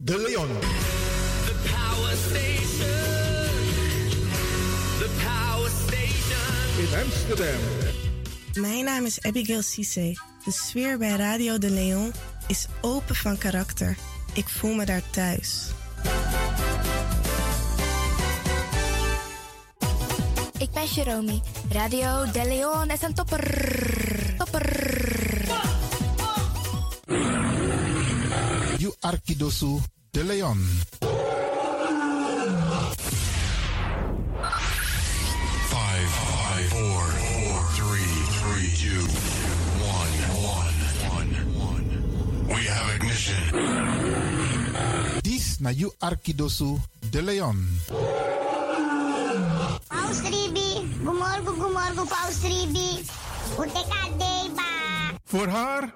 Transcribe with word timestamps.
De 0.00 0.16
Leon. 0.16 0.48
The 0.48 1.54
power 1.70 2.16
station. 2.16 2.88
The 4.98 5.08
power 5.24 5.70
station. 5.70 6.78
In 6.78 7.04
Amsterdam. 7.04 7.60
Mijn 8.52 8.84
naam 8.84 9.04
is 9.04 9.20
Abigail 9.20 9.62
Cisse. 9.62 10.18
De 10.44 10.52
sfeer 10.52 10.98
bij 10.98 11.16
Radio 11.16 11.58
de 11.58 11.70
Leon 11.70 12.12
is 12.46 12.66
open 12.80 13.14
van 13.14 13.38
karakter. 13.38 13.96
Ik 14.34 14.48
voel 14.48 14.74
me 14.74 14.84
daar 14.84 15.02
thuis. 15.10 15.66
Ik 20.58 20.70
ben 20.70 20.86
Jerome. 20.94 21.40
Radio 21.70 22.30
De 22.32 22.44
Leon 22.44 22.90
is 22.90 23.02
een 23.02 23.14
topper. 23.14 24.17
Arkidosu 29.00 29.80
de 30.10 30.24
Leon. 30.24 30.58
Five, 35.68 36.08
five, 36.08 36.68
four, 36.70 37.02
four, 37.02 37.58
three, 37.78 38.12
three, 38.38 38.68
two, 38.82 39.04
one, 39.82 40.14
one, 40.42 40.78
one, 41.14 41.32
one. 41.58 41.86
We 42.48 42.62
have 42.66 42.94
ignition. 42.96 43.42
This 45.22 45.60
na 45.60 45.70
You 45.70 45.92
Arkidosu 46.00 46.78
de 47.10 47.22
Leon. 47.22 47.68
Paus 49.88 50.20
Ribi, 50.22 50.70
gumorgo 51.04 51.52
gumorgo 51.52 52.04
Paus 52.04 52.42
Ribi. 52.42 53.04
Uteka 53.58 54.02
deba. 54.18 54.70
Voor 55.24 55.46
haar 55.48 55.94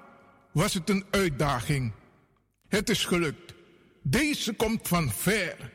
was 0.51 0.73
het 0.73 0.89
een 0.89 1.05
uitdaging. 1.11 1.91
Het 2.73 2.89
is 2.89 3.05
gelukt. 3.05 3.53
Deze 4.01 4.53
komt 4.53 4.87
van 4.87 5.11
ver. 5.11 5.71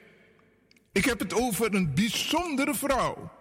Ik 0.92 1.04
heb 1.04 1.18
het 1.18 1.34
over 1.34 1.74
een 1.74 1.94
bijzondere 1.94 2.74
vrouw. 2.74 3.32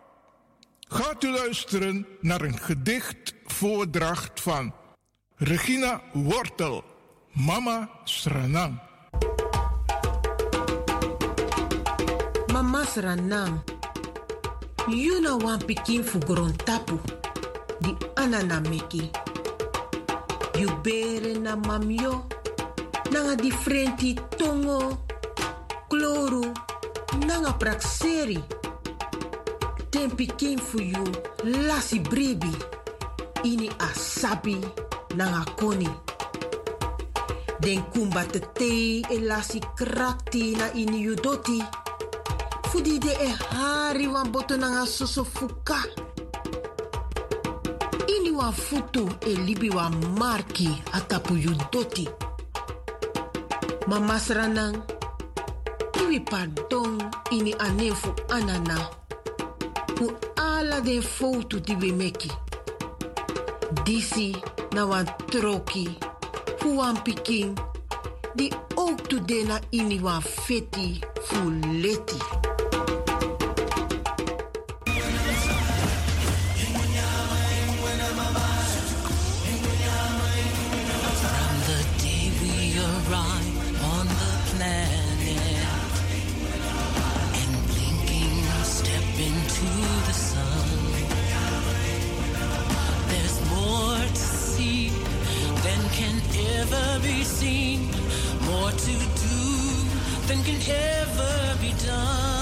Gaat 0.80 1.24
u 1.24 1.30
luisteren 1.30 2.08
naar 2.22 2.42
een 2.42 2.58
gedichtvoordracht 2.58 4.42
van 4.42 4.74
Regina 5.36 6.02
Wortel, 6.14 6.84
Mama 7.32 7.90
Sranang. 8.04 8.80
Mama 12.52 12.84
Sranang. 12.86 13.62
You 14.88 15.22
know 15.22 15.44
one 15.44 15.66
pikin 15.66 16.04
fu 16.04 16.20
tapu. 16.64 17.00
Di 17.80 17.96
anana 18.14 18.60
meki. 18.60 19.10
You 20.54 20.82
bere 20.82 21.40
na 21.40 21.56
mamyo. 21.56 22.37
Nanga 23.12 23.36
differenti 23.36 24.14
tongo. 24.38 25.06
Kloru. 25.88 26.52
Nanga. 27.26 27.56
Den 29.90 30.12
pikin 30.16 30.60
fu 30.60 30.80
you. 30.80 31.04
Lasi 31.44 32.00
brebi. 32.00 32.52
Ini 33.44 33.70
asabi. 33.80 34.60
Nanga 35.16 35.44
koni. 35.56 35.90
Den 37.60 37.84
kumba 37.92 38.26
te 38.26 39.02
e 39.10 39.20
lasi 39.20 39.60
krakti 39.76 40.56
na 40.56 40.72
ini 40.74 41.00
you 41.00 41.16
doti. 41.16 41.64
Fudi 42.70 43.00
de 43.00 43.12
e 43.12 43.32
hari 43.50 44.08
wan 44.08 44.32
boto 44.32 44.58
nanga 44.58 44.86
soso 44.86 45.24
fuka. 45.24 45.82
Ini 48.08 48.32
wan 48.36 48.54
futu 48.54 49.08
e 49.26 49.34
libi 49.36 49.70
wan 49.70 49.96
marki 50.20 50.84
atapu 50.92 51.34
doti. 51.72 52.27
Mama 53.88 54.20
sranang, 54.20 54.84
iwi 56.02 56.20
pardon 56.20 57.00
ini 57.32 57.56
anefu 57.56 58.12
anana. 58.30 58.76
Fu 59.96 60.12
ala 60.36 60.82
den 60.82 61.02
foto 61.02 61.60
di 61.60 61.74
we 61.76 61.92
meki. 61.92 62.32
Disi 63.86 64.36
na 64.76 64.86
wan 64.86 65.06
troki, 65.32 65.88
fu 66.60 66.76
wan 66.78 67.00
pikin. 67.04 67.56
Di 68.36 68.52
ook 68.76 69.08
tu 69.08 69.20
de 69.20 69.44
na 69.48 69.58
ini 69.72 70.00
wan 70.04 70.22
feti 70.22 71.00
fu 71.24 71.50
leti. 71.82 72.20
More 97.48 98.72
to 98.72 98.94
do 99.24 99.40
than 100.28 100.44
can 100.44 100.60
ever 100.70 101.58
be 101.62 101.72
done. 101.86 102.37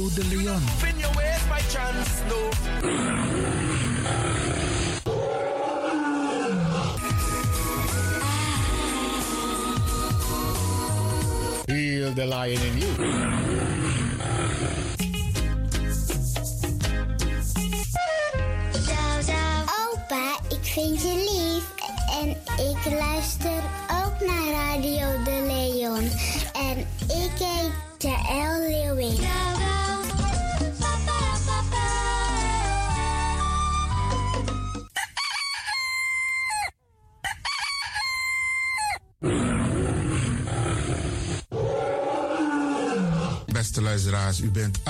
Radio 0.00 0.08
de 0.14 0.36
Leon. 0.36 0.62
Spin 0.78 0.98
your 0.98 1.10
ways 1.14 1.42
by 1.48 1.60
chance, 1.68 2.22
no. 2.28 2.50
Heal 11.66 12.12
the 12.12 12.26
lion 12.26 12.62
in 12.62 12.78
you. 12.78 13.39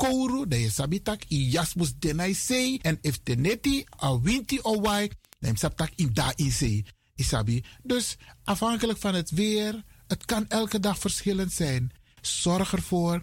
kouru, 0.00 0.46
dan 0.48 0.58
je 0.58 0.70
sabitak 0.70 1.28
i 1.28 1.50
jasmus 1.50 1.92
denai 1.98 2.34
sei. 2.34 2.78
En 2.82 2.98
if 3.00 3.20
teneti 3.22 3.84
a 4.02 4.16
winti 4.20 4.58
o 4.62 4.80
wai, 4.80 5.10
dan 5.38 5.56
sabtak 5.56 5.92
in 5.96 6.10
da 6.12 6.32
in 6.36 6.52
sei. 6.52 6.84
Isabi. 7.14 7.64
Dus 7.82 8.16
afhankelijk 8.44 8.98
van 8.98 9.14
het 9.14 9.30
weer, 9.30 9.84
het 10.06 10.24
kan 10.24 10.48
elke 10.48 10.80
dag 10.80 10.98
verschillend 10.98 11.52
zijn. 11.52 11.90
Zorg 12.20 12.72
ervoor 12.72 13.22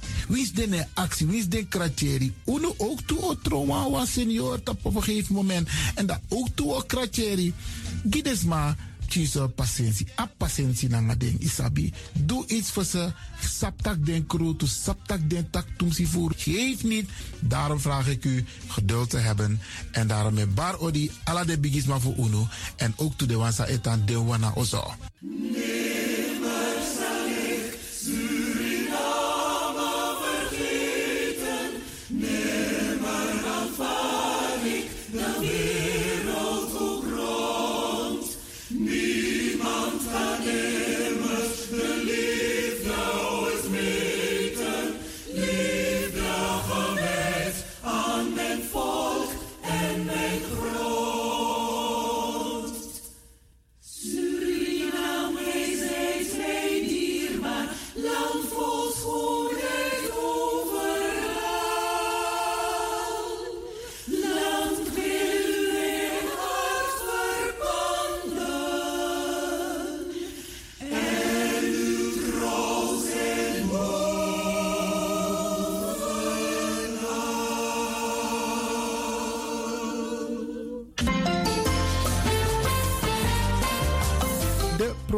Wie 0.31 0.41
is 0.41 0.53
de 0.53 0.85
actie? 0.93 1.27
Wie 1.27 1.39
is 1.39 1.49
de 1.49 1.65
kratjeri? 1.65 2.33
Uno 2.45 2.73
ook 2.77 3.01
toe 3.01 3.21
o 3.21 3.35
trauma 3.35 3.89
was 3.89 4.11
senior 4.11 4.61
op 4.65 4.85
een 4.85 5.03
gegeven 5.03 5.35
moment. 5.35 5.69
En 5.95 6.05
dat 6.05 6.19
ook 6.29 6.47
toe 6.55 6.73
o 6.73 6.81
kratjeri. 6.87 7.53
Gides 8.09 8.43
maar 8.43 8.75
kies 9.11 9.35
patiëntie. 9.55 10.07
A 10.15 10.25
patiëntie 10.37 10.89
na 10.89 11.15
ding 11.15 11.39
isabi. 11.43 11.91
Doe 12.13 12.47
iets 12.47 12.71
voor 12.71 12.83
ze. 12.83 13.11
Saptak 13.39 14.05
den 14.05 14.25
kroto, 14.25 14.65
saptak 14.65 15.29
den 15.29 15.49
tak 15.49 15.67
tumsi 15.77 16.05
voer. 16.05 16.31
Geef 16.37 16.83
niet. 16.83 17.09
Daarom 17.39 17.79
vraag 17.79 18.07
ik 18.07 18.25
u 18.25 18.45
geduld 18.67 19.09
te 19.09 19.17
hebben. 19.17 19.59
En 19.91 20.07
daarom 20.07 20.33
met 20.33 20.55
bar 20.55 20.79
odi 20.79 21.11
ala 21.23 21.43
de 21.43 21.59
bigisma 21.59 21.99
voor 21.99 22.15
uno. 22.17 22.47
En 22.75 22.93
ook 22.95 23.17
toe 23.17 23.27
de 23.27 23.35
wansa 23.35 23.65
etan 23.65 24.05
de 24.05 24.17
wana 24.23 24.51
ozo. 24.55 24.95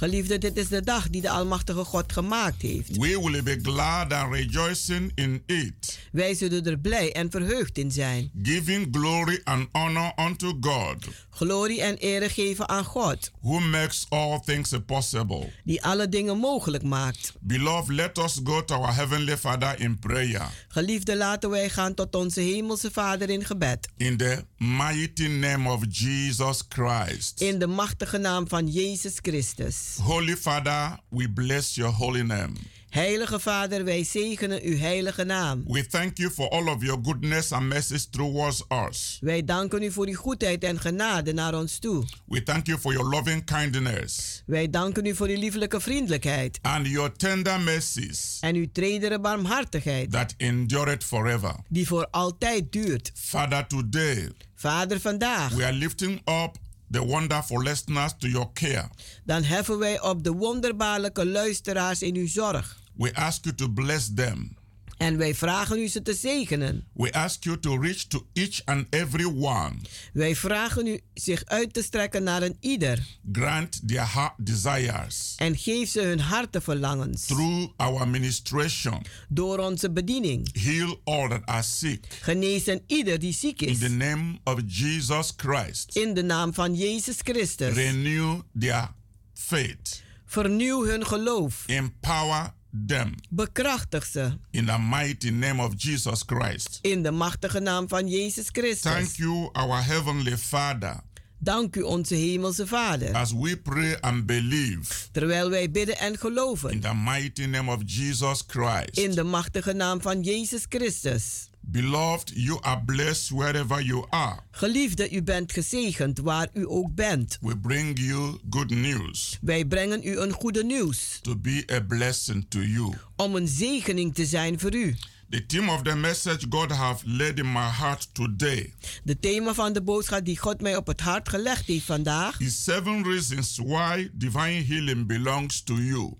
Geliefde, 0.00 0.38
dit 0.38 0.56
is 0.56 0.68
de 0.68 0.82
dag 0.82 1.08
die 1.10 1.20
de 1.20 1.30
Almachtige 1.30 1.84
God 1.84 2.12
gemaakt 2.12 2.62
heeft. 2.62 2.96
We 2.96 3.20
will 3.30 3.42
be 3.42 3.58
glad 3.62 4.12
and 4.12 4.34
rejoicing 4.34 5.12
in 5.14 5.42
it, 5.46 5.98
Wij 6.12 6.34
zullen 6.34 6.64
er 6.66 6.78
blij 6.78 7.12
en 7.12 7.30
verheugd 7.30 7.78
in 7.78 7.90
zijn. 7.90 8.30
giving 8.42 8.88
glory 8.90 9.40
and 9.44 9.68
honor 9.72 10.12
unto 10.26 10.56
God, 10.60 10.96
Glorie 11.40 11.82
en 11.82 11.96
ere 11.96 12.28
geven 12.28 12.68
aan 12.68 12.84
God, 12.84 13.30
who 13.40 13.60
makes 13.60 14.06
all 14.08 14.40
things 14.40 14.72
possible. 14.86 15.52
die 15.64 15.82
alle 15.82 16.08
dingen 16.08 16.38
mogelijk 16.38 16.82
maakt. 16.82 17.32
Beloved, 17.40 17.94
let 17.94 18.18
us 18.18 18.40
go 18.44 18.64
to 18.64 18.74
our 18.74 18.94
Heavenly 18.94 19.36
Father 19.36 19.80
in 19.80 19.98
prayer. 19.98 20.50
Geliefde, 20.68 21.16
laten 21.16 21.50
wij 21.50 21.68
gaan 21.68 21.94
tot 21.94 22.14
onze 22.14 22.40
Hemelse 22.40 22.90
Vader 22.90 23.30
in 23.30 23.44
gebed. 23.44 23.88
In 23.96 24.16
the 24.16 24.44
mighty 24.56 25.26
name 25.26 25.70
of 25.70 25.84
Jesus 25.88 26.62
Christ. 26.68 27.40
In 27.40 27.58
de 27.58 27.66
machtige 27.66 28.18
naam 28.18 28.48
van 28.48 28.66
Jezus 28.68 29.14
Christus. 29.22 29.76
Holy 30.02 30.36
Father, 30.36 30.98
we 31.08 31.30
bless 31.30 31.74
your 31.74 31.92
holy 31.94 32.22
name. 32.22 32.52
Heilige 32.90 33.40
Vader, 33.40 33.84
wij 33.84 34.04
zegenen 34.04 34.62
uw 34.62 34.76
heilige 34.78 35.24
naam. 35.24 35.62
We 35.66 35.86
thank 35.86 36.16
you 36.16 36.30
for 36.30 36.48
all 36.48 36.66
of 36.68 36.82
your 36.82 36.98
goodness 37.02 37.52
and 37.52 37.68
mercies 37.68 38.06
towards 38.10 38.64
us. 38.88 39.18
Wij 39.20 39.44
danken 39.44 39.82
u 39.82 39.92
voor 39.92 40.06
uw 40.06 40.14
goedheid 40.14 40.64
en 40.64 40.80
genade 40.80 41.32
naar 41.32 41.54
ons 41.54 41.78
toe. 41.78 42.04
We 42.26 42.42
thank 42.42 42.66
you 42.66 42.78
for 42.78 42.92
your 42.92 43.08
loving 43.08 43.44
kindness 43.44 44.42
Wij 44.46 44.70
danken 44.70 45.06
u 45.06 45.14
voor 45.14 45.26
uw 45.28 45.38
lieflijke 45.38 45.80
vriendelijkheid 45.80 46.58
and 46.62 46.86
your 46.86 47.12
tender 47.12 47.60
mercies 47.60 48.38
en 48.40 48.54
uw 48.54 48.66
tredere 48.72 49.20
barmhartigheid, 49.20 50.10
that 50.10 50.34
endureth 50.36 51.04
forever. 51.04 51.54
die 51.68 51.86
voor 51.86 52.08
altijd 52.10 52.72
duurt. 52.72 53.12
Father, 53.14 53.66
today 53.66 54.28
Vader, 54.54 55.00
vandaag, 55.00 55.52
we 55.52 55.64
are 55.64 55.72
lifting 55.76 56.20
up 56.24 56.56
the 56.90 57.04
wonderful 57.04 57.62
listeners 57.62 58.12
to 58.18 58.28
your 58.28 58.48
care. 58.52 58.88
dan 59.24 59.42
heffen 59.42 59.78
wij 59.78 60.00
op 60.02 60.24
de 60.24 60.32
wonderbaarlijke 60.32 61.26
luisteraars 61.26 62.02
in 62.02 62.16
uw 62.16 62.28
zorg. 62.28 62.78
We 63.00 63.14
ask 63.14 63.44
you 63.44 63.54
to 63.54 63.68
bless 63.68 64.10
them. 64.14 64.56
En 64.96 65.16
wij 65.16 65.34
vragen 65.34 65.78
u 65.78 65.88
ze 65.88 66.02
te 66.02 66.14
zegenen. 66.14 66.84
We 66.92 67.12
ask 67.12 67.44
you 67.44 67.60
to 67.60 67.76
reach 67.76 67.96
to 67.96 68.26
each 68.32 68.64
and 68.64 68.86
every 68.90 69.24
one. 69.24 69.72
Wij 70.12 70.36
vragen 70.36 70.86
u 70.86 71.00
zich 71.14 71.44
uit 71.44 71.72
te 71.72 71.82
strekken 71.82 72.22
naar 72.22 72.42
een 72.42 72.56
ieder. 72.60 73.06
Grant 73.32 73.88
their 73.88 74.12
heart 74.14 74.32
desires 74.46 75.34
En 75.36 75.56
geef 75.58 75.90
ze 75.90 76.00
hun 76.00 76.20
hartenverlangens. 76.20 77.24
through 77.26 77.72
our 77.76 78.08
ministration. 78.08 79.02
Door 79.28 79.58
onze 79.58 79.90
bediening. 79.90 80.62
Heal 80.62 81.00
all 81.04 81.28
that 81.28 81.46
are 81.46 81.62
sick. 81.62 82.06
Genees 82.20 82.66
een 82.66 82.82
ieder 82.86 83.18
die 83.18 83.32
ziek 83.32 83.60
In 83.62 83.68
is. 83.68 83.78
the 83.78 83.88
name 83.88 84.38
of 84.44 84.60
Jesus 84.66 85.32
Christ. 85.36 85.96
In 85.96 86.14
de 86.14 86.22
naam 86.22 86.54
van 86.54 86.74
Jezus 86.74 87.16
Christus. 87.18 87.74
Renew 87.74 88.40
their 88.58 88.90
faith. 89.34 90.02
Vernieuw 90.26 90.84
hun 90.86 91.06
geloof. 91.06 91.64
Empower 91.66 92.58
them. 92.86 93.14
Bekrachtig 93.28 94.04
ze. 94.06 94.30
In 94.50 94.66
the 94.66 94.78
mighty 94.78 95.30
name 95.30 95.62
of 95.62 95.72
Jesus 95.76 96.22
Christ. 96.26 96.78
In 96.82 97.02
de 97.02 97.10
machtige 97.10 97.60
naam 97.60 97.88
van 97.88 98.08
Jezus 98.08 98.48
Christus. 98.52 98.92
Thank 98.92 99.10
you, 99.16 99.48
our 99.52 99.84
Heavenly 99.84 100.36
Father, 100.38 101.00
Dank 101.42 101.76
u 101.76 101.82
onze 101.82 102.14
hemelse 102.14 102.66
Vader. 102.66 103.14
as 103.14 103.32
we 103.32 103.56
pray 103.56 103.96
and 104.00 104.26
believe 104.26 104.92
Terwijl 105.12 105.50
wij 105.50 105.70
bidden 105.70 105.98
en 105.98 106.12
in 106.12 106.18
geloven. 106.18 106.80
the 106.80 106.94
mighty 106.94 107.44
name 107.44 107.70
of 107.72 107.82
Jesus 107.86 108.42
Christ. 108.46 108.98
In 108.98 109.10
de 109.14 109.22
machtige 109.22 109.72
naam 109.72 110.00
van 110.00 110.22
Jezus 110.22 110.64
Christus. 110.68 111.49
Beloved, 111.72 112.32
you 112.34 112.58
are 112.62 112.80
blessed 112.84 113.30
wherever 113.30 113.80
you 113.80 114.04
are. 114.10 114.40
Geliefde, 114.50 115.10
u 115.10 115.22
bent 115.22 115.52
gezegend 115.52 116.18
waar 116.18 116.48
u 116.54 116.64
ook 116.68 116.94
bent. 116.94 117.38
We 117.40 117.58
bring 117.58 117.98
you 117.98 118.38
good 118.50 118.70
news 118.70 119.38
Wij 119.40 119.64
brengen 119.64 120.00
u 120.06 120.18
een 120.18 120.32
goede 120.32 120.64
nieuws. 120.64 121.18
to 121.22 121.36
be 121.36 121.64
a 121.72 121.80
blessing 121.80 122.46
to 122.48 122.58
you. 122.60 122.92
Om 123.16 123.34
een 123.36 123.48
zegening 123.48 124.14
te 124.14 124.26
zijn 124.26 124.60
voor 124.60 124.74
u. 124.74 124.96
The 125.30 125.44
theme 125.46 125.68
of 125.72 125.82
the 125.82 125.94
message 125.96 126.48
God 126.48 126.70
have 126.72 127.02
laid 127.06 127.38
in 127.38 127.52
my 127.52 127.68
heart 127.68 128.08
today 128.14 128.74
De 129.04 129.18
thema 129.18 129.54
van 129.54 129.72
de 129.72 129.82
boodschap 129.82 130.24
die 130.24 130.38
God 130.38 130.60
mij 130.60 130.76
op 130.76 130.86
het 130.86 131.00
hart 131.00 131.28
gelegd 131.28 131.66
heeft 131.66 131.84
vandaag 131.84 132.40
is 132.40 132.64
seven 132.64 133.02
reasons 133.04 133.58
why 133.64 134.08
divine 134.12 134.64
healing 134.64 135.06
belongs 135.06 135.62
to 135.62 135.74
you. 135.74 136.14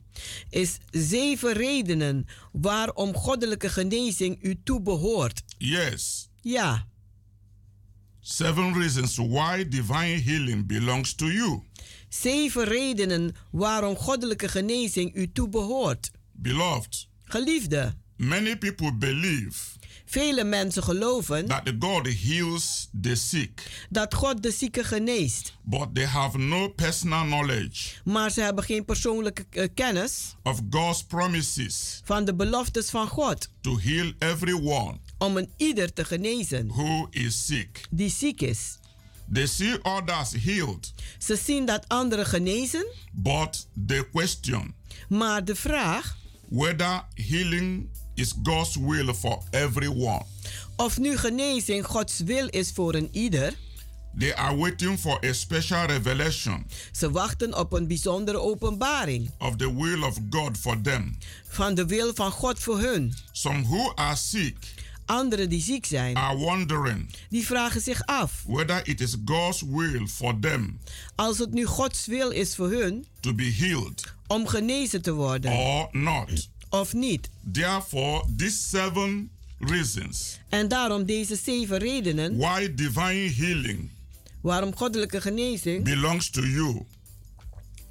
is 0.50 0.78
zeven 0.90 1.52
redenen 1.52 2.26
waarom 2.52 3.14
goddelijke 3.14 3.68
genezing 3.68 4.38
u 4.42 4.60
toebehoort. 4.64 5.42
Yes, 5.58 6.28
Ja, 6.42 6.86
seven 8.20 8.72
reasons 8.74 9.16
why 9.16 9.68
divine 9.68 10.20
healing 10.24 10.66
belongs 10.66 11.14
to 11.14 11.26
you. 11.30 11.62
zeven 12.08 12.64
redenen 12.64 13.34
waarom 13.50 13.96
goddelijke 13.96 14.48
genezing 14.48 15.14
u 15.16 15.32
toebehoort. 15.32 16.10
Beloved, 16.32 17.08
Geliefde, 17.22 17.94
many 18.20 18.56
people 18.56 18.92
believe 18.92 19.56
vele 20.04 20.44
mensen 20.44 20.82
geloven 20.82 21.46
that 21.46 21.64
the 21.64 21.76
God 21.78 22.06
heals 22.06 22.88
the 23.00 23.14
sick, 23.14 23.86
dat 23.90 24.14
God 24.14 24.42
de 24.42 24.50
zieke 24.50 24.84
geneest, 24.84 25.52
but 25.62 25.94
they 25.94 26.04
have 26.04 26.38
no 26.38 26.68
personal 26.68 27.24
knowledge 27.24 27.88
maar 28.04 28.30
ze 28.30 28.40
hebben 28.40 28.64
geen 28.64 28.84
persoonlijke 28.84 29.46
eh, 29.50 29.68
kennis 29.74 30.34
of 30.42 30.60
God's 30.70 31.04
promises 31.04 32.00
van 32.04 32.24
de 32.24 32.34
beloftes 32.34 32.90
van 32.90 33.08
God 33.08 33.48
to 33.60 33.78
heal 33.78 34.12
everyone 34.18 34.96
om 35.18 35.36
een 35.36 35.50
ieder 35.56 35.92
te 35.92 36.04
genezen 36.04 36.68
who 36.68 37.06
is 37.10 37.46
sick. 37.46 37.80
die 37.90 38.10
ziek 38.10 38.40
is. 38.40 38.78
They 39.32 39.46
see 39.46 39.82
others 39.82 40.32
healed, 40.44 40.92
Ze 41.18 41.36
zien 41.36 41.64
dat 41.66 41.88
anderen 41.88 42.26
genezen, 42.26 42.86
but 43.12 43.68
they 43.86 44.04
question 44.12 44.74
maar 45.08 45.44
de 45.44 45.54
vraag 45.54 46.16
whether 46.48 47.04
healing 47.14 47.88
is 48.20 48.34
God's 48.42 48.76
will 48.76 49.14
for 49.14 49.38
everyone. 49.50 50.22
of 50.76 50.98
nu 50.98 51.16
genezing 51.16 51.86
Gods 51.86 52.18
wil 52.18 52.46
is 52.48 52.70
voor 52.72 52.94
een 52.94 53.08
ieder, 53.12 53.54
They 54.18 54.34
are 54.36 54.56
waiting 54.56 54.98
for 54.98 55.24
a 55.26 55.32
special 55.32 55.84
revelation 55.86 56.66
ze 56.92 57.10
wachten 57.10 57.58
op 57.58 57.72
een 57.72 57.86
bijzondere 57.86 58.38
openbaring 58.40 59.30
of 59.38 59.56
the 59.56 59.74
will 59.76 60.02
of 60.02 60.18
God 60.30 60.58
for 60.58 60.80
them. 60.80 61.18
van 61.48 61.74
de 61.74 61.86
wil 61.86 62.14
van 62.14 62.30
God 62.30 62.58
voor 62.58 62.78
hun. 62.78 63.14
Some 63.32 63.62
who 63.62 63.92
are 63.94 64.16
sick 64.16 64.56
Anderen 65.06 65.48
die 65.48 65.62
ziek 65.62 65.86
zijn, 65.86 66.16
are 66.16 66.36
wondering 66.36 67.10
die 67.28 67.46
vragen 67.46 67.80
zich 67.80 68.06
af 68.06 68.44
whether 68.46 68.88
it 68.88 69.00
is 69.00 69.16
God's 69.24 69.62
will 69.62 70.06
for 70.06 70.38
them 70.40 70.78
als 71.14 71.38
het 71.38 71.52
nu 71.52 71.66
Gods 71.66 72.06
wil 72.06 72.30
is 72.30 72.54
voor 72.56 72.70
hun 72.70 73.06
to 73.20 73.34
be 73.34 73.54
healed 73.58 74.14
om 74.26 74.46
genezen 74.46 75.02
te 75.02 75.12
worden 75.12 75.52
or 75.52 75.88
not. 75.92 76.49
Of 76.70 76.92
niet. 76.92 77.28
Therefore, 77.52 78.24
these 78.36 78.58
seven 78.68 79.30
reasons 79.58 80.38
En 80.48 80.68
daarom 80.68 81.04
deze 81.04 81.36
zeven 81.36 81.78
redenen 81.78 82.36
why 82.36 82.74
divine 82.74 83.32
healing 83.36 83.90
waarom 84.40 84.76
goddelijke 84.76 85.20
genezing 85.20 85.84
belongs 85.84 86.30
to 86.30 86.42
you 86.42 86.82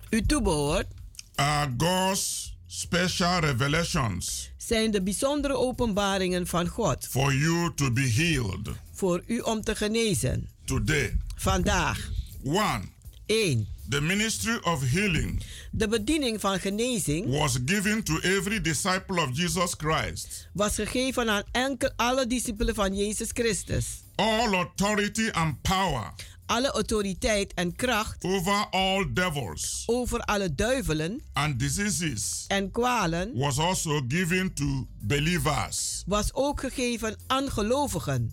u 0.09 0.21
toebehoort, 0.21 0.88
are 1.36 1.74
God's 1.77 2.55
special 2.67 3.39
revelations 3.39 4.51
zijn 4.57 4.91
de 4.91 5.01
bijzondere 5.01 5.57
openbaringen 5.57 6.48
van 6.48 6.67
God 6.67 7.07
for 7.09 7.33
you 7.33 7.71
to 7.75 7.91
be 7.91 8.12
healed 8.15 8.69
voor 8.93 9.24
u 9.25 9.39
om 9.39 9.62
te 9.62 9.75
genezen. 9.75 10.50
today. 10.65 11.17
Vandaag. 11.36 12.09
One, 12.43 12.81
1. 13.25 13.67
The 13.89 14.01
ministry 14.01 14.60
of 14.63 14.81
healing 14.91 15.41
De 15.72 15.88
bediening 15.88 16.39
van 16.39 16.60
genezing 16.60 17.29
was 17.29 17.58
given 17.65 18.03
to 18.03 18.19
every 18.22 18.62
disciple 18.62 19.22
of 19.22 19.29
Jesus 19.38 19.74
Christ. 19.77 20.48
was 20.53 20.75
gegeven 20.75 21.29
aan 21.29 21.43
enkel 21.51 21.91
alle 21.96 22.27
discipelen 22.27 22.75
van 22.75 22.96
Jezus 22.96 23.29
Christus. 23.34 23.86
All 24.15 24.53
authority 24.53 25.29
and 25.31 25.62
power 25.62 26.13
Alle 26.46 26.72
autoriteit 26.72 27.53
en 27.53 27.75
kracht 27.75 28.24
over 28.24 28.67
all 28.69 29.05
devils 29.13 29.84
over 29.86 30.19
alle 30.19 30.55
duivelen 30.55 31.22
and 31.34 31.60
diseases 31.60 32.46
en 32.48 32.72
kwalen 32.72 33.34
was 33.36 33.58
also 33.60 34.01
given 34.08 34.53
to 34.53 34.88
believers. 35.00 36.03
was 36.05 36.34
ook 36.34 36.60
gegeven 36.60 37.15
aan 37.27 37.51
gelovigen. 37.51 38.31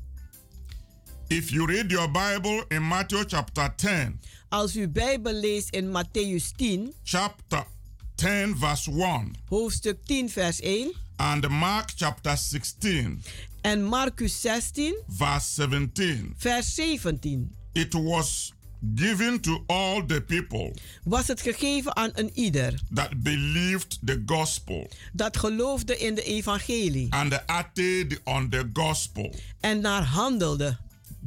If 1.28 1.50
you 1.50 1.66
read 1.66 1.90
your 1.90 2.10
Bible 2.10 2.64
in 2.68 2.82
Matthew 2.82 3.24
chapter 3.26 3.74
10, 3.74 4.20
Als 4.56 4.76
u 4.76 4.88
Bijbel 4.88 5.32
leest 5.32 5.68
in 5.74 5.90
Matthäus 5.90 6.50
10, 6.56 6.92
chapter 7.04 7.66
10 8.14 8.56
verse 8.58 8.90
1 8.90 9.34
hoofdstuk 9.48 9.98
10, 10.04 10.30
vers 10.30 10.60
1 10.60 10.92
and 11.16 11.48
Mark 11.48 11.92
chapter 11.96 12.36
16 12.36 13.22
en 13.60 13.84
Marcus 13.84 14.40
16, 14.40 14.94
verse 15.08 15.54
17, 15.54 16.34
vers 16.36 16.74
17, 16.74 17.54
it 17.72 17.92
was 17.92 18.52
given 18.94 19.40
to 19.40 19.64
all 19.66 20.06
the 20.06 20.20
people 20.20 20.74
was 21.04 21.26
het 21.26 21.40
gegeven 21.40 21.96
aan 21.96 22.10
een 22.14 22.30
ieder 22.34 22.80
that 22.94 23.22
believed 23.22 23.98
the 24.04 24.22
gospel 24.26 24.90
dat 25.12 25.36
geloofde 25.36 25.98
in 25.98 26.14
de 26.14 26.22
evangelie 26.22 27.12
and 27.12 27.46
acted 27.46 28.20
on 28.24 28.48
the 28.48 28.70
gospel. 28.72 29.34
en 29.60 29.80
naar 29.80 30.04
handelde. 30.04 30.76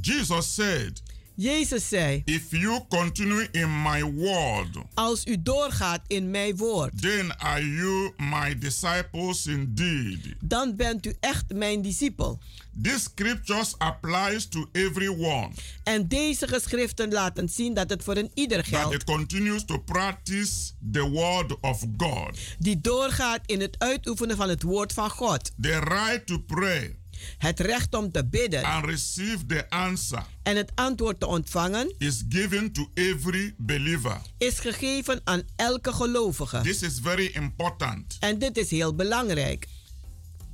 Jesus 0.01 0.53
said, 0.53 1.01
Jezus 1.41 1.87
zei, 1.87 2.21
If 2.25 2.51
you 2.51 2.79
continue 2.89 3.47
in 3.51 3.81
my 3.81 4.03
word, 4.03 4.67
als 4.93 5.25
u 5.25 5.41
doorgaat 5.41 6.01
in 6.07 6.31
mijn 6.31 6.57
woord, 6.57 7.01
then 7.01 7.39
are 7.39 7.73
you 7.75 8.13
my 8.17 8.57
disciples 8.57 9.45
indeed. 9.47 10.35
dan 10.39 10.75
bent 10.75 11.05
u 11.05 11.15
echt 11.19 11.53
mijn 11.53 11.81
discipel. 11.81 12.39
This 12.81 13.03
scriptures 13.03 13.77
applies 13.77 14.47
to 14.47 14.69
everyone 14.71 15.49
En 15.83 16.07
deze 16.07 16.47
geschriften 16.47 17.11
laten 17.11 17.49
zien 17.49 17.73
dat 17.73 17.89
het 17.89 18.03
voor 18.03 18.17
een 18.17 18.31
ieder 18.33 18.57
that 18.57 18.67
geldt 18.67 18.93
it 18.95 19.03
continues 19.03 19.65
to 19.65 19.77
practice 19.79 20.71
the 20.91 21.09
word 21.09 21.59
of 21.59 21.83
God. 21.97 22.39
die 22.59 22.81
doorgaat 22.81 23.41
in 23.45 23.61
het 23.61 23.75
uitoefenen 23.79 24.37
van 24.37 24.49
het 24.49 24.63
woord 24.63 24.93
van 24.93 25.09
God. 25.09 25.51
The 25.61 25.79
right 25.79 26.25
to 26.25 26.39
pray 26.39 26.98
Het 27.37 27.59
recht 27.59 27.93
om 27.95 28.11
te 28.11 28.25
bidden 28.27 28.63
and 28.63 28.85
receive 28.85 29.45
the 29.45 29.69
answer 29.69 30.23
en 30.43 30.55
het 30.55 30.71
antwoord 30.75 31.19
te 31.19 31.27
ontvangen 31.27 31.93
is 31.97 32.23
given 32.29 32.71
to 32.71 32.89
every 32.93 33.53
believer. 33.57 34.17
is 34.37 34.59
gegeven 34.59 35.21
aan 35.23 35.41
elke 35.55 35.93
gelovige. 35.93 36.61
This 36.61 36.81
is 36.81 36.99
very 37.01 37.29
important. 37.33 38.17
En 38.19 38.39
dit 38.39 38.57
is 38.57 38.69
heel 38.69 38.95
belangrijk. 38.95 39.67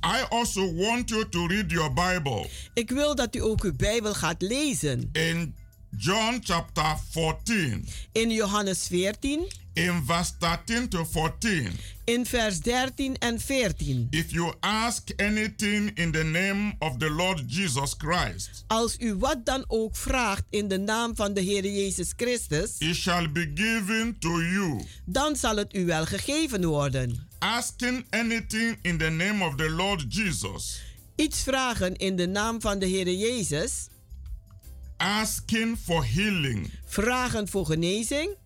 I 0.04 0.24
also 0.28 0.74
want 0.74 1.08
you 1.08 1.28
to 1.28 1.46
read 1.46 1.70
your 1.70 1.92
Bible 1.92 2.48
Ik 2.74 2.90
wil 2.90 3.14
dat 3.14 3.34
u 3.36 3.40
ook 3.42 3.62
uw 3.64 3.76
Bijbel 3.76 4.14
gaat 4.14 4.42
lezen. 4.42 5.08
in 5.12 5.54
John 5.98 6.40
chapter 6.42 6.96
14, 7.10 7.86
In 8.12 8.30
Johannes 8.30 8.86
14, 8.88 9.46
in 9.74 10.02
verse 10.06 10.32
13 10.38 10.88
to 10.88 11.04
14. 11.04 11.70
in 12.04 12.26
vers 12.26 12.60
13 12.60 13.16
en 13.18 13.40
14. 13.40 14.06
If 14.10 14.30
you 14.30 14.52
ask 14.60 15.10
anything 15.16 15.90
in 15.94 16.12
the 16.12 16.22
name 16.24 16.74
of 16.78 16.98
the 16.98 17.10
Lord 17.10 17.42
Jesus 17.46 17.94
Christ, 17.98 18.64
Als 18.66 18.96
u 18.98 19.14
wat 19.14 19.44
dan 19.46 19.64
ook 19.68 19.96
vraagt 19.96 20.42
in 20.50 20.68
de 20.68 20.78
naam 20.78 21.16
van 21.16 21.34
de 21.34 21.40
Heer 21.40 21.64
Jezus 21.66 22.12
Christus, 22.16 22.74
it 22.78 22.94
shall 22.96 23.32
be 23.32 23.50
given 23.54 24.16
to 24.18 24.40
you. 24.42 24.80
dan 25.04 25.36
zal 25.36 25.56
het 25.56 25.74
u 25.74 25.84
wel 25.86 26.04
gegeven 26.06 26.64
worden. 26.64 27.26
Asking 27.38 28.04
anything 28.10 28.78
in 28.82 28.98
the 28.98 29.08
name 29.10 29.44
of 29.44 29.54
the 29.54 29.70
Lord 29.70 30.04
Jesus, 30.14 30.80
Iets 31.16 31.42
vragen 31.42 31.96
in 31.96 32.16
de 32.16 32.26
naam 32.26 32.60
van 32.60 32.78
de 32.78 32.86
Heer 32.86 33.10
Jezus, 33.12 33.86
asking 34.96 35.76
for 35.84 36.04
healing, 36.04 36.70
vragen 36.84 37.48
voor 37.48 37.66
genezing, 37.66 38.36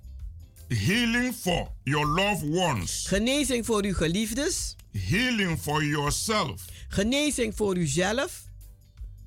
healing 0.68 1.34
for 1.34 1.68
your 1.82 2.06
loved 2.06 2.48
ones, 2.54 3.06
genezing 3.06 3.66
voor 3.66 3.84
uw 3.84 3.94
geliefdes, 3.94 4.76
healing 4.92 5.58
for 5.58 5.84
yourself, 5.84 6.64
genezing 6.88 7.56
voor 7.56 7.76
uzelf, 7.76 8.42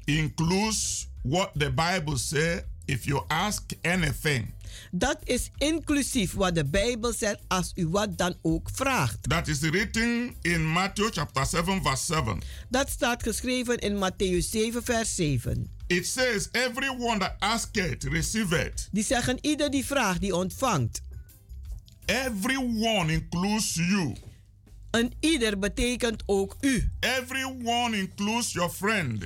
includes 0.04 1.08
what 1.22 1.52
the 1.58 1.72
Bible 1.72 2.18
says 2.18 2.62
if 2.86 3.06
you 3.06 3.24
ask 3.28 3.72
anything. 3.82 4.54
Dat 4.92 5.18
is 5.24 5.52
inclusief 5.58 6.34
wat 6.34 6.56
de 6.56 6.66
Bijbel 6.66 7.14
zegt 7.14 7.40
als 7.48 7.72
u 7.76 7.88
wat 7.88 8.18
dan 8.18 8.36
ook 8.42 8.70
vraagt. 8.74 9.30
That 9.30 9.48
is 9.48 9.60
written 9.60 10.36
in 10.42 10.66
Matthew 10.66 11.12
chapter 11.12 11.46
7, 11.46 11.82
verse 11.82 12.06
7. 12.06 12.42
Dat 12.70 12.90
staat 12.90 13.24
geschreven 13.24 13.78
in 13.78 13.96
Matthäus 13.96 14.50
7, 14.50 14.84
vers 14.84 15.16
7. 15.16 15.73
It 15.94 16.08
says, 16.08 16.50
Everyone 16.52 17.20
that 17.20 17.36
asketh, 17.40 18.04
receiveth. 18.04 18.88
Die 18.92 19.04
zeggen 19.04 19.38
ieder 19.42 19.70
die 19.72 19.86
vraagt, 19.86 20.22
die 20.22 20.36
ontvangt. 20.36 21.02
Everyone 22.06 23.12
includes 23.12 23.74
you. 23.76 24.16
Een 24.92 25.14
ieder 25.20 25.60
betekent 25.60 26.24
ook 26.26 26.58
u. 26.62 26.92
Everyone 27.00 27.98
includes 27.98 28.52
your 28.52 28.70
friend. 28.70 29.24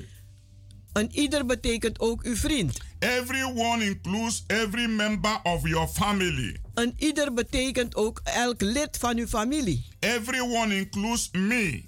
Een 0.93 1.11
ieder 1.11 1.45
betekent 1.45 1.99
ook 1.99 2.23
uw 2.23 2.35
vriend. 2.35 2.77
Everyone 2.99 3.85
includes 3.85 4.43
every 4.47 4.85
member 4.89 5.39
of 5.43 5.67
your 5.67 5.87
family. 5.87 6.57
Een 6.73 6.93
ieder 6.97 7.33
betekent 7.33 7.95
ook 7.95 8.21
elk 8.23 8.61
lid 8.61 8.97
van 8.97 9.17
uw 9.17 9.27
familie. 9.27 9.85
Everyone 9.99 10.75
includes 10.77 11.29
me 11.31 11.83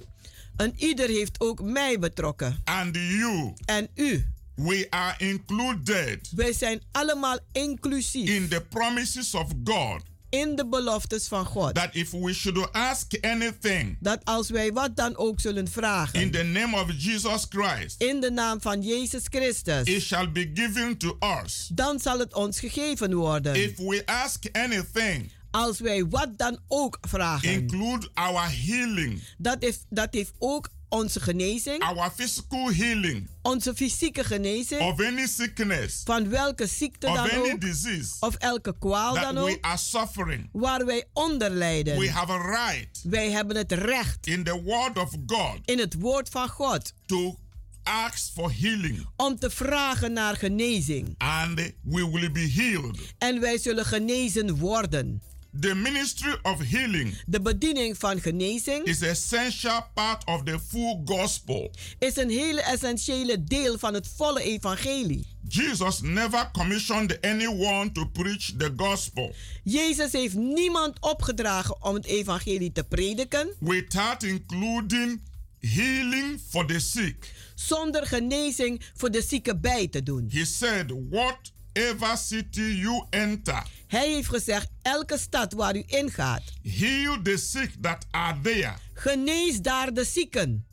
Een 0.58 0.74
ieder 0.78 1.08
heeft 1.10 1.40
ook 1.40 1.62
mij 1.62 2.00
betrokken. 2.00 2.62
and 2.64 2.96
you. 2.96 3.54
En 3.66 3.88
u. 3.96 4.26
We 4.68 4.88
are 4.90 5.16
included 5.18 6.30
Wij 6.36 6.54
zijn 6.54 6.82
allemaal 6.92 7.38
inclusief 7.52 8.30
in 8.30 8.48
the 8.48 8.62
promises 8.70 9.34
of 9.34 9.48
God 9.64 10.02
in 10.30 10.56
de 10.56 10.68
beloftes 10.68 11.28
van 11.28 11.46
God. 11.46 11.76
that 11.76 11.90
if 11.96 12.12
we 12.12 12.34
should 12.34 12.72
ask 12.72 13.14
anything 13.22 13.98
Dat 14.00 14.20
als 14.26 14.50
wij 14.50 14.72
wat 14.74 14.96
dan 14.96 15.18
ook 15.18 15.40
zullen 15.40 15.64
in 15.66 15.68
vragen 15.72 16.32
the 16.32 16.44
name 16.44 16.76
of 16.82 16.92
Jesus 16.98 17.46
Christ, 17.50 18.02
in 18.02 18.20
de 18.20 18.32
naam 18.32 18.62
van 18.62 18.82
Jezus 18.82 19.24
it 19.24 19.28
Christus, 19.36 20.06
shall 20.08 20.32
be 20.32 20.52
given 20.54 20.98
to 20.98 21.18
us. 21.44 21.70
dan 21.74 22.00
zal 22.00 22.20
het 22.20 22.34
ons 22.34 22.60
gegeven 22.60 23.14
worden. 23.14 23.56
If 23.64 23.78
we 23.78 24.02
ask 24.06 24.46
anything, 24.52 25.32
Als 25.52 25.80
wij 25.80 26.06
wat 26.06 26.38
dan 26.38 26.60
ook 26.68 26.98
vragen. 27.02 27.52
include 27.52 28.10
our 28.14 28.50
healing, 28.66 29.22
Dat 29.38 29.58
heeft, 29.60 29.86
dat 29.90 30.08
heeft 30.14 30.32
ook 30.38 30.70
onze 30.90 31.20
genezing, 31.20 31.82
our 31.84 32.12
physical 32.16 32.72
healing 32.74 33.28
onze 33.42 33.76
fysieke 33.76 34.24
genezing, 34.24 34.82
of 34.82 35.00
any 35.00 35.28
sickness, 35.28 36.02
van 36.06 36.30
welke 36.30 36.68
ziekte 36.68 37.08
of 37.08 37.16
dan 37.16 37.30
any 37.30 37.52
ook, 37.52 37.62
disease 37.62 38.14
of 38.20 38.36
elke 38.36 38.76
kwaal 38.80 39.14
that 39.14 39.24
dan 39.24 39.36
we 39.44 39.52
ook, 39.52 39.58
are 39.62 39.78
suffering. 39.78 40.50
waar 40.52 40.86
wij 40.86 41.06
onder 41.14 41.50
We 41.52 41.56
lijden. 41.58 42.10
have 42.10 42.32
a 42.32 42.38
right 42.38 43.02
Wij 43.04 43.32
hebben 43.32 43.56
het 43.58 43.72
recht 43.72 44.28
in 44.28 44.44
the 44.44 44.62
word 44.62 44.98
of 44.98 45.12
God 45.26 45.60
in 45.66 45.80
het 45.80 45.94
woord 46.00 46.30
van 46.30 46.50
God 46.50 46.94
to 47.06 47.38
ask 47.84 48.34
for 48.34 48.52
healing 48.60 49.06
om 49.16 49.40
te 49.40 49.50
vragen 49.50 50.14
naar 50.14 50.36
genezing. 50.36 51.16
and 51.18 51.56
we 51.84 52.10
will 52.12 52.32
be 52.32 52.52
healed. 52.56 53.00
En 53.18 53.40
wij 53.40 53.58
zullen 53.58 53.86
genezen 53.86 54.56
worden. 54.58 55.22
The 55.60 55.76
ministry 55.76 56.38
of 56.42 56.62
healing 56.70 57.14
De 57.26 57.42
bediening 57.42 57.98
van 57.98 58.22
genezing 58.22 58.84
is 58.86 59.02
essential 59.02 59.86
part 59.94 60.26
of 60.26 60.44
the 60.44 60.60
full 60.68 61.02
gospel. 61.06 61.72
is 62.00 62.16
een 62.16 62.30
hele 62.30 62.62
essentiële 62.62 63.44
deel 63.44 63.78
van 63.78 63.94
het 63.94 64.08
volle 64.16 64.42
evangelie. 64.42 65.26
Jesus 65.48 66.02
never 66.02 66.50
commissioned 66.52 67.22
anyone 67.22 67.92
to 67.92 68.06
preach 68.06 68.52
the 68.58 68.74
gospel 68.78 69.34
Jezus 69.64 70.12
heeft 70.12 70.36
niemand 70.36 71.00
opgedragen 71.00 71.84
om 71.84 71.94
het 71.94 72.06
evangelie 72.06 72.72
te 72.72 72.84
prediken 72.84 73.50
without 73.60 74.24
including 74.24 75.22
healing 75.60 76.40
for 76.50 76.66
the 76.66 76.80
sick. 76.80 77.34
zonder 77.56 78.08
genezing 78.08 78.82
voor 78.96 79.12
de 79.12 79.22
zieken 79.22 79.62
bij 79.62 79.88
te 79.88 80.04
doen. 80.04 80.30
He 80.32 80.46
said, 80.46 80.92
Whatever 81.10 82.18
city 82.18 82.62
you 82.62 83.04
enter, 83.10 83.64
Hij 83.90 84.08
heeft 84.14 84.30
gezegd: 84.30 84.68
elke 84.82 85.18
stad 85.18 85.54
waar 85.54 85.76
u 85.76 85.84
ingaat, 85.86 86.42
heal 86.64 87.22
the 87.22 87.38
sick 87.38 87.72
that 87.82 88.06
are 88.12 88.40
there 88.42 88.74
genees 88.94 89.62
daar 89.62 89.94
de 89.94 90.04
zieken. 90.04 90.64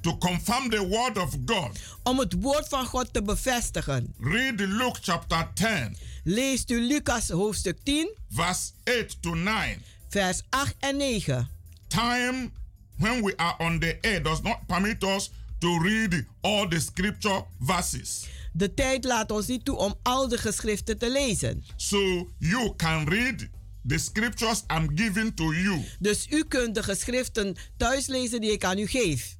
to 0.00 0.16
confirm 0.16 0.70
the 0.70 0.86
word 0.86 1.18
of 1.18 1.36
God. 1.46 1.78
Om 2.02 2.18
het 2.18 2.32
woord 2.40 2.68
van 2.68 2.86
God 2.86 3.12
te 3.12 3.22
bevestigen. 3.22 4.14
Read 4.20 4.60
Luke 4.60 4.98
chapter 5.02 5.50
10, 5.54 5.96
Leest 6.24 6.70
u 6.70 6.80
Lucas 6.80 7.28
hoofdstuk 7.28 7.78
10, 7.82 8.14
verse 8.30 8.70
8 8.84 9.22
to 9.22 9.34
9. 9.34 9.82
vers 10.08 10.42
8 10.50 10.74
en 10.78 10.96
9. 10.96 11.48
time 11.88 12.50
when 12.98 13.22
we 13.22 13.36
are 13.36 13.54
on 13.58 13.78
the 13.78 13.98
air 14.00 14.22
does 14.22 14.42
not 14.42 14.66
permit 14.66 15.04
us 15.04 15.30
to 15.58 15.78
read 15.82 16.26
all 16.40 16.68
the 16.68 16.80
scripture 16.80 17.44
verses. 17.58 18.26
De 18.56 18.74
tijd 18.74 19.04
laat 19.04 19.30
ons 19.30 19.46
niet 19.46 19.64
toe 19.64 19.76
om 19.76 19.94
al 20.02 20.28
de 20.28 20.38
geschriften 20.38 20.98
te 20.98 21.10
lezen. 21.12 21.64
So 21.76 22.28
you 22.38 22.72
can 22.76 23.08
read 23.08 23.48
the 23.86 23.98
scriptures 23.98 24.62
I'm 24.76 24.90
giving 24.94 25.36
to 25.36 25.52
you. 25.54 25.84
Dus 25.98 26.26
u 26.30 26.44
kunt 26.44 26.74
de 26.74 26.82
geschriften 26.82 27.56
thuis 27.76 28.06
lezen 28.06 28.40
die 28.40 28.52
ik 28.52 28.64
aan 28.64 28.78
u 28.78 28.86
geef. 28.86 29.36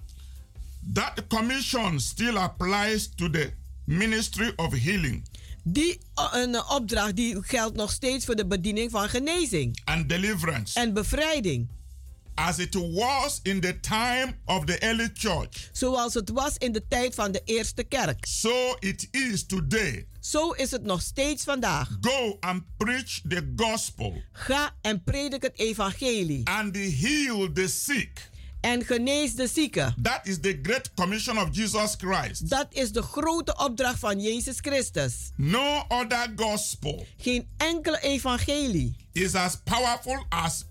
That 0.93 1.27
commission 1.29 2.01
still 2.01 2.37
applies 2.37 3.11
to 3.15 3.31
the 3.31 3.53
ministry 3.85 4.53
of 4.57 4.73
healing 4.73 5.23
Die 5.63 5.99
uh, 6.19 6.29
een 6.33 6.65
opdracht 6.69 7.17
die 7.17 7.43
geldt 7.43 7.77
nog 7.77 7.91
steeds 7.93 8.25
voor 8.25 8.37
de 8.37 8.47
bediening 8.47 8.91
van 8.91 9.09
genezing 9.09 9.81
and 9.85 10.09
deliverance. 10.09 10.81
en 10.81 10.93
bevrijding. 10.93 11.69
As 12.35 12.59
it 12.59 12.75
was 12.75 13.41
in 13.43 13.61
the 13.61 13.81
time 13.81 14.37
of 14.45 14.67
the 14.67 14.83
early 14.83 15.09
church. 15.15 15.71
Zoals 15.73 16.15
het 16.15 16.31
was 16.31 16.57
in 16.59 16.73
de 16.73 16.87
tijd 16.89 17.15
van 17.15 17.33
de 17.33 17.43
eerste 17.45 17.85
kerk. 17.85 18.27
So 18.27 18.77
it 18.79 19.09
is 19.11 19.47
today. 19.47 20.07
Zo 20.21 20.51
is 20.51 20.71
het 20.71 20.83
nog 20.83 21.03
steeds 21.03 21.45
vandaag. 21.45 21.99
Go 22.01 22.37
and 22.41 22.63
preach 22.77 23.21
the 23.29 23.53
gospel. 23.57 24.23
Ga 24.33 24.75
en 24.81 25.03
predik 25.03 25.43
het 25.43 25.59
evangelie. 25.59 26.49
And 26.49 26.77
heal 26.77 27.53
the 27.53 27.69
sick. 27.69 28.33
En 28.61 28.85
genees 28.85 29.35
de 29.35 29.47
zieken. 29.47 29.95
That 30.03 30.21
is 30.23 30.41
the 30.41 30.59
great 30.63 30.91
commission 30.95 31.39
of 31.39 31.49
Jesus 31.53 31.95
Christ. 31.99 32.51
Dat 32.51 32.67
is 32.71 32.93
de 32.93 33.03
grote 33.03 33.57
opdracht 33.57 33.99
van 33.99 34.21
Jezus 34.21 34.57
Christus. 34.61 35.31
No 35.37 35.85
other 35.89 36.33
gospel 36.37 37.07
Geen 37.17 37.49
enkele 37.57 38.01
evangelie 38.01 38.97
is 39.13 39.35
as 39.35 39.57
powerful 39.65 40.25
as 40.29 40.65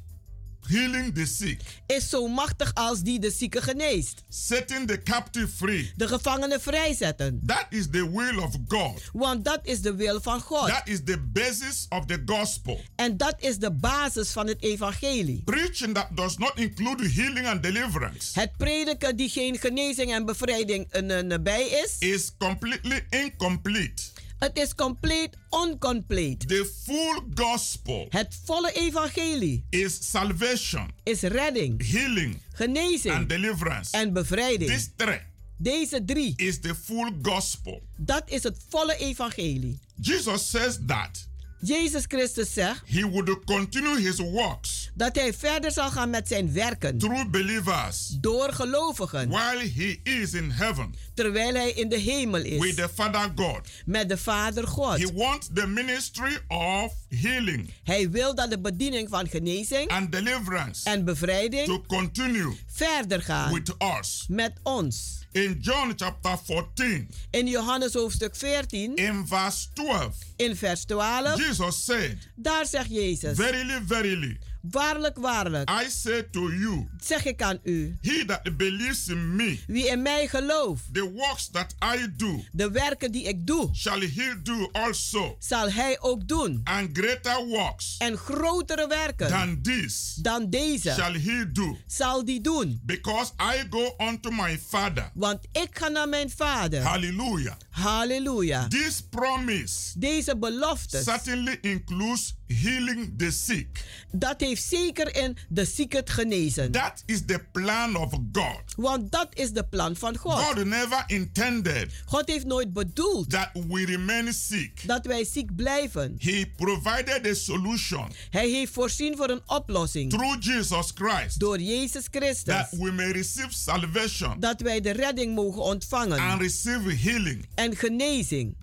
healing 0.67 1.13
the 1.13 1.25
sick, 1.25 1.61
is 1.87 2.09
zo 2.09 2.27
machtig 2.27 2.73
als 2.73 3.01
die 3.01 3.19
de 3.19 3.31
zieke 3.31 3.61
geneest. 3.61 4.23
setting 4.29 4.87
the 4.87 5.01
captive 5.03 5.47
free. 5.47 5.91
De 5.95 6.07
gevangenen 6.07 6.61
vrijzetten. 6.61 7.41
That 7.45 7.65
is 7.69 7.87
the 7.91 8.11
will 8.11 8.37
of 8.37 8.55
God. 8.67 9.01
Want 9.13 9.45
dat 9.45 9.59
is 9.63 9.81
de 9.81 9.95
wil 9.95 10.21
van 10.21 10.39
God. 10.41 10.67
That 10.67 10.87
is 10.87 10.99
the 11.03 11.17
basis 11.19 11.85
of 11.89 12.05
the 12.05 12.21
gospel. 12.25 12.79
En 12.95 13.17
dat 13.17 13.35
is 13.37 13.57
de 13.57 13.71
basis 13.71 14.29
van 14.29 14.47
het 14.47 14.61
evangelie. 14.61 15.41
Preaching 15.43 15.93
that 15.93 16.07
does 16.15 16.37
not 16.37 16.51
include 16.55 17.09
healing 17.09 17.47
and 17.47 17.63
deliverance 17.63 18.39
Het 18.39 18.57
prediken 18.57 19.15
die 19.15 19.29
geen 19.29 19.57
genezing 19.59 20.13
en 20.13 20.25
bevrijding 20.25 20.87
een, 20.89 21.09
een, 21.09 21.43
bij 21.43 21.67
is, 21.67 21.95
is 21.99 22.31
completely 22.37 23.05
incomplete. 23.09 24.03
Het 24.43 24.57
is 24.57 24.75
compleet 24.75 25.37
oncompleet. 25.49 26.47
The 26.47 26.71
full 26.83 27.21
gospel 27.35 28.05
Het 28.09 28.39
volle 28.45 28.71
evangelie 28.73 29.65
is 29.69 30.09
salvation, 30.11 30.91
is 31.03 31.21
redding, 31.21 31.91
healing, 31.91 32.41
genezing 32.53 33.15
and 33.15 33.29
deliverance. 33.29 33.97
en 33.97 34.13
bevrijding. 34.13 34.69
This 34.71 34.89
three 34.95 35.19
Deze 35.57 36.05
drie, 36.05 36.33
is 36.35 36.59
the 36.59 36.75
full 36.75 37.11
gospel. 37.21 37.81
dat 37.97 38.23
is 38.25 38.43
het 38.43 38.57
volle 38.69 38.97
evangelie. 38.97 39.79
Jesus 40.01 40.49
says 40.49 40.77
that 40.87 41.27
Jezus 41.61 42.03
Christus 42.07 42.53
zegt 42.53 42.81
he 42.85 43.09
would 43.09 43.43
continue 43.45 43.99
his 43.99 44.17
works 44.19 44.82
dat 44.95 45.15
hij 45.15 45.33
verder 45.33 45.71
zal 45.71 45.91
gaan 45.91 46.09
met 46.09 46.27
zijn 46.27 46.53
werken. 46.53 46.97
Through 46.97 47.29
believers. 47.29 48.07
Door 48.21 48.53
gelovigen, 48.53 49.29
while 49.29 49.71
he 49.75 49.99
is 50.03 50.33
in 50.33 50.49
heaven. 50.51 50.95
Terwijl 51.13 51.53
hij 51.53 51.71
in 51.71 51.89
de 51.89 51.97
hemel 51.97 52.41
with 52.41 52.63
is 52.63 52.75
the 52.75 52.89
Father 52.93 53.31
God. 53.35 53.67
met 53.85 54.09
de 54.09 54.17
Vader 54.17 54.67
God. 54.67 54.97
He 54.97 55.13
wants 55.13 55.49
the 55.53 55.67
ministry 55.67 56.37
of 56.47 56.93
healing. 57.09 57.73
Hij 57.83 58.09
wil 58.09 58.35
dat 58.35 58.49
de 58.49 58.59
bediening 58.59 59.09
van 59.09 59.27
genezing 59.27 59.89
and 59.89 60.11
deliverance. 60.11 60.89
en 60.89 61.05
bevrijding 61.05 61.65
to 61.65 61.81
continue 61.87 62.57
verder 62.67 63.21
gaat 63.21 63.51
with 63.53 63.75
us. 63.99 64.25
met 64.27 64.53
ons. 64.63 65.21
In 65.31 65.57
John 65.61 65.93
chapter 65.95 66.37
14, 66.45 67.09
In 67.31 67.47
Johannes 67.47 67.93
hoofdstuk 67.93 68.35
14, 68.35 68.95
in 68.95 69.27
verse 69.27 69.67
12, 69.73 70.15
in 70.35 70.55
vers 70.55 70.83
12, 70.83 71.37
Jesus 71.37 71.85
said, 71.85 72.17
daar 72.35 72.65
zegt 72.65 72.89
Jezus: 72.89 73.35
Verily, 73.37 73.81
verily, 73.87 74.37
Waarlijk, 74.71 75.17
waarlijk, 75.17 75.69
I 75.69 75.89
say 75.89 76.23
to 76.31 76.51
you, 76.51 76.87
zeg 77.01 77.25
ik 77.25 77.41
aan 77.41 77.59
u, 77.63 77.97
he 78.01 78.25
that 78.25 78.57
believes 78.57 79.07
in 79.07 79.35
me, 79.35 79.59
wie 79.67 79.87
in 79.87 80.01
mij 80.01 80.27
gelooft, 80.27 80.83
the 80.93 81.11
works 81.11 81.49
that 81.51 81.75
I 81.97 82.07
do, 82.17 82.43
de 82.51 82.71
werken 82.71 83.11
die 83.11 83.23
ik 83.23 83.47
doe, 83.47 83.69
shall 83.73 83.99
he 83.99 84.33
do 84.43 84.69
also, 84.71 85.35
zal 85.39 85.71
hij 85.71 85.97
ook 86.01 86.27
doen. 86.27 86.61
and 86.63 86.89
greater 86.97 87.45
works 87.45 87.95
En 87.97 88.17
grotere 88.17 88.87
werken 88.87 89.27
than 89.29 89.61
this 89.61 90.13
dan 90.21 90.49
deze 90.49 90.91
shall 90.91 91.19
he 91.19 91.51
do, 91.51 91.77
zal 91.87 92.25
die 92.25 92.41
doen. 92.41 92.79
because 92.83 93.31
I 93.41 93.63
go 93.69 93.95
unto 94.07 94.31
my 94.31 94.59
Father. 94.67 95.11
Want 95.13 95.39
ik 95.51 95.67
ga 95.71 95.87
naar 95.87 96.09
mijn 96.09 96.29
vader. 96.29 96.81
Hallelujah. 96.81 97.55
Halleluja. 97.69 98.67
This 98.67 99.01
promise 99.09 99.99
Deze 99.99 100.37
belofte, 100.37 101.01
certainly 101.03 101.57
includes 101.61 102.35
healing 102.61 103.13
the 103.17 103.31
sick. 103.31 103.83
dat 104.11 104.39
heeft 104.41 104.63
zeker 104.63 105.15
in 105.15 105.37
de 105.49 105.65
zieke 105.65 106.01
genezen. 106.05 106.71
That 106.71 107.03
is 107.05 107.25
the 107.25 107.45
plan 107.51 107.95
of 107.95 108.11
God. 108.31 108.61
Want 108.75 109.11
dat 109.11 109.27
is 109.33 109.51
de 109.51 109.63
plan 109.63 109.95
van 109.95 110.17
God. 110.17 110.33
God 110.39 110.65
never 110.65 111.03
intended 111.07 111.91
God 112.05 112.27
heeft 112.29 112.45
nooit 112.45 112.73
bedoeld 112.73 113.29
that 113.29 113.49
we 113.67 113.85
remain 113.85 114.33
sick. 114.33 114.81
dat 114.87 115.05
wij 115.05 115.25
ziek 115.25 115.55
blijven. 115.55 116.15
He 116.19 116.45
provided 116.57 117.27
a 117.27 117.33
solution 117.33 118.11
Hij 118.29 118.49
heeft 118.49 118.71
voorzien 118.73 119.17
voor 119.17 119.29
een 119.29 119.41
oplossing 119.45 120.09
through 120.11 120.35
Jesus 120.45 120.91
Christ 120.95 121.39
door 121.39 121.59
Jezus 121.59 122.05
Christus. 122.11 122.43
that 122.43 122.67
we 122.71 122.91
may 122.91 123.11
receive 123.11 123.53
salvation 123.53 124.39
Dat 124.39 124.61
wij 124.61 124.81
de 124.81 124.91
redding 124.91 125.35
mogen 125.35 125.61
and 125.61 125.73
ontvangen 125.73 126.37
receive 126.39 126.93
healing. 126.95 127.45
en 127.55 127.75
genezing. 127.75 128.55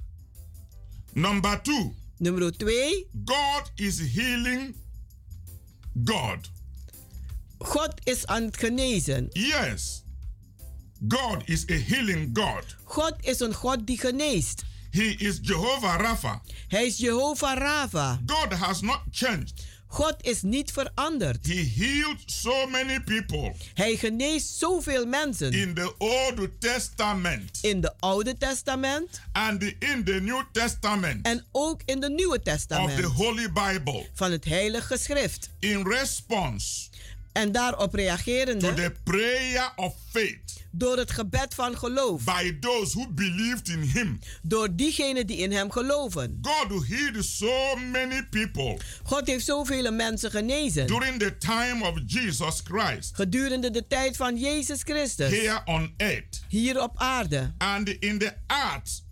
Number 1.12 1.62
two, 1.62 1.92
Nummer 2.20 2.50
2. 2.50 3.06
God 3.24 3.70
is 3.76 3.98
healing 4.14 4.74
God. 6.04 6.50
God 7.59 7.94
is 8.04 8.26
aan 8.26 8.42
het 8.42 8.56
genezen. 8.56 9.28
Yes, 9.33 10.04
God 11.09 11.42
is 11.44 11.64
a 11.70 11.74
healing 11.74 12.30
God. 12.33 12.76
God 12.85 13.14
is 13.20 13.40
een 13.40 13.54
God 13.54 13.87
die 13.87 13.98
geneest. 13.98 14.62
He 14.90 15.14
is 15.18 15.38
Jehovah 15.42 16.00
Rapha. 16.00 16.42
Hij 16.68 16.87
is 16.87 16.98
Jehovah 16.98 17.59
Rapha. 17.59 18.20
God 18.26 18.52
has 18.52 18.80
not 18.80 19.00
changed. 19.11 19.69
God 19.92 20.14
is 20.20 20.42
niet 20.42 20.72
veranderd. 20.72 21.46
He 21.46 21.72
healed 21.76 22.22
so 22.26 22.66
many 22.66 23.00
people. 23.00 23.55
Hij 23.74 23.96
geneest 23.96 24.59
zoveel 24.59 25.07
mensen. 25.07 25.53
in 25.53 25.74
the 25.74 25.94
Old 25.98 26.48
Testament. 26.59 27.59
In 27.62 27.81
de 27.81 27.92
Oude 27.98 28.37
Testament. 28.37 29.20
And 29.33 29.62
in 29.62 30.05
the 30.05 30.20
New 30.22 30.42
Testament. 30.53 31.26
En 31.26 31.44
ook 31.53 31.81
in 31.85 32.00
de 32.00 32.11
Nieuwe 32.11 32.37
of 32.37 32.42
the 32.42 32.50
Testament. 32.50 33.05
Holy 33.05 33.53
Bible. 33.53 34.07
Van 34.14 34.31
het 34.33 34.44
Heilige 34.44 34.98
Schrift. 34.98 35.50
in 35.59 35.87
response 35.87 36.88
En 37.33 37.53
daarop 37.53 37.90
to 37.90 37.96
reagerende 37.96 38.74
the 38.74 38.92
prayer 39.03 39.72
of 39.76 39.94
faith 40.11 40.60
door 40.72 40.96
het 40.96 41.11
gebed 41.11 41.54
van 41.54 41.76
geloof. 41.78 42.24
by 42.24 42.56
those 42.61 42.98
who 42.98 43.09
believed 43.12 43.68
in 43.68 43.80
him. 43.80 44.18
Door 44.42 44.68
diegenen 44.76 45.26
die 45.26 45.37
in 45.37 45.52
hem 45.52 45.70
geloven. 45.70 46.38
God 46.42 46.87
healed 46.88 47.24
so 47.24 47.76
many 47.76 48.26
people 48.30 48.78
God 49.02 49.26
heeft 49.26 49.44
zoveel 49.44 49.92
mensen 49.92 50.30
genezen. 50.30 50.87
during 50.87 51.18
the 51.18 51.37
time 51.38 51.85
of 51.88 51.98
Jesus 52.06 52.61
Christ 52.64 53.14
Gedurende 53.14 53.70
de 53.70 53.87
tijd 53.87 54.16
van 54.16 54.37
Jezus 54.37 54.83
Christus. 54.83 55.30
here 55.30 55.61
on 55.64 55.94
earth 55.96 56.40
Hier 56.48 56.83
op 56.83 56.92
aarde. 56.98 57.52
and 57.59 57.88
in 57.88 58.18
the 58.18 58.33
Acts 58.46 59.02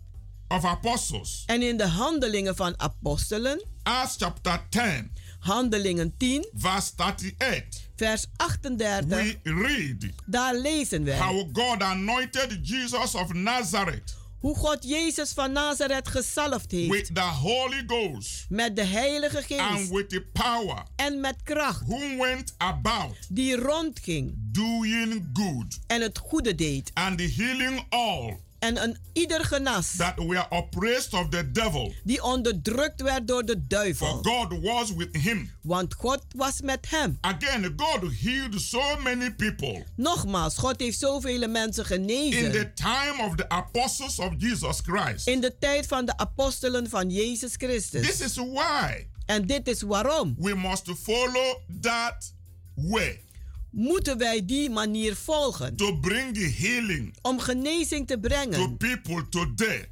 of 0.47 0.65
Apostles. 0.65 1.43
En 1.45 1.61
in 1.61 1.77
de 1.77 1.87
handelingen 1.87 2.55
van 2.55 2.73
apostelen. 2.79 3.63
Acts 3.83 4.15
chapter 4.17 4.61
10, 4.69 5.11
Handelingen 5.39 6.13
10, 6.17 6.49
verse 6.53 6.91
38. 6.95 7.63
vers 7.95 8.25
38. 8.35 9.05
We 9.07 9.37
read 9.43 10.05
Daar 10.25 10.55
lezen 10.55 11.03
wij. 11.03 11.17
how 11.17 11.49
God 11.53 11.81
anointed 11.83 12.59
Jesus 12.67 13.15
of 13.15 13.33
Nazareth 13.33 14.17
Hoe 14.39 14.55
God 14.55 14.83
Jezus 14.83 15.31
van 15.31 15.51
Nazareth 15.51 16.07
gezalfd 16.07 16.71
heeft. 16.71 16.89
with 16.89 17.15
the 17.15 17.21
Holy 17.21 17.83
Ghost 17.87 18.45
Met 18.49 18.75
de 18.75 18.83
Heilige 18.83 19.57
and 19.57 19.77
Geest. 19.77 19.89
with 19.91 20.09
the 20.09 20.25
power, 20.33 20.83
En 20.95 21.19
met 21.21 21.35
kracht. 21.43 21.81
who 21.87 22.17
went 22.17 22.53
about 22.57 23.15
Die 23.29 23.55
rondging. 23.55 24.33
doing 24.37 25.29
good 25.33 25.79
En 25.87 26.01
het 26.01 26.17
goede 26.17 26.55
deed. 26.55 26.91
and 26.93 27.19
healing 27.35 27.85
all 27.89 28.39
En 28.59 28.83
een 28.83 28.97
ieder 29.13 29.45
genas. 29.45 29.95
that 29.95 30.15
were 30.17 30.45
oppressed 30.49 31.13
of 31.13 31.29
the 31.29 31.51
devil. 31.51 31.93
Die 32.03 32.23
onderdrukt 32.23 33.01
werd 33.01 33.27
door 33.27 33.45
de 33.45 33.51
For 33.51 33.67
duivel. 33.67 34.07
God 34.07 34.61
was 34.61 34.93
with 34.93 35.15
him. 35.17 35.51
Want 35.61 35.93
God 35.93 36.21
was 36.35 36.61
met 36.61 36.89
hem. 36.89 37.17
Again, 37.21 37.73
God 37.77 38.11
healed 38.21 38.61
so 38.61 38.97
many 39.03 39.31
people 39.31 39.83
Nogmaals, 39.95 40.57
God 40.57 40.79
heeft 40.79 40.99
zoveel 40.99 41.47
mensen 41.47 41.83
in 41.83 41.89
genezen. 41.89 42.51
the 42.51 42.71
time 42.73 43.23
of 43.27 43.35
the 43.35 43.49
apostles 43.49 44.19
of 44.19 44.33
Jesus 44.37 44.79
Christ. 44.83 45.27
In 45.27 45.41
de 45.41 45.57
tijd 45.59 45.85
van 45.87 46.05
de 46.05 46.17
apostelen 46.17 46.89
van 46.89 47.09
Jezus 47.09 47.53
Christus. 47.57 48.05
This 48.07 48.21
is 48.21 48.35
why 48.35 49.07
En 49.25 49.45
dit 49.45 49.67
is 49.67 49.81
waarom. 49.81 50.35
we 50.37 50.55
must 50.55 50.91
follow 51.03 51.57
that 51.81 52.33
way. 52.75 53.27
Moeten 53.71 54.17
wij 54.17 54.45
die 54.45 54.69
manier 54.69 55.15
volgen. 55.15 55.75
To 55.75 55.97
bring 55.99 56.33
the 56.33 56.53
healing 56.57 57.15
Om 57.21 57.39
genezing 57.39 58.07
te 58.07 58.13
to 58.13 58.19
brengen 58.19 58.77
people 58.77 59.29
today. 59.29 59.89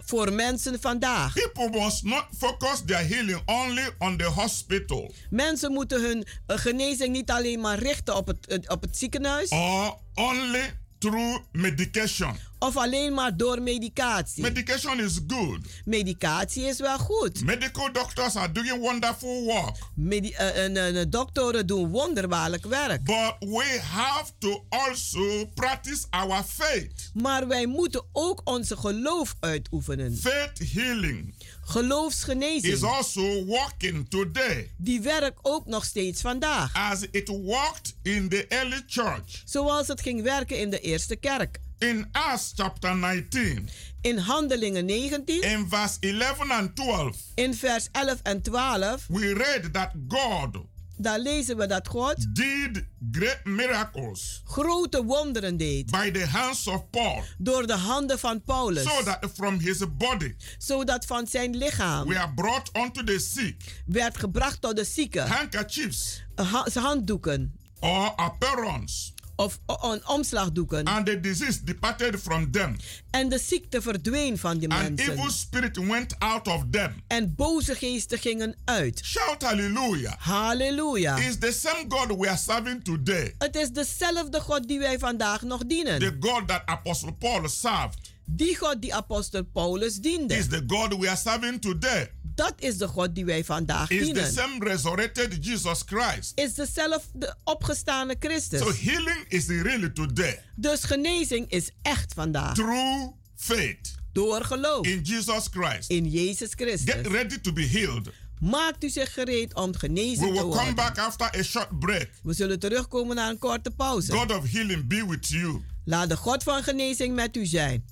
voor 0.00 0.32
mensen 0.32 0.80
vandaag. 0.80 1.32
People 1.32 1.80
must 1.84 2.02
not 2.02 2.24
focus 2.38 2.82
their 2.86 3.08
healing 3.08 3.40
only 3.46 3.90
on 3.98 4.16
the 4.16 4.24
hospital 4.24 5.12
Mensen 5.30 5.72
moeten 5.72 6.00
hun 6.02 6.24
eh, 6.46 6.58
genezing 6.58 7.12
niet 7.12 7.30
alleen 7.30 7.60
maar 7.60 7.78
richten 7.78 8.16
op 8.16 8.26
het, 8.26 8.46
eh, 8.46 8.58
op 8.66 8.82
het 8.82 8.96
ziekenhuis 8.96 9.48
or 9.50 9.96
only 10.14 10.78
through 10.98 11.38
medication. 11.52 12.36
Of 12.58 12.76
alleen 12.76 13.14
maar 13.14 13.36
door 13.36 13.62
medicatie. 13.62 14.42
Medication 14.42 15.00
is 15.00 15.18
good. 15.26 15.58
Medicatie 15.84 16.64
is 16.64 16.78
wel 16.78 16.98
goed. 16.98 17.44
Medical 17.44 17.92
doctors 17.92 18.36
are 18.36 18.52
doing 18.52 18.78
wonderful 18.80 19.42
work. 19.44 19.76
Medi 19.94 20.30
en, 20.32 20.76
en 20.76 21.10
doktoren 21.10 21.66
doen 21.66 21.88
wonderbaarlijk 21.90 22.66
werk. 22.66 23.02
But 23.04 23.34
we 23.38 23.78
have 23.82 24.30
to 24.38 24.64
also 24.68 25.46
practice 25.54 26.04
our 26.10 26.42
faith. 26.42 27.10
Maar 27.14 27.48
wij 27.48 27.66
moeten 27.66 28.04
ook 28.12 28.40
onze 28.44 28.76
geloof 28.76 29.34
uitoefenen. 29.40 30.16
Faith 30.16 30.72
healing 30.72 31.34
is 31.38 31.46
Geloofsgenezing. 31.60 32.82
also 32.82 33.44
working 33.44 34.08
today 34.10 34.70
Die 34.76 35.00
werkt 35.00 35.38
ook 35.42 35.66
nog 35.66 35.84
steeds 35.84 36.20
vandaag. 36.20 36.72
as 36.74 37.06
it 37.10 37.28
worked 37.28 37.94
in 38.02 38.28
the 38.28 38.46
early 38.46 38.82
church. 38.86 39.42
Zoals 39.44 39.88
het 39.88 40.00
ging 40.00 40.22
werken 40.22 40.58
in 40.58 40.70
de 40.70 40.80
eerste 40.80 41.16
kerk. 41.16 41.58
In 41.78 42.06
Acts 42.12 42.52
chapter 42.56 42.94
19, 42.96 43.68
In 44.00 44.18
Handelingen 44.18 44.84
19, 44.86 45.42
in 45.42 45.68
verse 45.68 45.96
11 46.00 46.50
and 46.50 46.74
12, 46.76 47.16
in 47.34 47.54
vers 47.54 47.88
11 47.92 48.20
en 48.22 48.42
12, 48.42 49.06
we 49.08 49.32
read 49.34 49.72
that 49.72 49.92
God 50.08 50.56
daar 51.00 51.18
lezen 51.18 51.56
we 51.56 51.66
dat 51.66 51.88
God 51.88 52.26
did 52.34 52.84
great 53.12 53.44
miracles 53.44 54.42
grote 54.44 55.04
wonderen 55.04 55.56
deed. 55.56 55.90
by 55.90 56.10
the 56.10 56.26
hands 56.26 56.66
of 56.66 56.90
Paul, 56.90 57.22
door 57.38 57.66
de 57.66 57.72
handen 57.76 58.18
van 58.18 58.42
Paulus. 58.42 58.82
so 58.84 59.02
that 59.02 59.30
from 59.34 59.58
his 59.60 59.82
body 59.96 60.34
Zodat 60.58 61.04
van 61.04 61.26
zijn 61.26 61.56
lichaam 61.56 62.08
were 62.08 62.32
brought 62.34 62.70
unto 62.76 63.04
the 63.04 63.18
sick. 63.18 63.82
werd 63.86 64.18
gebracht 64.18 64.60
tot 64.60 64.76
de 64.76 64.84
zieken. 64.84 65.26
Handkerchiefs 65.28 66.22
ha- 66.34 66.66
handdoeken. 66.74 67.52
or 67.80 68.12
apparels, 68.16 69.12
of 69.38 69.58
o- 69.66 69.76
o- 69.80 69.98
omslagdoeken. 70.06 70.84
and 70.86 71.06
the 71.06 71.20
disease 71.20 71.64
departed 71.64 72.20
from 72.20 72.50
them, 72.50 72.76
En 73.10 73.28
de 73.28 73.38
ziekte 73.38 73.82
verdween 73.82 74.38
van 74.38 74.58
die 74.58 74.68
and 74.70 75.00
evil 75.00 75.14
mensen. 75.14 75.32
spirit 75.38 75.76
went 75.76 76.18
out 76.18 76.48
of 76.48 76.62
them. 76.70 76.92
En 77.06 77.34
boze 77.34 77.74
geesten 77.74 78.18
gingen 78.18 78.56
uit. 78.64 79.00
Shout 79.04 79.42
hallelujah. 79.42 80.14
Halleluja. 80.18 81.16
Is 81.18 81.38
the 81.38 81.52
same 81.52 81.84
God 81.88 82.18
we 82.18 82.28
are 82.28 82.36
serving 82.38 82.84
today, 82.84 83.34
Het 83.38 83.56
is 83.56 83.70
dezelfde 83.70 84.40
God 84.40 84.68
die 84.68 84.78
wij 84.78 84.98
vandaag 84.98 85.42
nog 85.42 85.66
dienen. 85.66 85.98
the 85.98 86.16
God 86.20 86.48
that 86.48 86.62
Apostle 86.66 87.12
Paul 87.12 87.48
served, 87.48 87.98
Die 88.30 88.56
God 88.56 88.80
die 88.82 88.94
apostel 88.94 89.44
Paulus 89.44 89.94
diende. 89.96 90.34
is 90.36 90.48
the 90.48 90.62
God 90.66 90.94
we 90.98 91.08
are 91.08 91.16
serving 91.16 91.60
today. 91.60 92.10
Dat 92.38 92.54
is 92.58 92.76
de 92.78 92.88
God 92.88 93.14
die 93.14 93.24
wij 93.24 93.44
vandaag 93.44 93.90
Is 93.90 93.98
the 93.98 94.04
dienen. 94.04 94.32
same 94.32 94.64
resurrected 94.64 95.44
Jesus 95.44 95.82
Christ. 95.86 96.32
Is 96.34 96.54
dezelfde 96.54 97.36
opgestane 97.44 98.16
Christus. 98.18 98.60
So 98.60 98.72
healing 98.72 99.24
is 99.28 99.46
really 99.46 99.90
today 99.90 100.42
Dus 100.56 100.84
genezing 100.84 101.50
is 101.50 101.70
echt 101.82 102.14
vandaag. 102.14 102.54
through 102.54 103.12
faith 103.36 103.94
Door 104.12 104.44
geloof 104.44 104.86
in 104.86 105.00
Jesus 105.02 105.46
Christ. 105.50 105.90
in 105.90 106.10
Jezus 106.10 106.50
Christus. 106.54 106.94
Get 106.94 107.06
ready 107.06 107.38
to 107.40 107.52
be 107.52 107.66
healed. 107.66 108.08
Maakt 108.40 108.84
u 108.84 108.88
zich 108.88 109.12
gereed 109.12 109.54
om 109.54 109.72
We 109.72 109.78
genezen 109.78 110.26
te 110.26 110.32
will 110.32 110.40
come 110.40 110.54
worden. 110.54 110.74
back 110.74 110.98
after 110.98 111.38
a 111.38 111.42
short 111.42 111.78
break. 111.78 112.10
We 112.22 112.32
zullen 112.34 112.58
terugkomen 112.58 113.16
na 113.16 113.28
een 113.28 113.38
korte 113.38 113.70
pauze. 113.70 114.12
God 114.12 114.30
of 114.36 114.50
healing 114.52 114.86
be 114.86 115.06
with 115.06 115.28
you. 115.28 115.60
Laat 115.84 116.08
de 116.08 116.16
God 116.16 116.42
van 116.42 116.62
genezing 116.62 117.14
met 117.14 117.36
u 117.36 117.46
zijn. 117.46 117.84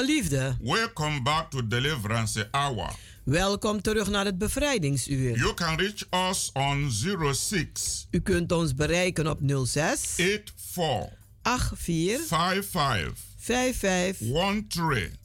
Geliefde, 0.00 0.56
welcome 0.60 1.22
back 1.22 1.50
to 1.50 1.66
Deliverance 1.66 2.48
Hour. 2.50 2.90
welkom 3.24 3.82
terug 3.82 4.08
naar 4.08 4.24
het 4.24 4.38
bevrijdingsuur. 4.38 5.36
You 5.36 5.54
can 5.54 5.76
reach 5.76 6.28
us 6.30 6.50
on 6.52 6.90
06 6.90 8.06
U 8.10 8.20
kunt 8.20 8.52
ons 8.52 8.74
bereiken 8.74 9.26
op 9.26 9.38
06 9.64 10.00
84 10.00 11.72
84 11.74 12.26
55 12.26 13.18
55 13.36 14.18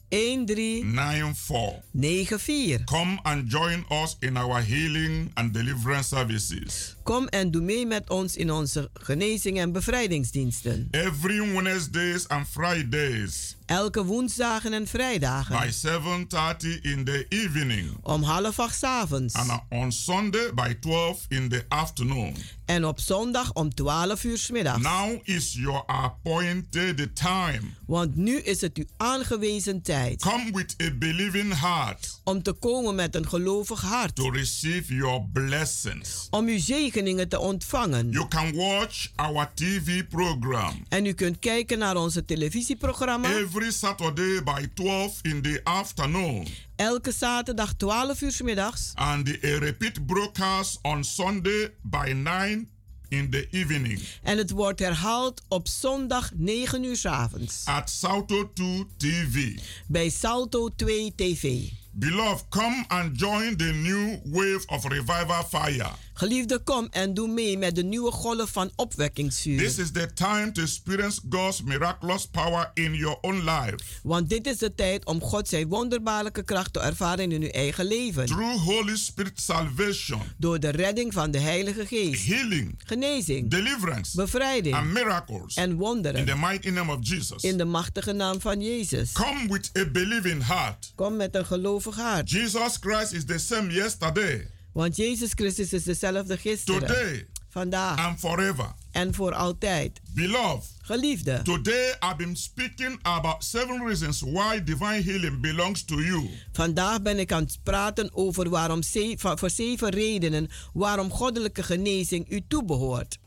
13 0.08 0.44
13 0.44 0.94
94. 0.94 2.38
94. 2.38 2.84
Come 2.84 3.18
and 3.22 3.50
join 3.52 3.84
us 3.88 4.16
in 4.20 4.36
our 4.36 4.62
healing 4.62 5.30
and 5.34 5.52
deliverance 5.54 6.08
services. 6.08 6.95
Kom 7.06 7.28
en 7.28 7.50
doe 7.50 7.62
mee 7.62 7.86
met 7.86 8.10
ons 8.10 8.36
in 8.36 8.50
onze 8.52 8.90
genezing 8.94 9.58
en 9.58 9.72
bevrijdingsdiensten. 9.72 10.88
Every 10.90 11.52
Wednesdays 11.52 12.28
and 12.28 12.46
Fridays 12.48 13.54
Elke 13.66 14.04
woensdagen 14.04 14.72
en 14.72 14.86
vrijdagen. 14.86 15.58
by 15.58 15.70
7:30 15.70 16.80
in 16.82 17.04
the 17.04 17.26
evening 17.28 17.90
Om 18.02 18.22
half 18.22 18.58
acht 18.58 18.82
avonds. 18.84 19.34
and 19.34 19.60
on 19.68 19.92
Sunday 19.92 20.50
by 20.54 20.74
12 20.80 21.24
in 21.28 21.48
the 21.48 21.64
afternoon. 21.68 22.34
En 22.64 22.84
op 22.86 23.00
zondag 23.00 23.52
om 23.52 23.74
12 23.74 24.24
uur 24.24 24.38
's 24.38 24.50
middags. 24.50 24.82
Now 24.82 25.18
is 25.22 25.52
your 25.52 25.82
appointed 25.86 27.16
time. 27.16 27.60
Want 27.86 28.16
nu 28.16 28.38
is 28.38 28.60
het 28.60 28.76
uw 28.76 28.84
aangewezen 28.96 29.82
tijd. 29.82 30.20
Come 30.22 30.50
with 30.52 30.74
a 30.82 30.90
believing 30.98 31.60
heart 31.60 32.20
Om 32.24 32.42
te 32.42 32.52
komen 32.52 32.94
met 32.94 33.14
een 33.14 33.28
gelovig 33.28 33.80
hart. 33.80 34.14
to 34.16 34.30
receive 34.30 34.94
your 34.94 35.22
blessings. 35.32 36.26
Om 36.30 36.46
uw 36.46 36.58
zegeningen 36.96 37.28
te 37.28 37.38
ontvangen. 37.38 38.10
You 38.10 38.28
can 38.28 38.54
watch 38.54 39.08
our 39.16 39.48
TV 39.54 40.06
program 40.08 40.84
En 40.88 41.06
u 41.06 41.12
kunt 41.12 41.38
kijken 41.38 41.78
naar 41.78 41.96
onze 41.96 42.24
televisieprogramma. 42.24 43.28
every 43.32 43.70
Saturday 43.70 44.42
by 44.42 44.66
12 44.74 45.18
in 45.22 45.42
the 45.42 45.60
afternoon 45.64 46.46
Elke 46.76 47.12
zaterdag 47.12 47.74
12 47.74 48.20
uur 48.20 48.40
middags. 48.44 48.92
and 48.94 49.28
a 49.28 49.58
repeat 49.58 50.06
broadcast 50.06 50.78
on 50.82 51.04
Sunday 51.04 51.74
by 51.82 52.12
9 52.14 52.68
in 53.08 53.30
the 53.30 53.48
evening 53.50 54.00
En 54.22 54.38
het 54.38 54.50
wordt 54.50 54.78
herhaald 54.80 55.42
op 55.48 55.68
zondag 55.68 56.30
9 56.34 56.84
uur 56.84 56.96
's 56.96 57.04
avonds. 57.04 57.62
at 57.64 57.90
Salto 57.90 58.50
2 58.52 58.86
TV. 58.96 59.58
Bij 59.86 60.08
Salto 60.08 60.68
2 60.76 61.12
TV. 61.16 61.68
Beloved, 61.98 62.44
come 62.50 62.84
and 62.88 63.16
join 63.18 63.56
the 63.56 63.72
new 63.72 64.18
wave 64.24 64.62
of 64.66 64.84
revival 64.84 65.42
fire. 65.48 65.90
Geliefde, 66.14 66.58
kom 66.64 66.88
en 66.90 67.14
doe 67.14 67.28
mee 67.28 67.58
met 67.58 67.74
de 67.74 67.82
nieuwe 67.84 68.10
golf 68.10 68.50
van 68.50 68.70
opwekkingsvuur. 68.76 69.58
This 69.58 69.78
is 69.78 69.90
the 69.90 70.12
time 70.14 70.52
to 70.52 70.62
experience 70.62 71.20
God's 71.30 71.62
miraculous 71.62 72.26
power 72.26 72.70
in 72.74 72.94
your 72.94 73.18
own 73.20 73.34
life. 73.44 73.76
Want 74.02 74.28
dit 74.28 74.46
is 74.46 74.58
de 74.58 74.74
tijd 74.74 75.04
om 75.04 75.20
God 75.20 75.48
zijn 75.48 75.68
wonderbaarlijke 75.68 76.42
kracht 76.42 76.72
te 76.72 76.80
ervaren 76.80 77.32
in 77.32 77.42
uw 77.42 77.48
eigen 77.48 77.84
leven. 77.86 78.26
Through 78.26 78.62
Holy 78.64 78.96
Spirit 78.96 79.40
salvation, 79.40 80.20
Door 80.38 80.60
de 80.60 80.68
redding 80.70 81.12
van 81.12 81.30
de 81.30 81.38
Heilige 81.38 81.86
Geest. 81.86 82.26
healing, 82.26 82.74
Genezing, 82.84 83.50
deliverance, 83.50 84.16
bevrijding 84.16 84.74
and 84.74 84.92
miracles. 84.92 85.54
en 85.54 85.62
In 85.70 85.76
the 85.76 85.82
wonderen. 85.82 86.40
mighty 86.40 86.68
name 86.70 86.92
of 86.92 86.98
Jesus. 87.00 87.42
In 87.42 87.56
de 87.58 87.64
machtige 87.64 88.12
naam 88.12 88.40
van 88.40 88.60
Jezus. 88.60 89.12
Come 89.12 89.48
with 89.48 89.70
a 89.78 89.84
believing 89.90 90.46
heart. 90.46 90.92
Kom 90.94 91.16
met 91.16 91.34
een 91.34 91.44
gelovig 91.92 92.04
hart. 92.12 92.30
Jesus 92.30 92.76
Christ 92.80 93.12
is 93.12 93.24
the 93.24 93.38
same 93.38 93.72
yesterday, 93.72 94.48
Want 94.72 94.96
Jezus 94.96 95.32
Christus 95.34 95.72
is 95.72 95.82
dezelfde 95.84 96.36
gisteren, 96.36 96.80
today, 96.86 97.26
vandaag 97.48 97.98
and 97.98 98.18
forever. 98.18 98.74
en 98.92 99.14
voor 99.14 99.32
altijd. 99.34 100.00
Beloved, 100.14 100.64
Geliefde, 100.82 101.40
today 101.42 101.90
I've 102.00 102.16
been 102.16 102.36
speaking 102.36 102.98
about 103.02 103.44
seven 103.44 103.86
reasons 103.86 104.20
why 104.20 104.62
divine 104.64 105.02
healing 105.02 105.40
belongs 105.40 105.84
to 105.84 106.00
you. 106.00 106.30
vandaag 106.52 107.02
ben 107.02 107.18
ik 107.18 107.32
aan 107.32 107.42
het 107.42 107.58
praten 107.62 108.14
over 108.14 108.48
waarom 108.48 108.82
ze- 108.82 109.14
voor 109.18 109.50
zeven 109.50 109.88
redenen 109.90 110.48
waarom 110.72 111.10
goddelijke 111.10 111.62
genezing 111.62 112.30
u 112.30 112.40
toebehoort. 112.48 113.18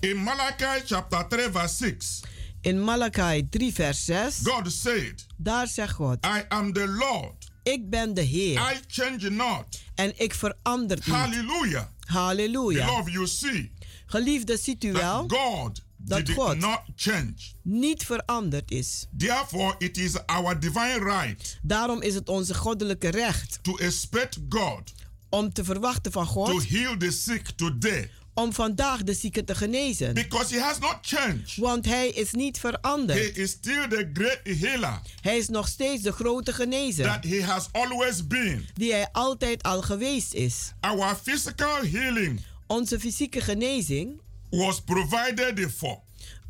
In 0.00 0.16
Malachi 0.16 0.80
chapter 0.86 1.26
3, 1.28 1.50
verse 1.52 1.76
6, 1.76 2.20
In 2.62 2.80
Malachi 2.84 3.48
3, 3.50 3.72
vers 3.72 4.04
6, 4.04 4.40
God 4.44 4.72
said, 4.72 5.26
daar 5.36 5.66
zegt 5.68 5.94
God: 5.94 6.24
I 6.26 6.44
am 6.48 6.72
the 6.72 6.86
Lord, 6.88 7.48
Ik 7.62 7.90
ben 7.90 8.14
de 8.14 8.20
Heer 8.20 8.72
I 8.72 8.80
change 8.86 9.30
not. 9.30 9.80
en 9.94 10.12
ik 10.16 10.34
verander 10.34 10.96
niet. 10.96 11.14
Hallelujah. 11.14 11.84
Halleluja. 12.06 12.84
Beloved, 12.86 13.12
you 13.12 13.26
see 13.26 13.72
Geliefde, 14.06 14.56
ziet 14.56 14.84
u 14.84 14.92
wel 14.92 15.24
God 15.28 15.82
dat 15.96 16.30
God 16.30 16.58
not 16.58 16.80
change. 16.96 17.34
niet 17.62 18.04
veranderd 18.04 18.70
is. 18.70 19.06
Therefore, 19.16 19.74
it 19.78 19.96
is 19.98 20.26
our 20.26 20.60
divine 20.60 20.98
right 20.98 21.58
Daarom 21.62 22.02
is 22.02 22.14
het 22.14 22.28
onze 22.28 22.54
goddelijke 22.54 23.08
recht 23.08 23.58
to 23.62 23.76
expect 23.76 24.38
God 24.48 24.92
om 25.28 25.52
te 25.52 25.64
verwachten 25.64 26.12
van 26.12 26.24
to 26.24 26.30
God 26.30 26.68
heal 26.68 26.96
the 26.96 27.10
sick 27.10 27.48
today 27.56 28.10
om 28.40 28.52
vandaag 28.52 29.02
de 29.02 29.14
zieken 29.14 29.44
te 29.44 29.54
genezen. 29.54 30.14
because 30.14 30.54
He 30.54 30.60
has 30.60 30.78
not 30.78 30.96
changed. 31.02 31.56
Want 31.56 31.84
hij 31.84 32.08
is 32.08 32.32
niet 32.32 32.62
He 32.62 32.68
veranderd. 32.68 33.36
is 33.36 33.50
still 33.50 33.88
the 33.88 34.10
great 34.12 34.58
healer 34.58 35.00
Hij 35.20 35.36
is 35.38 35.48
nog 35.48 35.68
steeds 35.68 36.02
de 36.02 36.12
grote 36.12 36.52
genezer 36.52 37.04
that 37.04 37.24
He 37.24 37.42
has 37.42 37.68
always 37.72 38.26
been. 38.26 38.68
die 38.74 38.92
hij 38.92 39.08
altijd 39.12 39.62
al 39.62 39.82
geweest 39.82 40.34
is. 40.34 40.72
Our 40.80 41.16
physical 41.22 41.84
healing 41.84 42.40
Onze 42.66 43.00
fysieke 43.00 43.40
genezing, 43.40 44.20
was 44.50 44.80
provided 44.80 45.70
for 45.76 45.98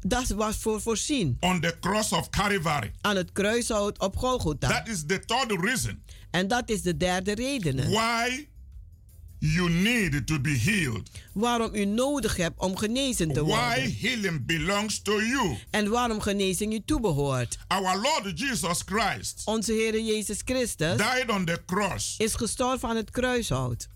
dat 0.06 0.26
was 0.28 0.56
voor 0.56 0.80
voorzien 0.80 1.36
on 1.40 1.60
the 1.60 1.76
cross 1.80 2.12
of 2.12 2.30
Calvary. 2.30 2.92
aan 3.00 3.16
het 3.16 3.32
kruishout 3.32 3.98
op 3.98 4.16
Golgotha. 4.16 4.68
That 4.68 4.88
is 4.88 5.04
the 5.06 5.20
third 5.26 5.60
reason 5.64 6.02
En 6.30 6.48
dat 6.48 6.68
is 6.70 6.82
de 6.82 6.96
derde 6.96 7.34
reden 7.34 7.76
why 7.90 8.46
you 9.40 9.68
need 9.70 10.26
to 10.26 10.40
be 10.40 10.50
healed. 10.50 11.10
waarom 11.32 11.74
u 11.74 11.84
nodig 11.84 12.36
hebt 12.36 12.60
om 12.60 12.76
genezen 12.76 13.32
te 13.32 13.44
Why 13.44 13.50
worden. 13.50 13.96
healing 14.00 14.46
belongs 14.46 15.02
to 15.02 15.22
you. 15.22 15.56
En 15.70 15.88
waarom 15.90 16.20
genezing 16.20 16.72
u 16.72 16.80
toebehoort. 16.84 17.58
Our 17.68 18.00
Lord 18.00 18.38
Jesus 18.38 18.82
Christ 18.86 19.42
Onze 19.44 19.72
Heer 19.72 20.00
Jezus 20.00 20.38
Christus 20.44 20.96
died 20.96 21.24
on 21.30 21.44
the 21.44 21.58
cross 21.66 22.14
is 22.18 22.34
gestorven 22.34 22.88
aan 22.88 22.96
het 22.96 23.10
kruishout 23.10 23.88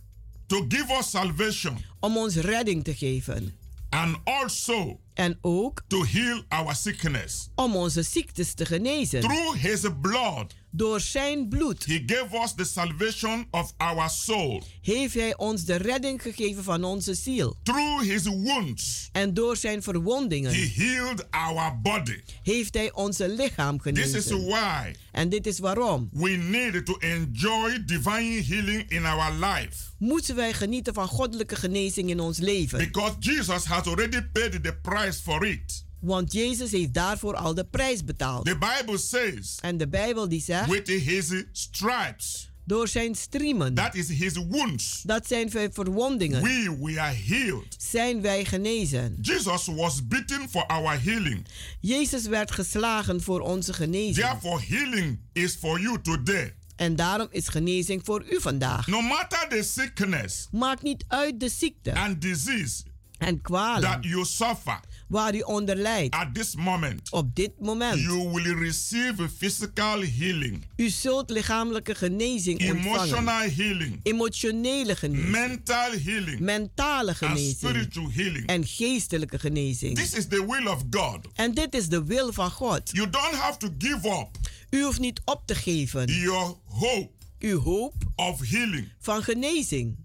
to 0.47 0.65
give 0.69 0.97
us 0.99 1.11
salvation 1.11 1.79
om 2.01 2.17
ons 2.17 2.35
redding 2.37 2.85
te 2.85 2.95
geven. 2.95 3.55
And 3.95 4.17
also 4.25 4.99
En 5.15 5.39
ook 5.41 5.83
to 5.89 6.05
heal 6.05 6.43
our 6.49 6.75
sickness. 6.75 7.49
om 7.55 7.77
onze 7.77 8.03
ziektes 8.03 8.55
te 8.55 8.65
genezen. 8.67 9.21
Through 9.21 9.57
his 9.61 9.81
blood, 10.01 10.55
Door 10.71 11.01
zijn 11.01 11.49
bloed 11.49 11.85
he 11.87 12.03
gave 12.07 12.43
us 12.43 12.55
the 12.55 12.65
salvation 12.65 13.47
of 13.51 13.73
our 13.77 14.11
soul. 14.11 14.63
heeft 14.83 15.15
hij 15.15 15.37
ons 15.37 15.65
de 15.65 15.75
redding 15.77 16.23
gegeven 16.23 16.65
van 16.65 16.85
onze 16.85 17.15
ziel. 17.15 17.57
Through 17.63 18.03
his 18.03 18.23
wounds, 18.25 19.09
En 19.13 19.35
door 19.35 19.57
zijn 19.57 19.83
he 19.83 20.73
healed 20.75 21.31
our 21.31 21.81
body. 21.83 22.21
heeft 22.43 22.75
hij 22.75 22.93
onze 22.93 23.29
lichaam 23.29 23.81
This 23.81 24.13
is 24.13 24.31
why 24.31 24.93
En 25.13 25.29
dit 25.29 25.47
is 25.47 25.59
waarom. 25.59 26.09
we 26.13 26.31
need 26.31 26.87
to 26.87 26.97
enjoy 26.99 27.85
divine 27.85 28.43
healing 28.43 28.91
in 28.91 29.05
our 29.07 29.33
life. 29.33 29.93
Moeten 30.05 30.37
wij 30.37 30.53
genieten 30.53 30.95
van 30.95 31.09
goddelijke 31.09 31.57
genezing 31.57 32.11
in 32.11 32.21
ons 32.21 32.39
leven. 32.39 32.79
Because 32.79 33.15
Jesus 33.19 33.65
has 33.65 33.85
already 33.87 34.21
paid 34.33 34.63
the 34.63 34.77
price 34.83 35.23
for 35.23 35.47
it. 35.47 35.85
Want 36.01 36.33
Jezus 36.33 36.71
heeft 36.71 36.95
daarvoor 36.95 37.35
al 37.35 37.55
de 37.55 37.65
prijs 37.65 38.05
betaald. 38.05 38.45
The 38.45 38.59
Bible 38.59 38.99
says, 38.99 39.59
En 39.61 39.77
de 39.77 39.89
Bijbel 39.89 40.29
die 40.29 40.41
zegt, 40.41 40.71
with 40.71 40.87
his 40.87 41.45
stripes, 41.53 42.53
door 42.65 42.89
zijn 42.89 43.15
striemen, 43.15 43.75
that 43.75 43.95
is 43.95 44.09
his 44.09 44.33
wounds, 44.49 45.03
dat 45.03 45.27
zijn 45.27 45.51
zijn 45.51 45.73
verwondingen, 45.73 46.43
we 46.43 46.77
were 46.81 47.01
healed. 47.01 47.77
zijn 47.79 48.21
wij 48.21 48.45
genezen. 48.45 49.19
Jesus 49.21 49.67
was 49.67 50.07
beaten 50.07 50.49
for 50.51 50.67
our 50.67 51.03
healing. 51.03 51.47
Jezus 51.81 52.27
werd 52.27 52.51
geslagen 52.51 53.23
voor 53.23 53.41
onze 53.41 53.73
genezing. 53.73 54.27
Therefore, 54.27 54.63
healing 54.69 55.19
is 55.33 55.55
for 55.55 55.81
you 55.81 56.01
today. 56.01 56.55
En 56.77 56.97
daarom 56.97 57.29
is 57.31 57.49
genezing 57.49 58.01
voor 58.05 58.25
u 58.31 58.41
vandaag. 58.41 58.87
No 58.87 59.01
matter 59.01 59.49
the 59.49 59.63
sickness 59.63 60.49
Maakt 60.51 60.83
niet 60.83 61.05
uit 61.09 61.41
de 61.41 61.49
ziekte 61.49 61.95
and 61.95 62.23
disease 62.23 62.83
en 63.19 63.41
kwalen 63.41 63.91
that 63.91 64.05
you 64.05 64.25
suffer 64.25 64.81
waar 65.09 65.35
u 65.35 65.41
onder 65.41 65.77
lijdt 65.77 66.15
at 66.15 66.35
this 66.35 66.55
moment, 66.55 67.11
op 67.11 67.35
dit 67.37 67.51
moment. 67.61 68.01
you 68.01 68.29
will 68.33 68.55
receive 68.55 69.29
physical 69.39 70.01
healing, 70.03 70.65
U 70.77 70.89
zult 70.89 71.31
lichamelijke 71.31 71.95
genezing 71.95 72.61
ontvangen. 72.61 72.85
emotional 72.87 73.49
healing, 73.51 74.01
Emotionele 74.03 74.97
genezing. 74.97 75.29
mental 75.31 75.91
healing, 76.05 76.41
Mentale 76.41 77.09
and 77.09 77.17
genezing. 77.17 77.57
spiritual 77.57 78.11
healing. 78.13 78.47
En 78.47 78.67
geestelijke 78.67 79.39
genezing. 79.39 79.97
This 79.97 80.15
is 80.15 80.27
the 80.29 80.47
will 80.47 80.67
of 80.67 80.83
God. 80.91 81.19
En 81.35 81.55
dit 81.55 81.75
is 81.75 81.89
de 81.89 82.05
wil 82.05 82.33
van 82.33 82.51
God. 82.51 82.91
You 82.93 83.11
don't 83.11 83.35
have 83.35 83.59
to 83.59 83.69
give 83.79 84.09
up 84.09 84.29
U 84.71 84.83
hoeft 84.83 85.01
niet 85.01 85.21
op 85.25 85.43
te 85.47 85.55
geven. 85.55 86.07
your 86.07 86.55
hope 86.65 87.11
Uw 87.39 87.61
hoop 87.61 87.95
of 88.17 88.41
healing. 88.49 88.89
van 89.01 89.23
genezing. 89.23 89.97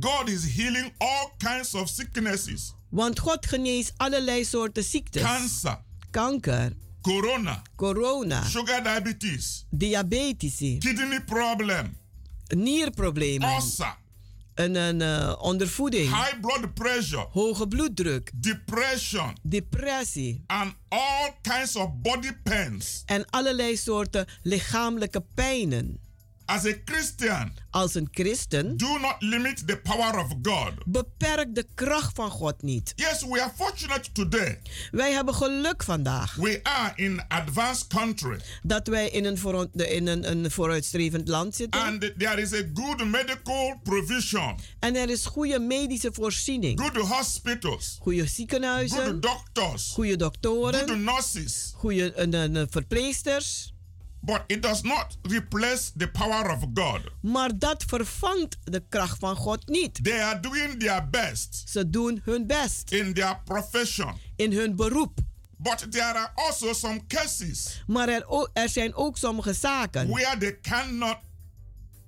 God 0.00 0.28
is 0.28 0.44
healing 0.44 0.92
all 0.98 1.32
kinds 1.38 1.74
of 1.74 1.88
sicknesses. 1.88 2.74
Want 2.88 3.18
God 3.20 3.46
geneest 3.46 3.92
allerlei 3.96 4.44
soorten 4.44 4.82
ziektes. 4.84 5.22
cancer, 5.22 5.78
Kanker, 6.10 6.72
corona, 7.00 7.62
corona, 7.76 8.44
sugar 8.44 8.82
diabetes, 8.82 9.66
diabetes, 9.70 10.58
kidney 10.78 11.20
problem, 11.24 11.96
nierproblemen, 12.48 13.48
ulcer, 13.54 13.96
een, 14.54 14.74
een 14.74 15.00
eh, 15.02 15.34
ondervoeding, 15.38 16.08
high 16.08 16.40
blood 16.40 16.74
pressure, 16.74 17.26
hoge 17.30 17.68
bloeddruk, 17.68 18.30
depression, 18.34 19.36
depressie. 19.42 20.42
And 20.46 20.74
all 20.88 21.30
kinds 21.42 21.76
of 21.76 21.88
body 22.02 22.32
pains. 22.42 23.02
en 23.06 23.24
allerlei 23.30 23.76
soorten 23.76 24.26
lichamelijke 24.42 25.24
pijnen. 25.34 25.98
As 26.52 26.66
a 26.66 26.72
Christian, 26.84 27.52
Als 27.70 27.94
een 27.94 28.08
christen 28.10 28.76
do 28.76 28.98
not 28.98 29.14
limit 29.18 29.66
the 29.66 29.76
power 29.76 30.18
of 30.18 30.32
God. 30.42 30.72
beperk 30.86 31.54
de 31.54 31.66
kracht 31.74 32.14
van 32.14 32.30
God 32.30 32.62
niet. 32.62 32.92
Yes, 32.96 33.24
we 33.24 33.42
are 33.42 33.50
fortunate 33.56 34.12
today. 34.12 34.58
Wij 34.90 35.12
hebben 35.12 35.34
geluk 35.34 35.82
vandaag 35.82 36.34
We 36.34 36.60
are 36.62 36.92
in 36.96 37.22
advanced 37.28 37.86
country 37.86 38.40
dat 38.62 38.86
wij 38.86 39.08
in 39.08 39.24
een, 39.24 39.38
vooruit, 39.38 39.68
in 39.74 40.06
een, 40.06 40.30
een 40.30 40.50
vooruitstrevend 40.50 41.28
land 41.28 41.54
zitten. 41.56 41.80
and 41.80 42.00
there 42.00 42.40
is 42.40 42.52
a 42.54 42.62
good 42.74 43.04
medical 43.04 43.80
provision, 43.82 44.58
En 44.78 44.96
er 44.96 45.10
is 45.10 45.26
goede 45.26 45.58
medische 45.58 46.10
voorziening. 46.12 46.80
good 46.80 46.96
hospitals, 47.08 47.96
Goede 48.00 48.18
good 48.18 48.30
ziekenhuizen, 48.30 49.20
doctors, 49.20 49.90
goede 49.92 50.08
good 50.08 50.18
doktoren, 50.18 51.04
nurses. 51.04 51.72
goede 51.76 52.12
eh, 52.12 52.62
verpleegsters. 52.70 53.72
But 54.24 54.42
it 54.46 54.62
does 54.62 54.82
not 54.82 55.16
replace 55.22 55.90
the 55.96 56.08
power 56.08 56.50
of 56.50 56.64
God. 56.74 57.00
Maar 57.20 57.58
dat 57.58 57.84
vervangt 57.86 58.56
de 58.64 58.82
kracht 58.88 59.18
van 59.18 59.36
God 59.36 59.68
niet. 59.68 60.04
They 60.04 60.22
are 60.22 60.40
doing 60.40 60.80
their 60.80 61.08
best 61.10 61.62
Ze 61.68 61.90
doen 61.90 62.20
hun 62.24 62.46
best 62.46 62.90
in 62.92 63.14
their 63.14 63.40
profession. 63.44 64.14
in 64.36 64.52
hun 64.52 64.76
beroep. 64.76 65.18
But 65.56 65.86
there 65.92 66.04
are 66.14 66.30
also 66.34 66.72
some 66.72 67.00
cases 67.06 67.82
Maar 67.86 68.08
er, 68.08 68.48
er 68.52 68.68
zijn 68.68 68.94
ook 68.94 69.16
sommige 69.16 69.52
zaken 69.52 70.08
where 70.08 70.38
they 70.38 70.58
cannot 70.60 71.16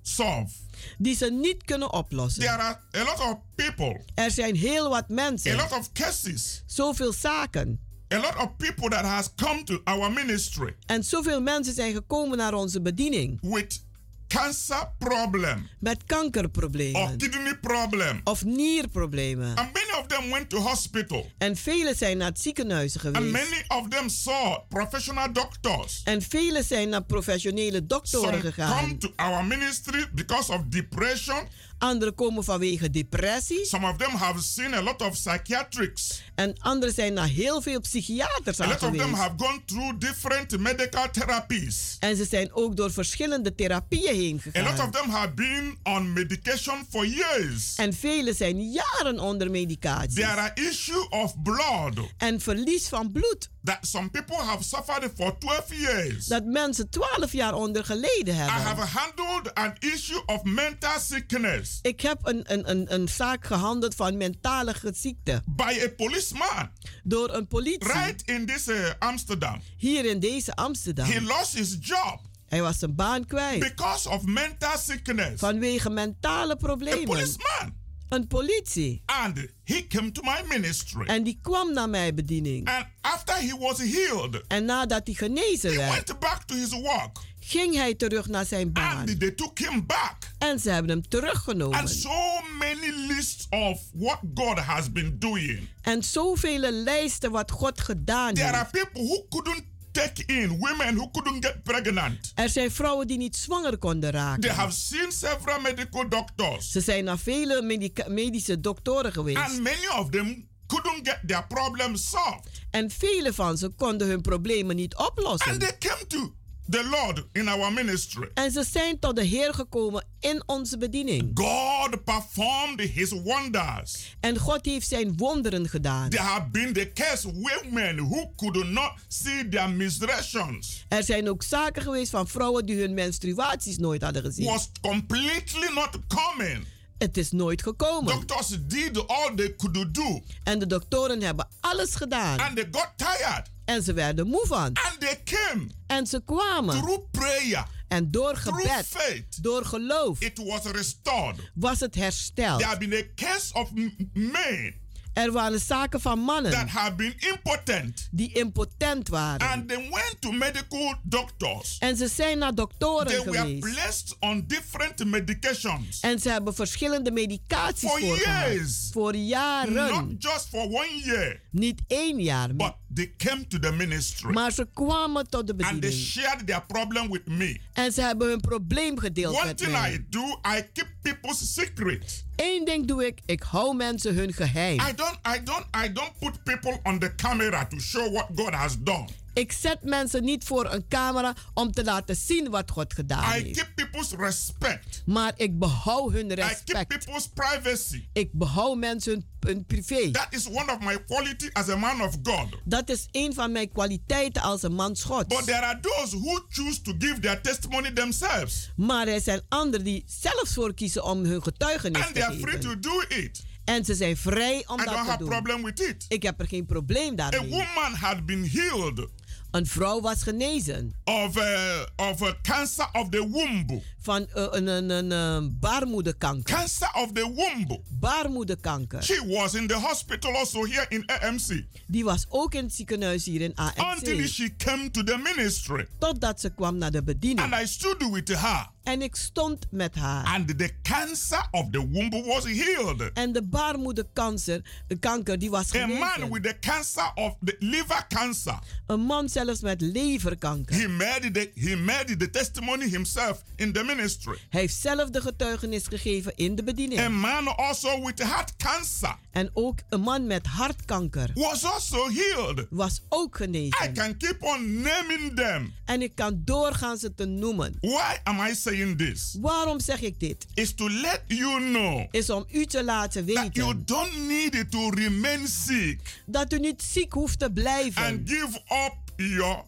solve. 0.01 0.53
die 0.97 1.15
ze 1.15 1.25
niet 1.31 1.63
kunnen 1.63 1.93
oplossen. 1.93 2.41
There 2.41 2.57
are 2.57 2.79
a 2.95 3.03
lot 3.03 3.19
of 3.19 3.37
people, 3.55 4.01
Er 4.13 4.31
zijn 4.31 4.55
heel 4.55 4.89
wat 4.89 5.03
a 5.09 5.13
mensen, 5.13 5.55
lot 5.55 5.71
of 5.71 5.91
cases, 5.91 6.63
zoveel 6.65 7.13
zaken. 7.13 7.79
A 8.13 8.17
lot 8.17 8.35
of 8.37 8.49
people 8.57 8.89
that 8.89 9.05
has 9.05 9.29
come 9.35 9.63
to 9.63 9.81
our 9.83 10.11
ministry 10.11 10.75
En 10.85 11.03
zoveel 11.03 11.41
mensen 11.41 11.73
zijn 11.73 11.93
gekomen 11.93 12.37
naar 12.37 12.53
onze 12.53 12.81
bediening 12.81 13.39
with 13.41 13.83
cancer 14.27 14.89
problem 14.97 15.69
met 15.79 15.97
or 15.97 16.03
kankerproblemen 16.05 17.17
kidney 17.17 17.57
problem. 17.61 18.21
of 18.23 18.43
nierproblemen. 18.43 19.47
And 19.57 19.73
many 19.73 19.99
of 19.99 20.05
them 20.07 20.29
went 20.31 20.49
to 20.49 20.57
hospital. 20.59 21.31
En 21.37 21.55
velen 21.55 21.95
zijn 21.95 22.17
naar 22.17 22.27
het 22.27 22.39
ziekenhuis 22.39 22.93
And 22.93 23.01
geweest. 23.01 23.31
many 23.31 23.63
of 23.67 23.87
them 23.89 24.09
saw 24.09 24.57
professional 24.69 25.33
doctors. 25.33 26.01
En 26.03 26.21
velen 26.21 26.63
zijn 26.63 26.89
naar 26.89 27.03
professionele 27.03 27.85
doktoren 27.85 28.29
come 28.39 28.41
gegaan. 28.51 28.97
to 28.97 29.11
our 29.15 29.45
ministry 29.45 30.07
because 30.13 30.51
of 30.53 30.61
depression. 30.69 31.47
Anderen 31.77 32.15
komen 32.15 32.43
vanwege 32.43 32.89
depressie. 32.89 33.65
Some 33.65 33.89
of 33.89 33.97
them 33.97 34.15
have 34.15 34.41
seen 34.43 34.73
a 34.73 34.81
lot 34.81 35.01
of 35.01 35.09
psychiatrics. 35.11 36.21
En 36.35 36.55
anderen 36.59 36.93
zijn 36.95 37.13
naar 37.13 37.27
heel 37.27 37.61
veel 37.61 37.79
psychiaters 37.79 38.59
A 38.59 38.65
lot 38.67 38.73
of 38.73 38.79
them 38.79 38.99
geweest. 38.99 39.15
have 39.17 39.33
gone 39.37 39.61
through 39.65 39.93
different 39.99 40.57
medical 40.59 41.09
therapies. 41.11 41.95
En 41.99 42.15
ze 42.15 42.25
zijn 42.25 42.53
ook 42.53 42.75
door 42.75 42.91
verschillende 42.91 43.55
therapieën 43.55 44.15
heen 44.15 44.41
A 44.55 44.59
lot 44.59 44.67
of 44.71 44.75
gegaan. 44.75 44.91
them 44.91 45.09
have 45.09 45.31
been 45.33 45.77
on 45.83 46.13
medication 46.13 46.85
for 46.89 47.05
years. 47.05 47.75
En 47.75 47.93
velen 47.93 48.35
zijn 48.35 48.71
jaren 48.71 49.19
onder 49.19 49.51
medicatie. 49.51 50.13
There 50.15 50.27
are 50.27 50.51
issue 50.69 51.09
of 51.09 51.41
blood 51.43 51.93
En 52.17 52.41
verlies 52.41 52.87
van 52.87 53.11
bloed. 53.11 53.49
that 53.63 53.77
some 53.81 54.09
people 54.09 54.35
have 54.35 54.63
suffered 54.63 55.11
for 55.15 55.37
12 55.37 55.65
years. 55.73 56.25
Dat 56.25 56.43
mensen 56.45 56.89
12 56.89 57.31
jaar 57.31 57.53
onder 57.53 57.85
geleden 57.85 58.33
I 58.35 58.37
have 58.37 58.67
hebben. 58.67 58.87
handled 58.87 59.53
an 59.53 59.73
issue 59.79 60.25
of 60.25 60.43
mental 60.43 60.99
sickness 60.99 61.64
Ik 61.81 62.01
heb 62.01 62.19
een, 62.23 62.53
een, 62.53 62.69
een, 62.69 62.93
een 62.93 63.07
zaak 63.09 63.45
gehandeld 63.45 63.95
van 63.95 64.17
mentale 64.17 64.75
ziekte. 64.93 65.43
by 65.45 65.77
a 65.85 65.89
policeman 65.97 66.69
Door 67.03 67.33
een 67.33 67.47
politie. 67.47 67.91
right 67.93 68.21
in 68.25 68.45
this 68.45 68.67
uh, 68.67 68.89
Amsterdam. 68.99 69.61
Hier 69.77 70.05
in 70.05 70.19
deze 70.19 70.55
Amsterdam. 70.55 71.05
He 71.09 71.21
lost 71.21 71.53
his 71.53 71.77
job 71.81 72.19
Hij 72.47 72.61
was 72.61 72.79
zijn 72.79 72.95
baan 72.95 73.25
kwijt. 73.25 73.59
because 73.59 74.09
of 74.09 74.23
mental 74.23 74.77
sickness. 74.77 75.39
Vanwege 75.39 75.89
mentale 75.89 76.53
A 76.53 76.55
problemen. 76.55 77.03
policeman. 77.05 77.83
Een 78.09 78.27
politie. 78.27 79.01
And 79.05 79.37
he 79.63 79.87
came 79.87 80.11
to 80.11 80.21
my 80.21 80.41
ministry. 80.47 81.05
En 81.05 81.23
die 81.23 81.39
kwam 81.41 81.73
naar 81.73 81.89
mijn 81.89 82.15
bediening. 82.15 82.67
And 82.69 82.85
after 83.01 83.35
he 83.35 83.57
was 83.57 83.77
healed, 83.77 84.43
En 84.47 84.65
nadat 84.65 85.01
hij 85.05 85.15
genezen 85.15 85.69
he 85.71 85.75
werd, 85.77 86.07
went 86.07 86.19
back 86.19 86.43
to 86.43 86.55
his 86.55 86.69
work. 86.69 87.17
Ging 87.47 87.75
hij 87.75 87.95
terug 87.95 88.27
naar 88.27 88.45
zijn 88.45 88.71
baan. 88.73 88.97
And 88.97 89.19
they 89.19 89.31
took 89.31 89.59
him 89.59 89.85
back. 89.85 90.17
En 90.37 90.59
ze 90.59 90.69
hebben 90.69 90.91
hem 90.91 91.07
teruggenomen. 91.07 91.79
And 91.79 91.89
so 91.89 92.41
many 92.59 92.91
lists 93.07 93.47
of 93.49 93.79
what 93.93 94.19
God 94.33 94.59
has 94.59 94.91
been 94.91 95.19
doing. 95.19 95.67
En 95.81 96.03
zoveel 96.03 96.59
lijsten 96.59 97.31
wat 97.31 97.51
God 97.51 97.81
gedaan 97.81 98.33
There 98.33 98.47
are 98.47 98.57
heeft. 98.57 98.71
people 98.71 99.01
who 99.03 99.25
couldn't 99.29 99.63
take 99.91 100.23
in 100.25 100.57
women 100.57 100.95
who 100.95 101.09
couldn't 101.11 101.45
get 101.45 101.63
pregnant. 101.63 102.31
Er 102.35 102.49
zijn 102.49 102.71
vrouwen 102.71 103.07
die 103.07 103.17
niet 103.17 103.35
zwanger 103.35 103.77
konden 103.77 104.11
They 104.11 104.19
raken. 104.21 104.53
have 104.55 104.71
seen 104.75 105.11
several 105.11 105.59
medical 105.61 106.09
doctors, 106.09 106.71
Ze 106.71 106.81
zijn 106.81 107.03
naar 107.03 107.17
vele 107.19 107.61
medica- 107.61 108.09
medische 108.09 108.59
doktoren 108.59 109.11
geweest. 109.13 109.37
and 109.37 109.61
many 109.61 109.87
of 109.99 110.09
them 110.09 110.47
couldn't 110.67 111.07
get 111.07 111.19
their 111.27 111.45
problems 111.47 112.09
solved. 112.09 112.49
En 112.71 112.89
vele 112.91 113.33
van 113.33 113.57
ze 113.57 113.69
konden 113.69 114.07
hun 114.07 114.21
problemen 114.21 114.75
niet 114.75 114.95
And 114.95 115.09
oplossen. 115.09 115.59
they 115.59 115.77
came 115.77 116.07
to 116.07 116.33
the 116.69 116.83
Lord 116.89 117.25
in 117.31 117.47
our 117.47 117.73
ministry. 117.73 118.29
En 118.33 118.51
ze 118.51 118.63
zijn 118.71 118.99
tot 118.99 119.15
de 119.15 119.23
Heer 119.23 119.53
gekomen 119.53 120.05
in 120.19 120.43
onze 120.45 120.77
bediening. 120.77 121.31
God 121.33 122.03
performed 122.03 122.79
his 122.89 123.09
wonders. 123.11 124.15
En 124.19 124.37
God 124.37 124.65
heeft 124.65 124.87
zijn 124.87 125.17
wonderen 125.17 125.69
gedaan. 125.69 126.09
There 126.09 126.23
have 126.23 126.47
been 126.51 126.73
the 126.73 126.91
case 126.93 127.27
women 127.33 127.97
who 127.97 128.31
could 128.35 128.69
not 128.69 128.91
see 129.07 129.49
their 129.49 129.69
menstruations 129.69 130.85
Er 130.89 131.03
zijn 131.03 131.29
ook 131.29 131.43
zaken 131.43 131.81
geweest 131.81 132.09
van 132.11 132.27
vrouwen 132.27 132.65
die 132.65 132.79
hun 132.79 132.93
menstruaties 132.93 133.77
nooit 133.77 134.01
hadden 134.01 134.23
gezien. 134.23 134.45
was 134.45 134.69
completely 134.81 135.67
not 135.73 135.89
coming. 136.07 136.65
Het 136.97 137.17
is 137.17 137.31
nooit 137.31 137.61
gekomen. 137.63 138.13
Doctors 138.13 138.57
did 138.67 139.07
all 139.07 139.35
they 139.35 139.55
could 139.55 139.93
do, 139.95 140.21
En 140.43 140.59
de 140.59 140.67
doktoren 140.67 141.21
hebben 141.21 141.47
alles 141.59 141.95
gedaan. 141.95 142.39
and 142.39 142.55
they 142.55 142.67
got 142.71 142.89
tired. 142.95 143.53
En 143.65 143.83
ze 143.83 143.93
werden 143.93 144.27
moe 144.27 144.45
van. 144.47 144.65
And 144.65 144.95
they 144.99 145.21
came 145.23 145.67
En 145.87 146.07
ze 146.07 146.21
kwamen. 146.25 146.77
through 146.77 147.03
prayer, 147.11 147.65
En 147.87 148.11
door 148.11 148.35
gebed, 148.35 148.85
faith. 148.87 149.43
door 149.43 149.65
geloof, 149.65 150.19
It 150.21 150.37
was 150.45 150.63
restored. 150.63 151.51
was 151.55 151.79
het 151.79 151.95
hersteld. 151.95 152.59
There 152.61 152.77
been 152.77 152.93
a 152.93 153.03
case 153.15 153.53
of 153.53 153.71
men 154.13 154.83
Er 155.13 155.31
waren 155.31 155.59
zaken 155.59 156.01
van 156.01 156.15
that 156.17 156.25
mannen 156.25 156.67
have 156.67 156.93
been 156.95 157.13
impotent, 157.19 158.07
die 158.11 158.33
impotent 158.33 159.07
waren. 159.07 159.47
and 159.49 159.67
they 159.67 159.77
went 159.77 160.15
to 160.19 160.31
medical 160.31 160.95
doctors. 161.03 161.77
En 161.79 161.97
ze 161.97 162.07
zijn 162.07 162.37
naar 162.37 162.55
doktoren 162.55 163.07
They 163.07 163.23
were 163.23 163.37
geweest. 163.37 163.59
blessed 163.59 164.15
on 164.19 164.43
different 164.47 165.05
medications. 165.05 165.99
En 165.99 166.19
ze 166.19 166.29
hebben 166.29 166.55
verschillende 166.55 167.11
medicaties 167.11 167.89
For 167.89 167.99
voorgehad. 167.99 168.45
years. 168.51 168.89
Voor 168.91 169.15
jaren. 169.15 169.89
Not 170.07 170.23
just 170.23 170.47
for 170.49 170.61
one 170.61 171.01
year, 171.03 171.41
Niet 171.51 171.81
één 171.87 172.19
jaar. 172.21 172.55
but 172.55 172.73
they 172.95 173.13
came 173.17 173.45
to 173.47 173.59
the 173.59 173.71
ministry 173.71 174.31
Maar 174.33 174.51
ze 174.51 174.67
kwamen 174.73 175.29
tot 175.29 175.47
de 175.47 175.51
and 175.53 175.61
they 175.61 175.73
bediening. 175.79 176.07
shared 176.07 176.47
their 176.47 176.61
problem 176.67 177.09
with 177.11 177.27
me. 177.27 177.59
En 177.73 177.91
ze 177.91 178.01
hebben 178.01 178.27
hun 178.27 178.39
probleem 178.41 178.99
gedeeld 178.99 179.35
One 179.35 179.45
met 179.45 179.57
thing 179.57 179.71
mij. 179.71 179.93
I 179.93 180.05
do, 180.09 180.39
I 180.57 180.61
keep 180.73 180.87
people's 181.01 181.53
secret. 181.53 182.23
Eén 182.35 182.65
ding 182.65 182.85
doe 182.87 183.05
ik. 183.05 183.19
Ik 183.25 183.41
hou 183.41 183.75
mensen 183.75 184.15
hun 184.15 184.33
geheim. 184.33 184.79
I 184.79 184.93
don't, 184.95 185.17
I 185.35 185.43
don't, 185.43 185.65
I 185.85 185.91
don't 185.93 186.11
put 186.19 186.43
people 186.43 186.79
on 186.83 186.99
the 186.99 187.15
camera 187.15 187.65
to 187.65 187.79
show 187.79 188.11
what 188.11 188.27
God 188.35 188.53
has 188.53 188.75
done. 188.79 189.07
Ik 189.35 189.51
zet 189.51 189.83
mensen 189.83 190.23
niet 190.23 190.43
voor 190.43 190.73
een 190.73 190.87
camera 190.87 191.33
om 191.53 191.71
te 191.71 191.83
laten 191.83 192.15
zien 192.15 192.49
wat 192.49 192.71
God 192.71 192.93
gedaan 192.93 193.39
I 193.39 193.43
heeft. 193.43 193.57
keep 193.59 193.75
people's 193.75 194.11
respect. 194.11 195.01
Maar 195.05 195.33
ik 195.35 195.59
behoud 195.59 196.11
hun 196.11 196.31
I 196.31 196.35
keep 196.35 196.47
respect. 196.47 196.87
people's 196.87 197.27
privacy. 197.33 198.07
Ik 198.13 198.29
behoud 198.31 198.77
mensen 198.77 199.11
hun, 199.13 199.25
hun 199.39 199.65
privé. 199.65 200.11
That 200.11 200.27
is 200.29 200.47
one 200.47 200.71
of 200.71 200.79
my 200.79 201.03
quality 201.07 201.49
as 201.53 201.69
a 201.69 201.75
man 201.75 202.01
of 202.01 202.15
God. 202.23 202.47
Dat 202.63 202.89
is 202.89 203.07
een 203.11 203.33
van 203.33 203.51
mijn 203.51 203.71
kwaliteiten 203.71 204.41
als 204.41 204.63
een 204.63 204.73
man 204.73 204.97
Gods. 204.97 205.35
But 205.35 205.45
there 205.45 205.61
are 205.65 205.79
those 205.79 206.17
who 206.19 206.45
choose 206.49 206.81
to 206.81 206.93
give 206.99 207.19
their 207.19 207.41
testimony 207.41 207.91
themselves. 207.91 208.71
Maar 208.75 209.07
er 209.07 209.21
zijn 209.21 209.41
anderen 209.49 209.85
die 209.85 210.03
zelfs 210.07 210.53
voor 210.53 210.73
kiezen 210.73 211.03
om 211.03 211.23
hun 211.25 211.43
getuigenis 211.43 212.01
And 212.01 212.07
te 212.07 212.13
they 212.13 212.23
are 212.23 212.37
free 212.37 212.51
geven. 212.61 212.81
to 212.81 212.89
do 212.89 213.01
it. 213.15 213.43
En 213.65 213.85
ze 213.85 213.95
zijn 213.95 214.17
vrij 214.17 214.63
om 214.67 214.79
I 214.79 214.83
dat 214.83 215.05
te 215.05 215.15
doen. 215.17 215.27
problem 215.29 215.63
with 215.63 215.79
it. 215.79 216.05
Ik 216.07 216.23
heb 216.23 216.39
er 216.39 216.47
geen 216.47 216.65
probleem 216.65 217.11
A 217.11 217.15
daarmee. 217.15 217.49
woman 217.49 217.93
had 217.93 218.25
been 218.25 218.49
healed 218.49 219.07
Een 219.55 219.65
vrouw 219.65 220.01
was 220.01 220.23
genezen 220.23 220.93
of 221.03 221.37
a, 221.37 221.85
of 221.95 222.21
a 222.21 222.35
cancer 222.41 222.89
of 222.91 223.09
the 223.09 223.29
womb. 223.29 223.81
van 224.01 224.27
eh, 224.33 224.47
een, 224.49 224.67
een, 224.67 224.89
een, 224.89 225.11
eh, 225.11 225.49
baarmoederkanker. 225.51 226.55
Cancer 226.55 226.89
of 226.93 227.11
the 227.11 227.33
womb. 227.35 227.81
Baarmoederkanker. 227.99 229.03
She 229.03 229.25
was 229.27 229.53
in 229.53 229.67
the 229.67 229.73
hospital 229.73 230.35
also 230.35 230.65
here 230.65 230.85
in 230.89 231.05
AMC 231.21 231.65
Die 231.87 232.03
was 232.03 232.25
ook 232.29 232.53
in 232.53 232.63
het 232.63 232.73
ziekenhuis 232.73 233.25
hier 233.25 233.41
in 233.41 233.53
until 233.55 234.19
ANC. 234.19 234.27
she 234.27 234.55
came 234.57 234.91
to 234.91 235.03
the 235.03 235.17
ministry. 235.17 235.87
Totdat 235.99 236.39
ze 236.39 236.49
kwam 236.49 236.77
naar 236.77 236.91
de 236.91 237.03
bediening. 237.03 237.53
And 237.53 237.63
I 237.63 237.67
stood 237.67 238.11
with 238.11 238.27
her. 238.27 238.73
En 238.85 239.01
ik 239.01 239.15
stond 239.15 239.65
met 239.71 239.95
haar. 239.95 240.23
And 240.25 240.57
the 240.57 240.71
cancer 240.81 241.47
of 241.51 241.69
the 241.71 241.89
womb 241.89 242.09
was 242.25 242.43
healed. 242.43 243.11
En 243.13 243.31
de 243.33 243.43
baarmoederkanker, 243.43 244.61
de 244.87 244.95
kanker, 244.99 245.39
die 245.39 245.49
was 245.49 245.75
A 245.75 245.87
man 245.87 245.97
genezen. 246.09 246.31
with 246.31 246.43
the 246.43 246.55
cancer 246.59 247.11
of 247.15 247.35
the 247.43 247.55
liver 247.59 248.05
cancer. 248.07 248.59
Een 248.87 248.99
man 248.99 249.29
zelfs 249.29 249.61
met 249.61 249.81
leverkanker. 249.81 250.75
He 250.75 250.87
made 250.87 251.31
the 251.31 251.51
he 251.55 251.75
made 251.75 252.15
the 252.17 252.29
testimony 252.29 252.89
himself 252.89 253.41
in 253.55 253.73
the 253.73 253.83
ministry. 253.83 254.37
Hij 254.49 254.61
heeft 254.61 254.75
zelf 254.75 255.09
de 255.09 255.21
getuigenis 255.21 255.87
gegeven 255.87 256.35
in 256.35 256.55
de 256.55 256.61
A 256.61 256.65
bediening. 256.65 257.09
man 257.09 257.55
also 257.57 258.05
with 258.05 258.23
heart 258.23 258.55
cancer 258.57 259.15
En 259.31 259.49
ook 259.53 259.79
een 259.89 260.01
man 260.01 260.27
met 260.27 260.45
hartkanker 260.45 261.29
was 261.33 261.63
also 261.63 262.09
healed. 262.09 262.67
was 262.69 263.01
ook 263.09 263.35
I 263.35 263.37
genezen. 263.43 263.93
can 263.93 264.17
keep 264.17 264.43
on 264.43 264.81
naming 264.81 265.35
them. 265.35 265.73
En 265.85 266.01
ik 266.01 266.15
kan 266.15 266.41
doorgaan 266.45 266.97
ze 266.97 267.13
te 267.15 267.25
noemen. 267.25 267.77
Why 267.81 268.17
am 268.23 268.39
I 268.39 268.55
saying 268.55 268.73
this? 268.97 269.37
Waarom 269.41 269.79
zeg 269.79 270.01
ik 270.01 270.19
dit? 270.19 270.45
Is 270.53 270.73
to 270.73 270.89
let 270.89 271.21
you 271.27 271.59
know 271.59 272.05
Is 272.11 272.29
om 272.29 272.45
u 272.51 272.65
te 272.65 272.83
laten 272.83 273.25
that 273.25 273.55
you 273.55 273.67
weten 273.67 273.85
don't 273.85 274.27
need 274.27 274.71
to 274.71 274.89
remain 274.89 275.47
sick 275.47 276.21
dat 276.25 276.53
u 276.53 276.59
niet 276.59 276.81
ziek 276.83 277.13
hoeft 277.13 277.39
te 277.39 277.51
blijven. 277.51 278.03
and 278.03 278.29
give 278.29 278.59
up 278.85 278.93
your 279.15 279.63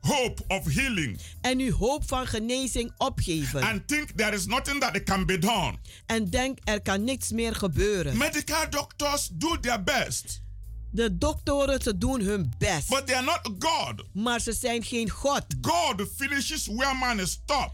hope 0.00 0.42
of 0.48 0.64
healing 0.74 1.18
En 1.40 1.58
uw 1.58 1.72
hoop 1.72 2.08
van 2.08 2.26
genezing 2.26 2.92
opgeven. 2.98 3.62
and 3.62 3.86
think 3.88 4.10
there 4.10 4.36
is 4.36 4.46
nothing 4.46 4.80
that 4.80 5.02
can 5.02 5.26
be 5.26 5.38
done. 5.38 5.74
En 6.06 6.30
denk 6.30 6.58
er 6.64 6.80
kan 6.82 7.04
niks 7.04 7.30
meer 7.30 7.54
gebeuren. 7.54 8.16
Medical 8.16 8.70
doctors 8.70 9.28
do 9.32 9.60
their 9.60 9.82
best, 9.82 10.40
De 10.90 11.18
doktoren 11.18 11.82
ze 11.82 11.98
doen 11.98 12.20
hun 12.20 12.52
best. 12.58 12.88
but 12.88 13.06
they 13.06 13.16
are 13.16 13.24
not 13.24 13.40
God. 13.58 14.04
Maar 14.12 14.40
ze 14.40 14.52
zijn 14.52 14.82
geen 14.84 15.10
God. 15.10 15.44
God 15.60 16.08
finishes 16.16 16.66
where 16.66 16.94
man 16.94 17.20
is 17.20 17.30
stopped. 17.30 17.72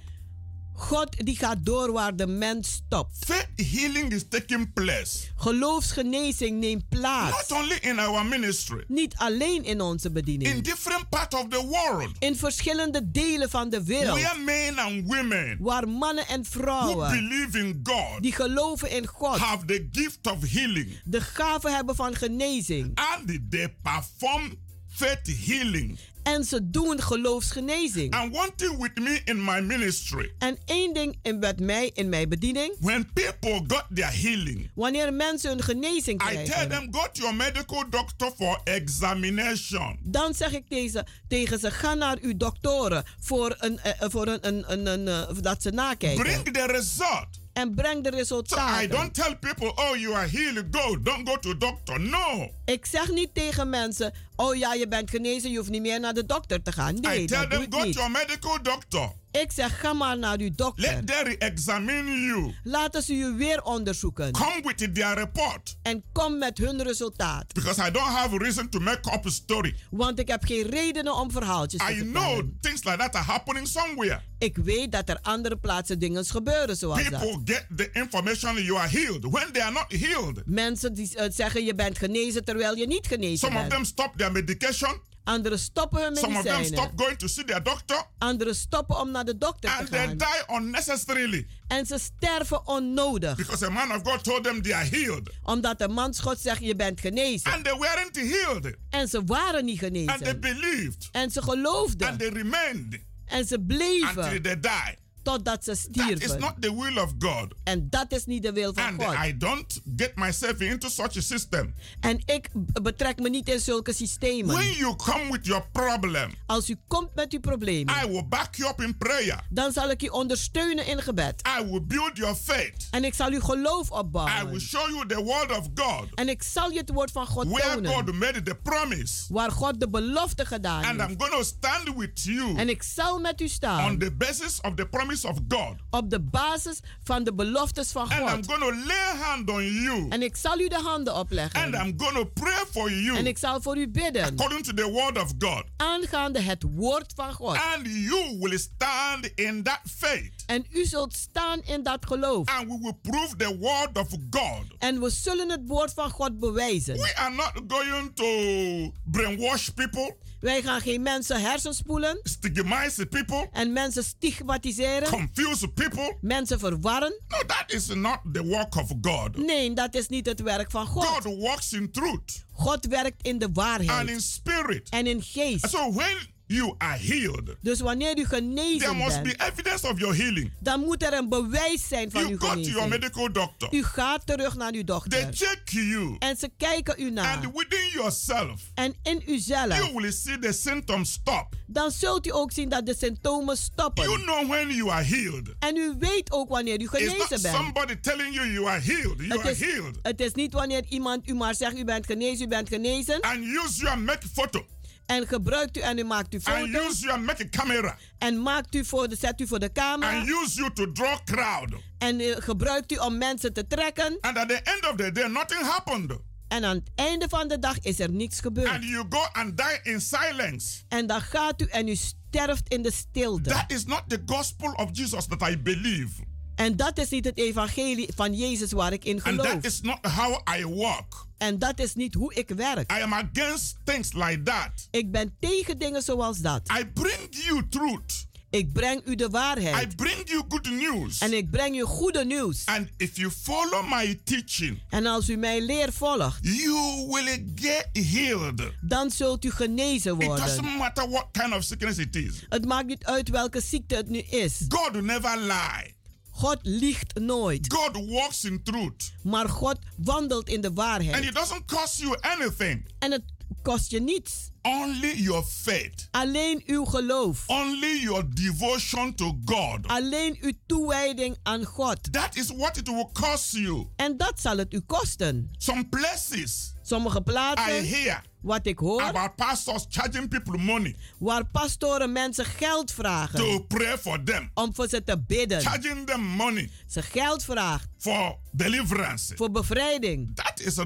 God 0.80 1.16
die 1.26 1.36
gaat 1.36 1.58
door 1.64 1.92
waar 1.92 2.16
de 2.16 2.26
mens 2.26 2.72
stopt. 2.72 3.16
Faith 3.26 3.48
healing 3.72 4.12
is 4.12 4.24
taking 4.28 4.72
place 4.72 5.18
Geloofsgenezing 5.36 6.58
neemt 6.60 6.88
plaats. 6.88 7.48
not 7.48 7.60
only 7.60 7.76
in 7.80 7.98
our 7.98 8.24
ministry, 8.26 8.84
Niet 8.88 9.14
alleen 9.16 9.64
in 9.64 9.80
onze 9.80 10.06
in 10.06 10.12
bediening. 10.12 10.62
different 10.64 11.08
parts 11.08 11.36
of 11.36 11.48
the 11.48 11.66
world, 11.66 12.10
In 12.18 12.36
verschillende 12.36 13.10
delen 13.10 13.50
van 13.50 13.70
de 13.70 13.84
wereld. 13.84 14.18
where 14.20 14.38
men 14.38 14.78
and 14.78 15.06
women 15.06 15.56
Waar 15.60 15.88
mannen 15.88 16.26
en 16.26 16.40
who 16.42 16.60
vrouwen 16.60 17.10
believe 17.10 17.58
in 17.58 17.80
God 17.82 18.22
die 18.22 18.32
geloven 18.32 18.90
in 18.90 19.06
God. 19.06 19.38
have 19.38 19.64
the 19.64 19.88
gift 19.92 20.26
of 20.26 20.50
healing 20.52 21.00
De 21.04 21.20
gave 21.20 21.70
hebben 21.70 21.94
van 21.94 22.14
genezing. 22.16 22.90
and 22.94 23.50
they 23.50 23.74
perform 23.82 24.54
faith 24.86 25.46
healing. 25.46 25.98
En 26.34 26.44
ze 26.44 26.70
doen 26.70 27.02
geloofsgenezing. 27.02 28.14
And 28.14 28.36
one 28.36 28.50
thing 28.56 28.78
with 28.82 28.94
me 28.98 29.20
in 29.24 29.44
my 29.44 29.60
ministry, 29.60 30.34
En 30.38 30.58
één 30.64 30.94
ding 30.94 31.18
in- 31.22 31.38
met 31.38 31.60
mij 31.60 31.90
in 31.94 32.08
mijn 32.08 32.28
bediening. 32.28 32.74
when 32.80 33.12
people 33.12 33.64
got 33.66 33.84
their 33.94 34.12
healing, 34.22 34.70
Wanneer 34.74 35.12
mensen 35.12 35.50
hun 35.50 35.62
genezing 35.62 36.22
I 36.22 36.34
tell 36.34 36.44
krijgen. 36.44 36.68
them 36.68 36.88
go 36.94 37.00
to 37.12 37.20
your 37.20 37.34
medical 37.34 37.84
doctor 37.90 38.32
for 38.36 38.60
examination. 38.64 39.98
Dan 40.02 40.34
zeg 40.34 40.52
ik 40.52 40.64
deze, 40.68 41.06
tegen 41.28 41.58
ze, 41.58 41.70
ga 41.70 41.94
naar 41.94 42.16
uw 42.20 42.36
doktoren 42.36 43.04
voor, 43.20 43.56
een, 43.58 43.78
eh, 43.78 44.08
voor 44.10 44.26
een, 44.26 44.46
een, 44.46 44.64
een, 44.72 44.86
een, 44.86 45.08
eh, 45.08 45.36
dat 45.42 45.62
ze 45.62 45.70
nakijken. 45.70 46.22
Bring 46.24 46.44
the 46.54 46.66
result. 46.66 47.37
En 47.58 47.74
breng 47.74 48.02
de 48.02 48.08
So 48.10 48.14
I 48.14 48.18
resultaten. 48.18 48.90
don't 48.90 49.14
tell 49.14 49.36
people, 49.36 49.72
oh, 49.74 49.96
you 49.96 50.14
are 50.14 50.28
healed, 50.28 50.64
go, 50.70 51.02
don't 51.02 51.28
go 51.28 51.36
to 51.38 51.56
doctor. 51.56 52.00
No. 52.00 52.50
Ik 52.64 52.86
zeg 52.86 53.10
niet 53.10 53.34
tegen 53.34 53.70
mensen, 53.70 54.12
oh 54.36 54.54
ja, 54.56 54.74
je 54.74 54.88
bent 54.88 55.10
genezen, 55.10 55.50
je 55.50 55.56
hoeft 55.58 55.70
niet 55.70 55.82
meer 55.82 56.00
naar 56.00 56.14
de 56.14 56.26
dokter 56.26 56.62
te 56.62 56.72
gaan. 56.72 56.94
Nee, 57.00 57.22
I 57.22 57.26
tell 57.26 57.38
dat 57.46 57.50
doe 57.50 57.58
them, 57.58 57.62
ik 57.62 57.72
go 57.72 57.78
to 57.80 57.84
niet. 57.86 57.94
your 57.94 58.10
medical 58.10 58.62
doctor. 58.62 59.12
Ik 59.30 59.52
zeg, 59.52 59.80
ga 59.80 59.92
maar 59.92 60.18
naar 60.18 60.38
uw 60.38 60.50
dokter. 60.54 60.84
Let 60.94 61.06
them 61.06 61.26
examine 61.38 62.10
you. 62.20 62.54
Laten 62.64 63.02
ze 63.02 63.14
u 63.14 63.36
weer 63.36 63.62
onderzoeken. 63.62 64.32
Come 64.32 64.60
with 64.64 64.94
their 64.94 65.14
report. 65.14 65.76
En 65.82 66.02
kom 66.12 66.38
met 66.38 66.58
hun 66.58 66.82
resultaat. 66.82 67.52
Because 67.52 67.86
I 67.88 67.90
don't 67.90 68.06
have 68.08 68.34
a 68.34 68.36
reason 68.36 68.68
to 68.68 68.80
make 68.80 69.12
up 69.14 69.26
a 69.26 69.30
story. 69.30 69.74
Want 69.90 70.18
ik 70.18 70.28
heb 70.28 70.44
geen 70.44 70.62
redenen 70.66 71.14
om 71.14 71.30
verhaaltjes 71.30 71.80
te 71.86 71.92
I 71.92 71.96
vertellen. 71.96 72.12
know 72.36 72.50
things 72.60 72.84
like 72.84 72.96
that 72.96 73.14
are 73.14 73.24
happening 73.24 73.66
somewhere. 73.68 74.20
Ik 74.38 74.56
weet 74.56 74.92
dat 74.92 75.08
er 75.08 75.18
andere 75.22 75.56
plaatsen 75.56 75.98
dingen 75.98 76.24
gebeuren 76.24 76.76
zoals 76.76 77.08
dat. 77.08 77.20
People 77.20 77.40
get 77.44 77.66
the 77.76 77.90
information 77.92 78.62
you 78.62 78.78
are 78.78 78.88
healed 78.88 79.24
when 79.30 79.52
they 79.52 79.62
are 79.62 79.72
not 79.72 79.86
healed. 79.88 80.42
Mensen 80.46 80.94
die 80.94 81.16
eh, 81.16 81.30
zeggen 81.32 81.64
je 81.64 81.74
bent 81.74 81.98
genezen 81.98 82.44
terwijl 82.44 82.74
je 82.76 82.86
niet 82.86 83.06
genezen 83.06 83.38
Some 83.38 83.54
of 83.54 83.60
bent. 83.60 83.70
them 83.72 83.84
stop 83.84 84.12
their 84.16 84.32
medication. 84.32 85.00
Anderen 85.28 85.58
stoppen 85.58 86.02
hun 86.02 86.16
Some 86.16 86.36
of 86.36 86.42
them 86.44 86.52
medicijnen. 86.56 86.78
stop 86.88 86.98
going 86.98 87.18
to 87.18 87.26
see 87.28 87.44
their 87.44 87.62
doctor. 87.62 88.04
Anderen 88.18 88.54
stoppen 88.54 89.00
om 89.00 89.10
naar 89.10 89.24
de 89.24 89.38
dokter 89.38 89.70
And 89.70 89.86
te 89.86 89.90
they 89.92 90.06
gaan. 90.06 90.16
die 90.16 90.56
unnecessarily. 90.56 91.46
En 91.68 91.86
ze 91.86 91.98
sterven 91.98 92.66
onnodig. 92.66 93.36
Because 93.36 93.66
a 93.66 93.70
man 93.70 93.92
of 93.92 94.00
God 94.02 94.24
told 94.24 94.44
them 94.44 94.62
they 94.62 94.74
are 94.74 94.84
healed. 94.88 95.30
Omdat 95.42 95.78
de 95.78 95.88
man 95.88 96.14
God 96.20 96.38
zegt 96.40 96.60
je 96.60 96.76
bent 96.76 97.00
genezen. 97.00 97.52
And 97.52 97.64
they 97.64 97.78
weren't 97.78 98.16
healed. 98.16 98.76
En 98.90 99.08
ze 99.08 99.24
waren 99.24 99.64
niet 99.64 99.82
And 99.84 99.92
they 99.94 100.06
genezen. 100.06 100.40
believed. 100.40 101.08
En 101.12 101.30
ze 101.30 101.42
geloofden. 101.42 102.08
And 102.08 102.18
they 102.18 102.28
remained 102.28 102.98
En 103.26 103.46
ze 103.46 103.54
until 103.58 103.76
bleven 103.76 104.42
they 104.42 104.60
died. 104.60 104.96
Totdat 105.28 105.64
ze 105.64 105.70
That 105.70 105.78
is 106.10 106.14
stierven. 106.16 106.40
not 106.40 106.54
the 106.60 106.74
will 106.80 106.96
of 106.98 107.12
God. 107.18 107.54
En 107.64 107.86
dat 107.90 108.12
is 108.12 108.24
niet 108.24 108.42
de 108.42 108.52
wil 108.52 108.72
van 108.74 108.84
And 108.84 109.02
God. 109.02 109.14
I 109.26 109.36
don't 109.36 109.80
get 109.96 110.12
myself 110.16 110.60
into 110.60 110.88
such 110.88 111.16
a 111.16 111.20
system. 111.20 111.74
En 112.00 112.22
ik 112.24 112.48
betrek 112.82 113.18
me 113.18 113.28
niet 113.28 113.48
in 113.48 113.60
zulke 113.60 113.92
systemen. 113.92 114.54
When 114.54 114.72
you 114.72 114.96
come 114.96 115.30
with 115.30 115.46
your 115.46 115.64
problem, 115.72 116.30
Als 116.46 116.70
u 116.70 116.76
komt 116.86 117.14
met 117.14 117.32
uw 117.32 117.40
problemen, 117.40 117.94
I 118.04 118.06
will 118.08 118.24
back 118.28 118.54
you 118.54 118.70
up 118.70 118.80
in 118.80 118.96
prayer. 118.98 119.40
dan 119.50 119.72
zal 119.72 119.90
ik 119.90 120.02
u 120.02 120.06
ondersteunen 120.06 120.86
in 120.86 121.02
gebed. 121.02 121.42
I 121.60 121.64
will 121.64 121.82
build 121.86 122.16
your 122.16 122.34
faith. 122.34 122.86
En 122.90 123.04
ik 123.04 123.14
zal 123.14 123.30
uw 123.30 123.40
geloof 123.40 123.88
I 123.88 123.92
opbouwen. 123.92 124.50
will 124.50 124.60
show 124.60 124.88
you 124.88 125.06
the 125.06 125.22
word 125.22 125.50
of 125.58 125.66
God. 125.74 126.06
En 126.14 126.28
ik 126.28 126.42
zal 126.42 126.70
je 126.70 126.78
het 126.78 126.90
woord 126.90 127.10
van 127.10 127.26
God 127.26 127.46
Where 127.48 127.74
tonen. 127.74 127.92
God 127.92 128.12
made 128.14 128.42
the 128.42 128.54
promise. 128.54 129.24
Waar 129.32 129.50
God 129.50 129.80
de 129.80 129.88
belofte 129.88 130.44
gedaan 130.46 130.84
And 130.84 131.00
heeft. 131.00 131.32
I'm 131.32 131.44
stand 131.44 131.96
with 131.96 132.22
you 132.22 132.56
En 132.56 132.68
ik 132.68 132.82
zal 132.82 133.18
met 133.20 133.40
u 133.40 133.44
on 133.44 133.50
staan. 133.50 133.98
the 133.98 134.10
basis 134.12 134.60
of 134.60 134.74
the 134.74 134.86
promise 134.86 135.17
of 135.24 135.36
God. 135.48 135.74
Op 135.90 136.10
de 136.10 136.20
basis 136.20 136.80
van 137.04 137.24
de 137.24 137.34
beloftes 137.34 137.92
van 137.92 138.12
God. 138.12 138.20
And 138.20 138.30
I'm 138.30 138.54
going 138.54 138.72
to 138.72 138.86
lay 138.86 139.16
hand 139.16 139.50
on 139.50 139.64
you. 139.64 140.08
En 140.08 140.22
ik 140.22 140.36
zal 140.36 140.60
u 140.60 140.68
de 140.68 140.80
handen 140.82 141.16
opleggen. 141.16 141.60
And. 141.62 141.74
I'm 141.74 141.94
going 141.96 142.14
to 142.14 142.24
pray 142.24 142.64
for 142.70 142.92
you. 142.92 143.16
En 143.16 143.26
ik 143.26 143.38
zal 143.38 143.62
voor 143.62 143.76
u 143.76 143.88
bidden. 143.88 144.22
according 144.22 144.64
to 144.64 144.72
the 144.74 144.90
word 144.90 145.18
of 145.18 145.32
God. 145.38 145.64
Aangaande 145.76 146.40
het 146.40 146.64
woord 146.74 147.12
van 147.16 147.32
God. 147.32 147.56
And 147.74 147.86
you 147.86 148.38
will 148.40 148.58
stand 148.58 149.30
in 149.34 149.62
that 149.62 149.80
faith. 149.96 150.44
En 150.46 150.66
u 150.70 150.84
zult 150.84 151.14
staan 151.14 151.60
in 151.62 151.82
dat 151.82 152.06
geloof. 152.06 152.48
And 152.48 152.68
we 152.68 152.78
will 152.80 152.98
prove 153.02 153.36
the 153.36 153.56
word 153.58 153.98
of 153.98 154.08
God. 154.30 154.64
En 154.78 155.00
we 155.00 155.10
zullen 155.10 155.50
het 155.50 155.60
woord 155.66 155.92
van 155.94 156.10
God 156.10 156.38
bewijzen. 156.38 156.94
We 156.94 157.16
are 157.16 157.34
not 157.34 157.52
going 157.68 158.14
to 158.14 158.92
brainwash 159.04 159.68
people, 159.68 160.16
Wij 160.40 160.62
gaan 160.62 160.80
geen 160.80 161.02
mensen 161.02 161.40
hersenspoelen. 161.40 162.20
stigmatize 162.22 163.06
people, 163.06 163.48
En 163.52 163.72
mensen 163.72 164.04
stigmatiseren. 164.04 165.08
confuse 165.08 165.68
people. 165.68 166.16
Mensen 166.20 166.58
verwarren. 166.58 167.20
No, 167.28 167.38
that 167.46 167.64
is 167.72 167.86
not 167.86 168.18
the 168.32 168.44
work 168.44 168.74
of 168.76 168.92
God. 169.00 169.36
Nee, 169.36 169.72
dat 169.74 169.94
is 169.94 170.08
niet 170.08 170.26
het 170.26 170.40
werk 170.40 170.70
van 170.70 170.86
God. 170.86 171.04
God 171.04 171.24
works 171.24 171.72
in 171.72 171.90
truth 171.90 172.46
God 172.52 172.86
werkt 172.86 173.22
in 173.26 173.38
de 173.38 173.44
and 173.44 173.56
waarheid. 173.56 174.08
in 174.08 174.20
spirit. 174.20 174.88
En 174.88 175.06
in 175.06 175.22
geest. 175.22 175.68
So 175.70 175.92
when 175.92 176.16
you 176.48 176.74
are 176.78 176.98
healed, 176.98 177.56
Dus 177.60 177.80
wanneer 177.80 178.10
u 178.10 178.14
there 178.14 178.26
genezen 178.26 178.96
must 178.96 179.22
be 179.22 179.34
bent, 179.36 179.42
evidence 179.52 179.88
of 179.88 179.98
your 179.98 180.16
healing. 180.16 180.52
dan 180.60 180.80
moet 180.80 181.02
er 181.02 181.12
een 181.12 181.28
bewijs 181.28 181.88
zijn 181.88 182.10
van 182.10 182.20
You 182.20 182.32
uw 182.32 182.38
go 182.38 182.46
to 182.46 182.54
your 182.54 182.70
genezing. 182.72 182.88
medical 182.90 183.32
doctor. 183.32 183.68
U 183.74 183.82
gaat 183.84 184.26
terug 184.26 184.54
naar 184.56 184.66
uw 184.72 184.84
They 184.84 184.84
dokter. 184.84 185.28
check 185.32 185.60
you. 185.68 186.16
En 186.18 186.36
ze 186.36 186.50
kijken 186.56 186.94
u 187.02 187.10
na. 187.10 187.32
And 187.34 187.44
within 187.44 187.90
yourself, 187.92 188.60
En 188.74 188.94
in 189.02 189.22
uzelf. 189.26 189.76
you 189.76 189.92
will 189.94 190.12
see 190.12 190.38
the 190.38 190.52
symptoms 190.52 191.12
stop. 191.12 191.54
Dan 191.66 191.90
zult 191.90 192.26
u 192.26 192.32
ook 192.32 192.52
zien 192.52 192.68
dat 192.68 192.86
de 192.86 192.94
symptomen 192.98 193.56
stoppen. 193.56 194.04
You 194.04 194.22
know 194.22 194.48
when 194.48 194.68
you 194.74 194.90
are 194.90 195.04
healed. 195.04 195.48
En 195.58 195.76
u 195.76 195.94
weet 195.98 196.32
ook 196.32 196.48
wanneer 196.48 196.80
u 196.80 196.82
It's 196.84 196.90
genezen 196.90 197.16
not 197.18 197.28
bent. 197.42 197.54
somebody 197.56 197.94
telling 198.00 198.34
you 198.34 198.52
you 198.52 198.66
are 198.68 198.80
healed. 198.80 199.18
You 199.18 199.28
Het 199.32 199.40
are 199.40 199.50
is, 199.50 199.60
healed. 199.60 199.98
het 200.02 200.20
is 200.20 200.32
niet 200.34 200.52
wanneer 200.52 200.84
iemand 200.88 201.28
u 201.28 201.34
maar 201.34 201.54
zegt 201.54 201.76
u 201.78 201.84
bent 201.84 202.06
genezen, 202.06 202.44
u 202.44 202.48
bent 202.48 202.68
genezen. 202.68 203.20
And 203.20 203.44
use 203.44 203.80
you 203.80 203.88
and 203.88 204.04
make 204.04 204.26
photo. 204.32 204.66
En 205.08 205.26
gebruikt 205.26 205.76
u 205.76 205.80
en 205.80 205.98
u 205.98 206.04
maakt 206.04 206.32
uw 206.32 206.40
And 206.44 206.56
foto. 206.68 206.86
use 206.88 207.00
you 207.00 207.12
and 207.12 207.24
make 207.24 207.42
a 207.44 207.48
camera. 207.50 207.96
En 208.18 208.42
maakt 208.42 208.74
u 208.74 208.84
voor 208.84 209.08
de, 209.08 209.16
zet 209.16 209.40
u 209.40 209.46
voor 209.46 209.58
de 209.58 209.72
camera. 209.72 210.18
And 210.18 210.28
use 210.28 210.54
you 210.58 210.72
to 210.72 210.92
draw 210.92 211.18
crowd. 211.24 211.72
En 211.98 212.20
eh, 212.20 212.36
gebruikt 212.38 212.92
u 212.92 212.96
om 212.96 213.18
mensen 213.18 213.52
te 213.52 213.66
trekken. 213.66 214.18
And 214.20 214.36
at 214.36 214.48
the 214.48 214.54
end 214.62 214.88
of 214.90 214.96
the 214.96 215.12
day, 215.12 215.28
nothing 215.28 215.62
happened. 215.62 216.12
En 216.48 216.64
aan 216.64 216.76
het 216.76 216.90
einde 216.94 217.28
van 217.28 217.48
de 217.48 217.58
dag 217.58 217.78
is 217.80 217.98
er 218.00 218.10
niks 218.12 218.40
gebeurd. 218.40 218.68
And 218.68 218.84
you 218.84 219.06
go 219.08 219.22
and 219.32 219.56
die 219.56 219.80
in 219.92 220.00
silence. 220.00 220.78
En 220.88 221.06
dan 221.06 221.20
gaat 221.20 221.60
u 221.62 221.64
en 221.64 221.88
u 221.88 221.94
sterft 221.96 222.68
in 222.68 222.82
de 222.82 222.92
stilte. 222.92 223.50
That 223.50 223.64
is 223.72 223.84
not 223.84 224.02
the 224.06 224.22
gospel 224.26 224.72
of 224.72 224.88
Jesus 224.92 225.26
that 225.26 225.48
I 225.48 225.58
believe. 225.58 226.12
En 226.54 226.76
dat 226.76 226.98
is 226.98 227.08
niet 227.08 227.24
het 227.24 227.38
evangelie 227.38 228.08
van 228.14 228.34
Jezus 228.34 228.72
waar 228.72 228.92
ik 228.92 229.04
in 229.04 229.14
And 229.14 229.22
geloof. 229.22 229.46
that 229.46 229.64
is 229.64 229.80
not 229.80 230.06
how 230.06 230.40
I 230.58 230.66
walk. 230.66 231.26
En 231.38 231.58
dat 231.58 231.78
is 231.78 231.94
niet 231.94 232.14
hoe 232.14 232.34
ik 232.34 232.48
werk. 232.48 232.92
I 232.92 233.02
am 233.02 233.12
against 233.14 233.76
things 233.84 234.12
like 234.12 234.42
that. 234.42 234.88
Ik 234.90 235.10
ben 235.10 235.36
tegen 235.40 235.78
dingen 235.78 236.02
zoals 236.02 236.38
dat. 236.38 236.70
I 236.80 236.86
bring 236.86 237.28
you 237.30 237.68
truth. 237.68 238.26
Ik 238.50 238.72
breng 238.72 239.02
u 239.06 239.14
de 239.14 239.24
I 239.24 239.28
waarheid. 239.28 239.96
bring 239.96 240.22
you 240.30 240.42
good 240.48 240.70
news. 240.70 241.18
En 241.18 241.32
ik 241.32 241.50
breng 241.50 241.76
u 241.76 241.82
goede 241.82 242.24
nieuws. 242.24 242.66
And 242.66 242.88
if 242.96 243.16
you 243.16 243.30
follow 243.30 243.88
my 243.92 244.20
teaching, 244.24 244.82
En 244.90 245.06
als 245.06 245.28
u 245.28 245.36
mijn 245.36 245.62
leer 245.64 245.92
volgt, 245.92 246.38
you 246.42 247.06
will 247.08 247.44
get 247.54 247.88
healed. 247.92 248.72
dan 248.80 249.10
zult 249.10 249.44
u 249.44 249.50
genezen 249.50 250.18
It 250.20 250.24
worden. 250.26 250.46
doesn't 250.46 250.76
matter 250.78 251.08
what 251.10 251.26
kind 251.32 251.54
of 251.54 251.62
sickness 251.62 251.98
it 251.98 252.16
is. 252.16 252.46
Het 252.48 252.64
maakt 252.64 252.86
niet 252.86 253.04
uit 253.04 253.28
welke 253.28 253.60
ziekte 253.60 253.94
het 253.94 254.08
nu 254.08 254.18
is. 254.18 254.60
God 254.68 254.90
will 254.92 255.02
never 255.02 255.38
lie. 255.38 255.96
God 256.38 256.58
liegt 256.62 257.18
nooit. 257.18 257.72
God 257.72 258.06
walks 258.10 258.44
in 258.44 258.62
truth. 258.62 259.12
Maar 259.22 259.48
God 259.48 259.78
wandelt 259.96 260.48
in 260.48 260.60
de 260.60 260.66
And 260.68 260.76
waarheid. 260.76 261.24
it 261.24 261.34
doesn't 261.34 261.64
cost 261.66 261.98
you 261.98 262.16
anything. 262.20 262.86
En 262.98 263.10
het 263.12 263.22
kost 263.62 263.90
je 263.90 264.00
niets. 264.00 264.50
Only 264.62 265.12
your 265.22 265.44
faith. 265.44 266.08
Alleen 266.10 266.62
uw 266.66 266.84
geloof. 266.84 267.44
Only 267.46 268.00
your 268.02 268.34
devotion 268.34 269.14
to 269.14 269.38
God. 269.44 269.86
Alleen 269.86 270.38
uw 270.40 270.52
toewijding 270.66 271.36
aan 271.42 271.64
God. 271.64 272.12
That 272.12 272.36
is 272.36 272.50
what 272.56 272.76
it 272.76 272.88
will 272.88 273.10
cost 273.12 273.52
you. 273.52 273.86
En 273.96 274.16
dat 274.16 274.40
zal 274.40 274.56
het 274.56 274.74
u 274.74 274.80
kosten. 274.80 275.50
Some 275.58 275.88
places 275.88 276.72
Sommige 276.88 277.18
I 277.18 277.22
plaatsen, 277.22 277.88
hear 277.88 278.22
wat 278.40 278.66
ik 278.66 278.78
hoor, 278.78 279.02
about 279.02 279.36
pastors 279.36 279.86
charging 279.88 280.28
people 280.28 280.58
money 280.58 280.96
waar 281.18 281.44
pastoren 281.46 282.12
mensen 282.12 282.44
geld 282.44 282.92
vragen 282.92 283.38
to 283.38 283.60
pray 283.60 283.98
for 283.98 284.22
them, 284.22 284.50
om 284.54 284.74
voor 284.74 284.88
ze 284.88 285.04
te 285.04 285.18
bidden. 285.26 285.60
charging 285.60 286.06
them 286.06 286.20
money 286.20 286.70
Ze 286.86 287.02
geld 287.02 287.44
vraagt 287.44 287.88
for 287.98 288.38
deliverance. 288.50 289.36
voor 289.36 289.50
bevrijding. 289.50 290.30
That 290.34 290.60
is 290.60 290.78
uh, 290.78 290.84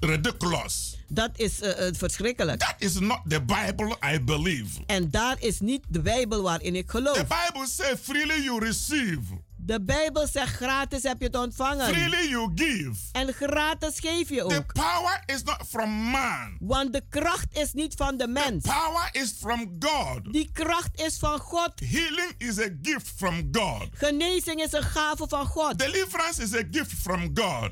ridiculous. 0.00 0.96
Dat 1.08 1.30
is 1.36 1.60
eh, 1.60 1.86
eh, 1.86 1.94
verschrikkelijk. 1.94 2.58
That 2.58 2.74
is 2.78 2.98
not 2.98 3.20
the 3.28 3.42
Bible 3.42 3.96
I 4.14 4.20
believe. 4.20 4.80
En 4.86 5.10
daar 5.10 5.36
is 5.40 5.60
niet 5.60 5.84
de 5.88 6.00
Bijbel 6.00 6.42
waarin 6.42 6.76
ik 6.76 6.90
geloof. 6.90 7.16
The 7.16 7.26
Bible 7.52 7.66
says 7.66 7.98
freely 8.02 8.42
you 8.42 8.64
receive, 8.64 9.20
De 9.64 9.82
Bijbel 9.82 10.26
zegt 10.26 10.54
gratis 10.56 11.02
heb 11.02 11.20
je 11.20 11.26
het 11.26 11.36
ontvangen. 11.36 11.86
freely 11.94 12.28
you 12.28 12.50
give. 12.54 12.96
En 13.12 13.32
gratis 13.32 14.00
geef 14.00 14.28
je 14.28 14.36
The 14.46 14.56
ook. 14.56 14.72
power 14.72 15.22
is 15.26 15.42
not 15.42 15.56
from 15.68 15.90
man. 15.90 16.56
Want 16.60 16.92
de 16.92 17.02
kracht 17.08 17.46
is 17.58 17.72
niet 17.72 17.94
van 17.94 18.16
de 18.16 18.26
mens. 18.26 18.64
Power 18.64 19.08
is 19.12 19.34
from 19.40 19.76
God. 19.78 20.32
Die 20.32 20.50
kracht 20.52 21.00
is 21.00 21.18
van 21.18 21.38
God. 21.38 21.72
Healing 21.84 22.34
is 22.38 22.58
a 22.58 22.68
gift 22.82 23.12
from 23.16 23.48
God. 23.52 23.88
Genezing 23.92 24.62
is 24.62 24.72
een 24.72 24.82
gave 24.82 25.26
van 25.28 25.46
God. 25.46 25.78
Deliverance 25.78 26.42
is 26.42 26.54
a 26.54 26.62
gift 26.70 26.92
from 26.92 27.30
God. 27.34 27.70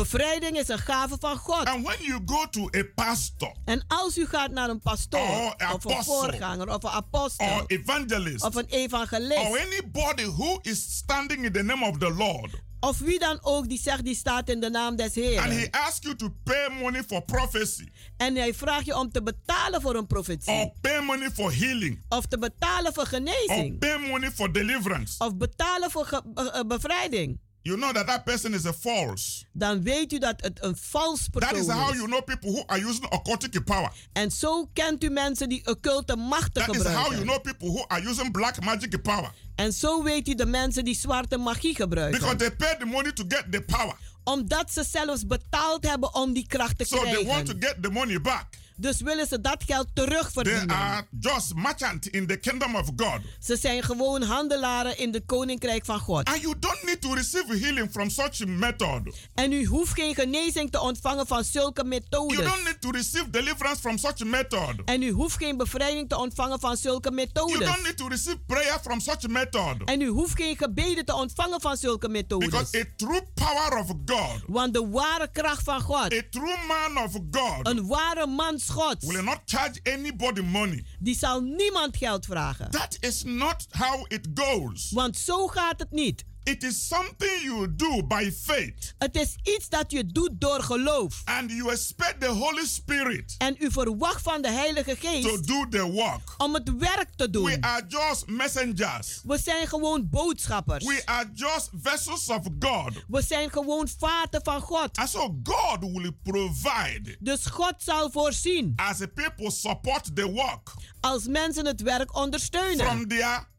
Bevrijding 0.00 0.58
is 0.58 0.68
een 0.68 0.78
gave 0.78 1.16
van 1.20 1.36
God. 1.36 1.64
And 1.64 1.86
when 1.86 1.96
you 2.02 2.20
go 2.26 2.46
to 2.50 2.68
a 2.78 2.82
pastor 2.94 3.52
En 3.64 3.84
als 3.88 4.18
u 4.18 4.26
gaat 4.26 4.50
naar 4.50 4.68
een 4.68 4.80
pastoor, 4.80 5.20
Or 5.20 5.46
of 5.46 5.54
een 5.58 5.66
apostle. 5.66 6.02
voorganger, 6.02 6.68
of 6.74 6.82
een 6.82 6.90
apostel, 6.90 7.46
or 7.46 7.64
evangelist 7.66 8.44
of 8.44 8.54
een 8.54 8.64
or 8.64 8.78
evangelist, 8.78 9.38
anybody 9.38 10.24
who 10.24 10.58
is 10.62 10.96
standing 10.96 11.44
in 11.44 11.52
the 11.52 11.62
name 11.62 11.86
of 11.88 11.98
the 11.98 12.10
Lord 12.10 12.64
of 12.80 12.98
wie 12.98 13.18
dan 13.18 13.38
ook 13.42 13.68
die 13.68 13.78
zegt 13.78 14.04
die 14.04 14.14
staat 14.14 14.48
in 14.48 14.60
de 14.60 14.70
naam 14.70 14.96
des 14.96 15.06
and 15.06 15.14
he 15.14 15.22
Heeren. 15.22 15.70
asks 15.70 15.98
you 16.00 16.16
to 16.16 16.28
pay 16.44 16.68
money 16.80 17.02
for 17.06 17.22
prophecy 17.22 17.88
En 18.16 18.36
hij 18.36 18.54
vraagt 18.54 18.86
je 18.86 18.96
om 18.96 19.12
te 19.12 19.22
betalen 19.22 19.80
voor 19.80 19.90
een 19.94 20.00
or 20.00 20.06
profetie. 20.06 20.72
pay 20.80 21.00
money 21.00 21.30
for 21.30 21.52
healing 21.54 22.04
Of 22.08 22.26
te 22.26 22.38
betalen 22.38 22.92
voor 22.94 23.02
or 23.02 23.08
genezing. 23.08 23.78
pay 23.78 23.98
money 23.98 24.30
for 24.30 24.52
deliverance, 24.52 25.24
Of 25.24 25.36
betalen 25.36 25.90
voor 25.90 26.22
eh, 26.34 26.60
bevrijding. 26.66 27.40
You 27.66 27.76
know 27.78 27.92
that 27.92 28.06
that 28.06 28.24
person 28.24 28.54
is 28.54 28.64
a 28.66 28.72
false. 28.72 29.44
Dan 29.52 29.82
weet 29.82 30.12
u 30.12 30.18
dat 30.18 30.40
het 30.42 30.64
een 30.64 30.76
vals 30.76 31.28
That 31.32 31.42
is 31.52 31.64
persoon 31.66 31.76
how 31.82 31.94
you 31.94 32.06
know 32.06 32.24
people 32.24 32.50
who 32.50 32.62
are 32.66 32.80
using 32.88 33.10
occultic 33.12 33.64
power. 33.64 33.92
En 34.12 34.30
zo 34.30 34.66
kent 34.72 35.04
u 35.04 35.08
mensen 35.08 35.48
die 35.48 35.66
occulte 35.66 36.16
machten 36.16 36.64
That 36.66 36.74
is 36.74 36.82
how 36.82 36.90
you 36.92 36.96
gebruiken. 36.96 37.26
know 37.26 37.40
people 37.42 37.68
who 37.68 37.84
are 37.86 38.08
using 38.10 38.30
black 38.32 38.62
magic 38.64 39.02
power. 39.02 39.30
En 39.54 39.72
zo 39.72 40.02
weet 40.02 40.28
u 40.28 40.34
de 40.34 40.46
mensen 40.46 40.84
die 40.84 40.94
zwarte 40.96 41.36
magie 41.38 41.72
Because 41.76 41.82
gebruiken. 41.82 42.36
they 42.36 42.50
pay 42.50 42.76
the 42.78 42.84
money 42.84 43.12
to 43.12 43.24
get 43.28 43.44
the 43.50 43.60
power. 43.60 43.96
Omdat 44.24 44.72
ze 44.72 44.84
zelfs 44.90 45.26
betaald 45.26 45.88
hebben 45.88 46.14
om 46.14 46.32
die 46.32 46.46
kracht 46.46 46.78
te 46.78 46.84
So 46.84 46.96
they 47.02 47.24
want 47.24 47.46
to 47.46 47.52
krijgen. 47.54 47.60
get 47.60 47.82
the 47.82 47.90
money 47.90 48.20
back. 48.20 48.46
Dus 48.76 49.00
willen 49.00 49.26
ze 49.26 49.40
dat 49.40 49.62
geld 49.66 49.88
They 49.94 50.04
terugverdienen. 50.06 50.70
are 50.70 51.06
just 51.20 51.54
merchant 51.54 52.06
in 52.06 52.26
the 52.26 52.36
kingdom 52.36 52.74
of 52.76 52.86
God. 52.96 53.20
Ze 53.40 53.56
zijn 53.56 53.82
gewoon 53.82 54.22
handelaren 54.22 54.98
in 54.98 55.12
het 55.14 55.22
koninkrijk 55.26 55.84
van 55.84 55.98
God. 55.98 56.28
And 56.28 56.40
you 56.40 56.54
don't 56.58 56.82
need 56.82 57.00
to 57.00 57.14
receive 57.14 57.58
healing 57.58 57.90
from 57.90 58.10
such 58.10 58.40
a 58.42 58.46
method. 58.46 59.00
En 59.34 59.52
u 59.52 59.64
hoeft 59.66 59.92
geen 59.92 60.14
genezing 60.14 60.70
te 60.70 60.80
ontvangen 60.80 61.26
van 61.26 61.44
zulke 61.44 61.74
You 61.80 61.88
methodes. 61.88 62.36
don't 62.36 62.64
need 62.64 62.80
to 62.80 62.90
receive 62.90 63.30
deliverance 63.30 63.80
from 63.80 63.98
such 63.98 64.20
a 64.20 64.24
method. 64.24 64.74
En 64.84 65.02
u 65.02 65.10
hoeft 65.10 65.36
geen 65.36 65.56
bevrijding 65.56 66.08
te 66.08 66.16
ontvangen 66.18 66.60
van 66.60 66.76
zulke 66.76 67.08
You 67.08 67.14
methodes. 67.14 67.58
don't 67.66 67.82
need 67.82 67.96
to 67.96 68.08
receive 68.08 68.38
prayer 68.46 68.78
from 68.82 69.00
such 69.00 69.24
a 69.24 69.28
method. 69.28 69.84
En 69.84 70.00
u 70.00 70.06
hoeft 70.08 70.34
geen 70.36 70.56
gebeden 70.56 71.04
te 71.04 71.14
ontvangen 71.14 71.60
van 71.60 71.76
zulke 71.76 72.08
methodes. 72.08 72.48
Because 72.48 72.80
a 72.80 72.84
true 72.96 73.22
power 73.34 73.78
of 73.78 73.86
God, 74.06 74.42
Want 74.46 74.74
de 74.74 74.88
ware 74.88 75.28
kracht 75.32 75.62
van 75.62 75.80
God, 75.80 76.12
a 76.12 76.22
true 76.30 76.56
man 76.68 77.04
of 77.04 77.12
God, 77.30 77.66
een 77.68 77.86
ware 77.86 78.26
man 78.26 78.58
Gods, 78.72 79.06
will 79.06 79.22
not 79.22 79.40
charge 79.44 79.80
anybody 79.82 80.42
money. 80.42 80.84
die 80.98 81.14
zal 81.14 81.40
niemand 81.40 81.96
geld 81.96 82.24
vragen. 82.24 82.70
That 82.70 82.96
is 83.00 83.22
not 83.24 83.66
how 83.70 84.04
it 84.08 84.28
goes. 84.34 84.90
Want 84.90 85.16
zo 85.16 85.46
gaat 85.46 85.78
het 85.78 85.90
niet. 85.90 86.24
It 86.46 86.62
is 86.62 86.88
something 86.88 87.42
you 87.42 87.74
do 87.76 88.02
by 88.06 88.30
faith. 88.42 88.94
Het 88.98 89.16
is 89.16 89.36
iets 89.42 89.68
dat 89.68 89.90
je 89.92 90.06
doet 90.06 90.30
door 90.40 90.62
geloof. 90.62 91.22
And 91.24 91.50
you 91.50 91.70
expect 91.70 92.20
the 92.20 92.26
Holy 92.28 92.66
Spirit 92.66 93.34
En 93.38 93.56
u 93.58 93.70
verwacht 93.72 94.22
van 94.22 94.42
de 94.42 94.50
Heilige 94.50 94.96
to 95.00 95.08
Geest 95.08 95.46
do 95.48 95.68
the 95.68 95.82
work. 95.90 96.34
om 96.38 96.54
het 96.54 96.76
werk 96.78 97.08
te 97.16 97.24
We 97.24 97.30
doen. 97.30 97.62
are 97.64 97.84
just 97.88 98.26
messengers. 98.26 99.20
We 99.24 99.38
zijn 99.38 99.66
gewoon 99.66 100.08
boodschappers. 100.10 100.84
We 100.84 101.02
are 101.04 101.30
just 101.34 101.70
vessels 101.82 102.28
of 102.28 102.42
God. 102.58 102.92
We 103.08 103.22
zijn 103.22 103.50
gewoon 103.50 103.88
vaten 103.98 104.40
van 104.44 104.60
God. 104.60 104.96
And 104.98 105.08
so 105.08 105.38
God 105.42 105.78
will 105.80 106.12
provide 106.22 107.16
Dus 107.20 107.46
God 107.46 107.74
zal 107.78 108.10
voorzien 108.10 108.72
as 108.76 108.96
the 108.96 109.08
people 109.08 109.50
support 109.50 110.16
the 110.16 110.30
work 110.30 110.72
als 111.00 111.26
mensen 111.26 111.66
het 111.66 111.80
werk 111.82 112.16
ondersteunen. 112.16 112.86
from 112.86 113.08
their 113.08 113.54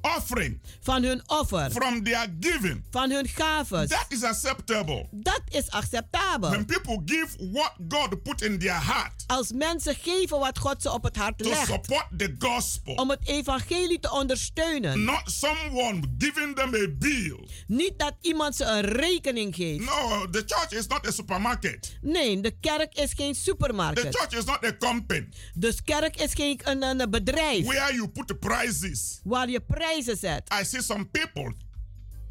offering, 0.00 0.60
Van 0.80 1.02
hun 1.02 1.22
offer, 1.26 1.70
from 1.70 2.02
their 2.04 2.26
giving. 2.40 2.84
van 2.90 3.10
hun 3.10 3.28
gaves. 3.28 3.88
That 3.88 4.06
is 4.08 4.22
acceptable. 4.22 5.08
Dat 5.10 5.42
is 5.50 5.70
acceptabel. 5.70 6.50
When 6.50 6.64
people 6.64 7.02
give 7.04 7.28
what 7.52 7.72
God 7.88 8.22
put 8.22 8.42
in 8.42 8.58
their 8.58 8.84
heart 8.86 9.24
Als 9.26 9.52
mensen 9.52 9.94
geven 9.94 10.38
wat 10.38 10.58
God 10.58 10.82
ze 10.82 10.92
op 10.92 11.02
het 11.02 11.16
hart 11.16 11.38
to 11.38 11.48
legt. 11.48 11.66
support 11.66 12.06
the 12.16 12.34
gospel, 12.38 12.94
Om 12.94 13.10
het 13.10 13.26
evangelie 13.28 14.00
te 14.00 14.10
ondersteunen. 14.12 15.04
not 15.04 15.22
someone 15.24 16.00
giving 16.18 16.56
them 16.56 16.74
a 16.74 16.86
bill. 16.98 17.48
Niet 17.66 17.92
dat 17.98 18.14
iemand 18.20 18.56
ze 18.56 18.64
een 18.64 18.80
rekening 18.80 19.54
geeft. 19.54 19.84
No, 19.84 20.26
the 20.30 20.42
church 20.46 20.70
is 20.72 20.86
not 20.86 21.06
a 21.06 21.10
supermarket. 21.10 21.96
Nee, 22.00 22.40
de 22.40 22.50
kerk 22.60 22.94
is 22.94 23.12
geen 23.12 23.32
The 23.32 23.38
supermarkt. 23.40 24.00
church 24.16 24.32
is 24.38 24.44
not 24.44 24.64
a 24.64 24.76
company 24.76 25.28
Dus 25.54 25.82
kerk 25.82 26.16
is 26.16 26.34
geen 26.34 26.60
een, 26.64 26.82
een 26.82 27.10
bedrijf 27.10 27.64
where 27.66 27.94
you 27.94 28.08
put 28.08 28.26
the 28.26 28.34
prices. 28.34 29.20
waar 29.24 29.48
je 29.48 29.60
prijzen 29.60 29.86
zet. 30.16 30.54
I 30.60 30.64
see 30.64 30.80
some 30.82 31.04
people 31.06 31.52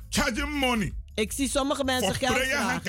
charging 0.10 0.50
money 0.60 0.94
Ik 1.16 1.32
zie 1.32 1.50
sommige 1.50 1.84
mensen 1.84 2.08
for 2.16 2.16
geld 2.28 2.38
vragen. 2.38 2.82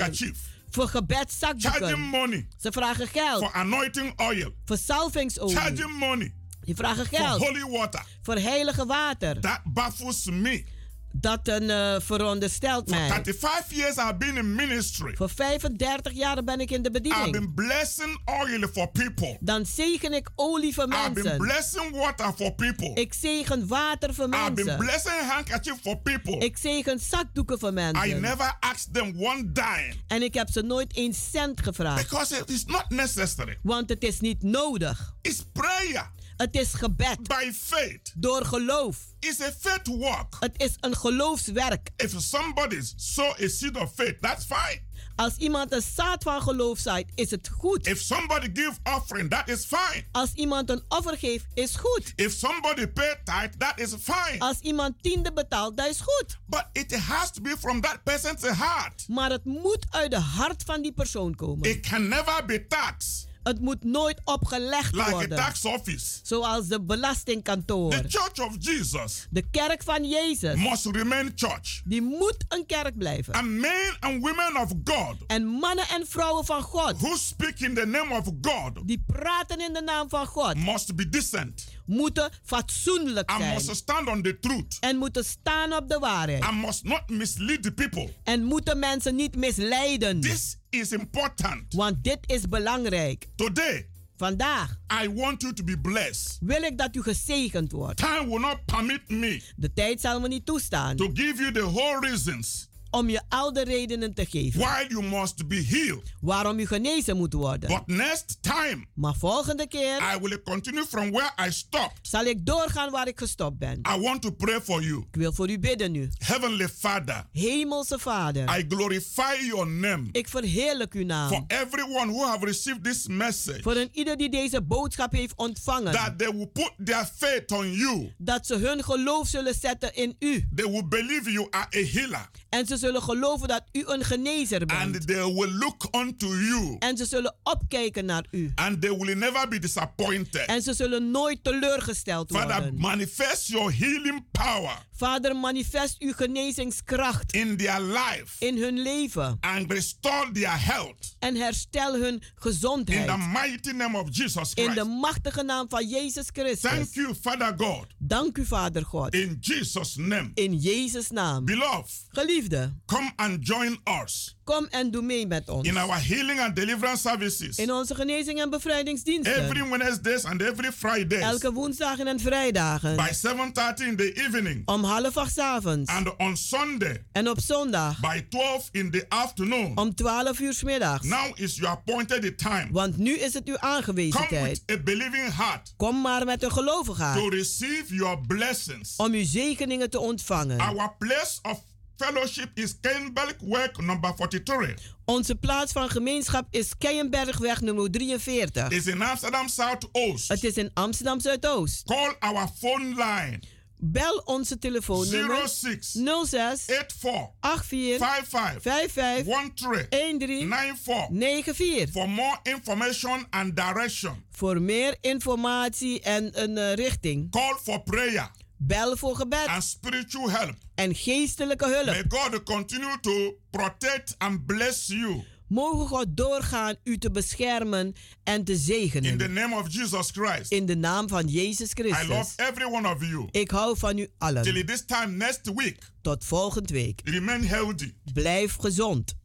Voor 0.69 0.83
charging 0.83 0.89
gebedszakdoeken. 0.89 1.99
money 1.99 2.47
Ze 2.57 2.71
vragen 2.71 3.07
geld. 3.07 3.43
for 3.43 3.53
anointing 3.53 4.19
oil, 4.19 4.53
Voor 4.65 4.77
salvingsolie. 4.77 5.55
charging 5.55 5.97
money 5.97 6.33
Die 6.61 6.75
vragen 6.75 7.05
for 7.05 7.17
geld. 7.17 7.39
holy 7.41 7.69
water. 7.77 8.05
Voor 8.21 8.35
heilige 8.35 8.85
water. 8.85 9.39
That 9.39 9.61
baffles 9.63 10.25
me. 10.25 10.63
Dat 11.11 11.47
een, 11.47 11.69
eh, 11.69 11.95
veronderstelt 11.99 12.89
For 12.89 12.97
mij. 12.97 13.07
35 13.09 13.65
years 13.77 13.95
I've 13.95 14.15
been 14.17 14.37
in 14.37 14.55
ministry. 14.55 15.15
Voor 15.15 15.29
35 15.29 16.13
jaar 16.13 16.43
ben 16.43 16.59
ik 16.59 16.71
in 16.71 16.81
de 16.81 16.89
I've 16.89 17.01
bediening. 17.01 17.31
been 17.31 17.53
blessing 17.53 18.19
oil 18.25 18.67
for 18.73 18.87
people. 18.91 19.37
Dan 19.39 19.65
zegen 19.65 20.13
ik 20.13 20.29
olie 20.35 20.73
voor 20.73 20.83
I've 20.83 21.11
been 21.11 21.23
mensen. 21.23 21.37
blessing 21.37 21.91
water 21.95 22.33
for 22.33 22.53
people. 22.53 22.93
Ik 22.93 23.13
zegen 23.13 23.67
water 23.67 24.13
voor 24.13 24.25
I've 24.25 24.51
been 24.51 24.65
mensen. 24.65 24.77
blessing 24.85 25.29
handkerchief 25.29 25.75
for 25.81 25.97
people. 25.97 26.37
Ik 26.37 26.57
zegen 26.57 26.99
zakdoeken 26.99 27.59
voor 27.59 27.69
I 27.69 27.73
mensen. 27.73 28.21
never 28.21 28.57
asked 28.59 28.93
them 28.93 29.13
one 29.17 29.51
dime 29.51 29.93
En 30.07 30.21
ik 30.23 30.33
heb 30.33 30.49
ze 30.49 30.61
nooit 30.61 30.93
één 30.93 31.13
cent 31.13 31.61
gevraagd. 31.61 32.09
because 32.09 32.35
it 32.39 32.49
is 32.49 32.65
not 32.65 32.85
necessary. 32.89 33.57
Want 33.61 33.89
het 33.89 34.03
is 34.03 34.19
niet 34.19 34.43
nodig. 34.43 35.13
It's 35.21 35.43
prayer. 35.53 36.11
Het 36.39 36.55
is 36.55 36.73
gebed. 36.73 37.27
By 37.27 37.51
faith. 37.51 38.13
Door 38.15 38.45
geloof. 38.45 38.97
It's 39.19 39.41
a 39.41 39.51
faith 39.59 39.87
walk. 39.87 40.37
Het 40.39 40.53
is 40.57 40.75
een 40.79 40.95
geloofswerk. 40.95 41.89
If 41.95 42.13
somebody 42.17 42.81
sow 42.95 43.41
a 43.41 43.47
seed 43.47 43.77
of 43.77 43.93
faith, 43.93 44.21
that's 44.21 44.45
fine. 44.45 44.81
Als 45.15 45.35
iemand 45.37 45.71
een 45.71 45.81
zaad 45.95 46.23
van 46.23 46.41
geloof 46.41 46.79
zaait, 46.79 47.11
is 47.15 47.31
het 47.31 47.49
goed. 47.57 47.87
If 47.87 48.01
somebody 48.01 48.49
give 48.53 48.77
offering, 48.83 49.29
that 49.29 49.49
is 49.49 49.65
fine. 49.65 50.05
Als 50.11 50.33
iemand 50.33 50.69
een 50.69 50.83
offer 50.87 51.17
geeft, 51.17 51.45
is 51.53 51.75
goed. 51.75 52.13
If 52.15 52.31
somebody 52.31 52.87
pay 52.87 53.15
tithe, 53.23 53.57
that 53.57 53.79
is 53.79 53.93
fine. 54.01 54.39
Als 54.39 54.59
iemand 54.59 55.03
tiende 55.03 55.33
betaalt, 55.33 55.77
dat 55.77 55.87
is 55.87 55.99
goed. 55.99 56.39
But 56.45 56.65
it 56.73 56.95
has 56.95 57.31
to 57.31 57.41
be 57.41 57.55
from 57.59 57.81
that 57.81 58.03
person's 58.03 58.41
heart. 58.41 59.07
Maar 59.07 59.29
het 59.29 59.45
moet 59.45 59.85
uit 59.89 60.11
de 60.11 60.19
hart 60.19 60.63
van 60.65 60.81
die 60.81 60.93
persoon 60.93 61.35
komen. 61.35 61.69
It 61.69 61.87
can 61.87 62.07
never 62.07 62.45
be 62.45 62.67
taxed. 62.67 63.27
Het 63.49 63.61
moet 63.61 63.83
nooit 63.83 64.21
opgelegd 64.23 64.93
like 64.95 65.09
worden. 65.09 65.39
a 65.39 65.41
tax 65.45 65.65
office. 65.65 66.19
Zoals 66.23 66.67
de 66.67 66.81
belastingkantoor. 66.81 67.91
The 67.91 68.03
church 68.07 68.47
of 68.47 68.55
Jesus 68.59 69.27
de 69.29 69.49
kerk 69.51 69.83
van 69.83 70.05
Jezus. 70.05 70.55
Must 70.55 70.85
remain 70.85 71.31
church. 71.35 71.81
Die 71.85 72.01
moet 72.01 72.45
een 72.47 72.65
kerk 72.65 72.97
blijven. 72.97 73.33
And 73.33 73.49
men 73.49 73.97
and 73.99 74.21
women 74.21 74.61
of 74.61 74.71
God. 74.83 75.15
En 75.27 75.45
mannen 75.45 75.87
en 75.87 76.07
vrouwen 76.07 76.45
van 76.45 76.61
God. 76.61 76.99
Who 76.99 77.15
speak 77.15 77.59
in 77.59 77.73
the 77.73 77.85
name 77.85 78.13
of 78.15 78.25
God. 78.41 78.87
Die 78.87 79.03
praten 79.07 79.61
in 79.61 79.73
de 79.73 79.81
naam 79.81 80.09
van 80.09 80.25
God. 80.25 80.55
Must 80.55 80.95
be 80.95 81.09
decent. 81.09 81.67
Moeten 81.89 82.31
fatsoenlijk 82.43 83.29
and 83.29 83.41
zijn. 83.41 83.53
Must 83.53 83.75
stand 83.75 84.07
on 84.07 84.21
the 84.21 84.39
truth. 84.39 84.77
En 84.79 84.97
moeten 84.97 85.25
staan 85.25 85.73
op 85.73 85.89
de 85.89 85.99
waarheid. 85.99 86.43
And 86.43 86.61
must 86.61 86.83
not 86.83 87.09
mislead 87.09 87.63
the 87.63 87.71
people. 87.71 88.13
En 88.23 88.43
moeten 88.43 88.79
mensen 88.79 89.15
niet 89.15 89.35
misleiden. 89.35 90.19
This 90.21 90.57
is 90.69 90.91
important. 90.91 91.73
Want 91.73 92.03
dit 92.03 92.19
is 92.25 92.47
belangrijk. 92.47 93.27
Today. 93.35 93.89
Vandaag. 94.17 94.79
I 95.03 95.13
want 95.13 95.41
you 95.41 95.53
to 95.53 95.63
be 95.63 95.79
blessed. 95.79 96.37
Wil 96.41 96.61
ik 96.61 96.77
dat 96.77 96.95
u 96.95 97.01
gezegend 97.01 97.71
wordt. 97.71 97.97
Time 97.97 98.27
will 98.27 98.39
not 98.39 98.65
permit 98.65 99.09
me. 99.09 99.41
De 99.55 99.73
tijd 99.73 100.01
zal 100.01 100.19
me 100.19 100.27
niet 100.27 100.45
toestaan. 100.45 100.95
To 100.95 101.09
give 101.13 101.35
you 101.35 101.51
the 101.51 101.71
whole 101.71 101.99
reasons 101.99 102.69
om 102.91 103.09
je 103.09 103.21
al 103.29 103.53
de 103.53 103.63
redenen 103.63 104.13
te 104.13 104.25
geven. 104.25 104.59
Why 104.59 104.85
you 104.87 105.03
must 105.03 105.47
be 105.47 105.65
healed. 105.69 106.13
Waarom 106.21 106.59
u 106.59 106.65
genezen 106.65 107.17
moet 107.17 107.33
worden. 107.33 107.69
But 107.69 107.87
next 107.87 108.37
time. 108.41 108.85
Maar 108.93 109.15
volgende 109.15 109.67
keer. 109.67 109.97
I 110.15 110.19
will 110.21 110.41
continue 110.41 110.85
from 110.85 111.11
where 111.11 111.47
I 111.47 111.51
stopped. 111.51 111.97
Zal 112.01 112.25
ik 112.25 112.45
doorgaan 112.45 112.91
waar 112.91 113.07
ik 113.07 113.19
gestopt 113.19 113.57
ben. 113.57 113.79
I 113.95 113.99
want 114.01 114.21
to 114.21 114.31
pray 114.31 114.61
for 114.61 114.83
you. 114.83 114.97
Ik 115.11 115.15
wil 115.15 115.33
voor 115.33 115.49
u 115.49 115.59
bidden 115.59 115.91
nu. 115.91 116.09
Heavenly 116.17 116.69
Father. 116.69 117.25
Hemelse 117.31 117.99
Vader. 117.99 118.57
I 118.59 118.65
glorify 118.67 119.45
your 119.47 119.67
name. 119.67 120.07
Ik 120.11 120.27
verheerlijk 120.27 120.93
uw 120.93 121.05
naam. 121.05 121.29
For 121.29 121.43
everyone 121.47 122.11
who 122.11 122.25
have 122.25 122.45
received 122.45 122.83
this 122.83 123.07
message. 123.07 123.61
Voor 123.61 123.75
een 123.75 123.89
ieder 123.91 124.17
die 124.17 124.29
deze 124.29 124.61
boodschap 124.61 125.11
heeft 125.11 125.33
ontvangen. 125.35 125.91
That 125.93 126.17
they 126.17 126.31
will 126.31 126.47
put 126.47 126.73
their 126.83 127.09
faith 127.15 127.51
on 127.51 127.71
you. 127.71 128.13
Dat 128.17 128.45
ze 128.45 128.55
hun 128.55 128.83
geloof 128.83 129.27
zullen 129.27 129.55
zetten 129.55 129.95
in 129.95 130.15
u. 130.19 130.47
They 130.55 130.71
will 130.71 130.87
believe 130.87 131.31
you 131.31 131.47
are 131.49 131.67
a 131.75 131.83
healer. 131.83 132.29
En 132.49 132.65
ze 132.65 132.77
zullen 132.79 133.01
geloven 133.01 133.47
dat 133.47 133.63
u 133.71 133.83
een 133.85 134.03
genezer 134.03 134.65
bent. 134.65 134.79
And 134.95 135.07
they 135.07 135.25
will 135.33 135.51
look 135.51 135.87
unto 135.95 136.27
you. 136.27 136.75
En 136.79 136.97
ze 136.97 137.05
zullen 137.05 137.35
opkijken 137.43 138.05
naar 138.05 138.25
u. 138.31 138.51
And 138.55 138.81
they 138.81 138.97
will 138.97 139.15
never 139.15 139.47
be 139.47 139.59
disappointed. 139.59 140.45
En 140.45 140.61
ze 140.61 140.73
zullen 140.73 141.11
nooit 141.11 141.43
teleurgesteld 141.43 142.31
Father, 142.31 142.55
worden. 142.55 142.79
manifest 142.79 143.47
your 143.47 143.77
healing 143.77 144.25
power. 144.31 144.87
Vader, 144.99 145.35
manifest 145.35 145.95
uw 146.01 146.13
genezingskracht. 146.13 147.31
In 147.31 147.57
their 147.57 147.81
life. 147.81 148.45
In 148.45 148.57
hun 148.57 148.79
leven. 148.79 149.37
And 149.39 149.71
restore 149.71 150.31
their 150.31 150.65
health. 150.65 151.15
En 151.19 151.35
herstel 151.35 151.99
hun 151.99 152.21
gezondheid. 152.35 152.99
In 152.99 153.05
the 153.05 153.17
mighty 153.17 153.71
name 153.71 153.97
of 153.97 154.07
Jesus 154.11 154.53
Christ. 154.53 154.57
In 154.57 154.73
de 154.73 154.83
machtige 154.83 155.43
naam 155.43 155.69
van 155.69 155.87
Jezus 155.87 156.27
Christus. 156.33 156.71
Thank 156.71 156.93
you, 156.93 157.15
Father 157.21 157.53
God. 157.57 157.85
Dank 157.97 158.37
u, 158.37 158.45
Vader 158.45 158.85
God. 158.85 159.13
In 159.13 159.37
Jesus' 159.39 159.95
name. 159.95 160.31
In 160.33 160.59
Jezus' 160.59 161.09
naam. 161.09 161.45
Beloved. 161.45 161.91
Geliefde. 162.09 162.73
Come 162.85 163.11
and 163.15 163.39
join 163.41 163.79
us. 164.03 164.35
Kom 164.49 164.67
en 164.69 164.91
doe 164.91 165.01
mee 165.01 165.27
met 165.27 165.49
ons. 165.49 165.67
In 165.67 165.77
our 165.77 166.05
healing 166.07 166.39
and 166.39 166.55
deliverance 166.55 167.01
services. 167.09 167.57
In 167.57 167.71
onze 167.71 167.95
genezing 167.95 168.41
en 168.41 168.49
bevrijdingsdiensten. 168.49 169.43
Every 169.43 169.69
Wednesdays 169.69 170.23
and 170.23 170.41
every 170.41 170.71
Fridays. 170.71 171.21
Elke 171.21 171.53
woensdagen 171.53 172.07
en 172.07 172.19
vrijdagen. 172.19 172.95
By 172.95 173.09
7:30 173.13 173.87
in 173.87 173.95
the 173.95 174.13
evening. 174.13 174.67
Om 174.67 174.83
half 174.83 175.17
acht 175.17 175.39
avonds. 175.39 175.91
And 175.91 176.17
on 176.17 176.37
Sunday. 176.37 177.03
En 177.11 177.29
op 177.29 177.39
zondag. 177.39 177.99
By 177.99 178.25
12 178.29 178.69
in 178.71 178.91
the 178.91 179.05
afternoon. 179.09 179.77
Om 179.77 179.95
12 179.95 180.39
uur 180.39 180.53
's 180.53 180.63
middags. 180.63 181.07
Now 181.07 181.39
is 181.39 181.55
your 181.55 181.75
appointed 181.75 182.37
time. 182.37 182.67
Want 182.71 182.97
nu 182.97 183.17
is 183.17 183.33
het 183.33 183.47
uw 183.47 183.57
aangewezen 183.59 184.19
Come 184.19 184.27
tijd. 184.27 184.63
with 184.65 184.79
a 184.79 184.83
believing 184.83 185.35
heart. 185.35 185.73
Kom 185.77 186.01
maar 186.01 186.25
met 186.25 186.43
een 186.43 186.51
gelovige 186.51 187.03
hart. 187.03 187.19
To 187.19 187.29
receive 187.29 187.95
your 187.95 188.19
blessings. 188.27 188.95
Om 188.95 189.13
uw 189.13 189.25
zegeningen 189.25 189.89
te 189.89 189.99
ontvangen. 189.99 190.59
Our 190.59 190.95
place 190.97 191.39
of 191.41 191.63
fellowship 191.99 192.49
is 192.53 192.75
Kenbergweg 192.81 193.77
number 193.77 194.13
43. 194.15 194.95
Onze 195.05 195.35
plaats 195.35 195.71
van 195.71 195.89
gemeenschap 195.89 196.47
is 196.51 196.77
Keienbergweg 196.77 197.61
nummer 197.61 197.91
43. 197.91 198.69
Is 198.69 198.87
in 198.87 199.01
Amsterdam 199.01 199.47
Zuidoost. 199.49 200.27
Het 200.27 200.43
is 200.43 200.57
in 200.57 200.71
Amsterdam 200.73 201.19
Zuidoost. 201.19 201.83
Call 201.85 202.15
our 202.19 202.47
phone 202.59 202.85
line. 202.85 203.39
Bel 203.81 204.21
onze 204.25 204.57
telefoonnummer 204.57 205.47
06 205.47 205.91
06 205.91 206.63
84 206.65 207.29
84 207.39 207.97
55 207.97 208.61
55 208.61 209.89
13 209.89 210.17
13 210.17 210.49
94 210.49 211.55
94. 211.55 211.91
For 211.91 212.09
more 212.09 212.37
information 212.43 213.25
and 213.29 213.55
direction. 213.55 214.23
Voor 214.31 214.61
meer 214.61 214.97
informatie 215.01 216.01
en 216.01 216.41
een 216.41 216.57
uh, 216.57 216.73
richting. 216.73 217.31
Call 217.31 217.55
for 217.63 217.81
prayer. 217.81 218.31
Bel 218.61 218.97
voor 218.97 219.15
gebed. 219.15 219.47
And 219.47 219.63
spiritual 219.63 220.29
help. 220.29 220.55
En 220.75 220.95
geestelijke 220.95 221.65
hulp. 221.65 221.85
May 221.85 222.03
God 222.07 222.43
continue 222.43 222.99
to 223.01 223.35
protect 223.49 224.15
and 224.17 224.45
bless 224.45 224.87
you. 224.87 225.23
Mogen 225.47 225.87
God 225.87 226.05
doorgaan 226.09 226.75
u 226.83 226.97
te 226.97 227.11
beschermen 227.11 227.93
en 228.23 228.43
te 228.43 228.55
zegenen. 228.55 229.11
In 229.11 229.17
the 229.17 229.27
name 229.27 229.55
of 229.55 229.73
Jesus 229.73 230.09
Christ. 230.11 230.51
In 230.51 230.65
de 230.65 230.75
naam 230.75 231.07
van 231.07 231.27
Jezus 231.27 231.71
Christus. 231.73 232.05
I 232.05 232.07
love 232.07 232.33
every 232.35 232.65
one 232.65 232.89
of 232.89 233.05
you. 233.05 233.27
Ik 233.31 233.51
hou 233.51 233.77
van 233.77 233.97
u 233.97 234.09
allen. 234.17 234.43
Till 234.43 234.65
this 234.65 234.85
time 234.85 235.07
next 235.07 235.51
week. 235.55 235.91
Tot 236.01 236.25
volgende 236.25 236.73
week. 236.73 237.01
Remain 237.03 237.43
healthy. 237.43 237.93
Blijf 238.13 238.55
gezond. 238.55 239.15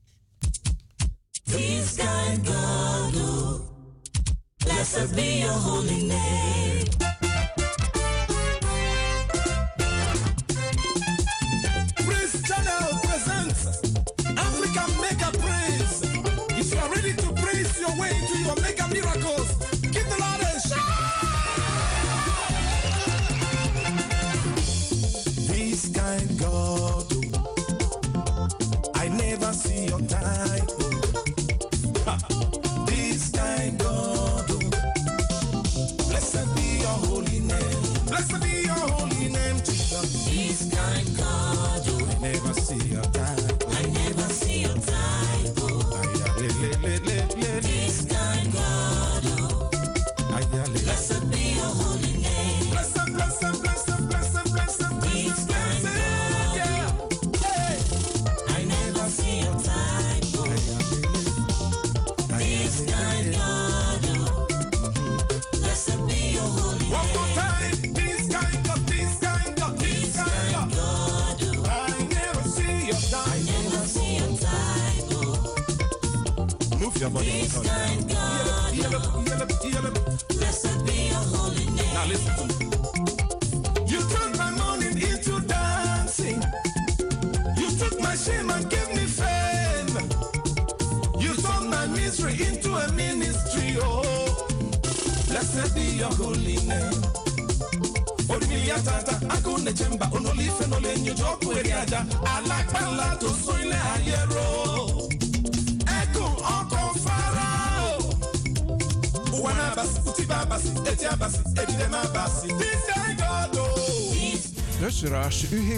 Peace 1.45 2.03
God, 2.03 2.47
God, 2.47 3.63
blessed 4.57 5.15
be 5.15 5.39
your 5.39 5.61
holy 5.61 6.07
name. 6.07 6.55
Way 18.05 18.21
to 18.27 18.44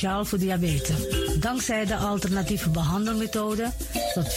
Speciaal 0.00 0.24
voor 0.24 0.38
diabetes. 0.38 0.96
Dankzij 1.40 1.84
de 1.84 1.96
alternatieve 1.96 2.70
behandelmethode 2.70 3.70
tot 4.14 4.34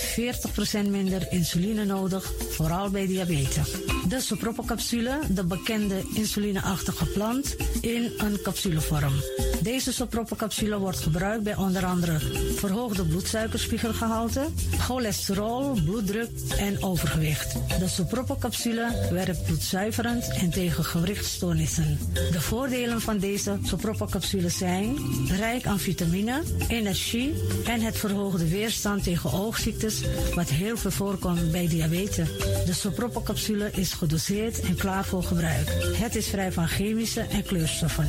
40% 0.85 0.89
minder 0.89 1.27
insuline 1.29 1.85
nodig, 1.85 2.31
vooral 2.49 2.89
bij 2.89 3.07
diabetes. 3.07 3.71
De 4.07 4.19
soproppencapsule, 4.19 5.19
de 5.29 5.43
bekende 5.43 6.03
insulineachtige 6.13 7.05
plant, 7.05 7.55
in 7.81 8.11
een 8.17 8.41
capsulevorm. 8.41 9.13
Deze 9.61 9.93
soproppencapsule 9.93 10.77
wordt 10.77 10.99
gebruikt 10.99 11.43
bij 11.43 11.55
onder 11.55 11.85
andere 11.85 12.19
verhoogde 12.55 13.05
bloedsuikerspiegelgehalte, 13.05 14.45
cholesterol, 14.79 15.77
bloeddruk 15.85 16.29
en 16.57 16.83
overgewicht. 16.83 17.55
De 17.83 17.89
soproppencapsule 17.89 19.07
werkt 19.11 19.43
bloedzuiverend 19.43 20.27
en 20.27 20.49
tegen 20.49 20.83
gewrichtstoornissen. 20.83 21.99
De 22.31 22.41
voordelen 22.41 23.01
van 23.01 23.17
deze 23.17 23.57
soproppencapsules 23.63 24.57
zijn 24.57 24.95
rijk 25.37 25.65
aan 25.65 25.79
vitamine, 25.79 26.41
energie 26.67 27.33
en 27.65 27.81
het 27.81 27.97
verhoogde 27.97 28.49
weerstand 28.49 29.03
tegen 29.03 29.31
oogziektes, 29.31 30.01
wat 30.35 30.49
heel 30.49 30.77
veel 30.77 30.91
voorkomt 30.91 31.51
bij 31.51 31.67
diabetes. 31.67 32.27
De 32.65 32.73
soproppencapsule 32.73 33.71
is 33.71 33.93
gedoseerd 33.93 34.59
en 34.59 34.75
klaar 34.75 35.05
voor 35.05 35.23
gebruik. 35.23 35.67
Het 35.95 36.15
is 36.15 36.27
vrij 36.27 36.51
van 36.51 36.67
chemische 36.67 37.21
en 37.21 37.43
kleurstoffen. 37.43 38.07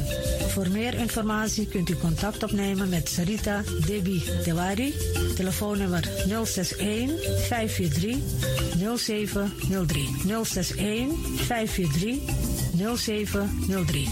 Voor 0.48 0.68
meer 0.68 0.94
informatie 0.94 1.66
kunt 1.66 1.88
u 1.88 1.96
contact 1.96 2.42
opnemen 2.42 2.88
met 2.88 3.08
Sarita 3.08 3.62
Debi 3.86 4.22
Dewari. 4.44 4.94
Telefoonnummer 5.34 6.08
061 6.26 7.10
543 7.48 9.62
0703. 9.68 10.08
061 10.44 11.08
543 11.36 12.18
0703. 12.96 14.08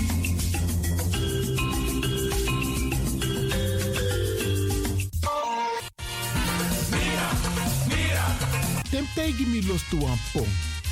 Tim 8.91 9.07
tegen 9.15 9.51
me 9.51 9.67
los 9.67 9.89
toe 9.89 10.07
aan 10.09 10.21
pom. 10.33 10.49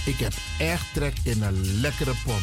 Ik 0.06 0.18
heb 0.18 0.32
echt 0.58 0.86
trek 0.94 1.14
in 1.24 1.42
een 1.42 1.80
lekkere 1.80 2.12
pom. 2.24 2.40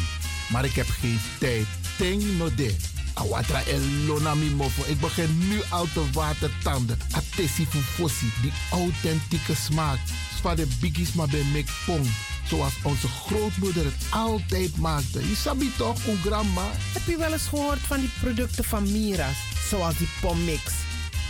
Maar 0.52 0.66
ik 0.66 0.74
heb 0.74 0.88
geen 0.88 1.20
tijd. 1.40 1.66
Ting 1.98 2.38
no 2.38 2.56
de. 2.56 2.97
Awatra 3.18 3.64
elona 3.66 4.36
mi 4.36 4.50
mofo. 4.50 4.84
Ik 4.86 5.00
begin 5.00 5.38
nu 5.48 5.62
al 5.70 5.88
te 5.94 6.04
watertanden. 6.14 7.00
Atesi 7.12 7.66
fufosi. 7.66 8.32
Die 8.42 8.54
authentieke 8.72 9.56
smaak. 9.56 10.00
Zwa 10.40 10.56
de 10.56 10.68
biggies 10.80 11.14
maar 11.14 11.28
bij 11.28 11.44
mek 11.44 11.70
pom. 11.86 12.02
Zoals 12.50 12.74
onze 12.82 13.08
grootmoeder 13.08 13.86
het 13.86 14.06
altijd 14.10 14.78
maakte. 14.78 15.30
Je 15.30 15.36
sabi 15.36 15.72
toch, 15.78 16.06
een 16.08 16.18
grandma? 16.26 16.66
Heb 16.94 17.02
je 17.06 17.18
wel 17.18 17.34
eens 17.34 17.48
gehoord 17.48 17.80
van 17.80 18.00
die 18.00 18.10
producten 18.22 18.64
van 18.64 18.92
Mira's? 18.92 19.38
Zoals 19.70 19.98
die 19.98 20.10
pommix. 20.22 20.62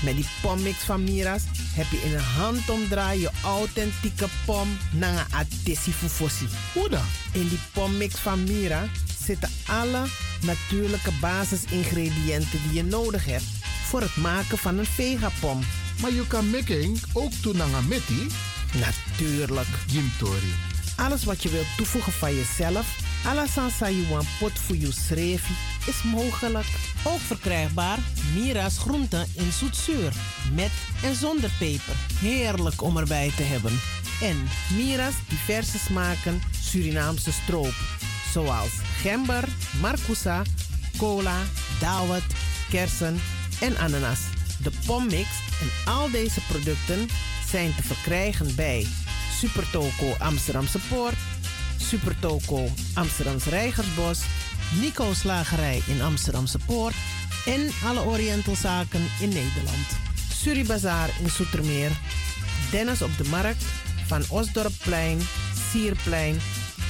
Met 0.03 0.15
die 0.15 0.27
pommix 0.41 0.77
van 0.77 1.03
Mira's 1.03 1.43
heb 1.73 1.85
je 1.91 2.01
in 2.01 2.13
een 2.13 2.23
handomdraai 2.23 3.19
je 3.19 3.31
authentieke 3.43 4.27
pom 4.45 4.77
naar 4.91 5.13
een 5.13 5.33
atesi 5.33 5.91
fufosi. 5.91 6.47
Hoe 6.73 6.89
dan? 6.89 7.05
In 7.31 7.47
die 7.47 7.59
pommix 7.73 8.15
van 8.15 8.43
Mira 8.43 8.87
zitten 9.25 9.49
alle 9.65 10.03
natuurlijke 10.43 11.11
basisingrediënten 11.21 12.59
die 12.63 12.73
je 12.73 12.83
nodig 12.83 13.25
hebt 13.25 13.45
voor 13.83 14.01
het 14.01 14.15
maken 14.15 14.57
van 14.57 14.77
een 14.77 14.85
vegapom. 14.85 15.59
Maar 16.01 16.11
je 16.11 16.27
kan 16.27 16.49
making 16.49 16.99
ook 17.13 17.31
doen 17.41 17.61
aan 17.61 17.73
een 17.73 17.87
metti? 17.87 18.27
Natuurlijk. 18.73 19.67
Jim 19.87 20.11
Tori. 20.17 20.53
Alles 20.95 21.23
wat 21.23 21.43
je 21.43 21.49
wilt 21.49 21.75
toevoegen 21.77 22.11
van 22.11 22.35
jezelf, 22.35 22.97
alla 23.25 23.47
sansa 23.47 23.89
you 23.89 24.07
want 24.07 24.27
pot 24.39 24.59
voor 24.59 24.75
je 24.75 25.37
is 25.85 26.03
mogelijk. 26.03 26.67
Ook 27.03 27.19
verkrijgbaar 27.19 27.97
Mira's 28.35 28.77
groenten 28.77 29.27
in 29.33 29.51
zoetzuur, 29.51 30.13
met 30.53 30.71
en 31.03 31.15
zonder 31.15 31.51
peper. 31.59 31.95
Heerlijk 32.19 32.81
om 32.81 32.97
erbij 32.97 33.31
te 33.35 33.43
hebben. 33.43 33.79
En 34.21 34.47
Mira's 34.75 35.13
diverse 35.27 35.77
smaken 35.77 36.41
Surinaamse 36.61 37.31
stroop, 37.31 37.73
zoals 38.31 38.69
gember, 39.01 39.43
marcousa, 39.81 40.41
cola, 40.97 41.37
dawet, 41.79 42.23
kersen 42.69 43.21
en 43.59 43.77
ananas. 43.77 44.19
De 44.63 44.71
pommix 44.85 45.27
en 45.61 45.93
al 45.93 46.11
deze 46.11 46.41
producten 46.47 47.07
zijn 47.49 47.75
te 47.75 47.83
verkrijgen 47.83 48.55
bij 48.55 48.87
Supertoco 49.39 50.15
Amsterdamse 50.19 50.79
Poort, 50.89 51.15
Supertoco 51.77 52.67
Amsterdamse 52.93 53.49
Reigersbos, 53.49 54.19
Nico 54.81 55.13
Slagerij 55.13 55.81
in 55.87 56.01
Amsterdamse 56.01 56.59
Poort 56.65 56.95
en 57.45 57.71
alle 57.85 58.05
Orientalzaken 58.05 59.07
in 59.19 59.29
Nederland. 59.29 59.87
Suribazaar 60.33 61.09
in 61.23 61.29
Soetermeer, 61.29 61.91
Dennis 62.71 63.01
op 63.01 63.17
de 63.17 63.29
Markt, 63.29 63.63
Van 64.05 64.23
Osdorpplein, 64.29 65.19
Sierplein 65.71 66.39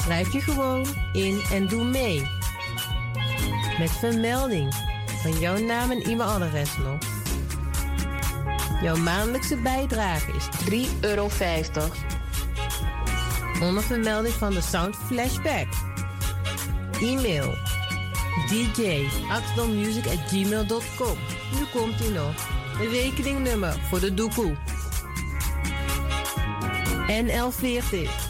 Schrijf 0.00 0.32
je 0.32 0.40
gewoon 0.40 0.86
in 1.12 1.40
en 1.52 1.66
doe 1.66 1.84
mee. 1.84 2.22
Met 3.78 3.90
vermelding 3.90 4.74
van 5.22 5.38
jouw 5.38 5.58
naam 5.58 5.90
en 5.90 6.02
e-mailadres 6.02 6.76
nog. 6.76 6.98
Jouw 8.82 8.96
maandelijkse 8.96 9.56
bijdrage 9.56 10.32
is 10.32 10.48
3,50 10.70 11.00
euro. 11.00 11.28
Onder 13.62 13.82
vermelding 13.82 14.34
van 14.34 14.52
de 14.52 14.60
Sound 14.60 14.96
Flashback. 14.96 15.66
E-mail 17.00 17.54
dj 18.48 19.08
gmail.com. 20.26 21.18
Nu 21.52 21.64
komt 21.72 22.00
ie 22.00 22.10
nog. 22.10 22.34
Rekeningnummer 22.90 23.76
voor 23.88 24.00
de 24.00 24.14
doekoe. 24.14 24.56
NL40 27.08 28.29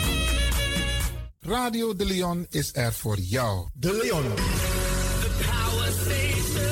Radio 1.47 1.95
De 1.95 2.05
Leon 2.05 2.45
is 2.49 2.69
er 2.73 2.93
voor 2.93 3.17
jou. 3.19 3.67
De 3.73 3.99
Leon. 4.03 4.23
The 4.23 5.29
power 5.45 5.91
station. 5.91 6.67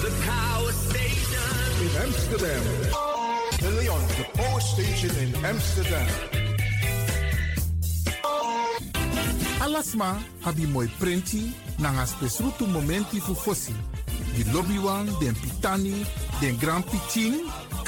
The 0.00 0.12
power 0.26 0.72
station. 0.72 1.80
In 1.80 2.04
Amsterdam. 2.04 2.62
De 3.58 3.72
Leon, 3.80 4.06
the 4.06 4.26
power 4.32 4.60
station 4.60 5.16
in 5.18 5.44
Amsterdam. 5.44 6.06
Alasma 9.60 10.18
abi 10.42 10.66
moi 10.66 10.90
prenti 10.98 11.52
nanga 11.78 12.06
spesrutu 12.06 12.66
momenti 12.66 13.20
fu 13.20 13.34
fosi. 13.34 13.74
Di 14.34 14.50
lobby 14.52 14.78
wan, 14.78 15.16
den 15.18 15.34
pitani, 15.40 16.04
den 16.40 16.58
grand 16.58 16.84
pitin, 16.84 17.34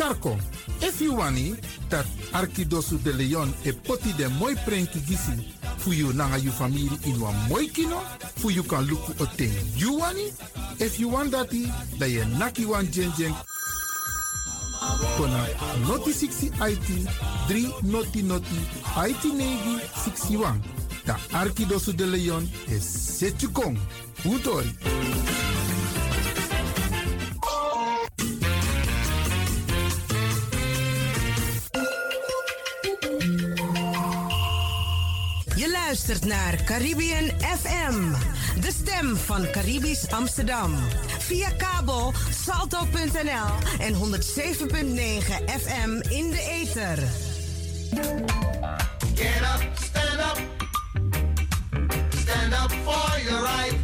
karko. 0.01 0.39
If 0.81 1.01
you 1.01 1.15
wani, 1.17 1.55
dat 1.91 2.07
Arkidosu 2.33 2.99
de 3.03 3.13
Leon 3.13 3.53
e 3.65 3.73
poti 3.73 4.13
den 4.17 4.33
moi 4.39 4.55
prenki 4.65 5.01
gisi 5.01 5.33
fu 5.79 5.93
you 5.93 6.13
nanga 6.13 6.39
you 6.39 6.51
family 6.51 6.89
in 7.05 7.21
wan 7.21 7.35
moi 7.49 7.67
kino, 7.69 8.01
fu 8.37 8.51
you 8.51 8.63
kan 8.63 8.85
luku 8.87 9.13
o 9.21 9.27
ten 9.37 9.53
you 9.77 9.99
wani. 9.99 10.33
If 10.79 10.99
you 10.99 11.09
want 11.09 11.33
dati, 11.33 11.69
da 11.99 12.07
ye 12.07 12.25
naki 12.39 12.65
wan 12.65 12.87
jen 12.91 13.13
jen 13.19 13.35
kona 15.17 15.47
noti 15.87 16.13
60 16.13 16.49
IT 16.61 16.89
3 17.49 17.83
noti 17.83 18.23
noti 18.23 18.59
IT 18.97 19.25
negi 19.25 19.81
61. 19.95 20.61
Da 21.05 21.17
Arkidosu 21.33 21.93
de 21.93 22.07
Leon 22.07 22.49
is 22.69 22.85
Setjukong. 22.85 23.77
Utori. 24.25 25.60
Luistert 36.11 36.33
naar 36.33 36.65
Caribbean 36.65 37.31
FM, 37.41 38.13
de 38.61 38.73
stem 38.73 39.17
van 39.17 39.51
Caribisch 39.51 40.09
Amsterdam. 40.09 40.75
Via 41.19 41.51
kabel 41.51 42.15
salto.nl 42.45 43.79
en 43.79 43.95
107.9 43.95 44.01
FM 45.61 45.91
in 46.09 46.31
de 46.31 46.63
ether. 46.63 47.09
Get 49.15 49.41
up, 49.41 49.71
stand 49.83 50.21
up. 50.21 50.41
Stand 52.23 52.53
up 52.53 52.73
for 52.85 53.21
your 53.25 53.43
right. 53.43 53.75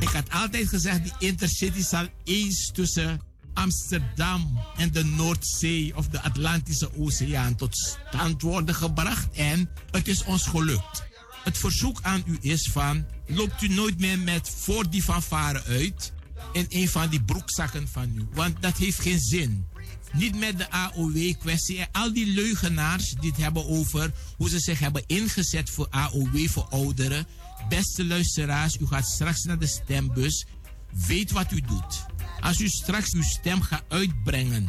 Ik 0.00 0.08
had 0.08 0.30
altijd 0.30 0.68
gezegd, 0.68 1.02
die 1.02 1.28
intercity 1.28 1.82
zal 1.82 2.06
eens 2.24 2.70
tussen 2.72 3.20
Amsterdam 3.52 4.58
en 4.76 4.92
de 4.92 5.04
Noordzee 5.04 5.96
of 5.96 6.08
de 6.08 6.22
Atlantische 6.22 6.90
Oceaan 6.98 7.54
tot 7.54 7.76
stand 7.76 8.42
worden 8.42 8.74
gebracht. 8.74 9.26
En 9.34 9.70
het 9.90 10.08
is 10.08 10.24
ons 10.24 10.46
gelukt. 10.46 11.12
Het 11.44 11.58
verzoek 11.58 11.98
aan 12.02 12.22
u 12.26 12.38
is 12.40 12.68
van, 12.72 13.06
loopt 13.26 13.62
u 13.62 13.68
nooit 13.68 13.98
meer 13.98 14.18
met 14.18 14.50
voor 14.56 14.90
die 14.90 15.02
fanfare 15.02 15.62
uit 15.64 16.12
in 16.52 16.66
een 16.68 16.88
van 16.88 17.08
die 17.08 17.22
broekzakken 17.22 17.88
van 17.88 18.12
u. 18.16 18.26
Want 18.32 18.62
dat 18.62 18.76
heeft 18.76 19.00
geen 19.00 19.20
zin. 19.20 19.68
Niet 20.12 20.38
met 20.38 20.58
de 20.58 20.70
AOW-kwestie. 20.70 21.78
En 21.78 21.88
al 21.92 22.12
die 22.12 22.26
leugenaars 22.26 23.14
die 23.20 23.30
het 23.30 23.40
hebben 23.40 23.66
over 23.66 24.12
hoe 24.36 24.48
ze 24.48 24.58
zich 24.58 24.78
hebben 24.78 25.02
ingezet 25.06 25.70
voor 25.70 25.86
AOW 25.90 26.48
voor 26.48 26.66
ouderen. 26.70 27.26
Beste 27.68 28.04
luisteraars, 28.04 28.76
u 28.76 28.86
gaat 28.86 29.06
straks 29.06 29.42
naar 29.44 29.58
de 29.58 29.66
stembus. 29.66 30.46
Weet 31.06 31.30
wat 31.30 31.52
u 31.52 31.60
doet. 31.60 32.06
Als 32.40 32.60
u 32.60 32.68
straks 32.68 33.12
uw 33.12 33.22
stem 33.22 33.62
gaat 33.62 33.84
uitbrengen, 33.88 34.68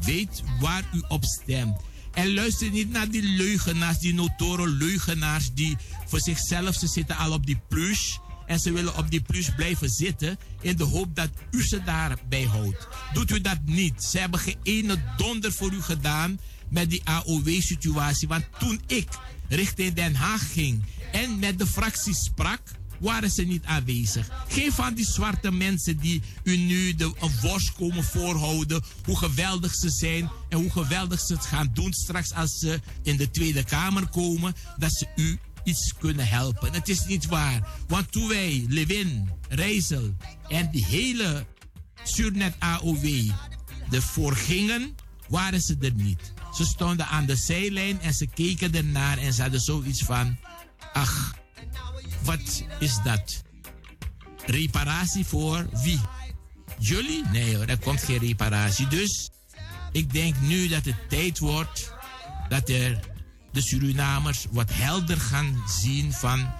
weet 0.00 0.42
waar 0.60 0.84
u 0.94 1.02
op 1.08 1.24
stemt. 1.24 1.76
En 2.14 2.34
luister 2.34 2.70
niet 2.70 2.90
naar 2.90 3.08
die 3.08 3.22
leugenaars, 3.22 3.98
die 3.98 4.14
notoren 4.14 4.68
leugenaars 4.68 5.50
die 5.54 5.76
voor 6.06 6.20
zichzelf, 6.20 6.74
ze 6.74 6.86
zitten 6.86 7.16
al 7.16 7.32
op 7.32 7.46
die 7.46 7.60
plush. 7.68 8.16
En 8.46 8.58
ze 8.58 8.72
willen 8.72 8.96
op 8.96 9.10
die 9.10 9.20
plush 9.20 9.48
blijven 9.56 9.88
zitten 9.88 10.38
in 10.60 10.76
de 10.76 10.84
hoop 10.84 11.16
dat 11.16 11.30
u 11.50 11.62
ze 11.62 11.82
daarbij 11.82 12.42
houdt. 12.42 12.88
Doet 13.12 13.30
u 13.30 13.40
dat 13.40 13.58
niet. 13.64 14.02
Ze 14.02 14.18
hebben 14.18 14.40
geen 14.40 15.00
donder 15.16 15.52
voor 15.52 15.72
u 15.72 15.82
gedaan 15.82 16.38
met 16.68 16.90
die 16.90 17.00
AOW-situatie. 17.04 18.28
Want 18.28 18.44
toen 18.58 18.80
ik 18.86 19.08
richting 19.48 19.94
Den 19.94 20.14
Haag 20.14 20.52
ging 20.52 20.84
en 21.12 21.38
met 21.38 21.58
de 21.58 21.66
fractie 21.66 22.14
sprak, 22.14 22.60
waren 23.04 23.30
ze 23.30 23.42
niet 23.42 23.64
aanwezig. 23.64 24.28
Geen 24.48 24.72
van 24.72 24.94
die 24.94 25.06
zwarte 25.06 25.52
mensen 25.52 25.96
die 25.96 26.22
u 26.42 26.56
nu 26.56 26.94
de, 26.94 27.04
een 27.04 27.40
worst 27.42 27.72
komen 27.72 28.04
voorhouden. 28.04 28.82
Hoe 29.04 29.18
geweldig 29.18 29.74
ze 29.74 29.90
zijn 29.90 30.30
en 30.48 30.58
hoe 30.58 30.70
geweldig 30.70 31.20
ze 31.20 31.32
het 31.32 31.44
gaan 31.44 31.70
doen 31.74 31.92
straks 31.92 32.32
als 32.32 32.58
ze 32.58 32.80
in 33.02 33.16
de 33.16 33.30
Tweede 33.30 33.64
Kamer 33.64 34.08
komen. 34.08 34.54
Dat 34.76 34.92
ze 34.92 35.06
u 35.16 35.38
iets 35.64 35.94
kunnen 35.98 36.28
helpen. 36.28 36.72
Het 36.72 36.88
is 36.88 37.06
niet 37.06 37.26
waar. 37.26 37.68
Want 37.88 38.12
toen 38.12 38.28
wij 38.28 38.64
Lewin, 38.68 39.30
Rijssel 39.48 40.14
en 40.48 40.70
die 40.70 40.84
hele 40.84 41.46
Surnet 42.04 42.54
AOW 42.58 43.30
ervoor 43.90 44.36
gingen, 44.36 44.94
waren 45.28 45.60
ze 45.60 45.76
er 45.80 45.94
niet. 45.94 46.32
Ze 46.52 46.64
stonden 46.64 47.06
aan 47.06 47.26
de 47.26 47.36
zijlijn 47.36 48.00
en 48.00 48.14
ze 48.14 48.26
keken 48.26 48.74
ernaar 48.74 49.18
en 49.18 49.32
ze 49.32 49.42
hadden 49.42 49.60
zoiets 49.60 50.02
van... 50.02 50.36
Ach, 50.92 51.34
wat 52.24 52.64
is 52.78 52.98
dat? 53.04 53.42
Reparatie 54.46 55.26
voor 55.26 55.66
wie? 55.82 56.00
Jullie? 56.78 57.24
Nee 57.32 57.56
hoor, 57.56 57.64
er 57.64 57.78
komt 57.78 58.02
geen 58.02 58.18
reparatie. 58.18 58.86
Dus 58.86 59.30
ik 59.92 60.12
denk 60.12 60.40
nu 60.40 60.68
dat 60.68 60.84
het 60.84 61.08
tijd 61.08 61.38
wordt 61.38 61.92
dat 62.48 62.66
de 62.66 62.98
Surinamers 63.52 64.46
wat 64.50 64.70
helder 64.72 65.20
gaan 65.20 65.62
zien 65.66 66.12
van 66.12 66.52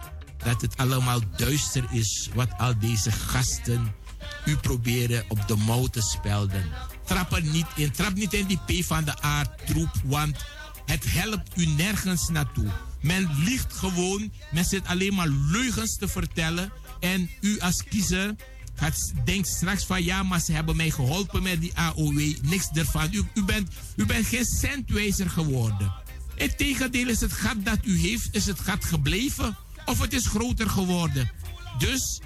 dat 0.45 0.61
het 0.61 0.77
allemaal 0.77 1.21
duister 1.37 1.85
is 1.91 2.29
wat 2.35 2.49
al 2.59 2.79
deze 2.79 3.13
gasten 3.13 3.95
u 4.45 4.57
proberen 4.57 5.25
op 5.29 5.49
de 5.49 5.57
mouw 5.57 5.87
te 5.87 6.03
spelden. 6.03 6.65
Trap 7.05 7.33
er 7.33 7.43
niet 7.43 7.67
in. 7.75 7.93
Trap 7.93 8.15
niet 8.15 8.33
in 8.33 8.47
die 8.47 8.59
P 8.67 8.85
van 8.85 9.05
de 9.05 9.25
A 9.25 9.45
troep, 9.67 9.91
want 10.05 10.37
het 10.87 11.05
helpt 11.09 11.51
u 11.57 11.67
nergens 11.67 12.29
naartoe. 12.29 12.69
Men 13.05 13.31
liegt 13.45 13.73
gewoon. 13.73 14.33
Men 14.53 14.65
zit 14.65 14.87
alleen 14.87 15.15
maar 15.15 15.29
leugens 15.29 15.97
te 15.97 16.09
vertellen. 16.09 16.73
En 17.01 17.31
u 17.41 17.59
als 17.59 17.85
kiezer 17.85 18.35
gaat, 18.75 19.13
denkt 19.25 19.49
straks 19.49 19.85
van 19.85 20.05
ja, 20.05 20.23
maar 20.23 20.41
ze 20.41 20.53
hebben 20.53 20.77
mij 20.77 20.91
geholpen 20.91 21.43
met 21.43 21.61
die 21.61 21.75
AOW. 21.75 22.35
Niks 22.43 22.69
ervan. 22.73 23.09
U, 23.13 23.23
u, 23.35 23.43
bent, 23.43 23.69
u 23.97 24.07
bent 24.07 24.27
geen 24.27 24.45
centwijzer 24.45 25.31
geworden. 25.31 25.93
Integendeel 26.35 27.09
is 27.09 27.21
het 27.21 27.33
gat 27.33 27.65
dat 27.65 27.79
u 27.83 27.99
heeft, 27.99 28.29
is 28.35 28.47
het 28.47 28.61
gat 28.61 28.85
gebleven. 28.85 29.57
Of 29.85 30.01
het 30.01 30.13
is 30.13 30.27
groter 30.27 30.71
geworden. 30.71 31.31
Dus, 31.79 32.21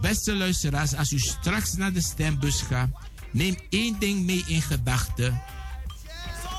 beste 0.00 0.34
luisteraars, 0.34 0.94
als 0.94 1.12
u 1.12 1.18
straks 1.18 1.74
naar 1.74 1.92
de 1.92 2.02
stembus 2.02 2.60
gaat, 2.60 2.88
neem 3.32 3.56
één 3.70 3.98
ding 3.98 4.24
mee 4.24 4.44
in 4.46 4.62
gedachten. 4.62 5.42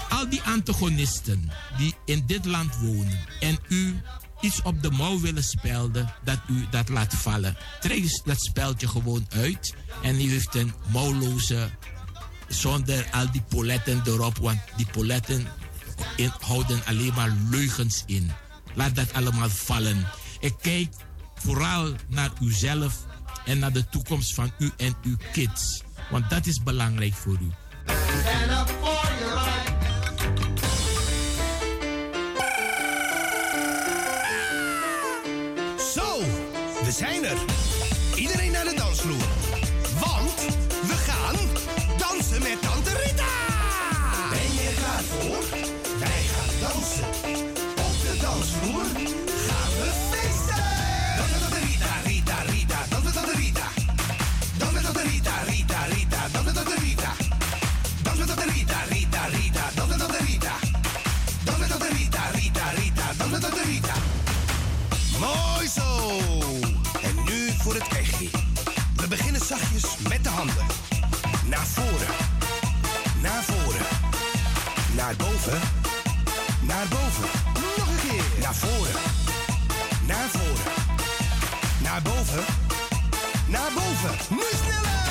Al 0.10 0.30
die 0.30 0.42
antagonisten 0.42 1.52
die 1.78 1.96
in 2.06 2.24
dit 2.26 2.46
land 2.46 2.78
wonen 2.78 3.20
en 3.40 3.58
u 3.68 4.02
iets 4.42 4.62
op 4.62 4.82
de 4.82 4.92
mouw 4.92 5.20
willen 5.20 5.44
spelden, 5.44 6.14
dat 6.24 6.40
u 6.48 6.66
dat 6.70 6.90
laat 6.90 7.14
vallen. 7.14 7.58
Trek 7.80 8.26
dat 8.26 8.42
speldje 8.42 8.88
gewoon 8.88 9.26
uit 9.30 9.74
en 10.04 10.22
u 10.22 10.30
heeft 10.30 10.56
een 10.56 10.74
mouwloze, 10.92 11.70
zonder 12.48 13.08
al 13.12 13.32
die 13.32 13.42
poletten 13.42 14.02
erop, 14.06 14.38
want 14.38 14.60
die 14.76 14.88
poletten 14.92 15.48
houden 16.40 16.86
alleen 16.86 17.14
maar 17.14 17.36
leugens 17.50 18.04
in. 18.06 18.32
Laat 18.74 18.96
dat 18.96 19.14
allemaal 19.14 19.50
vallen. 19.50 20.08
Ik 20.40 20.54
kijk 20.62 20.94
vooral 21.36 21.94
naar 22.08 22.32
uzelf 22.42 23.06
en 23.46 23.60
naar 23.60 23.74
de 23.74 23.90
toekomst 23.90 24.34
van 24.34 24.52
u 24.58 24.72
en 24.78 24.96
uw 25.04 25.18
kids. 25.32 25.82
Want 26.10 26.30
dat 26.30 26.46
is 26.46 26.64
belangrijk 26.64 27.14
voor 27.14 27.38
u. 27.42 27.52
we 36.90 36.96
zijn 36.96 37.26
er. 37.26 37.49
Zachtjes 69.50 69.98
met 70.10 70.24
de 70.24 70.30
handen. 70.30 70.66
Naar 71.46 71.66
voren. 71.66 72.16
Naar 73.22 73.44
voren. 73.44 73.86
Naar 74.96 75.16
boven. 75.16 75.60
Naar 76.62 76.88
boven. 76.88 77.30
Nog 77.54 77.88
een 77.88 78.10
keer. 78.10 78.24
Naar 78.42 78.56
voren. 78.56 79.02
Naar 80.06 80.30
voren. 80.30 80.74
Naar 81.82 82.02
boven. 82.02 82.46
Naar 83.48 83.72
boven. 83.76 84.36
Nu 84.36 84.44
sneller. 84.64 85.09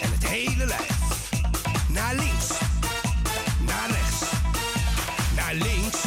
En 0.00 0.12
het 0.12 0.26
hele 0.26 0.66
lijf. 0.66 0.96
Naar 1.88 2.14
links. 2.14 2.48
Naar 3.66 3.90
rechts. 3.90 4.20
Naar 5.36 5.54
links. 5.54 5.98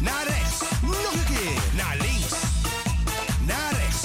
Naar 0.00 0.26
rechts. 0.26 0.58
Nog 0.82 1.12
een 1.12 1.34
keer. 1.34 1.60
Naar 1.76 1.96
links. 2.00 2.34
Naar 3.46 3.72
rechts. 3.72 4.02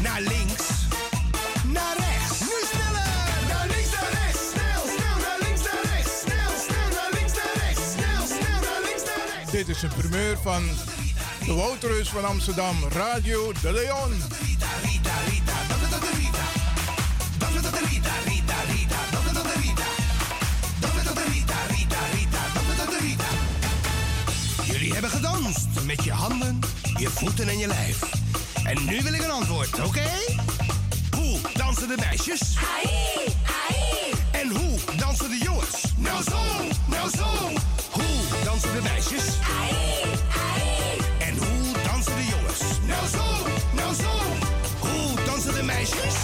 Naar 0.00 0.20
links. 0.20 0.64
Naar 1.64 1.96
rechts. 1.96 2.40
Nu 2.40 2.56
sneller. 2.72 3.08
Naar 3.48 3.66
links, 3.66 3.90
naar 3.92 4.10
rechts. 4.12 4.40
Snel, 4.52 4.82
snel 4.96 5.18
naar 5.26 5.38
links, 5.40 5.62
naar 5.62 5.82
rechts. 5.92 6.12
Snel, 6.24 6.52
snel 6.66 6.88
naar 6.96 7.10
links, 7.12 7.32
naar 7.32 7.54
rechts. 7.64 7.82
Snel, 7.92 8.26
snel 8.26 8.60
naar 8.68 8.82
links, 8.86 9.04
naar 9.04 9.26
rechts. 9.36 9.50
Dit 9.52 9.68
is 9.68 9.82
een 9.82 9.94
primeur 9.96 10.38
van 10.42 10.68
de 11.46 11.54
Wouterus 11.54 12.08
van 12.08 12.24
Amsterdam, 12.24 12.76
Radio 12.88 13.52
De 13.62 13.72
Leon. 13.72 14.12
Je 26.06 26.12
handen, 26.12 26.60
je 26.96 27.10
voeten 27.10 27.48
en 27.48 27.58
je 27.58 27.66
lijf. 27.66 27.98
En 28.64 28.84
nu 28.84 29.02
wil 29.02 29.12
ik 29.12 29.22
een 29.22 29.30
antwoord, 29.30 29.80
oké? 29.80 30.10
Hoe 31.16 31.38
dansen 31.54 31.88
de 31.88 31.96
meisjes? 31.96 32.40
Ai, 32.74 32.90
ai. 33.68 34.12
En 34.30 34.48
hoe 34.48 34.78
dansen 34.96 35.28
de 35.28 35.38
jongens? 35.42 35.92
Nou 35.96 36.22
zo, 36.22 36.38
nou 36.86 37.10
zo. 37.10 37.28
Hoe 37.90 38.44
dansen 38.44 38.72
de 38.72 38.82
meisjes? 38.82 39.24
Ai, 39.60 39.72
ai. 40.54 41.28
En 41.28 41.36
hoe 41.36 41.82
dansen 41.84 42.16
de 42.16 42.26
jongens? 42.30 42.60
Nou 42.86 43.06
zo, 43.08 43.24
nou 43.72 43.94
zo. 43.94 44.12
Hoe 44.78 45.24
dansen 45.24 45.54
de 45.54 45.62
meisjes? 45.62 46.14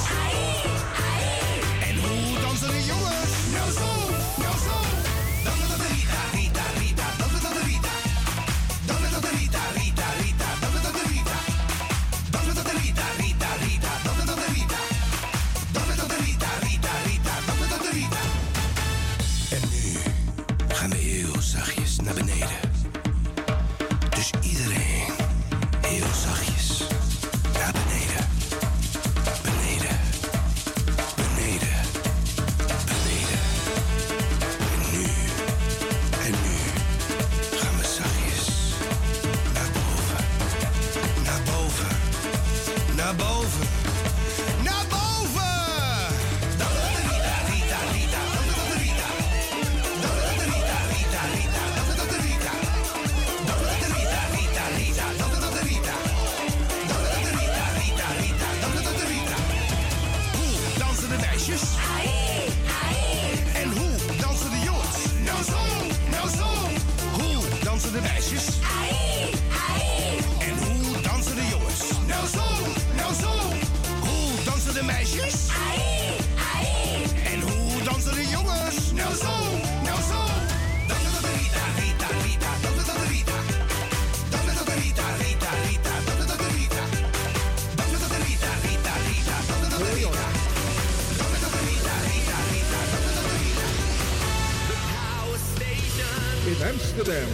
Amsterdam. 96.93 97.28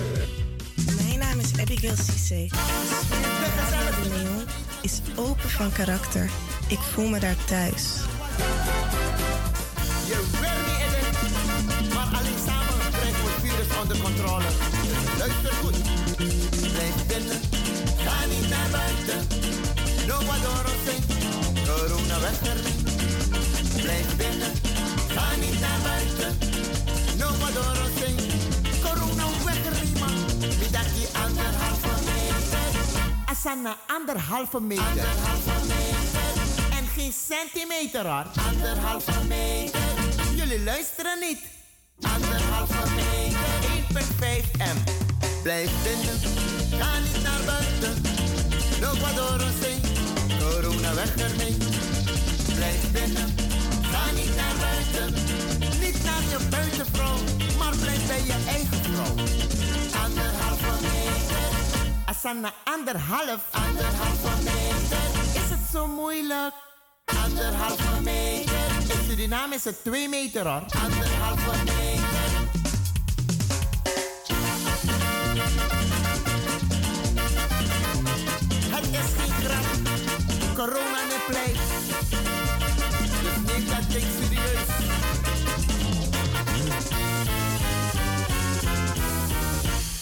Mijn 0.96 1.18
naam 1.18 1.38
is 1.38 1.60
Abigail 1.60 1.96
Cisse. 1.96 2.48
De 4.02 4.08
Leon 4.08 4.44
is 4.82 5.00
open 5.16 5.50
van 5.50 5.72
karakter. 5.72 6.30
Ik 6.68 6.78
voel 6.78 7.08
me 7.08 7.18
daar 7.18 7.36
thuis. 7.44 7.82
Je 10.06 10.28
wil 10.40 10.58
niet 10.66 10.82
in 10.86 10.92
het, 10.96 11.94
maar 11.94 12.18
alleen 12.18 12.40
samen 12.46 12.74
we 12.78 12.84
het 12.84 13.40
virus 13.42 13.78
onder 13.82 13.98
controle. 13.98 14.44
Luister 15.18 15.52
goed. 15.52 15.76
Blijf 16.72 17.06
binnen, 17.06 17.40
ga 18.04 18.26
niet 18.26 18.48
naar 18.48 18.68
buiten. 18.70 19.26
No 20.06 20.14
adoro 20.14 20.72
zing, 20.86 21.04
corona 21.66 22.20
weg 22.20 22.40
erin. 22.42 22.76
Blijf 23.82 24.16
binnen, 24.16 24.37
Anderhalve 33.48 34.60
meter. 34.60 34.84
Anderhalve 34.84 35.66
meter. 35.66 36.78
En 36.78 36.86
geen 36.96 37.12
centimeter 37.12 38.06
hoor. 38.06 38.26
Anderhalve 38.48 39.24
meter. 39.28 39.80
Jullie 40.34 40.64
luisteren 40.64 41.18
niet. 41.20 41.38
Anderhalve 42.00 42.90
meter. 42.96 43.38
1,5 44.40 44.50
m. 44.58 44.78
Blijf 45.42 45.70
binnen. 45.82 46.18
Ga 46.80 46.98
niet 46.98 47.22
naar 47.22 47.42
buiten. 47.46 48.02
Loop 48.80 49.00
maar 49.00 49.14
door 49.14 49.40
ons 49.46 49.60
heen. 49.66 49.80
Corona 50.38 50.94
weg 50.94 51.16
ermee. 51.16 51.56
Blijf 52.54 52.92
binnen. 52.92 53.28
Ga 53.92 54.10
niet 54.10 54.36
naar 54.36 54.56
buiten. 54.60 55.14
Niet 55.80 56.04
naar 56.04 56.22
je 56.30 56.38
buitenvrouw. 56.50 57.16
Maar 57.58 57.76
blijf 57.76 58.06
bij 58.06 58.24
je 58.24 58.36
eigen 58.48 58.82
vrouw. 58.84 59.14
Anderhalve 60.04 60.36
meter. 60.36 60.47
Asana 62.08 62.52
anderhalf. 62.64 63.40
Anderhalve 63.50 64.42
meter. 64.42 65.08
Is 65.34 65.50
het 65.50 65.60
zo 65.72 65.86
moeilijk? 65.86 66.54
Anderhalve 67.24 68.00
meter. 68.02 68.54
In 68.80 69.04
Suriname 69.08 69.54
is 69.54 69.64
het 69.64 69.84
2 69.84 70.08
meter 70.08 70.48
hoor. 70.48 70.62
Anderhalve 70.84 71.64
meter. 71.64 72.06
Het 78.70 78.84
is 78.84 79.10
geen 79.18 79.32
grap. 79.44 79.66
Corona 80.54 81.04
ne 81.08 81.18
play. 81.26 81.52
Dus 83.00 83.52
neem 83.52 83.66
dat 83.66 83.90
ding 83.90 84.06
serieus. 84.20 84.68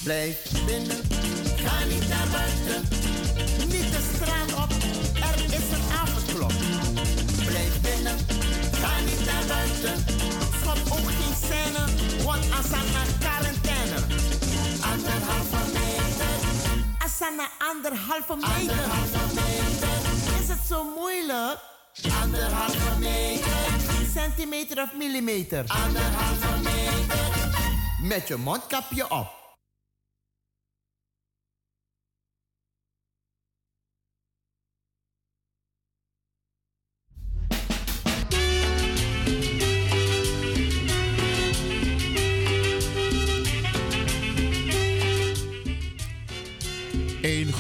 Blijf 0.03 0.65
binnen. 0.66 1.16
Asana 12.59 13.03
quarantaine. 13.23 13.99
Anderhalve 14.93 15.61
meter. 15.77 16.35
Asana 17.05 17.47
anderhalve 17.70 18.37
meter. 18.37 18.61
Anderhalve 18.61 19.35
meter. 19.35 20.41
Is 20.41 20.49
het 20.49 20.59
zo 20.69 20.85
moeilijk? 20.97 21.59
Anderhalve 22.23 22.99
meter. 22.99 23.51
Centimeter 24.15 24.83
of 24.83 24.95
millimeter? 24.95 25.65
Anderhalve 25.69 26.59
meter. 26.62 27.19
Met 28.03 28.28
je 28.28 28.37
mondkapje 28.37 29.11
op. 29.11 29.36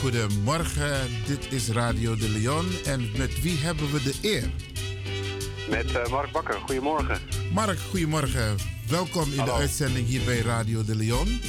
goedemorgen, 0.06 1.10
dit 1.26 1.52
is 1.52 1.68
Radio 1.68 2.16
de 2.16 2.28
Leon 2.28 2.66
en 2.84 3.10
met 3.16 3.42
wie 3.42 3.58
hebben 3.58 3.92
we 3.92 4.02
de 4.02 4.14
eer? 4.22 4.50
Met 5.70 5.94
eh, 5.94 6.10
Mark 6.10 6.32
Bakker, 6.32 6.54
goedemorgen. 6.54 7.20
Mark, 7.52 7.78
goedemorgen. 7.78 8.56
Welkom 8.88 9.32
in 9.32 9.44
de 9.44 9.52
uitzending 9.52 10.06
hier 10.06 10.24
bij 10.24 10.40
Radio 10.40 10.84
de 10.84 10.96
Leon. 10.96 11.40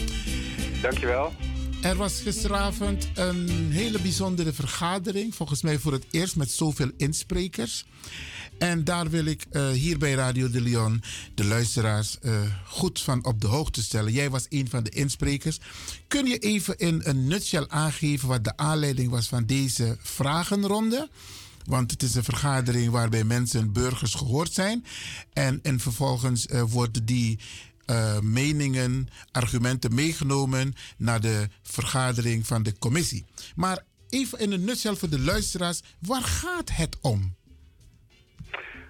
Dankjewel. 0.82 1.34
Er 1.82 1.96
was 1.96 2.22
gisteravond 2.22 3.10
een 3.16 3.72
hele 3.72 4.02
bijzondere 4.02 4.54
vergadering, 4.54 5.36
volgens 5.36 5.62
mij 5.62 5.78
voor 5.78 5.92
het 5.92 6.06
eerst 6.12 6.36
met 6.36 6.52
zoveel 6.52 6.90
insprekers. 6.98 7.86
En 8.58 8.84
daar 8.84 9.10
wil 9.10 9.26
ik 9.26 9.46
eh, 9.50 9.70
hier 9.70 9.98
bij 9.98 10.14
Radio 10.14 10.50
de 10.50 10.62
Leon 10.62 11.02
de 11.34 11.46
luisteraars 11.46 12.20
eh, 12.20 12.42
goed 12.66 13.02
van 13.02 13.26
op 13.26 13.42
de 13.42 13.48
hoogte 13.48 13.84
stellen. 13.84 14.12
Jij 14.12 14.30
was 14.30 14.46
een 14.50 14.70
van 14.70 14.84
de 14.84 14.90
insprekers. 14.90 15.60
Kun 16.08 16.26
je 16.26 16.38
even 16.38 16.78
in 16.78 17.02
een 17.04 17.28
nutshell 17.28 17.66
aangeven 17.68 18.28
wat 18.28 18.44
de 18.44 18.58
aanleiding 18.58 19.10
was 19.10 19.28
van 19.28 19.46
deze 19.46 19.98
vragenronde? 20.00 21.10
Want 21.66 21.92
het 21.92 22.04
is 22.04 22.16
een 22.16 22.24
vergadering 22.24 22.92
waarbij 22.92 23.24
mensen, 23.24 23.72
burgers 23.72 24.14
gehoord 24.14 24.54
zijn. 24.54 24.86
En, 25.34 25.60
en 25.64 25.80
vervolgens 25.80 26.46
eh, 26.46 26.64
worden 26.68 27.06
die 27.06 27.40
meningen, 28.22 29.08
argumenten 29.32 29.94
meegenomen 29.94 30.74
naar 30.98 31.22
de 31.22 31.50
vergadering 31.64 32.48
van 32.48 32.64
de 32.64 32.78
commissie. 32.78 33.26
Maar 33.56 33.84
even 34.10 34.40
in 34.40 34.52
een 34.52 34.64
nutshell 34.64 34.96
voor 34.96 35.10
de 35.10 35.20
luisteraars, 35.20 35.82
waar 36.00 36.24
gaat 36.24 36.70
het 36.72 36.98
om? 37.02 37.37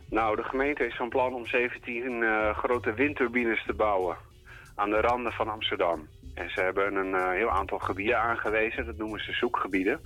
Nou, 0.10 0.36
de 0.36 0.44
gemeente 0.44 0.86
is 0.86 0.96
van 0.96 1.10
plan 1.10 1.34
om 1.34 1.46
17 1.46 2.24
eh, 2.24 2.58
grote 2.58 2.94
windturbines 2.94 3.64
te 3.66 3.74
bouwen 3.74 4.18
aan 4.76 4.90
de 4.90 5.02
randen 5.02 5.32
van 5.32 5.50
Amsterdam. 5.50 6.08
En 6.34 6.50
ze 6.50 6.62
hebben 6.62 6.96
een 6.96 7.14
eh, 7.14 7.32
heel 7.32 7.50
aantal 7.50 7.80
gebieden 7.80 8.20
aangewezen, 8.20 8.86
dat 8.86 8.98
noemen 8.98 9.20
ze 9.20 9.32
zoekgebieden. 9.32 10.00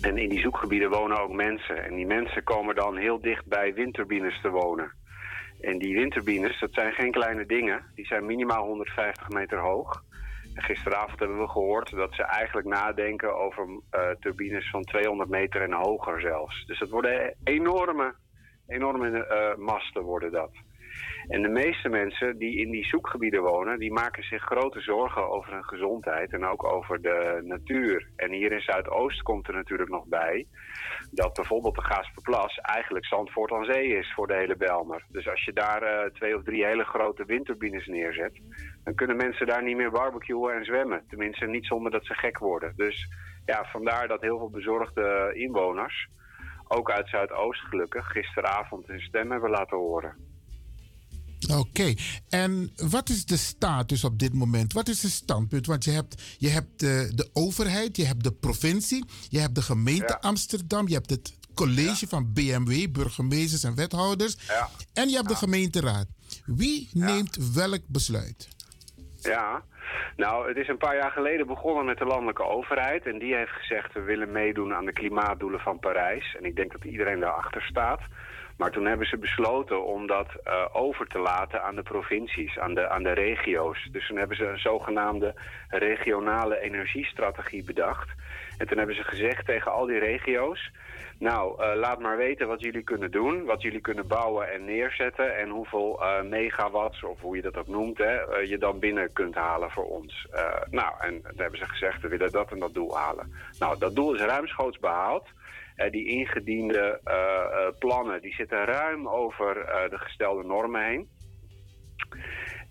En 0.00 0.18
in 0.18 0.28
die 0.28 0.40
zoekgebieden 0.40 0.90
wonen 0.90 1.20
ook 1.20 1.32
mensen. 1.32 1.84
En 1.84 1.94
die 1.94 2.06
mensen 2.06 2.42
komen 2.42 2.74
dan 2.74 2.96
heel 2.96 3.20
dicht 3.20 3.46
bij 3.46 3.74
windturbines 3.74 4.40
te 4.40 4.50
wonen. 4.50 4.92
En 5.60 5.78
die 5.78 5.94
windturbines, 5.94 6.60
dat 6.60 6.72
zijn 6.72 6.92
geen 6.92 7.12
kleine 7.12 7.46
dingen. 7.46 7.82
Die 7.94 8.06
zijn 8.06 8.26
minimaal 8.26 8.66
150 8.66 9.28
meter 9.28 9.58
hoog. 9.58 10.02
En 10.54 10.62
gisteravond 10.62 11.18
hebben 11.18 11.38
we 11.38 11.48
gehoord 11.48 11.90
dat 11.90 12.14
ze 12.14 12.22
eigenlijk 12.22 12.66
nadenken 12.66 13.36
over 13.36 13.80
eh, 13.90 14.10
turbines 14.20 14.70
van 14.70 14.82
200 14.82 15.30
meter 15.30 15.62
en 15.62 15.72
hoger 15.72 16.20
zelfs. 16.20 16.66
Dus 16.66 16.78
dat 16.78 16.88
worden 16.88 17.34
enorme, 17.44 18.14
enorme 18.66 19.26
eh, 19.26 19.56
masten 19.56 20.02
worden 20.02 20.32
dat. 20.32 20.50
En 21.28 21.42
de 21.42 21.48
meeste 21.48 21.88
mensen 21.88 22.38
die 22.38 22.58
in 22.58 22.70
die 22.70 22.84
zoekgebieden 22.84 23.42
wonen, 23.42 23.78
die 23.78 23.92
maken 23.92 24.22
zich 24.22 24.42
grote 24.42 24.80
zorgen 24.80 25.30
over 25.30 25.52
hun 25.52 25.64
gezondheid 25.64 26.32
en 26.32 26.44
ook 26.44 26.64
over 26.64 27.02
de 27.02 27.40
natuur. 27.44 28.08
En 28.16 28.32
hier 28.32 28.52
in 28.52 28.60
Zuidoost 28.60 29.22
komt 29.22 29.48
er 29.48 29.54
natuurlijk 29.54 29.90
nog 29.90 30.06
bij 30.06 30.46
dat 31.10 31.34
bijvoorbeeld 31.34 31.74
de 31.74 31.84
Gaasperplas 31.84 32.58
eigenlijk 32.58 33.06
Zandvoort 33.06 33.52
aan 33.52 33.64
zee 33.64 33.98
is 33.98 34.12
voor 34.14 34.26
de 34.26 34.34
hele 34.34 34.56
Belmer. 34.56 35.04
Dus 35.08 35.28
als 35.28 35.44
je 35.44 35.52
daar 35.52 35.82
eh, 35.82 36.10
twee 36.10 36.36
of 36.36 36.42
drie 36.42 36.64
hele 36.64 36.84
grote 36.84 37.24
windturbines 37.24 37.86
neerzet, 37.86 38.40
dan 38.84 38.94
kunnen 38.94 39.16
mensen 39.16 39.46
daar 39.46 39.62
niet 39.62 39.76
meer 39.76 39.90
barbecuen 39.90 40.54
en 40.54 40.64
zwemmen. 40.64 41.04
Tenminste 41.08 41.46
niet 41.46 41.66
zonder 41.66 41.90
dat 41.92 42.04
ze 42.04 42.14
gek 42.14 42.38
worden. 42.38 42.72
Dus 42.76 43.08
ja, 43.44 43.64
vandaar 43.64 44.08
dat 44.08 44.20
heel 44.20 44.38
veel 44.38 44.50
bezorgde 44.50 45.30
inwoners, 45.34 46.08
ook 46.68 46.90
uit 46.90 47.08
Zuidoost 47.08 47.60
gelukkig, 47.60 48.06
gisteravond 48.06 48.86
hun 48.86 49.00
stem 49.00 49.30
hebben 49.30 49.50
laten 49.50 49.76
horen. 49.76 50.14
Oké, 51.52 51.94
en 52.28 52.72
wat 52.76 53.08
is 53.08 53.24
de 53.24 53.36
status 53.36 54.04
op 54.04 54.18
dit 54.18 54.32
moment? 54.32 54.72
Wat 54.72 54.88
is 54.88 55.02
het 55.02 55.12
standpunt? 55.12 55.66
Want 55.66 55.84
je 55.84 55.90
hebt, 55.90 56.22
je 56.38 56.48
hebt 56.48 56.80
de, 56.80 57.12
de 57.14 57.30
overheid, 57.32 57.96
je 57.96 58.04
hebt 58.04 58.24
de 58.24 58.32
provincie, 58.32 59.04
je 59.28 59.40
hebt 59.40 59.54
de 59.54 59.62
gemeente 59.62 60.20
Amsterdam, 60.20 60.88
je 60.88 60.94
hebt 60.94 61.10
het 61.10 61.38
college 61.54 62.08
van 62.08 62.32
BMW, 62.32 62.90
burgemeesters 62.92 63.64
en 63.64 63.74
wethouders, 63.74 64.36
en 64.92 65.08
je 65.08 65.16
hebt 65.16 65.28
de 65.28 65.34
gemeenteraad. 65.34 66.06
Wie 66.44 66.88
neemt 66.92 67.52
welk 67.52 67.82
besluit? 67.86 68.48
Ja, 69.20 69.64
nou, 70.16 70.48
het 70.48 70.56
is 70.56 70.68
een 70.68 70.76
paar 70.76 70.96
jaar 70.96 71.10
geleden 71.10 71.46
begonnen 71.46 71.84
met 71.84 71.98
de 71.98 72.04
landelijke 72.04 72.44
overheid. 72.44 73.06
En 73.06 73.18
die 73.18 73.34
heeft 73.34 73.50
gezegd, 73.50 73.92
we 73.92 74.00
willen 74.00 74.32
meedoen 74.32 74.74
aan 74.74 74.84
de 74.84 74.92
klimaatdoelen 74.92 75.60
van 75.60 75.78
Parijs. 75.78 76.36
En 76.38 76.44
ik 76.44 76.56
denk 76.56 76.72
dat 76.72 76.84
iedereen 76.84 77.20
daarachter 77.20 77.62
staat. 77.62 78.00
Maar 78.56 78.70
toen 78.70 78.86
hebben 78.86 79.06
ze 79.06 79.16
besloten 79.18 79.84
om 79.84 80.06
dat 80.06 80.28
eh, 80.44 80.64
over 80.72 81.06
te 81.06 81.18
laten 81.18 81.62
aan 81.62 81.74
de 81.74 81.82
provincies, 81.82 82.58
aan 82.58 82.74
de, 82.74 82.88
aan 82.88 83.02
de 83.02 83.12
regio's. 83.12 83.88
Dus 83.90 84.06
toen 84.06 84.18
hebben 84.18 84.36
ze 84.36 84.46
een 84.46 84.58
zogenaamde 84.58 85.34
regionale 85.68 86.60
energiestrategie 86.60 87.64
bedacht. 87.64 88.08
En 88.58 88.66
toen 88.66 88.78
hebben 88.78 88.96
ze 88.96 89.04
gezegd 89.04 89.46
tegen 89.46 89.72
al 89.72 89.86
die 89.86 89.98
regio's... 89.98 90.70
Nou, 91.18 91.62
eh, 91.62 91.76
laat 91.76 92.00
maar 92.00 92.16
weten 92.16 92.48
wat 92.48 92.60
jullie 92.60 92.82
kunnen 92.82 93.10
doen, 93.10 93.44
wat 93.44 93.62
jullie 93.62 93.80
kunnen 93.80 94.06
bouwen 94.06 94.52
en 94.52 94.64
neerzetten... 94.64 95.36
en 95.36 95.48
hoeveel 95.48 96.02
eh, 96.02 96.22
megawatts, 96.22 97.04
of 97.04 97.20
hoe 97.20 97.36
je 97.36 97.42
dat 97.42 97.56
ook 97.56 97.66
noemt, 97.66 97.98
hè, 97.98 98.14
eh, 98.16 98.48
je 98.48 98.58
dan 98.58 98.78
binnen 98.78 99.12
kunt 99.12 99.34
halen 99.34 99.70
voor 99.70 99.84
ons. 99.84 100.28
nou, 100.70 100.92
en 101.00 101.22
toen 101.22 101.36
hebben 101.36 101.58
ze 101.58 101.68
gezegd, 101.68 102.02
we 102.02 102.08
willen 102.08 102.32
dat 102.32 102.50
en 102.50 102.58
dat 102.58 102.74
doel 102.74 102.96
halen. 102.96 103.32
Nou, 103.58 103.78
dat 103.78 103.94
doel 103.94 104.14
is 104.14 104.20
ruimschoots 104.20 104.78
behaald. 104.78 105.28
Eh, 105.74 105.90
die 105.90 106.06
ingediende 106.06 107.00
plannen 107.78 108.20
die 108.22 108.34
zitten 108.34 108.64
ruim 108.64 109.08
over 109.08 109.54
de 109.90 109.98
gestelde 109.98 110.44
normen 110.44 110.84
heen. 110.84 111.08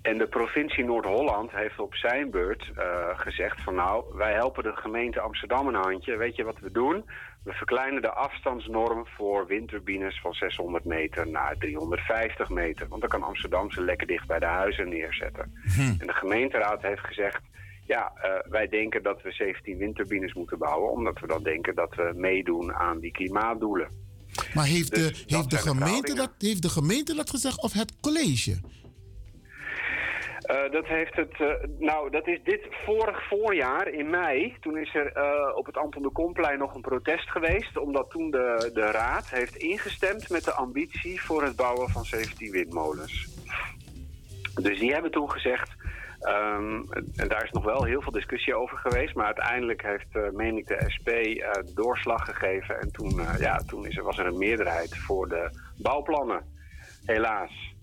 En 0.03 0.17
de 0.17 0.27
provincie 0.27 0.83
Noord-Holland 0.83 1.51
heeft 1.51 1.79
op 1.79 1.95
zijn 1.95 2.31
beurt 2.31 2.71
eh, 2.75 3.19
gezegd 3.19 3.61
van 3.61 3.75
nou, 3.75 4.15
wij 4.15 4.33
helpen 4.33 4.63
de 4.63 4.75
gemeente 4.75 5.19
Amsterdam 5.19 5.67
een 5.67 5.83
handje. 5.83 6.17
Weet 6.17 6.35
je 6.35 6.43
wat 6.43 6.59
we 6.59 6.71
doen? 6.71 7.03
We 7.43 7.51
verkleinen 7.51 8.01
de 8.01 8.13
afstandsnorm 8.13 9.05
voor 9.07 9.47
windturbines 9.47 10.19
van 10.21 10.33
600 10.33 10.85
meter 10.85 11.29
naar 11.29 11.55
350 11.57 12.49
meter. 12.49 12.87
Want 12.87 13.01
dan 13.01 13.09
kan 13.09 13.23
Amsterdam 13.23 13.71
ze 13.71 13.83
lekker 13.83 14.07
dicht 14.07 14.27
bij 14.27 14.39
de 14.39 14.45
huizen 14.45 14.89
neerzetten. 14.89 15.53
En 15.99 16.07
de 16.07 16.13
gemeenteraad 16.13 16.81
heeft 16.81 17.05
gezegd, 17.05 17.41
ja, 17.85 18.11
eh, 18.15 18.51
wij 18.51 18.67
denken 18.67 19.03
dat 19.03 19.21
we 19.21 19.31
17 19.31 19.77
windturbines 19.77 20.33
moeten 20.33 20.57
bouwen. 20.57 20.91
Omdat 20.91 21.19
we 21.19 21.27
dan 21.27 21.43
denken 21.43 21.75
dat 21.75 21.95
we 21.95 22.11
meedoen 22.15 22.73
aan 22.73 22.99
die 22.99 23.11
klimaatdoelen. 23.11 23.87
Maar 24.53 24.65
heeft, 24.65 24.95
Dus 24.95 25.25
de, 25.25 25.35
heeft, 25.35 25.49
de 25.49 25.57
gemeente 25.57 26.13
dat, 26.13 26.31
heeft 26.37 26.61
de 26.61 26.69
gemeente 26.69 27.15
dat 27.15 27.29
gezegd 27.29 27.61
of 27.61 27.73
het 27.73 27.99
college? 27.99 28.59
Eh, 30.43 30.71
dat 30.71 30.85
heeft 30.85 31.15
het, 31.15 31.33
eh, 31.39 31.53
nou, 31.79 32.09
dat 32.09 32.27
is 32.27 32.39
dit 32.43 32.61
vorig 32.85 33.27
voorjaar 33.27 33.87
in 33.87 34.09
mei. 34.09 34.55
Toen 34.61 34.77
is 34.77 34.95
er 34.95 35.11
eh, 35.11 35.55
op 35.55 35.65
het 35.65 35.77
Anton 35.77 36.01
de 36.01 36.09
Komplein 36.09 36.59
nog 36.59 36.75
een 36.75 36.81
protest 36.81 37.29
geweest. 37.29 37.77
Omdat 37.77 38.09
toen 38.09 38.31
de, 38.31 38.69
de 38.73 38.91
raad 38.91 39.29
heeft 39.29 39.55
ingestemd 39.55 40.29
met 40.29 40.43
de 40.43 40.53
ambitie 40.53 41.21
voor 41.21 41.43
het 41.43 41.55
bouwen 41.55 41.89
van 41.89 42.05
17 42.05 42.51
windmolens. 42.51 43.27
Dus 44.61 44.79
die 44.79 44.93
hebben 44.93 45.11
toen 45.11 45.31
gezegd, 45.31 45.69
ehm, 46.19 46.81
en 47.15 47.27
daar 47.27 47.43
is 47.43 47.51
nog 47.51 47.63
wel 47.63 47.83
heel 47.83 48.01
veel 48.01 48.11
discussie 48.11 48.55
over 48.55 48.77
geweest. 48.77 49.15
Maar 49.15 49.25
uiteindelijk 49.25 49.81
heeft, 49.81 50.31
meen 50.33 50.57
ik, 50.57 50.67
de 50.67 50.83
SP 50.95 51.09
doorslag 51.75 52.25
gegeven. 52.25 52.79
En 52.79 52.91
toen, 52.91 53.21
ja, 53.39 53.57
toen 53.57 53.85
is 53.85 53.97
er, 53.97 54.03
was 54.03 54.17
er 54.17 54.25
een 54.25 54.37
meerderheid 54.37 54.97
voor 54.97 55.29
de 55.29 55.49
bouwplannen. 55.77 56.41
Helaas. 57.05 57.73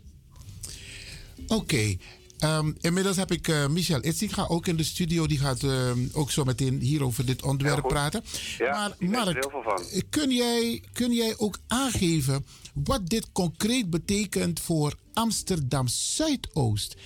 Oké. 1.49 1.97
Ehm, 2.41 2.73
inmiddels 2.81 3.17
heb 3.17 3.33
ik 3.33 3.49
eh, 3.49 3.67
Michel 3.67 4.01
Itzinga 4.05 4.47
ook 4.47 4.67
in 4.67 4.77
de 4.77 4.83
studio. 4.85 5.27
Die 5.27 5.39
gaat 5.39 5.63
ehm, 5.63 5.99
ook 6.13 6.31
zo 6.31 6.45
meteen 6.45 6.81
hier 6.81 7.05
over 7.05 7.27
dit 7.27 7.43
onderwerp 7.43 7.89
praten. 7.89 8.25
Ja, 8.59 8.71
maar 8.71 9.11
Mark, 9.25 9.47
van. 9.51 9.83
kun 10.11 10.31
jij, 10.31 10.83
kun 10.93 11.13
jij 11.13 11.35
ook 11.37 11.59
aangeven 11.69 12.47
wat 12.75 13.09
dit 13.09 13.33
concreet 13.33 13.91
betekent 13.91 14.61
voor 14.61 14.95
Amsterdam 15.13 15.89
Zuidoost? 15.89 16.97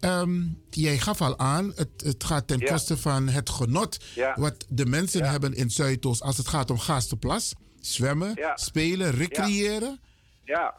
Ehm, 0.00 0.42
jij 0.70 0.98
gaf 0.98 1.20
al 1.20 1.38
aan, 1.38 1.72
het, 1.76 1.88
het 1.96 2.24
gaat 2.24 2.46
ten 2.46 2.58
Ja. 2.58 2.66
koste 2.72 2.96
van 2.96 3.28
het 3.28 3.50
genot 3.50 3.98
Ja. 4.14 4.34
wat 4.38 4.64
de 4.68 4.86
mensen 4.86 5.24
hebben 5.30 5.54
in 5.54 5.70
Zuidoost 5.70 6.22
als 6.22 6.36
het 6.36 6.48
gaat 6.48 6.70
om 6.70 6.78
Gaasterplas. 6.78 7.52
Zwemmen, 7.80 8.32
Ja. 8.34 8.56
spelen, 8.56 9.10
recreëren. 9.10 10.00
Ja. 10.44 10.74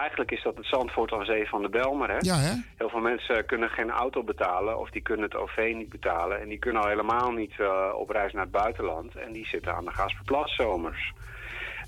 Eigenlijk 0.00 0.30
is 0.30 0.42
dat 0.42 0.56
het 0.56 0.66
Zandvoort 0.66 1.12
aan 1.12 1.24
Zee 1.24 1.48
van 1.48 1.62
de 1.62 1.68
Belmer. 1.68 2.08
Hè? 2.08 2.16
Ja, 2.18 2.36
hè? 2.36 2.52
Heel 2.76 2.88
veel 2.88 3.00
mensen 3.00 3.46
kunnen 3.46 3.70
geen 3.70 3.90
auto 3.90 4.22
betalen 4.22 4.78
of 4.78 4.90
die 4.90 5.02
kunnen 5.02 5.24
het 5.24 5.36
OV 5.36 5.72
niet 5.74 5.88
betalen. 5.88 6.40
En 6.40 6.48
die 6.48 6.58
kunnen 6.58 6.82
al 6.82 6.88
helemaal 6.88 7.30
niet 7.30 7.60
eh, 7.60 7.92
op 7.94 8.10
reis 8.10 8.32
naar 8.32 8.42
het 8.42 8.50
buitenland. 8.50 9.16
En 9.16 9.32
die 9.32 9.46
zitten 9.46 9.74
aan 9.74 9.84
de 9.84 9.90
Gasperplas 9.90 10.54
zomers. 10.54 11.12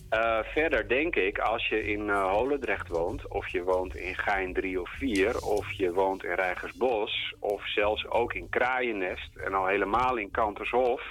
Eh, 0.09 0.39
verder 0.43 0.89
denk 0.89 1.17
ik, 1.17 1.39
als 1.39 1.69
je 1.69 1.87
in 1.87 2.11
eh, 2.11 2.31
Holendrecht 2.33 2.89
woont, 2.89 3.29
of 3.29 3.49
je 3.49 3.63
woont 3.63 3.97
in 3.97 4.15
Gein 4.15 4.53
3 4.53 4.81
of 4.81 4.91
4, 4.91 5.39
of 5.39 5.73
je 5.73 5.93
woont 5.93 6.25
in 6.25 6.35
Rijgersbos, 6.35 7.35
of 7.39 7.69
zelfs 7.69 8.09
ook 8.09 8.33
in 8.33 8.49
Kraaiennest 8.49 9.37
en 9.37 9.55
al 9.55 9.67
helemaal 9.67 10.17
in 10.17 10.31
Kantershof, 10.31 11.03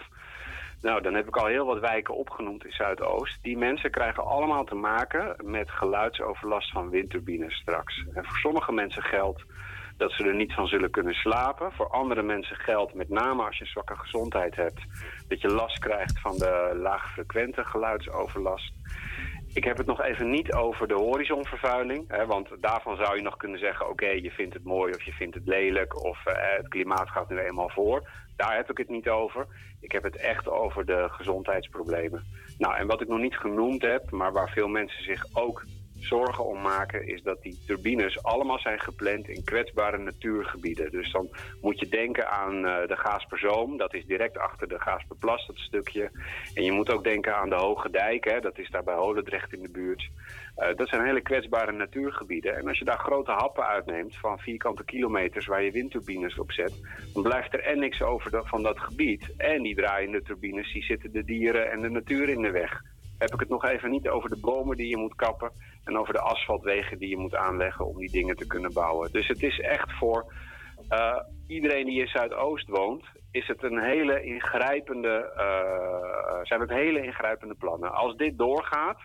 nou, 0.82 1.02
dan 1.02 1.14
heb 1.14 1.28
ik 1.28 1.36
al 1.36 1.46
heel 1.46 1.66
wat 1.66 1.80
wijken 1.80 2.16
opgenoemd 2.16 2.66
in 2.66 2.72
Zuidoost. 2.72 3.44
Die 3.44 3.58
mensen 3.58 3.92
krijgen 3.92 4.26
allemaal 4.26 4.64
te 4.64 4.76
maken 4.76 5.36
met 5.44 5.72
geluidsoverlast 5.72 6.72
van 6.72 6.90
windturbines 6.90 7.56
straks. 7.56 8.06
En 8.14 8.26
voor 8.26 8.38
sommige 8.38 8.72
mensen 8.72 9.04
geldt 9.04 9.46
dat 9.98 10.12
ze 10.12 10.24
er 10.24 10.36
niet 10.36 10.54
van 10.54 10.68
zullen 10.68 10.92
kunnen 10.92 11.14
slapen. 11.14 11.72
Voor 11.72 11.90
andere 11.90 12.22
mensen 12.22 12.56
geldt, 12.56 12.94
met 12.94 13.10
name 13.10 13.44
als 13.44 13.58
je 13.58 13.66
zwakke 13.66 13.96
gezondheid 13.96 14.56
hebt, 14.56 14.82
dat 15.28 15.42
je 15.42 15.48
last 15.48 15.80
krijgt 15.80 16.20
van 16.20 16.38
de 16.38 16.78
laagfrequente 16.82 17.64
geluidsoverlast. 17.64 18.74
Ik 19.54 19.64
heb 19.64 19.78
het 19.78 19.86
nog 19.86 20.02
even 20.02 20.30
niet 20.30 20.54
over 20.54 20.88
de 20.88 20.94
horizonvervuiling. 20.94 22.06
Hè, 22.08 22.26
want 22.26 22.50
daarvan 22.60 22.96
zou 22.98 23.16
je 23.16 23.22
nog 23.22 23.38
kunnen 23.38 23.60
zeggen... 23.60 23.90
oké, 23.90 24.10
je 24.10 24.32
vindt 24.32 24.54
het 24.54 24.64
mooi 24.64 24.94
of 24.94 25.04
je 25.04 25.12
vindt 25.12 25.36
het 25.36 25.48
lelijk... 25.48 26.04
of 26.04 26.26
eh, 26.26 26.58
het 26.58 26.68
klimaat 26.68 27.10
gaat 27.10 27.30
nu 27.30 27.40
eenmaal 27.40 27.70
voor. 27.70 28.10
Daar 28.38 28.56
heb 28.56 28.70
ik 28.70 28.78
het 28.78 28.90
niet 28.90 29.10
over. 29.10 29.48
Ik 29.80 29.92
heb 29.92 30.04
het 30.04 30.16
echt 30.16 30.50
over 30.50 30.86
de 30.86 31.08
gezondheidsproblemen. 31.10 32.24
Nou, 32.58 32.76
en 32.76 32.88
wat 32.88 33.02
ik 33.02 33.08
nog 33.08 33.20
niet 33.20 33.38
genoemd 33.38 33.82
heb... 33.82 34.12
maar 34.12 34.32
waar 34.32 34.50
veel 34.50 34.68
mensen 34.68 35.04
zich 35.04 35.26
ook 35.34 35.66
zorgen 36.00 36.46
om 36.46 36.62
maken... 36.62 37.08
is 37.08 37.22
dat 37.24 37.42
die 37.42 37.60
turbines 37.66 38.24
allemaal 38.24 38.60
zijn 38.60 38.80
gepland 38.80 39.30
in 39.30 39.44
kwetsbare 39.44 39.98
natuurgebieden. 39.98 40.92
Dus 40.92 41.12
dan 41.12 41.30
moet 41.62 41.80
je 41.80 41.88
denken 41.88 42.32
aan 42.32 42.66
eh, 42.66 42.88
de 42.88 42.96
Gaasperzoom. 42.96 43.78
Dat 43.78 43.94
is 43.94 44.06
direct 44.06 44.38
achter 44.38 44.68
de 44.68 44.80
Gaasperplas, 44.80 45.48
dat 45.48 45.58
stukje. 45.58 46.12
En 46.54 46.64
je 46.64 46.72
moet 46.72 46.92
ook 46.92 47.04
denken 47.04 47.36
aan 47.36 47.50
de 47.50 47.56
Hoge 47.56 47.90
Dijk. 47.90 48.26
Hè, 48.26 48.40
dat 48.40 48.58
is 48.58 48.70
daar 48.70 48.84
bij 48.84 48.96
Holendrecht 48.96 49.54
in 49.54 49.62
de 49.62 49.72
buurt. 49.72 50.10
Eh, 50.56 50.76
dat 50.76 50.88
zijn 50.88 51.06
hele 51.06 51.22
kwetsbare 51.22 51.72
natuurgebieden. 51.72 52.56
En 52.56 52.68
als 52.68 52.80
je 52.80 52.86
daar 52.86 53.00
grote 53.00 53.32
happen 53.32 53.68
uitneemt 53.68 54.16
van 54.16 54.40
vierkante 54.40 54.84
kilometers 54.84 55.46
waar 55.46 55.64
je 55.64 55.72
windturbines 55.72 56.40
op 56.40 56.52
zet, 56.52 56.74
dan 57.14 57.24
blijft 57.24 57.54
er 57.54 57.64
en 57.64 57.80
niks 57.80 58.02
over 58.02 58.46
van 58.46 58.64
dat 58.64 58.80
gebied. 58.80 59.34
En 59.38 59.62
die 59.62 59.76
draaiende 59.76 60.22
turbines, 60.22 60.74
die 60.74 60.84
zitten 60.84 61.12
de 61.12 61.24
dieren 61.24 61.72
en 61.72 61.82
de 61.82 61.90
natuur 61.90 62.30
in 62.30 62.42
de 62.42 62.52
weg. 62.52 62.82
Heb 63.18 63.34
ik 63.34 63.40
het 63.40 63.50
nog 63.50 63.66
even 63.66 63.90
niet 63.90 64.08
over 64.08 64.30
de 64.30 64.40
bomen 64.42 64.78
die 64.78 64.90
je 64.90 64.98
moet 64.98 65.16
kappen 65.16 65.52
en 65.84 65.98
over 65.98 66.14
de 66.14 66.20
asfaltwegen 66.20 66.98
die 66.98 67.10
je 67.10 67.18
moet 67.18 67.36
aanleggen 67.36 67.86
om 67.86 67.98
die 67.98 68.12
dingen 68.12 68.36
te 68.36 68.48
kunnen 68.48 68.74
bouwen. 68.74 69.12
Dus 69.12 69.28
het 69.28 69.44
is 69.44 69.60
echt 69.60 69.92
voor 69.92 70.34
eh, 70.90 71.20
iedereen 71.48 71.86
die 71.86 72.02
in 72.02 72.08
Zuidoost 72.08 72.68
woont, 72.68 73.06
is 73.32 73.48
het 73.48 73.64
een 73.64 73.80
hele 73.80 74.24
ingrijpende, 74.24 75.34
eh, 75.36 76.40
zijn 76.44 76.62
het 76.62 76.70
hele 76.70 77.02
ingrijpende 77.02 77.56
plannen. 77.56 77.94
Als 77.94 78.16
dit 78.16 78.38
doorgaat, 78.38 79.00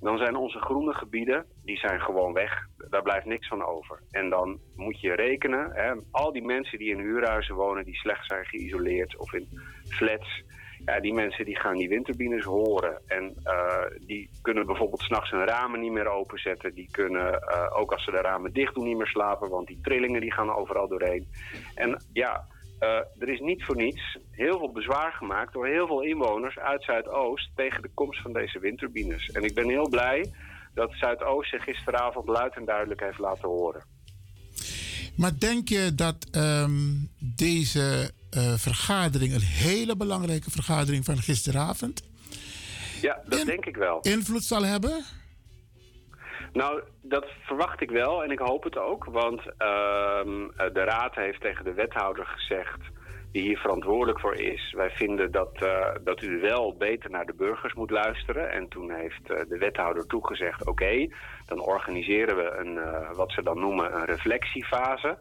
dan 0.00 0.18
zijn 0.18 0.36
onze 0.36 0.58
groene 0.58 0.94
gebieden, 0.94 1.46
die 1.64 1.76
zijn 1.78 2.00
gewoon 2.00 2.32
weg. 2.32 2.66
Daar 2.90 3.02
blijft 3.02 3.26
niks 3.26 3.48
van 3.48 3.64
over. 3.64 4.00
En 4.10 4.30
dan 4.30 4.58
moet 4.76 5.00
je 5.00 5.14
rekenen, 5.14 5.70
hè, 5.72 5.92
al 6.10 6.32
die 6.32 6.44
mensen 6.44 6.78
die 6.78 6.90
in 6.90 6.98
huurhuizen 6.98 7.54
wonen, 7.54 7.84
die 7.84 7.96
slecht 7.96 8.26
zijn 8.26 8.44
geïsoleerd 8.44 9.16
of 9.16 9.32
in 9.32 9.48
flats, 9.88 10.42
ja, 10.84 11.00
die 11.00 11.12
mensen 11.12 11.44
die 11.44 11.58
gaan 11.58 11.76
die 11.76 11.88
windturbines 11.88 12.44
horen. 12.44 13.00
En 13.06 13.34
eh, 13.42 13.84
die 14.06 14.30
kunnen 14.42 14.66
bijvoorbeeld 14.66 15.00
s'nachts 15.00 15.30
hun 15.30 15.44
ramen 15.44 15.80
niet 15.80 15.92
meer 15.92 16.08
openzetten. 16.08 16.74
Die 16.74 16.88
kunnen, 16.90 17.40
eh, 17.40 17.78
ook 17.78 17.92
als 17.92 18.04
ze 18.04 18.10
de 18.10 18.20
ramen 18.20 18.52
dicht 18.52 18.74
doen, 18.74 18.84
niet 18.84 18.96
meer 18.96 19.06
slapen, 19.06 19.48
want 19.48 19.66
die 19.66 19.80
trillingen 19.82 20.20
die 20.20 20.32
gaan 20.32 20.54
overal 20.54 20.88
doorheen. 20.88 21.26
En 21.74 22.02
ja, 22.12 22.46
eh, 22.78 23.00
er 23.18 23.28
is 23.28 23.40
niet 23.40 23.64
voor 23.64 23.76
niets 23.76 24.18
heel 24.30 24.58
veel 24.58 24.72
bezwaar 24.72 25.12
gemaakt 25.12 25.52
door 25.52 25.66
heel 25.66 25.86
veel 25.86 26.02
inwoners 26.02 26.58
uit 26.58 26.82
Zuidoost 26.82 27.50
tegen 27.56 27.82
de 27.82 27.90
komst 27.94 28.22
van 28.22 28.32
deze 28.32 28.58
windturbines. 28.58 29.30
En 29.30 29.42
ik 29.42 29.54
ben 29.54 29.68
heel 29.68 29.88
blij 29.88 30.32
dat 30.74 30.92
Zuidoost 30.92 31.50
zich 31.50 31.64
gisteravond 31.64 32.28
luid 32.28 32.56
en 32.56 32.64
duidelijk 32.64 33.00
heeft 33.00 33.18
laten 33.18 33.48
horen. 33.48 33.84
Maar 35.16 35.38
denk 35.38 35.68
je 35.68 35.94
dat 35.94 36.16
ehm, 36.30 36.70
deze 37.18 38.10
eh, 38.30 38.54
vergadering, 38.54 39.34
een 39.34 39.40
hele 39.40 39.96
belangrijke 39.96 40.50
vergadering 40.50 41.04
van 41.04 41.16
gisteravond, 41.18 42.02
Ja, 43.00 43.20
dat 43.28 43.46
denk 43.46 43.66
ik 43.66 43.76
wel. 43.76 44.00
invloed 44.00 44.44
zal 44.44 44.64
hebben? 44.64 45.04
Nou, 46.52 46.82
dat 47.02 47.26
verwacht 47.46 47.80
ik 47.80 47.90
wel 47.90 48.22
en 48.24 48.30
ik 48.30 48.38
hoop 48.38 48.62
het 48.64 48.76
ook. 48.76 49.04
Want 49.04 49.40
ehm, 49.58 50.42
eh, 50.56 50.72
de 50.74 50.84
Raad 50.84 51.14
heeft 51.14 51.40
tegen 51.40 51.64
de 51.64 51.72
wethouder 51.72 52.26
gezegd, 52.26 52.78
die 53.32 53.42
hier 53.42 53.58
verantwoordelijk 53.58 54.20
voor 54.20 54.34
is... 54.34 54.72
wij 54.76 54.90
vinden 54.90 55.30
dat, 55.30 55.62
eh, 55.62 55.94
dat 56.04 56.22
u 56.22 56.40
wel 56.40 56.76
beter 56.76 57.10
naar 57.10 57.26
de 57.26 57.34
burgers 57.34 57.74
moet 57.74 57.90
luisteren. 57.90 58.50
En 58.50 58.68
toen 58.68 58.90
heeft 58.90 59.30
eh, 59.30 59.40
de 59.48 59.58
wethouder 59.58 60.06
toegezegd, 60.06 60.66
oké, 60.66 61.08
dan 61.46 61.60
organiseren 61.60 62.36
we 62.36 62.50
een, 62.50 62.78
eh, 62.78 63.16
wat 63.16 63.32
ze 63.32 63.42
dan 63.42 63.58
noemen 63.58 63.94
een 63.94 64.04
reflectiefase... 64.04 65.18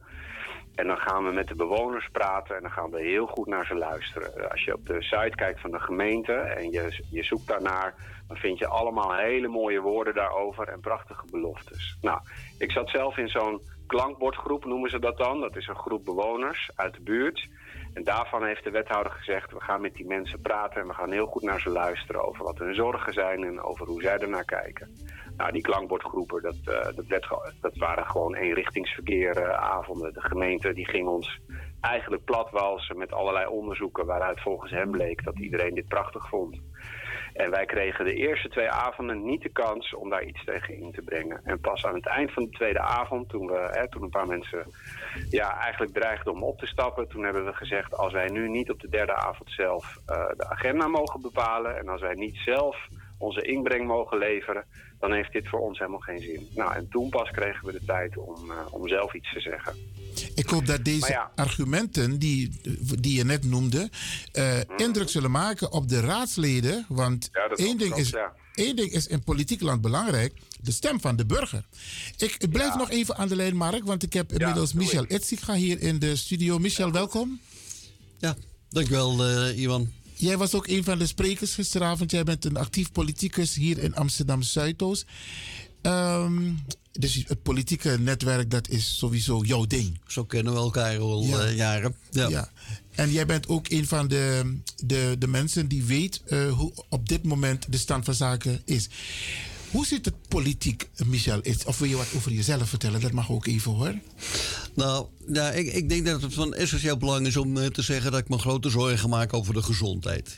En 0.75 0.87
dan 0.87 0.97
gaan 0.97 1.25
we 1.25 1.31
met 1.31 1.47
de 1.47 1.55
bewoners 1.55 2.09
praten 2.11 2.55
en 2.55 2.61
dan 2.61 2.71
gaan 2.71 2.91
we 2.91 3.01
heel 3.01 3.25
goed 3.25 3.47
naar 3.47 3.65
ze 3.65 3.75
luisteren. 3.75 4.49
Als 4.51 4.63
je 4.63 4.73
op 4.73 4.85
de 4.85 5.01
site 5.01 5.35
kijkt 5.35 5.61
van 5.61 5.71
de 5.71 5.79
gemeente 5.79 6.33
en 6.33 6.71
je, 6.71 7.03
je 7.09 7.23
zoekt 7.23 7.47
daarnaar, 7.47 7.95
dan 8.27 8.37
vind 8.37 8.57
je 8.57 8.67
allemaal 8.67 9.15
hele 9.15 9.47
mooie 9.47 9.79
woorden 9.79 10.13
daarover 10.13 10.67
en 10.67 10.79
prachtige 10.79 11.25
beloftes. 11.31 11.97
Nou, 12.01 12.19
ik 12.57 12.71
zat 12.71 12.89
zelf 12.89 13.17
in 13.17 13.29
zo'n 13.29 13.61
klankbordgroep, 13.87 14.65
noemen 14.65 14.89
ze 14.89 14.99
dat 14.99 15.17
dan. 15.17 15.39
Dat 15.39 15.55
is 15.55 15.67
een 15.67 15.75
groep 15.75 16.05
bewoners 16.05 16.71
uit 16.75 16.93
de 16.93 17.01
buurt. 17.01 17.47
En 17.93 18.03
daarvan 18.03 18.45
heeft 18.45 18.63
de 18.63 18.71
wethouder 18.71 19.11
gezegd, 19.11 19.51
we 19.51 19.61
gaan 19.61 19.81
met 19.81 19.93
die 19.93 20.05
mensen 20.05 20.41
praten 20.41 20.81
en 20.81 20.87
we 20.87 20.93
gaan 20.93 21.11
heel 21.11 21.25
goed 21.25 21.41
naar 21.41 21.59
ze 21.59 21.69
luisteren 21.69 22.27
over 22.27 22.43
wat 22.43 22.57
hun 22.57 22.75
zorgen 22.75 23.13
zijn 23.13 23.43
en 23.43 23.61
over 23.61 23.87
hoe 23.87 24.01
zij 24.01 24.17
ernaar 24.17 24.45
kijken. 24.45 24.89
Nou, 25.37 25.51
die 25.51 25.61
klankbordgroepen, 25.61 26.41
dat, 26.41 26.57
eh, 26.65 26.95
dat, 27.61 27.75
waren 27.75 28.05
gewoon 28.05 28.35
eenrichtingsverkeer 28.35 29.49
eh. 29.49 30.13
De 30.13 30.21
gemeente 30.21 30.73
die 30.73 30.89
ging 30.89 31.07
ons 31.07 31.39
eigenlijk 31.81 32.23
platwalsen 32.23 32.97
met 32.97 33.13
allerlei 33.13 33.47
onderzoeken 33.47 34.05
waaruit 34.05 34.41
volgens 34.41 34.71
hem 34.71 34.91
bleek 34.91 35.23
dat 35.23 35.39
iedereen 35.39 35.73
dit 35.73 35.87
prachtig 35.87 36.29
vond. 36.29 36.61
En 37.33 37.49
wij 37.49 37.65
kregen 37.65 38.05
de 38.05 38.13
eerste 38.13 38.49
twee 38.49 38.69
avonden 38.69 39.25
niet 39.25 39.41
de 39.41 39.49
kans 39.49 39.95
om 39.95 40.09
daar 40.09 40.23
iets 40.23 40.43
tegen 40.43 40.75
in 40.75 40.91
te 40.91 41.01
brengen. 41.01 41.41
En 41.43 41.59
pas 41.59 41.85
aan 41.85 41.95
het 41.95 42.07
eind 42.07 42.31
van 42.31 42.43
de 42.43 42.49
tweede 42.49 42.79
avond, 42.79 43.29
toen, 43.29 43.47
we, 43.47 43.69
hè, 43.71 43.89
toen 43.89 44.03
een 44.03 44.09
paar 44.09 44.27
mensen 44.27 44.65
ja, 45.29 45.59
eigenlijk 45.59 45.93
dreigden 45.93 46.33
om 46.33 46.43
op 46.43 46.59
te 46.59 46.65
stappen... 46.65 47.07
toen 47.07 47.23
hebben 47.23 47.45
we 47.45 47.53
gezegd, 47.53 47.97
als 47.97 48.13
wij 48.13 48.27
nu 48.27 48.49
niet 48.49 48.71
op 48.71 48.79
de 48.79 48.89
derde 48.89 49.15
avond 49.15 49.49
zelf 49.51 49.97
eh, 50.05 50.27
de 50.37 50.49
agenda 50.49 50.87
mogen 50.87 51.21
bepalen... 51.21 51.77
en 51.77 51.89
als 51.89 52.01
wij 52.01 52.13
niet 52.13 52.37
zelf 52.45 52.87
onze 53.21 53.41
inbreng 53.41 53.87
mogen 53.87 54.17
leveren... 54.17 54.65
dan 54.99 55.13
heeft 55.13 55.31
dit 55.31 55.47
voor 55.47 55.59
ons 55.59 55.79
helemaal 55.79 55.99
geen 55.99 56.21
zin. 56.21 56.47
Nou, 56.55 56.73
en 56.73 56.87
toen 56.89 57.09
pas 57.09 57.31
kregen 57.31 57.65
we 57.65 57.71
de 57.71 57.85
tijd 57.85 58.17
om, 58.17 58.51
eh, 58.51 58.73
om 58.73 58.87
zelf 58.87 59.13
iets 59.13 59.33
te 59.33 59.39
zeggen. 59.39 59.75
Ik 60.35 60.49
hoop 60.49 60.65
dat 60.65 60.85
deze 60.85 61.11
ja. 61.11 61.31
argumenten 61.35 62.19
die, 62.19 62.61
die 62.99 63.17
je 63.17 63.23
net 63.23 63.43
noemde, 63.43 63.89
eh, 64.31 64.59
indruk 64.77 65.09
zullen 65.09 65.31
maken 65.31 65.71
op 65.71 65.89
de 65.89 65.99
raadsleden. 65.99 66.85
Want 66.87 67.29
Ja, 67.31 67.47
één, 67.55 67.77
ding 67.77 67.95
is, 67.95 68.09
ja. 68.09 68.33
één 68.53 68.75
ding 68.75 68.91
is 68.91 69.07
in 69.07 69.23
politiek 69.23 69.61
land 69.61 69.81
belangrijk: 69.81 70.33
de 70.61 70.71
stem 70.71 70.99
van 70.99 71.15
de 71.15 71.25
burger. 71.25 71.63
Ik, 72.17 72.35
ik 72.37 72.49
blijf 72.49 72.75
nog 72.75 72.89
even 72.89 73.17
aan 73.17 73.27
de 73.27 73.35
lijn, 73.35 73.55
Mark, 73.55 73.83
want 73.83 74.03
ik 74.03 74.13
heb 74.13 74.31
inmiddels 74.31 74.73
Michel 74.73 75.05
Etziga 75.05 75.53
hier 75.53 75.81
in 75.81 75.99
de 75.99 76.15
studio. 76.15 76.59
Michel, 76.59 76.91
welkom. 76.91 77.39
Ja, 78.17 78.35
dankjewel, 78.69 79.29
uh, 79.29 79.61
Iwan. 79.61 80.00
Jij 80.21 80.37
was 80.37 80.53
ook 80.53 80.67
een 80.67 80.83
van 80.83 80.97
de 80.97 81.05
sprekers 81.05 81.53
gisteravond. 81.53 82.11
Jij 82.11 82.23
bent 82.23 82.45
een 82.45 82.57
actief 82.57 82.91
politicus 82.91 83.55
hier 83.55 83.77
in 83.77 83.95
Amsterdam 83.95 84.41
Zuidoost. 84.41 85.05
Ehm, 85.81 86.53
dus 86.91 87.23
het 87.27 87.43
politieke 87.43 87.97
netwerk, 87.99 88.49
dat 88.49 88.69
is 88.69 88.97
sowieso 88.97 89.43
jouw 89.43 89.65
ding. 89.65 89.99
Zo 90.07 90.25
kennen 90.25 90.53
we 90.53 90.59
elkaar 90.59 90.99
al 90.99 91.39
eh, 91.39 91.55
jaren. 91.55 91.95
Ja. 92.09 92.51
En 92.91 93.11
jij 93.11 93.25
bent 93.25 93.47
ook 93.47 93.69
een 93.69 93.87
van 93.87 94.07
de, 94.07 94.55
de, 94.85 95.15
de 95.19 95.27
mensen 95.27 95.67
die 95.67 95.83
weet 95.83 96.21
eh, 96.25 96.51
hoe 96.51 96.73
op 96.89 97.09
dit 97.09 97.23
moment 97.23 97.71
de 97.71 97.77
stand 97.77 98.05
van 98.05 98.13
zaken 98.13 98.61
is. 98.65 98.89
Hoe 99.71 99.85
zit 99.85 100.05
het 100.05 100.27
politiek, 100.27 100.89
Michel? 101.05 101.41
Of 101.65 101.79
wil 101.79 101.87
je 101.87 101.95
wat 101.95 102.07
over 102.15 102.31
jezelf 102.31 102.69
vertellen? 102.69 103.01
Dat 103.01 103.11
mag 103.11 103.31
ook 103.31 103.45
even 103.47 103.71
hoor. 103.71 103.93
Nou, 104.75 105.05
ja, 105.33 105.51
ik, 105.51 105.73
ik 105.73 105.89
denk 105.89 106.05
dat 106.05 106.21
het 106.21 106.33
van 106.33 106.53
essentieel 106.53 106.97
belang 106.97 107.27
is 107.27 107.37
om 107.37 107.57
eh, 107.57 107.65
te 107.65 107.81
zeggen 107.81 108.11
dat 108.11 108.19
ik 108.19 108.29
me 108.29 108.37
grote 108.37 108.69
zorgen 108.69 109.09
maak 109.09 109.33
over 109.33 109.53
de 109.53 109.63
gezondheid. 109.63 110.37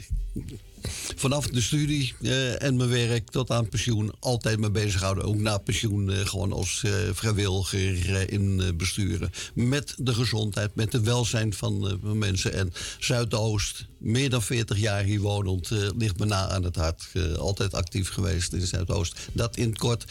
Vanaf 1.16 1.48
de 1.48 1.62
studie 1.62 2.14
eh, 2.22 2.62
en 2.62 2.76
mijn 2.76 2.90
werk 2.90 3.30
tot 3.30 3.52
aan 3.52 3.70
pensioen 3.70 4.14
altijd 4.20 4.60
me 4.60 4.72
bezighouden. 4.72 5.24
Ook 5.24 5.36
na 5.36 5.58
pensioen 5.58 6.12
eh, 6.12 6.26
gewoon 6.26 6.54
als 6.54 6.84
eh, 6.84 6.92
vrijwilliger 7.12 8.16
eh, 8.16 8.28
in 8.28 8.62
eh, 8.62 8.68
besturen. 8.78 9.30
Met 9.54 9.96
de 9.98 10.14
gezondheid, 10.14 10.76
met 10.76 10.94
het 10.94 11.04
welzijn 11.04 11.54
van 11.54 12.00
mensen. 12.18 12.54
En 12.54 12.74
Zuidoost, 13.00 13.86
meer 14.04 14.30
dan 14.30 14.42
40 14.42 14.78
jaar 14.78 15.04
hier 15.04 15.20
wonend, 15.20 15.72
eh, 15.72 15.90
ligt 15.98 16.20
me 16.20 16.26
na 16.26 16.50
aan 16.50 16.64
het 16.64 16.76
hart. 16.76 17.10
Eh, 17.14 17.34
altijd 17.34 17.74
actief 17.74 18.10
geweest 18.10 18.54
in 18.54 18.68
Zuidoost. 18.68 19.20
Dat 19.34 19.58
in 19.58 19.70
het 19.70 19.78
kort 19.78 20.06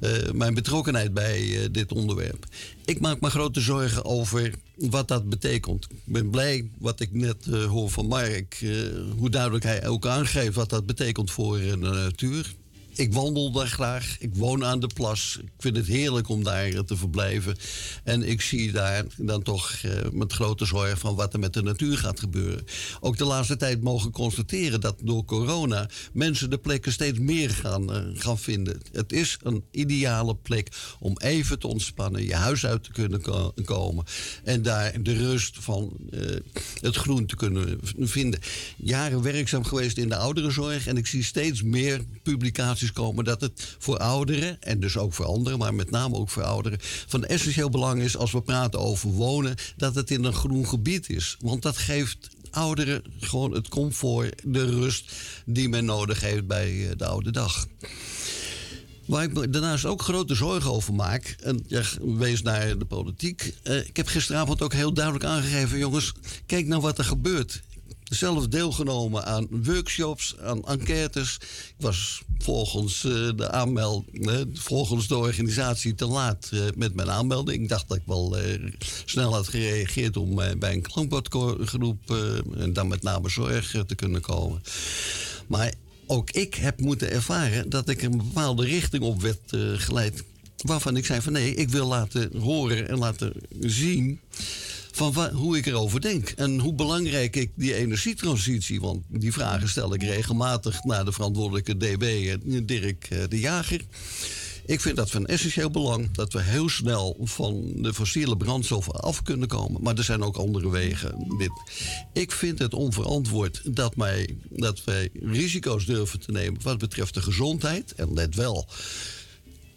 eh, 0.00 0.30
mijn 0.32 0.54
betrokkenheid 0.54 1.14
bij 1.14 1.68
dit 1.72 1.92
onderwerp. 1.92 2.46
Ik 2.84 3.00
maak 3.00 3.20
me 3.20 3.30
grote 3.30 3.60
zorgen 3.60 4.04
over 4.04 4.54
wat 4.74 5.08
dat 5.08 5.28
betekent. 5.28 5.84
Ik 5.90 6.12
ben 6.12 6.30
blij 6.30 6.70
wat 6.78 7.00
ik 7.00 7.12
net 7.12 7.44
hoor 7.46 7.90
van 7.90 8.06
Mark. 8.06 8.64
hoe 9.16 9.30
duidelijk 9.30 9.64
hij 9.64 9.86
ook 9.86 10.06
aangeeft 10.06 10.54
wat 10.54 10.70
dat 10.70 10.86
betekent 10.86 11.30
voor 11.30 11.58
de 11.58 11.76
natuur. 11.76 12.54
Ik 13.00 13.12
wandel 13.12 13.50
daar 13.52 13.66
graag. 13.66 14.16
Ik 14.18 14.34
woon 14.34 14.64
aan 14.64 14.80
de 14.80 14.86
plas. 14.94 15.38
Ik 15.42 15.50
vind 15.58 15.76
het 15.76 15.86
heerlijk 15.86 16.28
om 16.28 16.44
daar 16.44 16.84
te 16.84 16.96
verblijven. 16.96 17.56
En 18.04 18.22
ik 18.22 18.40
zie 18.40 18.72
daar 18.72 19.04
dan 19.16 19.42
toch 19.42 19.72
eh, 19.82 19.90
met 20.12 20.32
grote 20.32 20.64
zorg 20.64 20.98
van 20.98 21.14
wat 21.14 21.32
er 21.32 21.38
met 21.38 21.52
de 21.52 21.62
natuur 21.62 21.98
gaat 21.98 22.20
gebeuren. 22.20 22.64
Ook 23.00 23.16
de 23.16 23.24
laatste 23.24 23.56
tijd 23.56 23.82
mogen 23.82 24.10
constateren 24.10 24.80
dat 24.80 24.96
door 25.02 25.24
corona 25.24 25.88
mensen 26.12 26.50
de 26.50 26.58
plekken 26.58 26.92
steeds 26.92 27.18
meer 27.18 27.50
gaan, 27.50 27.92
eh, 27.92 28.02
gaan 28.14 28.38
vinden. 28.38 28.80
Het 28.92 29.12
is 29.12 29.36
een 29.42 29.64
ideale 29.70 30.34
plek 30.34 30.68
om 30.98 31.18
even 31.18 31.58
te 31.58 31.66
ontspannen, 31.66 32.24
je 32.24 32.34
huis 32.34 32.66
uit 32.66 32.84
te 32.84 32.92
kunnen 32.92 33.20
ko- 33.20 33.54
komen. 33.64 34.04
En 34.44 34.62
daar 34.62 35.02
de 35.02 35.12
rust 35.12 35.56
van 35.60 35.92
eh, 36.10 36.20
het 36.80 36.96
groen 36.96 37.26
te 37.26 37.36
kunnen 37.36 37.78
vinden. 37.98 38.40
Jaren 38.76 39.22
werkzaam 39.22 39.64
geweest 39.64 39.98
in 39.98 40.08
de 40.08 40.16
ouderenzorg. 40.16 40.86
En 40.86 40.96
ik 40.96 41.06
zie 41.06 41.24
steeds 41.24 41.62
meer 41.62 42.00
publicaties 42.22 42.89
komen 42.92 43.24
dat 43.24 43.40
het 43.40 43.76
voor 43.78 43.98
ouderen, 43.98 44.62
en 44.62 44.80
dus 44.80 44.96
ook 44.96 45.12
voor 45.12 45.24
anderen, 45.24 45.58
maar 45.58 45.74
met 45.74 45.90
name 45.90 46.16
ook 46.16 46.30
voor 46.30 46.42
ouderen, 46.42 46.78
van 47.06 47.24
essentieel 47.24 47.70
belang 47.70 48.02
is 48.02 48.16
als 48.16 48.32
we 48.32 48.42
praten 48.42 48.80
over 48.80 49.10
wonen, 49.10 49.56
dat 49.76 49.94
het 49.94 50.10
in 50.10 50.24
een 50.24 50.34
groen 50.34 50.66
gebied 50.66 51.10
is. 51.10 51.36
Want 51.40 51.62
dat 51.62 51.76
geeft 51.76 52.28
ouderen 52.50 53.02
gewoon 53.20 53.52
het 53.52 53.68
comfort, 53.68 54.42
de 54.44 54.64
rust 54.64 55.12
die 55.44 55.68
men 55.68 55.84
nodig 55.84 56.20
heeft 56.20 56.46
bij 56.46 56.88
eh, 56.88 56.96
de 56.96 57.06
oude 57.06 57.30
dag. 57.30 57.66
Waar 59.04 59.22
ik 59.22 59.32
me 59.32 59.50
daarnaast 59.50 59.84
ook 59.84 60.02
grote 60.02 60.34
zorgen 60.34 60.70
over 60.70 60.94
maak, 60.94 61.36
en 61.42 61.64
ja, 61.66 61.82
wees 62.00 62.42
naar 62.42 62.78
de 62.78 62.84
politiek. 62.84 63.54
Eh, 63.62 63.86
ik 63.86 63.96
heb 63.96 64.06
gisteravond 64.06 64.62
ook 64.62 64.72
heel 64.72 64.92
duidelijk 64.92 65.24
aangegeven, 65.24 65.78
jongens, 65.78 66.12
kijk 66.46 66.66
naar 66.66 66.80
wat 66.80 66.98
er 66.98 67.04
gebeurt. 67.04 67.62
Zelf 68.10 68.48
deelgenomen 68.48 69.24
aan 69.24 69.46
workshops, 69.50 70.36
aan 70.38 70.66
enquêtes. 70.66 71.34
Ik 71.36 71.74
was 71.78 72.22
volgens, 72.38 73.04
eh, 73.04 73.28
de, 73.36 73.50
aanmeld, 73.50 74.04
eh, 74.12 74.40
volgens 74.52 75.08
de 75.08 75.16
organisatie 75.16 75.94
te 75.94 76.06
laat 76.06 76.48
eh, 76.52 76.60
met 76.76 76.94
mijn 76.94 77.10
aanmelding. 77.10 77.62
Ik 77.62 77.68
dacht 77.68 77.88
dat 77.88 77.96
ik 77.96 78.02
wel 78.06 78.36
snel 79.04 79.34
had 79.34 79.48
gereageerd 79.48 80.16
om 80.16 80.34
bij 80.34 80.72
een 80.72 80.82
klankbordgroep 80.82 82.10
en 82.56 82.72
dan 82.72 82.88
met 82.88 83.02
name 83.02 83.28
zorg 83.28 83.84
te 83.86 83.94
kunnen 83.94 84.20
komen. 84.20 84.62
Maar 85.46 85.74
ook 86.06 86.30
ik 86.30 86.54
heb 86.54 86.80
moeten 86.80 87.10
ervaren 87.10 87.70
dat 87.70 87.88
ik 87.88 88.02
een 88.02 88.16
bepaalde 88.16 88.64
richting 88.64 89.02
op 89.02 89.22
werd 89.22 89.56
geleid. 89.74 90.24
Waarvan 90.56 90.96
ik 90.96 91.06
zei 91.06 91.20
van 91.20 91.32
nee, 91.32 91.54
ik 91.54 91.68
wil 91.68 91.86
laten 91.86 92.36
horen 92.36 92.88
en 92.88 92.98
laten 92.98 93.32
zien 93.60 94.20
van 94.92 95.30
hoe 95.30 95.56
ik 95.56 95.66
erover 95.66 96.00
denk. 96.00 96.28
En 96.28 96.58
hoe 96.58 96.74
belangrijk 96.74 97.36
ik 97.36 97.50
die 97.54 97.74
energietransitie, 97.74 98.80
want 98.80 99.04
die 99.08 99.32
vragen 99.32 99.68
stel 99.68 99.94
ik 99.94 100.02
regelmatig 100.02 100.84
naar 100.84 101.04
de 101.04 101.12
verantwoordelijke 101.12 101.76
DB, 101.76 102.02
eh, 102.02 102.60
Dirk 102.64 103.06
eh, 103.10 103.18
de 103.28 103.38
Jager. 103.38 103.80
Ik 104.70 104.80
vind 104.80 104.96
dat 104.96 105.10
van 105.10 105.26
essentieel 105.26 105.70
belang 105.70 106.10
dat 106.10 106.32
we 106.32 106.42
heel 106.42 106.68
snel 106.68 107.16
van 107.20 107.72
de 107.76 107.94
fossiele 107.94 108.36
brandstoffen 108.36 108.92
af 108.92 109.22
kunnen 109.22 109.48
komen. 109.48 109.82
Maar 109.82 109.96
er 109.96 110.04
zijn 110.04 110.22
ook 110.22 110.36
andere 110.36 110.70
wegen. 110.70 111.26
Ik 112.12 112.32
vind 112.32 112.58
het 112.58 112.74
onverantwoord 112.74 113.60
dat, 113.64 113.94
wij, 113.96 114.36
dat 114.50 114.84
wij 114.84 115.08
risico's 115.22 115.86
durven 115.86 116.20
te 116.20 116.32
nemen 116.32 116.60
wat 116.62 116.78
betreft 116.78 117.14
de 117.14 117.22
gezondheid. 117.22 117.94
En 117.94 118.12
let 118.12 118.34
wel, 118.34 118.68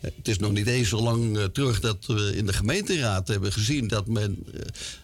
het 0.04 0.28
is 0.28 0.38
nog 0.38 0.52
niet 0.52 0.68
eens 0.68 0.90
zo 0.90 1.02
lang 1.02 1.38
eh, 1.38 1.44
terug 1.44 1.80
dat 1.80 2.06
we 2.06 2.36
in 2.36 2.46
de 2.46 2.54
gemeenteraad 2.54 3.28
hebben 3.28 3.52
gezien 3.52 3.88
dat 3.88 4.08
men 4.08 4.44
eh, 4.54 4.62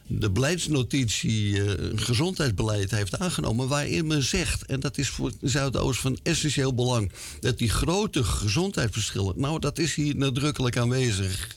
de 0.08 0.30
beleidsnotitie 0.30 1.64
eh, 1.64 1.90
gezondheidsbeleid 1.96 2.92
heeft 2.92 3.20
aangenomen. 3.20 3.68
Waarin 3.68 4.08
men 4.08 4.24
zegt, 4.24 4.66
en 4.66 4.80
dat 4.80 4.98
is 4.98 5.10
voor 5.10 5.32
Zuidoost 5.42 6.00
van 6.00 6.20
essentieel 6.24 6.74
belang, 6.74 7.12
dat 7.40 7.58
die 7.58 7.70
grote 7.70 8.24
gezondheidsverschillen. 8.24 9.34
Nou, 9.38 9.60
dat 9.60 9.80
is 9.80 9.96
hier 9.96 10.16
nadrukkelijk 10.16 10.78
aanwezig. 10.78 11.54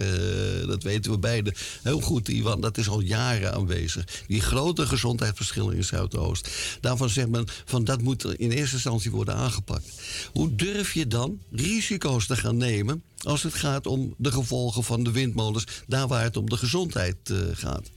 Dat 0.67 0.83
weten 0.83 1.11
we 1.11 1.19
beiden 1.19 1.55
heel 1.83 2.01
goed, 2.01 2.29
Iwan. 2.29 2.61
Dat 2.61 2.79
is 2.79 2.89
al 2.89 3.01
jaren 3.01 3.55
aanwezig. 3.55 4.05
Die 4.27 4.41
grote 4.41 4.87
gezondheidsverschillen 4.87 5.77
in 5.77 5.85
Zuidoost. 5.85 6.49
Daarvan 6.81 7.09
zegt 7.09 7.29
men 7.29 7.47
van 7.65 7.85
dat 7.85 8.03
moet 8.03 8.25
in 8.25 8.51
eerste 8.51 8.75
instantie 8.75 9.11
worden 9.11 9.35
aangepakt. 9.35 9.85
Hoe 10.33 10.55
durf 10.55 10.95
je 10.95 11.07
dan 11.07 11.39
risico's 11.51 12.27
te 12.27 12.37
gaan 12.37 12.57
nemen 12.57 13.03
als 13.23 13.43
het 13.43 13.55
gaat 13.55 13.87
om 13.87 14.15
de 14.19 14.33
gevolgen 14.33 14.85
van 14.85 15.03
de 15.03 15.11
windmolens, 15.11 15.67
daar 15.87 16.09
waar 16.09 16.23
het 16.23 16.37
om 16.37 16.49
de 16.49 16.57
gezondheid 16.57 17.17
eh, 17.25 17.37
gaat. 17.53 17.91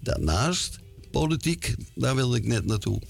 Daarnaast, 0.00 0.78
politiek, 1.10 1.74
daar 1.94 2.14
wil 2.14 2.34
ik 2.34 2.44
net 2.44 2.66
naartoe. 2.66 3.00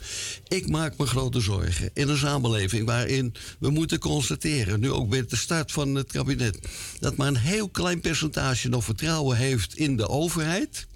Ik 0.48 0.68
maak 0.68 0.96
me 0.96 1.06
grote 1.06 1.40
zorgen 1.40 1.90
in 1.94 2.08
een 2.08 2.18
samenleving 2.18 2.86
waarin 2.86 3.34
we 3.58 3.70
moeten 3.70 3.98
constateren, 3.98 4.80
nu 4.80 4.90
ook 4.90 5.08
met 5.08 5.30
de 5.30 5.36
start 5.36 5.72
van 5.72 5.94
het 5.94 6.12
kabinet, 6.12 6.58
dat 7.00 7.16
maar 7.16 7.28
een 7.28 7.36
heel 7.36 7.68
klein 7.68 8.00
percentage 8.00 8.68
nog 8.68 8.84
vertrouwen 8.84 9.36
heeft 9.36 9.76
in 9.76 9.96
de 9.96 10.08
overheid. 10.08 10.86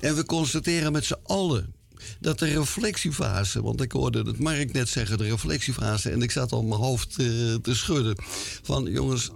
En 0.00 0.16
we 0.16 0.24
constateren 0.24 0.92
met 0.92 1.04
z'n 1.04 1.16
allen 1.22 1.74
dat 2.20 2.38
de 2.38 2.46
reflectiefase, 2.46 3.62
want 3.62 3.80
ik 3.80 3.92
hoorde 3.92 4.22
het 4.22 4.38
Mark 4.38 4.72
net 4.72 4.88
zeggen, 4.88 5.18
de 5.18 5.24
reflectiefase, 5.24 6.10
en 6.10 6.22
ik 6.22 6.30
zat 6.30 6.52
al 6.52 6.62
mijn 6.62 6.80
hoofd 6.80 7.18
eh, 7.18 7.26
te 7.54 7.74
schudden. 7.74 8.16
Van 8.62 8.84
jongens, 8.84 9.30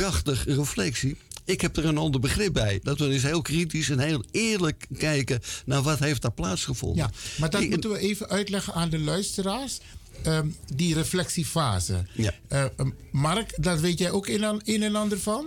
prachtig 0.00 0.44
reflectie. 0.44 1.16
Ik 1.44 1.60
heb 1.60 1.76
er 1.76 1.84
een 1.84 1.98
ander 1.98 2.20
begrip 2.20 2.52
bij. 2.52 2.80
Dat 2.82 2.98
we 2.98 3.08
eens 3.08 3.22
heel 3.22 3.42
kritisch 3.42 3.88
en 3.90 3.98
heel 3.98 4.24
eerlijk 4.30 4.86
kijken 4.98 5.40
naar 5.64 5.82
wat 5.82 5.98
heeft 5.98 6.22
daar 6.22 6.32
plaatsgevonden. 6.32 6.98
Ja, 7.04 7.10
maar 7.38 7.50
dat 7.50 7.68
moeten 7.68 7.90
we 7.90 7.98
even 7.98 8.28
uitleggen 8.28 8.74
aan 8.74 8.88
de 8.90 8.98
luisteraars. 8.98 9.78
Ehm, 10.22 10.46
die 10.74 10.94
reflectiefase. 10.94 12.06
Ja. 12.12 12.32
Eh, 12.48 12.64
ehm, 12.76 12.90
Mark, 13.10 13.52
daar 13.62 13.80
weet 13.80 13.98
jij 13.98 14.10
ook 14.10 14.26
een, 14.26 14.44
en- 14.44 14.60
een 14.64 14.82
en 14.82 14.96
ander 14.96 15.20
van? 15.20 15.46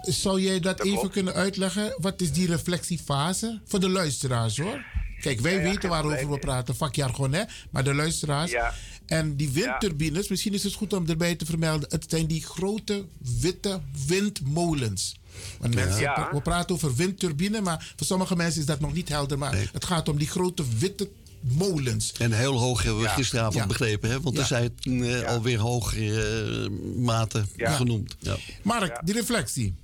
Zou 0.00 0.40
jij 0.40 0.60
dat, 0.60 0.84
even 0.84 1.10
kunnen 1.10 1.34
uitleggen? 1.34 1.94
Wat 2.00 2.20
is 2.20 2.32
die 2.32 2.46
reflectiefase? 2.46 3.60
Voor 3.64 3.80
de 3.80 3.88
luisteraars 3.88 4.56
hoor. 4.58 4.84
Kijk, 5.20 5.40
wij 5.40 5.62
weten 5.62 5.88
waarover 5.88 6.30
we 6.30 6.38
praten, 6.38 6.76
vakjargon, 6.76 7.32
hè? 7.32 7.42
Maar 7.70 7.84
de 7.84 7.94
luisteraars. 7.94 8.50
Ja. 8.50 8.74
En 9.06 9.36
die 9.36 9.50
windturbines, 9.50 10.28
misschien 10.28 10.54
is 10.54 10.62
het 10.64 10.74
goed 10.74 10.92
om 10.92 11.08
erbij 11.08 11.34
te 11.34 11.46
vermelden. 11.46 11.88
Het 11.90 12.04
zijn 12.08 12.26
die 12.26 12.42
grote 12.44 13.04
witte 13.40 13.80
windmolens. 14.06 15.16
Want 15.60 15.74
mensen, 15.74 16.00
Ja. 16.00 16.28
We 16.32 16.40
praten 16.40 16.74
over 16.74 16.94
windturbine, 16.94 17.60
maar 17.60 17.92
voor 17.96 18.06
sommige 18.06 18.36
mensen 18.36 18.60
is 18.60 18.66
dat 18.66 18.80
nog 18.80 18.92
niet 18.92 19.08
helder. 19.08 19.38
Maar 19.38 19.68
het 19.72 19.84
gaat 19.84 20.08
om 20.08 20.18
die 20.18 20.28
grote 20.28 20.64
witte 20.78 21.08
molens. 21.40 22.12
En 22.18 22.32
heel 22.32 22.58
hoog 22.58 22.82
hebben 22.82 23.02
we 23.02 23.08
Ja. 23.08 23.14
gisteravond 23.14 23.54
Ja. 23.54 23.66
begrepen, 23.66 24.10
hè? 24.10 24.20
want 24.20 24.34
Ja. 24.34 24.40
er 24.40 24.46
zijn 24.46 24.70
eh, 25.04 25.22
alweer 25.28 25.58
hogere 25.58 26.64
eh, 26.64 26.70
maten 26.96 27.48
Ja. 27.56 27.70
genoemd. 27.72 28.16
Ja. 28.18 28.36
Mark, 28.62 29.00
die 29.04 29.14
reflectie. 29.14 29.74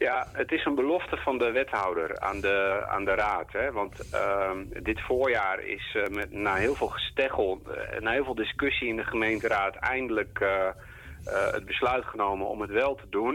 Ja, 0.00 0.26
het 0.32 0.52
is 0.52 0.64
een 0.64 0.74
belofte 0.74 1.16
van 1.16 1.38
de 1.38 1.50
wethouder 1.50 2.18
aan 2.18 2.40
de, 2.40 2.84
aan 2.88 3.04
de 3.04 3.14
raad. 3.14 3.52
Hè? 3.52 3.72
Want 3.72 4.10
ehm, 4.10 4.64
dit 4.82 5.00
voorjaar 5.00 5.60
is 5.60 5.94
eh, 5.96 6.08
met, 6.08 6.32
na 6.32 6.54
heel 6.54 6.74
veel 6.74 6.88
gesteggel, 6.88 7.60
eh, 7.66 8.00
na 8.00 8.10
heel 8.10 8.24
veel 8.24 8.34
discussie 8.34 8.88
in 8.88 8.96
de 8.96 9.04
gemeenteraad... 9.04 9.74
eindelijk 9.74 10.40
eh, 10.40 10.68
het 11.52 11.64
besluit 11.64 12.04
genomen 12.04 12.46
om 12.46 12.60
het 12.60 12.70
wel 12.70 12.94
te 12.94 13.08
doen. 13.10 13.34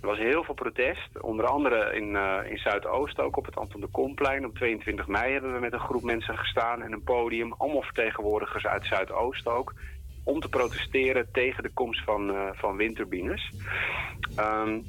Er 0.00 0.08
was 0.08 0.18
heel 0.18 0.44
veel 0.44 0.54
protest, 0.54 1.20
onder 1.20 1.46
andere 1.46 1.94
in, 1.94 2.16
in 2.50 2.58
Zuidoost 2.58 3.20
ook 3.20 3.36
op 3.36 3.44
het 3.44 3.56
Anton 3.56 3.80
de 3.80 3.86
Komplein. 3.86 4.44
Op 4.44 4.54
22 4.54 5.06
mei 5.06 5.32
hebben 5.32 5.54
we 5.54 5.60
met 5.60 5.72
een 5.72 5.88
groep 5.88 6.02
mensen 6.02 6.38
gestaan 6.38 6.82
en 6.82 6.92
een 6.92 7.02
podium. 7.02 7.52
Allemaal 7.52 7.82
vertegenwoordigers 7.82 8.66
uit 8.66 8.86
Zuidoost 8.86 9.46
ook. 9.46 9.74
Om 10.24 10.40
te 10.40 10.48
protesteren 10.48 11.28
tegen 11.32 11.62
de 11.62 11.72
komst 11.74 12.04
van, 12.04 12.34
eh, 12.34 12.48
van 12.52 12.76
windturbines. 12.76 13.52
Ehm, 14.36 14.80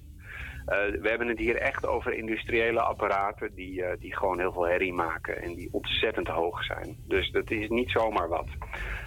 Eh, 0.68 1.02
we 1.02 1.10
hebben 1.10 1.28
het 1.28 1.38
hier 1.38 1.56
echt 1.56 1.86
over 1.86 2.14
industriële 2.14 2.82
apparaten 2.82 3.56
die, 3.56 3.84
eh, 3.84 3.98
die 4.00 4.16
gewoon 4.16 4.40
heel 4.40 4.52
veel 4.52 4.68
herrie 4.68 4.94
maken 4.94 5.42
en 5.42 5.56
die 5.56 5.70
ontzettend 5.72 6.28
hoog 6.28 6.64
zijn. 6.64 6.98
Dus 7.08 7.32
dat 7.32 7.52
is 7.52 7.70
niet 7.70 7.92
zomaar 7.92 8.28
wat. 8.28 8.48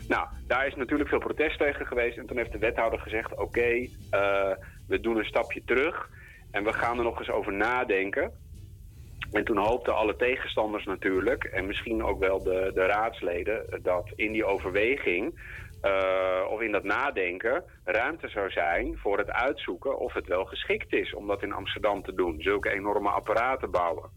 Nou, 0.09 0.27
daar 0.47 0.67
is 0.67 0.75
natuurlijk 0.75 1.09
veel 1.09 1.19
protest 1.19 1.59
tegen 1.59 1.87
geweest 1.87 2.17
en 2.17 2.27
toen 2.27 2.37
heeft 2.37 2.53
de 2.53 2.59
wethouder 2.59 2.99
gezegd, 2.99 3.35
oké, 3.35 3.89
eh, 4.11 4.53
we 4.87 5.01
doen 5.01 5.17
een 5.17 5.25
stapje 5.25 5.63
terug 5.65 6.09
en 6.51 6.65
we 6.65 6.73
gaan 6.73 6.99
er 6.99 7.05
nog 7.05 7.19
eens 7.19 7.31
over 7.31 7.53
nadenken. 7.53 8.33
En 9.33 9.45
toen 9.45 9.59
hoopten 9.59 9.97
alle 9.97 10.17
tegenstanders 10.17 10.85
natuurlijk, 10.85 11.45
en 11.45 11.67
misschien 11.67 12.05
ook 12.05 12.21
wel 12.21 12.43
de, 12.43 12.71
de 12.75 12.87
raadsleden, 12.87 13.81
dat 13.83 14.13
in 14.15 14.33
die 14.33 14.45
overweging 14.45 15.41
eh, 15.81 16.47
of 16.49 16.61
in 16.61 16.73
dat 16.73 16.85
nadenken 16.85 17.65
ruimte 17.85 18.29
zou 18.29 18.51
zijn 18.51 18.99
voor 18.99 19.19
het 19.19 19.31
uitzoeken 19.31 19.99
of 19.99 20.13
het 20.13 20.27
wel 20.27 20.45
geschikt 20.45 20.93
is 20.93 21.15
om 21.15 21.27
dat 21.27 21.43
in 21.43 21.53
Amsterdam 21.53 22.03
te 22.03 22.15
doen. 22.15 22.41
Zulke 22.41 22.71
enorme 22.71 23.09
apparaten 23.09 23.71
bouwen. 23.71 24.11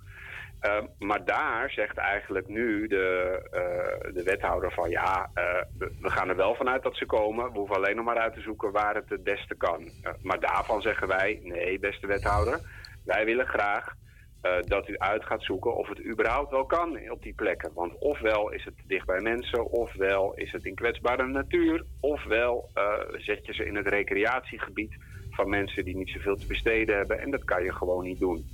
Eh, 0.63 0.83
maar 0.99 1.25
daar 1.25 1.69
zegt 1.69 1.97
eigenlijk 1.97 2.47
nu 2.47 2.87
de, 2.87 3.39
eh, 3.51 4.13
de 4.13 4.23
wethouder 4.23 4.71
van 4.71 4.89
ja, 4.89 5.29
eh, 5.33 5.43
we, 5.77 6.09
gaan 6.09 6.29
er 6.29 6.35
wel 6.35 6.55
vanuit 6.55 6.83
dat 6.83 6.95
ze 6.95 7.05
komen. 7.05 7.51
We 7.51 7.57
hoeven 7.57 7.75
alleen 7.75 7.95
nog 7.95 8.05
maar 8.05 8.17
uit 8.17 8.33
te 8.33 8.41
zoeken 8.41 8.71
waar 8.71 8.95
het 8.95 9.09
het 9.09 9.23
beste 9.23 9.55
kan. 9.55 9.91
Maar 10.21 10.39
daarvan 10.39 10.81
zeggen 10.81 11.07
wij, 11.07 11.39
nee 11.43 11.79
beste 11.79 12.07
wethouder, 12.07 12.59
wij 13.05 13.25
willen 13.25 13.47
graag 13.47 13.93
eh, 14.43 14.51
dat 14.61 14.87
u 14.87 14.97
uit 14.97 15.25
gaat 15.25 15.43
zoeken 15.43 15.75
of 15.75 15.87
het 15.89 16.05
überhaupt 16.05 16.51
wel 16.51 16.65
kan 16.65 17.09
op 17.09 17.21
die 17.21 17.33
plekken. 17.33 17.71
Want 17.73 17.97
ofwel 17.99 18.51
is 18.51 18.63
het 18.63 18.73
dicht 18.87 19.05
bij 19.05 19.21
mensen, 19.21 19.65
ofwel 19.65 20.33
is 20.35 20.51
het 20.51 20.65
in 20.65 20.75
kwetsbare 20.75 21.27
natuur, 21.27 21.85
ofwel 21.99 22.69
eh, 22.73 22.83
zet 23.17 23.45
je 23.45 23.53
ze 23.53 23.65
in 23.65 23.75
het 23.75 23.87
recreatiegebied 23.87 24.95
van 25.29 25.49
mensen 25.49 25.85
die 25.85 25.95
niet 25.95 26.09
zoveel 26.09 26.35
te 26.35 26.47
besteden 26.47 26.95
hebben. 26.95 27.19
En 27.19 27.31
dat 27.31 27.43
kan 27.43 27.63
je 27.63 27.73
gewoon 27.73 28.03
niet 28.03 28.19
doen. 28.19 28.45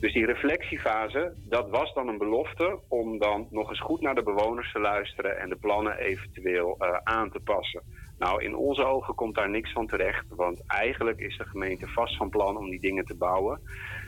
Dus 0.00 0.12
die 0.12 0.26
reflectiefase, 0.26 1.32
dat 1.48 1.70
was 1.70 1.94
dan 1.94 2.08
een 2.08 2.18
belofte 2.18 2.78
om 2.88 3.18
dan 3.18 3.46
nog 3.50 3.68
eens 3.68 3.80
goed 3.80 4.00
naar 4.00 4.14
de 4.14 4.22
bewoners 4.22 4.72
te 4.72 4.80
luisteren 4.80 5.38
en 5.38 5.48
de 5.48 5.56
plannen 5.56 5.98
eventueel 5.98 6.76
eh, 6.78 6.96
aan 7.04 7.30
te 7.30 7.40
passen. 7.40 7.82
Nou, 8.18 8.42
in 8.42 8.56
onze 8.56 8.84
ogen 8.84 9.14
komt 9.14 9.34
daar 9.34 9.50
niks 9.50 9.72
van 9.72 9.86
terecht, 9.86 10.24
want 10.28 10.62
eigenlijk 10.66 11.18
is 11.18 11.36
de 11.36 11.44
gemeente 11.44 11.86
vast 11.86 12.16
van 12.16 12.30
plan 12.30 12.56
om 12.56 12.70
die 12.70 12.80
dingen 12.80 13.04
te 13.04 13.16
bouwen. 13.16 13.60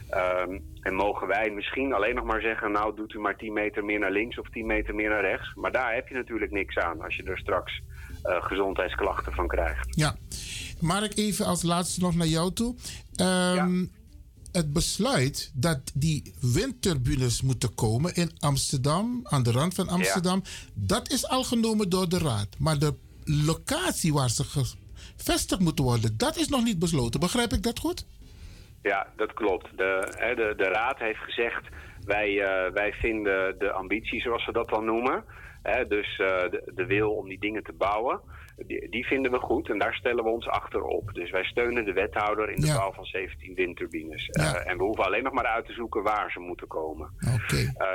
Ehm, 0.09 0.59
en 0.81 0.95
mogen 0.95 1.27
wij 1.27 1.51
misschien 1.51 1.93
alleen 1.93 2.15
nog 2.15 2.25
maar 2.25 2.41
zeggen, 2.41 2.73
nou 2.73 2.97
doet 2.97 3.13
u 3.13 3.19
maar 3.19 3.37
10 3.37 3.53
meter 3.53 3.85
meer 3.85 3.99
naar 3.99 4.11
links 4.11 4.39
of 4.39 4.49
10 4.51 4.67
meter 4.67 4.95
meer 4.95 5.09
naar 5.09 5.21
rechts. 5.21 5.55
Maar 5.55 5.73
daar 5.73 5.95
heb 5.95 6.09
je 6.09 6.15
natuurlijk 6.15 6.53
niks 6.53 6.77
aan 6.77 7.03
als 7.03 7.17
je 7.17 7.23
er 7.23 7.39
straks 7.39 7.81
eh, 8.23 8.45
gezondheidsklachten 8.45 9.33
van 9.33 9.49
krijgt. 9.49 9.87
Ja. 9.91 10.17
Mark, 10.81 11.17
even 11.17 11.47
als 11.47 11.63
laatste 11.63 12.01
nog 12.01 12.15
naar 12.15 12.27
jou 12.27 12.53
toe. 12.53 12.75
Ehm, 13.15 13.85
Het 14.53 14.73
besluit 14.73 15.51
dat 15.55 15.81
die 15.95 16.35
windturbines 16.41 17.43
moeten 17.43 17.75
komen 17.75 18.15
in 18.15 18.31
Amsterdam, 18.39 19.21
aan 19.23 19.43
de 19.43 19.51
rand 19.51 19.75
van 19.75 19.89
Amsterdam, 19.89 20.43
dat 20.75 21.11
is 21.11 21.29
al 21.29 21.45
genomen 21.45 21.89
door 21.89 22.09
de 22.09 22.19
raad. 22.19 22.49
Maar 22.59 22.79
de 22.79 22.95
locatie 23.25 24.13
waar 24.13 24.31
ze 24.31 24.45
gevestigd 25.17 25.61
moeten 25.61 25.85
worden, 25.85 26.17
dat 26.17 26.37
is 26.37 26.49
nog 26.49 26.65
niet 26.65 26.79
besloten. 26.79 27.21
Begrijp 27.21 27.53
ik 27.53 27.63
dat 27.63 27.79
goed? 27.79 28.05
Ja, 28.87 29.07
dat 29.17 29.33
klopt. 29.33 29.77
De, 29.77 30.15
hè, 30.19 30.35
de, 30.35 30.55
de 30.57 30.69
raad 30.69 30.99
heeft 30.99 31.19
gezegd, 31.19 31.63
wij, 32.05 32.41
eh, 32.41 32.73
wij 32.73 32.93
vinden 32.93 33.59
de 33.59 33.73
ambitie, 33.73 34.21
zoals 34.21 34.47
we 34.47 34.53
dat 34.53 34.69
dan 34.69 34.85
noemen, 34.85 35.25
hè, 35.63 35.87
dus 35.87 36.19
eh, 36.19 36.51
de, 36.51 36.73
de 36.75 36.87
wil 36.87 37.11
om 37.15 37.29
die 37.29 37.39
dingen 37.39 37.63
te 37.63 37.73
bouwen, 37.73 38.21
die, 38.57 38.91
die 38.91 39.07
vinden 39.07 39.33
we 39.33 39.39
goed 39.39 39.69
en 39.69 39.79
daar 39.79 39.95
stellen 39.95 40.25
we 40.25 40.31
ons 40.31 40.49
achter 40.49 40.83
op. 40.83 41.15
Dus 41.15 41.31
wij 41.31 41.45
steunen 41.45 41.85
de 41.85 41.93
wethouder 41.93 42.51
in 42.51 42.61
de 42.61 42.75
bouw 42.77 42.93
van 42.93 43.05
17 43.05 43.55
windturbines. 43.55 44.29
Eh, 44.29 44.71
en 44.71 44.77
we 44.77 44.85
hoeven 44.85 45.05
alleen 45.05 45.23
nog 45.23 45.33
maar 45.33 45.47
uit 45.47 45.67
te 45.67 45.73
zoeken 45.73 46.03
waar 46.03 46.31
ze 46.31 46.41
moeten 46.41 46.67
komen. 46.67 47.11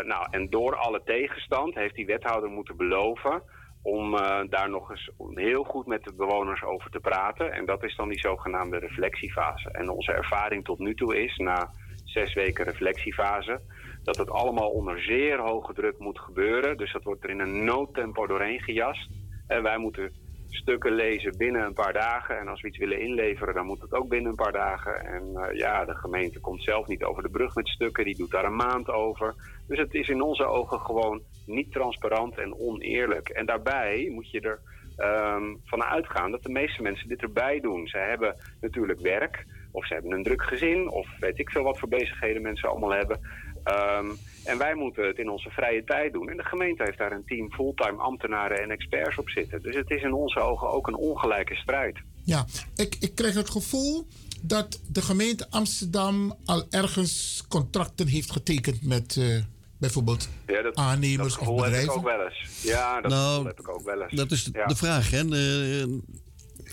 Nou, 0.04 0.28
en 0.32 0.50
door 0.50 0.76
alle 0.76 1.02
tegenstand 1.06 1.76
heeft 1.76 1.96
die 1.96 2.06
wethouder 2.06 2.50
moeten 2.50 2.78
beloven 2.78 3.44
om 3.82 4.16
eh, 4.16 4.40
daar 4.50 4.70
nog 4.70 4.90
eens 4.90 5.12
heel 5.34 5.64
goed 5.64 5.86
met 5.86 6.04
de 6.04 6.14
bewoners 6.14 6.64
over 6.64 6.92
te 6.92 7.00
praten. 7.00 7.52
En 7.52 7.66
dat 7.66 7.84
is 7.84 7.96
dan 7.96 8.10
die 8.10 8.20
zogenaamde 8.20 8.78
reflectiefase. 8.78 9.72
En 9.72 9.90
onze 9.90 10.12
ervaring 10.12 10.64
tot 10.64 10.80
nu 10.80 10.96
toe 10.96 11.24
is, 11.24 11.38
na 11.38 11.72
zes 12.04 12.34
weken 12.34 12.66
reflectiefase, 12.66 13.62
dat 14.04 14.18
het 14.18 14.30
allemaal 14.30 14.70
onder 14.70 15.02
zeer 15.02 15.40
hoge 15.40 15.74
druk 15.74 16.00
moet 16.00 16.20
gebeuren. 16.20 16.78
Dus 16.78 16.94
dat 16.94 17.04
wordt 17.04 17.24
er 17.24 17.30
in 17.30 17.40
een 17.40 17.64
noodtempo 17.64 18.28
doorheen 18.28 18.62
gejast. 18.62 19.10
En 19.48 19.64
wij 19.64 19.78
moeten 19.78 20.12
stukken 20.54 20.92
lezen 20.92 21.38
binnen 21.38 21.66
een 21.66 21.74
paar 21.74 21.94
dagen. 21.94 22.40
En 22.40 22.48
als 22.48 22.62
we 22.62 22.68
iets 22.68 22.78
willen 22.78 23.02
inleveren, 23.02 23.54
dan 23.54 23.66
moet 23.66 23.82
het 23.82 23.94
ook 23.94 24.10
binnen 24.10 24.30
een 24.30 24.36
paar 24.36 24.52
dagen. 24.52 25.06
En 25.06 25.36
eh, 25.36 25.58
ja, 25.58 25.86
de 25.86 25.96
gemeente 25.96 26.40
komt 26.40 26.64
zelf 26.64 26.88
niet 26.88 27.04
over 27.04 27.24
de 27.24 27.30
brug 27.30 27.56
met 27.56 27.68
stukken. 27.68 28.06
Die 28.06 28.18
doet 28.18 28.32
daar 28.32 28.46
een 28.46 28.56
maand 28.56 28.90
over. 28.90 29.36
Dus 29.68 29.78
het 29.78 29.94
is 29.94 30.08
in 30.08 30.22
onze 30.22 30.46
ogen 30.46 30.80
gewoon 30.80 31.22
niet 31.46 31.72
transparant 31.72 32.38
en 32.38 32.56
oneerlijk. 32.60 33.30
En 33.30 33.46
daarbij 33.46 34.10
moet 34.12 34.32
je 34.32 34.42
er 34.42 34.60
ehm, 34.98 35.56
van 35.66 35.84
uitgaan 35.84 36.32
dat 36.32 36.44
de 36.44 36.52
meeste 36.52 36.82
mensen 36.82 37.08
dit 37.08 37.22
erbij 37.22 37.60
doen. 37.60 37.88
Ze 37.88 37.98
hebben 37.98 38.36
natuurlijk 38.62 39.00
werk, 39.00 39.46
of 39.72 39.88
ze 39.88 39.94
hebben 39.94 40.12
een 40.12 40.24
druk 40.24 40.44
gezin, 40.44 40.90
of 40.90 41.08
weet 41.20 41.40
ik 41.40 41.50
veel 41.50 41.64
wat 41.64 41.80
voor 41.80 41.90
bezigheden 41.90 42.42
mensen 42.42 42.70
allemaal 42.70 42.94
hebben. 42.94 43.20
Ehm, 43.64 44.10
en 44.44 44.58
wij 44.58 44.76
moeten 44.76 45.08
het 45.08 45.18
in 45.18 45.30
onze 45.30 45.50
vrije 45.50 45.84
tijd 45.84 46.14
doen. 46.14 46.30
En 46.30 46.38
de 46.38 46.44
gemeente 46.46 46.84
heeft 46.84 46.98
daar 46.98 47.12
een 47.12 47.26
team 47.26 47.52
fulltime 47.52 47.98
ambtenaren 48.02 48.62
en 48.62 48.70
experts 48.72 49.18
op 49.18 49.30
zitten. 49.30 49.62
Dus 49.62 49.76
het 49.76 49.90
is 49.90 50.02
in 50.02 50.14
onze 50.14 50.40
ogen 50.40 50.70
ook 50.72 50.88
een 50.88 50.96
ongelijke 50.96 51.56
strijd. 51.56 51.98
Ja, 52.24 52.46
ik, 52.76 52.96
ik 53.00 53.16
krijg 53.16 53.34
het 53.34 53.50
gevoel 53.50 54.08
dat 54.42 54.80
de 54.88 55.02
gemeente 55.02 55.48
Amsterdam 55.50 56.36
al 56.46 56.66
ergens 56.70 57.44
contracten 57.50 58.08
heeft 58.08 58.32
getekend 58.32 58.84
met 58.84 59.16
eh, 59.18 59.38
bijvoorbeeld 59.78 60.30
Ja, 60.48 60.62
dat, 60.62 60.76
aannemers 60.76 61.18
dat 61.34 61.42
of 61.42 61.48
gevoel 61.48 61.64
heb 61.64 61.66
ik 61.66 61.72
bedrijven. 61.80 61.96
ook 61.96 62.18
wel 62.18 62.26
eens. 62.26 62.64
Ja, 62.64 63.02
dat 63.02 63.12
Nou, 63.12 63.46
heb 63.46 63.60
ik 63.60 63.70
ook 63.70 63.84
wel 63.84 64.02
eens. 64.02 64.14
Dat 64.14 64.32
is 64.32 64.44
de, 64.44 64.50
Ja. 64.54 64.66
de 64.66 64.76
vraag. 64.76 65.12
Hè? 65.12 65.24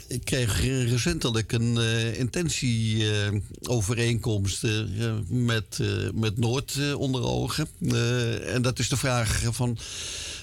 Ik 0.06 0.24
kreeg 0.24 0.62
recentelijk 0.62 1.52
een 1.52 1.78
eh, 1.78 2.18
intentieovereenkomst 2.18 4.64
eh, 4.64 4.72
met, 5.28 5.78
eh, 5.80 5.88
met 6.14 6.38
Noord 6.38 6.94
onder 6.94 7.22
ogen. 7.22 7.68
En 8.46 8.62
dat 8.62 8.78
is 8.78 8.88
de 8.88 8.96
vraag 8.96 9.42
van. 9.50 9.78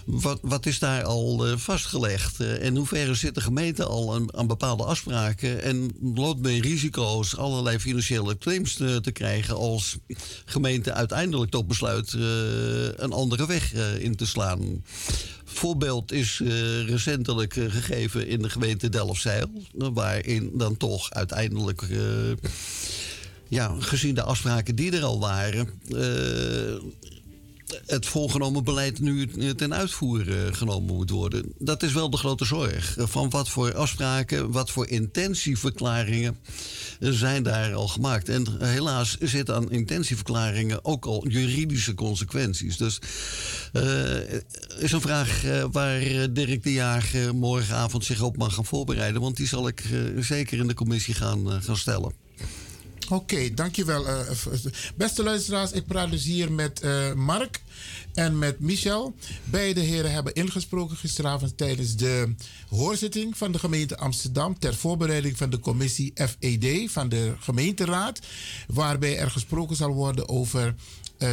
Wat, 0.05 0.39
wat 0.41 0.65
is 0.65 0.79
daar 0.79 1.03
al 1.03 1.57
vastgelegd? 1.57 2.39
En 2.39 2.75
hoe 2.75 2.85
ver 2.85 3.15
zit 3.15 3.35
de 3.35 3.41
gemeente 3.41 3.83
al 3.83 4.27
aan, 4.31 4.47
bepaalde 4.47 4.83
afspraken? 4.83 5.61
En 5.61 5.91
loopt 6.15 6.41
men 6.41 6.61
risico's 6.61 7.37
allerlei 7.37 7.79
financiële 7.79 8.37
claims 8.37 8.73
te, 8.73 9.11
krijgen 9.13 9.55
als 9.55 9.97
gemeente 10.45 10.93
uiteindelijk 10.93 11.51
toch 11.51 11.65
besluit 11.65 12.13
een 12.95 13.11
andere 13.11 13.47
weg 13.47 13.73
in 13.99 14.15
te 14.15 14.25
slaan? 14.25 14.83
Voorbeeld 15.55 16.11
is 16.11 16.39
eh, 16.43 16.87
recentelijk 16.87 17.55
eh, 17.55 17.71
gegeven 17.71 18.27
in 18.27 18.41
de 18.41 18.49
gemeente 18.49 18.89
Delfzijl. 18.89 19.47
Waarin 19.73 20.51
dan 20.53 20.77
toch 20.77 21.11
uiteindelijk, 21.11 21.81
eh, 21.81 21.99
ja, 23.47 23.75
gezien 23.79 24.15
de 24.15 24.23
afspraken 24.23 24.75
die 24.75 24.91
er 24.91 25.03
al 25.03 25.19
waren, 25.19 25.69
het 27.85 28.05
voorgenomen 28.05 28.63
beleid 28.63 28.99
nu 28.99 29.27
ten 29.55 29.73
uitvoer 29.73 30.25
genomen 30.51 30.95
moet 30.95 31.09
worden. 31.09 31.53
Dat 31.57 31.83
is 31.83 31.93
wel 31.93 32.09
de 32.09 32.17
grote 32.17 32.45
zorg. 32.45 32.95
Van 32.97 33.29
wat 33.29 33.49
voor 33.49 33.75
afspraken, 33.75 34.51
wat 34.51 34.71
voor 34.71 34.87
intentieverklaringen 34.87 36.37
zijn 36.99 37.43
daar 37.43 37.73
al 37.73 37.87
gemaakt. 37.87 38.29
En 38.29 38.45
helaas 38.59 39.17
zitten 39.19 39.55
aan 39.55 39.71
intentieverklaringen 39.71 40.85
ook 40.85 41.05
al 41.05 41.27
juridische 41.27 41.93
consequenties. 41.93 42.77
Dus 42.77 42.99
eh 43.71 43.83
is 44.77 44.91
een 44.91 45.01
vraag 45.01 45.45
eh, 45.45 45.65
waar 45.71 46.01
eh, 46.01 46.23
Dirk 46.31 46.63
de 46.63 46.73
Jager 46.73 47.35
morgenavond 47.35 48.05
zich 48.05 48.21
op 48.21 48.37
mag 48.37 48.53
gaan 48.53 48.65
voorbereiden. 48.65 49.21
Want 49.21 49.37
die 49.37 49.47
zal 49.47 49.67
ik 49.67 49.83
zeker 50.19 50.57
in 50.57 50.67
de 50.67 50.73
commissie 50.73 51.13
gaan, 51.13 51.61
gaan 51.61 51.77
stellen. 51.77 52.24
Oké, 53.09 53.53
dankjewel. 53.53 54.07
eh, 54.07 54.29
beste 54.95 55.23
luisteraars, 55.23 55.71
ik 55.71 55.85
praat 55.85 56.11
dus 56.11 56.23
hier 56.23 56.51
met 56.51 56.79
eh, 56.79 57.13
Mark 57.13 57.61
en 58.13 58.37
met 58.39 58.59
Michel. 58.59 59.15
Beide 59.43 59.79
heren 59.79 60.11
hebben 60.11 60.33
ingesproken 60.33 60.97
gisteravond 60.97 61.57
tijdens 61.57 61.95
de 61.95 62.35
hoorzitting 62.69 63.37
van 63.37 63.51
de 63.51 63.59
gemeente 63.59 63.97
Amsterdam 63.97 64.59
ter 64.59 64.75
voorbereiding 64.75 65.37
van 65.37 65.49
de 65.49 65.59
commissie 65.59 66.13
FED 66.15 66.91
van 66.91 67.09
de 67.09 67.33
gemeenteraad, 67.39 68.19
waarbij 68.67 69.17
er 69.17 69.31
gesproken 69.31 69.75
zal 69.75 69.93
worden 69.93 70.29
over 70.29 70.75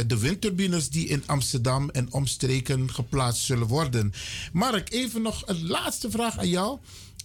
de 0.07 0.19
windturbines 0.19 0.89
die 0.89 1.07
in 1.07 1.23
Amsterdam 1.25 1.89
en 1.89 2.13
omstreken 2.13 2.91
geplaatst 2.93 3.43
zullen 3.43 3.67
worden. 3.67 4.13
Mark, 4.53 4.91
even 4.93 5.21
nog 5.21 5.43
een 5.45 5.67
laatste 5.67 6.11
vraag 6.11 6.37
aan 6.37 6.49
jou. 6.49 6.79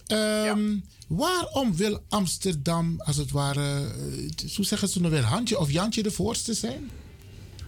Ehm, 0.07 0.75
Waarom 1.09 1.75
wil 1.75 1.99
Amsterdam, 2.09 2.95
als 3.01 3.17
het 3.17 3.31
ware, 3.31 3.61
eh, 3.61 4.55
hoe 4.55 4.65
zeggen 4.65 4.87
ze 4.87 4.99
nou 5.01 5.13
weer, 5.13 5.23
handje 5.23 5.59
of 5.59 5.71
Jantje 5.71 6.03
de 6.03 6.11
voorste 6.11 6.53
zijn? 6.53 6.89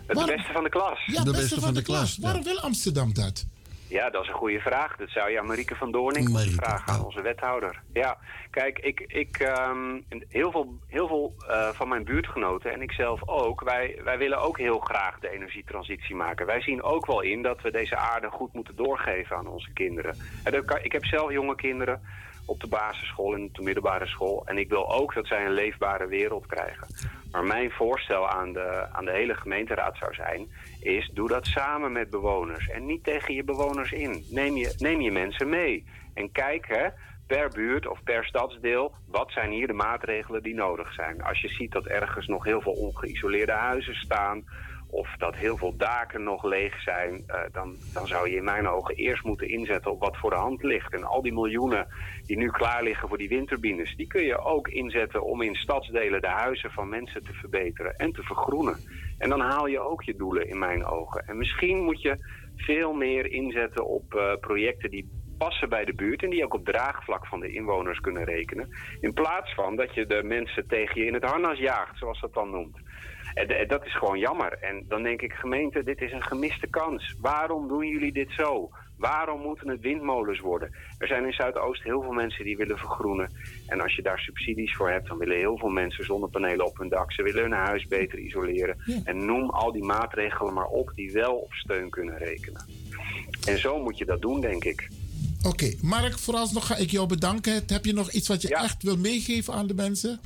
Het 0.06 0.18
Waarom- 0.18 0.36
beste 0.36 0.52
van 0.54 0.64
de 0.64 0.70
klas. 0.70 1.06
Ja, 1.06 1.24
de 1.24 1.32
beste, 1.32 1.60
van, 1.62 1.74
de, 1.74 1.82
klas. 1.82 2.18
Waarom 2.18 2.44
wil 2.44 2.60
Amsterdam 2.60 3.14
dat? 3.14 3.46
Ja, 3.88 4.10
dat 4.10 4.22
is 4.24 4.28
een 4.28 4.34
goede 4.34 4.60
vraag. 4.60 4.96
Dat 4.98 5.10
zou 5.10 5.32
je 5.32 5.40
aan 5.40 5.46
Marieke 5.46 5.76
van 5.76 5.92
Doorning 5.92 6.30
moeten 6.30 6.52
vragen, 6.52 6.94
aan 6.94 7.06
onze 7.06 7.22
wethouder. 7.22 7.82
Ja, 7.94 8.18
kijk, 8.52 8.80
ik, 8.80 9.00
ik, 9.08 9.38
ehm, 9.40 10.00
heel 10.28 10.52
veel, 10.52 10.80
heel 10.88 11.08
veel 11.08 11.34
eh, 11.48 11.70
van 11.70 11.88
mijn 11.88 12.04
buurtgenoten 12.04 12.72
en 12.74 12.82
ik 12.82 12.92
zelf 12.92 13.28
ook, 13.28 13.64
wij, 13.64 14.00
wij 14.04 14.18
willen 14.18 14.42
ook 14.42 14.58
heel 14.58 14.80
graag 14.80 15.20
de 15.20 15.30
energietransitie 15.34 16.16
maken. 16.16 16.46
Wij 16.46 16.62
zien 16.62 16.84
ook 16.84 17.06
wel 17.06 17.22
in 17.22 17.42
dat 17.42 17.62
we 17.62 17.72
deze 17.72 17.96
aarde 17.98 18.30
goed 18.30 18.54
moeten 18.54 18.76
doorgeven 18.76 19.36
aan 19.38 19.48
onze 19.48 19.72
kinderen. 19.74 20.16
En 20.44 20.52
dat 20.52 20.66
kan- 20.66 20.84
ik 20.84 20.92
heb 20.92 21.06
zelf 21.06 21.32
jonge 21.32 21.56
kinderen 21.56 22.02
op 22.46 22.60
de 22.60 22.68
basisschool 22.68 23.34
en 23.34 23.50
de 23.52 23.62
middelbare 23.62 24.08
school. 24.08 24.44
En 24.46 24.58
ik 24.58 24.70
wil 24.70 24.92
ook 24.92 25.14
dat 25.14 25.28
zij 25.28 25.46
een 25.46 25.54
leefbare 25.54 26.08
wereld 26.08 26.46
krijgen. 26.46 26.88
Maar 27.32 27.44
mijn 27.44 27.72
voorstel 27.72 28.28
aan 28.28 28.54
de, 28.54 28.88
aan 28.92 29.06
de 29.06 29.12
hele 29.12 29.36
gemeenteraad 29.36 29.98
zou 29.98 30.14
zijn... 30.14 30.48
is 30.80 31.10
doe 31.14 31.28
dat 31.28 31.46
samen 31.46 31.92
met 31.92 32.10
bewoners 32.10 32.68
en 32.68 32.86
niet 32.86 33.04
tegen 33.04 33.34
je 33.34 33.44
bewoners 33.44 33.92
in. 33.92 34.26
Neem 34.30 34.56
je, 34.56 34.76
neem 34.78 35.02
je 35.02 35.12
mensen 35.12 35.50
mee. 35.50 35.86
En 36.14 36.32
kijk 36.32 36.68
hè, 36.68 36.88
per 37.28 37.50
buurt 37.50 37.88
of 37.88 38.04
per 38.04 38.26
stadsdeel... 38.26 38.94
wat 39.08 39.32
zijn 39.32 39.52
hier 39.52 39.68
de 39.68 39.74
maatregelen 39.74 40.44
die 40.44 40.56
nodig 40.56 40.94
zijn. 40.94 41.24
Als 41.24 41.42
je 41.42 41.50
ziet 41.50 41.72
dat 41.72 41.86
ergens 41.86 42.28
nog 42.28 42.44
heel 42.44 42.62
veel 42.62 42.74
ongeïsoleerde 42.74 43.52
huizen 43.52 43.96
staan... 43.96 44.44
of 44.92 45.16
dat 45.18 45.36
heel 45.36 45.58
veel 45.58 45.78
daken 45.78 46.24
nog 46.24 46.44
leeg 46.44 46.82
zijn... 46.82 47.24
eh, 47.28 47.42
dan, 47.52 47.76
dan 47.94 48.08
zou 48.08 48.30
je 48.30 48.36
in 48.36 48.44
mijn 48.44 48.68
ogen 48.68 48.96
eerst 48.96 49.24
moeten 49.24 49.50
inzetten 49.50 49.92
op 49.92 50.00
wat 50.00 50.18
voor 50.18 50.30
de 50.30 50.36
hand 50.36 50.64
ligt. 50.64 50.94
En 50.94 51.04
al 51.04 51.22
die 51.22 51.34
miljoenen 51.34 51.88
die 52.26 52.38
nu 52.38 52.50
klaar 52.50 52.84
liggen 52.84 53.08
voor 53.08 53.18
die 53.18 53.30
windturbines... 53.30 53.96
die 53.96 54.08
kun 54.08 54.24
je 54.24 54.38
ook 54.38 54.68
inzetten 54.68 55.24
om 55.24 55.42
in 55.42 55.56
stadsdelen 55.56 56.22
de 56.22 56.28
huizen 56.28 56.72
van 56.72 56.90
mensen 56.90 57.24
te 57.24 57.34
verbeteren 57.34 57.96
en 57.96 58.12
te 58.12 58.24
vergroenen. 58.24 58.78
En 59.18 59.30
dan 59.30 59.40
haal 59.40 59.68
je 59.68 59.80
ook 59.80 60.04
je 60.04 60.16
doelen 60.16 60.48
in 60.48 60.60
mijn 60.60 60.86
ogen. 60.86 61.28
En 61.28 61.38
misschien 61.38 61.84
moet 61.84 62.02
je 62.02 62.18
veel 62.56 62.94
meer 62.94 63.32
inzetten 63.32 63.88
op 63.88 64.14
eh, 64.14 64.34
projecten 64.40 64.90
die 64.90 65.10
passen 65.38 65.70
bij 65.70 65.86
de 65.86 65.94
buurt... 65.94 66.24
en 66.24 66.30
die 66.30 66.44
ook 66.44 66.54
op 66.54 66.66
draagvlak 66.66 67.28
van 67.28 67.40
de 67.40 67.52
inwoners 67.52 68.00
kunnen 68.00 68.24
rekenen. 68.24 68.68
In 69.00 69.14
plaats 69.14 69.54
van 69.54 69.76
dat 69.76 69.94
je 69.94 70.06
de 70.06 70.24
mensen 70.24 70.68
tegen 70.68 71.02
je 71.02 71.08
in 71.08 71.14
het 71.14 71.24
harnas 71.24 71.58
jaagt, 71.58 71.98
zoals 71.98 72.20
dat 72.22 72.34
dan 72.34 72.50
noemt. 72.50 72.78
En 73.34 73.48
de- 73.48 73.66
dat 73.68 73.86
is 73.86 73.98
gewoon 73.98 74.20
jammer. 74.20 74.58
En 74.62 74.86
dan 74.88 75.04
denk 75.04 75.22
ik, 75.22 75.34
gemeente, 75.34 75.84
dit 75.84 76.02
is 76.02 76.12
een 76.12 76.24
gemiste 76.24 76.68
kans. 76.68 77.16
Waarom 77.20 77.68
doen 77.68 77.88
jullie 77.88 78.12
dit 78.14 78.30
zo? 78.38 78.70
Waarom 78.98 79.42
moeten 79.42 79.70
het 79.70 79.82
windmolens 79.82 80.40
worden? 80.40 80.72
Er 80.98 81.08
zijn 81.08 81.26
in 81.26 81.34
Zuidoost 81.34 81.84
heel 81.84 82.02
veel 82.02 82.12
mensen 82.12 82.46
die 82.46 82.58
willen 82.58 82.78
vergroenen. 82.78 83.32
En 83.68 83.82
als 83.82 83.96
je 83.96 84.02
daar 84.02 84.20
subsidies 84.20 84.76
voor 84.76 84.90
hebt, 84.90 85.08
dan 85.08 85.18
willen 85.18 85.38
heel 85.38 85.58
veel 85.58 85.70
mensen 85.70 86.06
zonnepanelen 86.06 86.66
op 86.66 86.78
hun 86.78 86.90
dak. 86.90 87.12
Ze 87.14 87.24
willen 87.24 87.42
hun 87.42 87.52
huis 87.52 87.88
beter 87.88 88.20
isoleren. 88.20 88.78
En 89.04 89.26
noem 89.26 89.50
al 89.50 89.72
die 89.72 89.84
maatregelen 89.84 90.54
maar 90.54 90.66
op 90.68 90.92
die 90.96 91.12
wel 91.12 91.34
op 91.36 91.54
steun 91.54 91.90
kunnen 91.90 92.18
rekenen. 92.18 92.66
En 93.48 93.58
zo 93.60 93.84
moet 93.84 93.98
je 93.98 94.06
dat 94.06 94.22
doen, 94.22 94.42
denk 94.42 94.64
ik. 94.64 94.88
Oké, 95.48 95.74
Mark, 95.82 96.20
vooralsnog 96.20 96.68
ga 96.68 96.76
ik 96.78 96.90
jou 96.90 97.08
bedanken. 97.08 97.64
Heb 97.68 97.86
je 97.86 97.94
nog 97.94 98.12
iets 98.12 98.28
wat 98.28 98.42
je 98.42 98.56
echt 98.56 98.84
wil 98.84 98.98
meegeven 98.98 99.54
aan 99.54 99.68
de 99.68 99.74
mensen? 99.74 100.20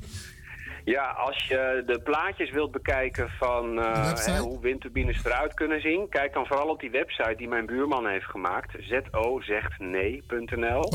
Ja, 0.86 1.10
als 1.10 1.48
je 1.48 1.84
de 1.86 2.00
plaatjes 2.00 2.52
wilt 2.52 2.72
bekijken 2.72 3.30
van 3.30 3.80
eh, 3.80 4.40
hoe 4.40 4.60
windturbines 4.60 5.26
eruit 5.26 5.54
kunnen 5.54 5.82
zien, 5.82 6.10
kijk 6.10 6.34
dan 6.34 6.46
vooral 6.46 6.68
op 6.68 6.80
die 6.80 6.92
website 6.92 7.36
die 7.38 7.48
mijn 7.48 7.66
buurman 7.66 8.08
heeft 8.08 8.26
gemaakt, 8.26 8.76
zozegtnee.nl. 9.12 10.90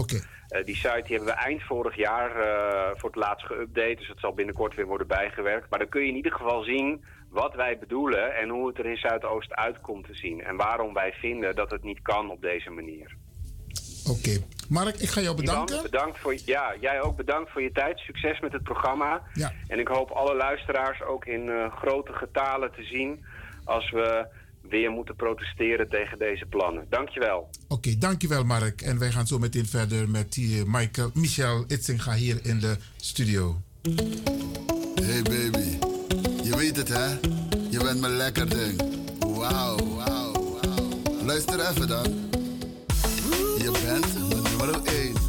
Eh, 0.49 0.65
die 0.65 0.77
site 0.77 1.03
die 1.05 1.17
hebben 1.17 1.35
we 1.35 1.41
eind 1.41 1.63
vorig 1.63 1.97
jaar 1.97 2.31
eh, 2.37 2.91
voor 2.97 3.09
het 3.09 3.19
laatst 3.19 3.47
geüpdate, 3.47 3.99
dus 3.99 4.09
dat 4.09 4.19
zal 4.19 4.35
binnenkort 4.35 4.75
weer 4.75 4.87
worden 4.87 5.07
bijgewerkt. 5.07 5.71
Maar 5.71 5.79
dan 5.79 5.89
kun 5.89 6.01
je 6.03 6.09
in 6.09 6.17
ieder 6.17 6.33
geval 6.33 6.63
zien 6.63 7.05
wat 7.31 7.55
wij 7.55 7.79
bedoelen 7.79 8.35
en 8.35 8.49
hoe 8.49 8.69
het 8.69 8.79
er 8.79 8.87
in 8.87 8.97
Zuidoost 8.97 9.55
uit 9.55 9.81
komt 9.81 10.07
te 10.07 10.15
zien. 10.15 10.45
En 10.45 10.57
waarom 10.57 10.95
wij 10.95 11.13
vinden 11.13 11.55
dat 11.55 11.71
het 11.71 11.83
niet 11.83 12.03
kan 12.03 12.31
op 12.31 12.41
deze 12.41 12.71
manier. 12.71 13.17
Oké. 14.11 14.45
Mark, 14.69 14.97
ik 14.97 15.09
ga 15.09 15.21
jou 15.21 15.37
bedanken. 15.37 15.75
Ivan, 15.75 15.91
bedankt 15.91 16.19
voor, 16.19 16.35
ja, 16.45 16.75
jij 16.81 17.03
ook 17.03 17.17
bedankt 17.17 17.51
voor 17.51 17.63
je 17.63 17.73
tijd. 17.73 17.99
Succes 17.99 18.41
met 18.41 18.53
het 18.53 18.63
programma. 18.63 19.23
Ja. 19.35 19.53
En 19.67 19.79
ik 19.79 19.89
hoop 19.89 20.11
alle 20.11 20.35
luisteraars 20.35 21.03
ook 21.03 21.25
in 21.25 21.49
eh, 21.49 21.73
grote 21.77 22.13
getalen 22.13 22.73
te 22.73 22.83
zien 22.83 23.25
als 23.65 23.91
we 23.91 24.27
weer 24.61 24.91
moeten 24.91 25.17
protesteren 25.17 25.89
tegen 25.89 26.19
deze 26.19 26.47
plannen. 26.47 26.87
Dankjewel. 26.89 27.51
Oké, 27.69 27.99
dankjewel 27.99 28.45
Mark. 28.45 28.81
En 28.81 28.99
wij 28.99 29.11
gaan 29.11 29.27
zo 29.27 29.39
meteen 29.39 29.67
verder 29.67 30.09
met 30.09 30.33
die 30.33 30.65
Michael, 30.67 31.11
Michel 31.15 31.65
Itzinga 31.67 32.13
hier 32.13 32.39
in 32.43 32.61
de 32.61 32.77
studio. 32.97 33.61
Hey 35.03 35.23
baby, 35.23 35.79
je 36.43 36.55
weet 36.57 36.77
het 36.77 36.89
hè? 36.89 37.09
Je 37.71 37.79
bent 37.83 38.01
mijn 38.01 38.13
lekker 38.13 38.49
ding. 38.49 38.83
Wauw, 39.19 39.77
wauw, 39.77 40.33
wauw. 40.33 40.89
Luister 41.25 41.61
even 41.71 41.89
dan. 41.89 42.40
Je 43.73 43.87
bent 43.87 44.29
mijn 44.29 44.43
nummer 44.43 44.83
1. 44.85 45.20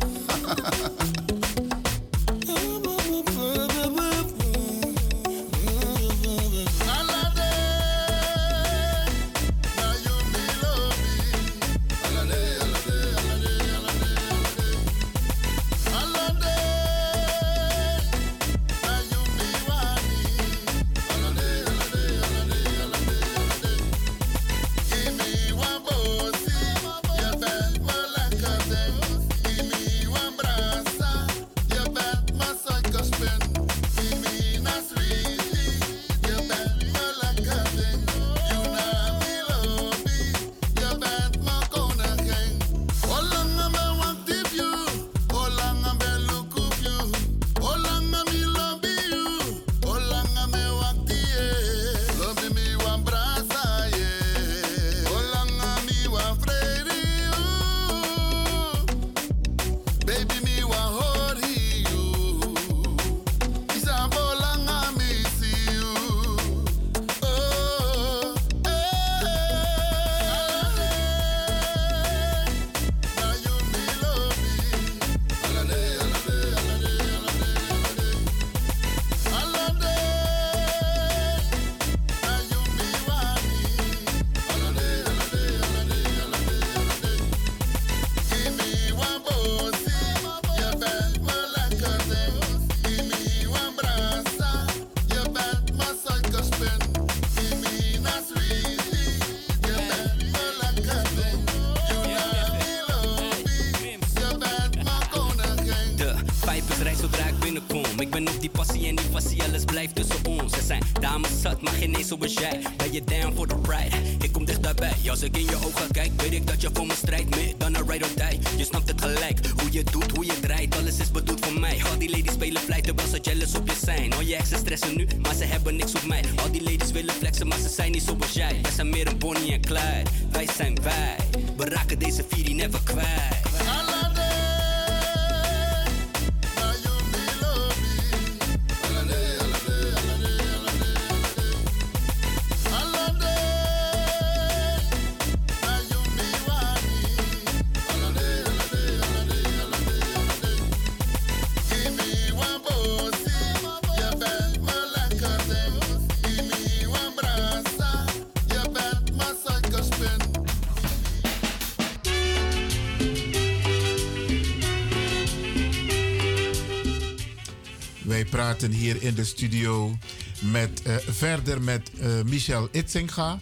Hier 168.69 169.01
in 169.01 169.13
de 169.13 169.23
studio 169.23 169.97
met, 170.39 170.81
eh, 170.81 170.95
verder 171.09 171.61
met 171.61 171.91
eh, 171.99 172.09
Michel 172.25 172.67
Itzinga. 172.71 173.39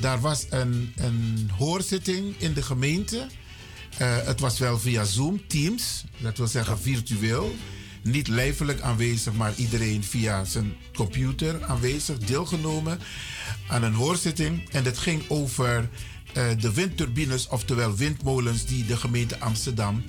Daar 0.00 0.20
was 0.20 0.46
een, 0.50 0.92
een 0.96 1.50
hoorzitting 1.56 2.34
in 2.38 2.52
de 2.52 2.62
gemeente. 2.62 3.26
Eh, 3.98 4.16
het 4.24 4.40
was 4.40 4.58
wel 4.58 4.78
via 4.78 5.04
Zoom, 5.04 5.46
Teams, 5.46 6.04
dat 6.18 6.36
wil 6.36 6.46
zeggen 6.46 6.78
virtueel. 6.78 7.54
Niet 8.02 8.28
lijfelijk 8.28 8.80
aanwezig, 8.80 9.32
maar 9.32 9.52
iedereen 9.56 10.04
via 10.04 10.44
zijn 10.44 10.74
computer 10.94 11.64
aanwezig, 11.64 12.18
deelgenomen 12.18 12.98
aan 13.68 13.82
een 13.82 13.94
hoorzitting. 13.94 14.68
En 14.70 14.84
het 14.84 14.98
ging 14.98 15.22
over 15.28 15.88
de 16.32 16.72
windturbines, 16.72 17.48
oftewel 17.48 17.94
windmolens, 17.94 18.64
die 18.64 18.86
de 18.86 18.96
gemeente 18.96 19.38
Amsterdam 19.38 20.02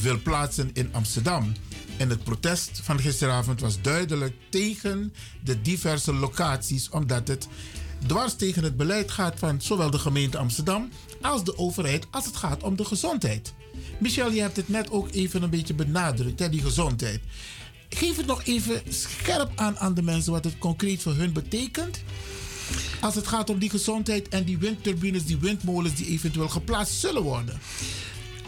wil 0.00 0.20
plaatsen 0.22 0.70
in 0.72 0.88
Amsterdam. 0.92 1.52
En 1.98 2.10
het 2.10 2.24
protest 2.24 2.80
van 2.82 3.00
gisteravond 3.00 3.60
was 3.60 3.80
duidelijk 3.80 4.34
tegen 4.48 5.12
de 5.44 5.62
diverse 5.62 6.14
locaties, 6.14 6.90
omdat 6.90 7.28
het 7.28 7.48
dwars 8.06 8.34
tegen 8.34 8.62
het 8.62 8.76
beleid 8.76 9.10
gaat 9.10 9.38
van 9.38 9.60
zowel 9.60 9.90
de 9.90 9.98
gemeente 9.98 10.38
Amsterdam 10.38 10.88
als 11.20 11.44
de 11.44 11.58
overheid 11.58 12.06
als 12.10 12.24
het 12.24 12.36
gaat 12.36 12.62
om 12.62 12.76
de 12.76 12.84
gezondheid. 12.84 13.54
Michel, 13.98 14.30
je 14.30 14.40
hebt 14.40 14.56
het 14.56 14.68
net 14.68 14.90
ook 14.90 15.10
even 15.10 15.42
een 15.42 15.50
beetje 15.50 15.74
benadrukt, 15.74 16.38
hè, 16.38 16.48
die 16.48 16.62
gezondheid. 16.62 17.20
Geef 17.88 18.16
het 18.16 18.26
nog 18.26 18.44
even 18.44 18.82
scherp 18.88 19.52
aan 19.54 19.78
aan 19.78 19.94
de 19.94 20.02
mensen 20.02 20.32
wat 20.32 20.44
het 20.44 20.58
concreet 20.58 21.02
voor 21.02 21.14
hun 21.14 21.32
betekent. 21.32 22.02
Als 23.00 23.14
het 23.14 23.26
gaat 23.26 23.50
om 23.50 23.58
die 23.58 23.70
gezondheid 23.70 24.28
en 24.28 24.44
die 24.44 24.58
windturbines, 24.58 25.24
die 25.24 25.38
windmolens 25.38 25.94
die 25.94 26.06
eventueel 26.06 26.48
geplaatst 26.48 27.00
zullen 27.00 27.22
worden. 27.22 27.60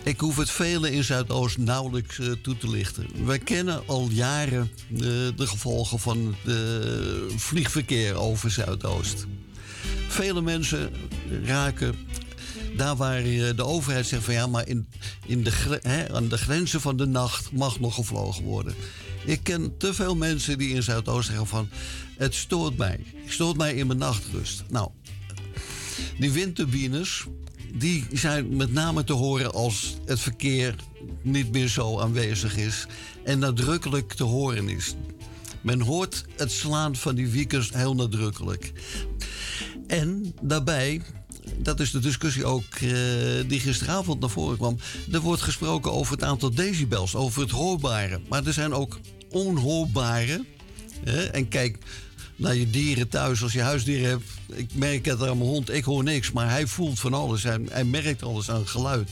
Ik 0.05 0.21
hoef 0.21 0.37
het 0.37 0.51
velen 0.51 0.93
in 0.93 1.05
Zuidoost 1.05 1.59
nauwelijks 1.59 2.19
eh, 2.19 2.31
toe 2.43 2.57
te 2.57 2.71
lichten. 2.71 3.27
Wij 3.27 3.39
kennen 3.39 3.83
al 3.87 4.09
jaren 4.11 4.71
eh, 4.93 4.99
de 5.37 5.47
gevolgen 5.47 5.99
van 5.99 6.35
het 6.45 7.43
vliegverkeer 7.43 8.15
over 8.15 8.51
Zuidoost. 8.51 9.27
Vele 10.09 10.43
mensen 10.43 10.93
raken 11.45 11.95
daar 12.77 12.97
waar 12.97 13.19
eh, 13.19 13.57
de 13.57 13.65
overheid 13.65 14.07
zegt 14.07 14.25
van 14.25 14.35
ja, 14.35 14.47
maar 14.47 14.69
in, 14.69 14.89
in 15.27 15.45
de, 15.45 15.79
hè, 15.83 16.15
aan 16.15 16.29
de 16.29 16.39
grenzen 16.39 16.81
van 16.81 16.97
de 16.97 17.07
nacht 17.07 17.53
mag 17.53 17.81
nog 17.81 17.95
gevlogen 17.95 18.45
worden. 18.45 18.75
Ik 19.25 19.43
ken 19.43 19.77
te 19.77 19.95
veel 19.95 20.17
mensen 20.17 20.59
die 20.59 20.75
in 20.75 20.83
Zuidoost 20.83 21.27
zeggen 21.27 21.47
van 21.47 21.69
het 22.17 22.35
stoort 22.35 22.77
mij. 22.77 23.01
Het 23.15 23.33
stoort 23.33 23.57
mij 23.57 23.75
in 23.75 23.87
mijn 23.87 23.99
nachtrust. 23.99 24.65
Nou, 24.69 24.91
die 26.19 26.33
windturbines, 26.33 27.27
die 27.75 28.07
zijn 28.13 28.57
met 28.57 28.73
name 28.73 29.05
te 29.05 29.13
horen 29.13 29.53
als 29.53 29.97
het 30.05 30.21
verkeer 30.21 30.75
niet 31.23 31.53
meer 31.53 31.69
zo 31.69 31.99
aanwezig 31.99 32.57
is 32.57 32.87
en 33.25 33.39
nadrukkelijk 33.39 34.13
te 34.13 34.25
horen 34.25 34.69
is. 34.69 34.95
Men 35.61 35.81
hoort 35.81 36.25
het 36.37 36.53
slaan 36.53 36.97
van 36.97 37.15
die 37.15 37.29
wiekers 37.29 37.71
heel 37.73 37.95
nadrukkelijk. 37.95 38.73
En 39.87 40.35
daarbij, 40.43 41.03
dat 41.57 41.81
is 41.81 41.91
de 41.91 41.99
discussie 41.99 42.45
ook 42.45 42.65
eh, 42.75 42.91
die 43.47 43.61
gisteravond 43.61 44.21
naar 44.21 44.31
voren 44.31 44.57
kwam. 44.57 44.77
Er 45.13 45.21
wordt 45.21 45.43
gesproken 45.43 45.93
over 45.93 46.13
het 46.13 46.25
aantal 46.25 46.55
decibels, 46.55 47.15
over 47.15 47.43
het 47.43 47.51
hoorbare. 47.51 48.21
Maar 48.29 48.47
er 48.47 48.53
zijn 48.53 48.73
ook 48.73 48.99
onhoorbare. 49.31 50.45
Hè? 51.05 51.25
En 51.25 51.49
kijk 51.49 51.79
naar 52.41 52.57
je 52.57 52.71
dieren 52.71 53.09
thuis, 53.09 53.43
als 53.43 53.53
je 53.53 53.62
huisdieren 53.62 54.09
hebt. 54.09 54.25
Ik 54.53 54.75
merk 54.75 55.05
het 55.05 55.23
aan 55.23 55.39
mijn 55.39 55.51
hond, 55.51 55.71
ik 55.71 55.85
hoor 55.85 56.03
niks. 56.03 56.33
Maar 56.33 56.51
hij 56.51 56.67
voelt 56.67 57.01
van 57.01 57.15
alles. 57.15 57.43
Hij, 57.43 57.61
hij 57.71 57.85
merkt 57.85 58.23
alles 58.23 58.51
aan 58.51 58.69
geluid. 58.69 59.09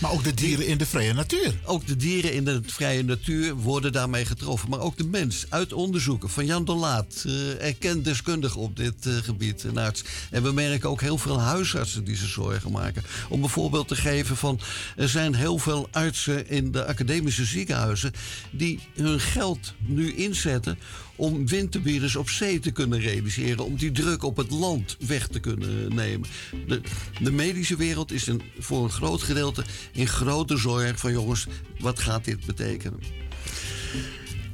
Maar 0.00 0.12
ook 0.12 0.24
de 0.24 0.34
dieren 0.34 0.66
in 0.66 0.78
de 0.78 0.86
vrije 0.86 1.12
natuur. 1.12 1.54
Ook 1.64 1.86
de 1.86 1.96
dieren 1.96 2.32
in 2.32 2.44
de 2.44 2.60
vrije 2.66 3.04
natuur 3.04 3.54
worden 3.54 3.92
daarmee 3.92 4.24
getroffen. 4.24 4.70
Maar 4.70 4.80
ook 4.80 4.96
de 4.96 5.04
mens. 5.04 5.46
Uit 5.48 5.72
onderzoeken 5.72 6.30
van 6.30 6.46
Jan 6.46 6.64
de 6.64 6.74
Laat, 6.74 7.24
eh, 7.26 7.66
erkend 7.66 8.04
deskundige 8.04 8.58
op 8.58 8.76
dit 8.76 9.06
eh, 9.06 9.14
gebied, 9.14 9.64
een 9.64 9.78
arts. 9.78 10.04
En 10.30 10.42
we 10.42 10.52
merken 10.52 10.88
ook 10.88 11.00
heel 11.00 11.18
veel 11.18 11.40
huisartsen 11.40 12.04
die 12.04 12.16
zich 12.16 12.28
zorgen 12.28 12.72
maken. 12.72 13.02
Om 13.28 13.42
een 13.42 13.48
voorbeeld 13.48 13.88
te 13.88 13.96
geven 13.96 14.36
van, 14.36 14.60
er 14.96 15.08
zijn 15.08 15.34
heel 15.34 15.58
veel 15.58 15.88
artsen 15.90 16.48
in 16.48 16.72
de 16.72 16.84
academische 16.84 17.44
ziekenhuizen 17.44 18.12
die 18.50 18.80
hun 18.94 19.20
geld 19.20 19.74
nu 19.78 20.14
inzetten 20.14 20.78
om 21.16 21.46
windturbines 21.48 22.16
op 22.16 22.28
zee 22.28 22.58
te 22.58 22.70
kunnen 22.70 23.00
realiseren. 23.00 23.64
Om 23.64 23.76
die 23.76 23.92
druk 23.92 24.22
op 24.22 24.36
het 24.36 24.50
land 24.50 24.96
weg 25.06 25.28
te 25.28 25.40
kunnen 25.40 25.94
nemen. 25.94 26.28
De, 26.66 26.80
de 27.22 27.32
medische 27.32 27.76
wereld 27.76 28.12
is 28.12 28.26
een, 28.26 28.42
voor 28.58 28.84
een 28.84 28.90
groot 28.90 29.22
gedeelte 29.22 29.64
in 29.92 30.08
grote 30.08 30.56
zorg 30.56 30.98
van 30.98 31.12
jongens, 31.12 31.46
wat 31.78 31.98
gaat 31.98 32.24
dit 32.24 32.46
betekenen? 32.46 32.98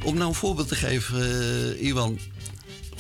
Om 0.04 0.14
nou 0.14 0.28
een 0.28 0.34
voorbeeld 0.34 0.68
te 0.68 0.74
geven, 0.74 1.20
eh, 1.78 1.86
Iwan. 1.86 2.18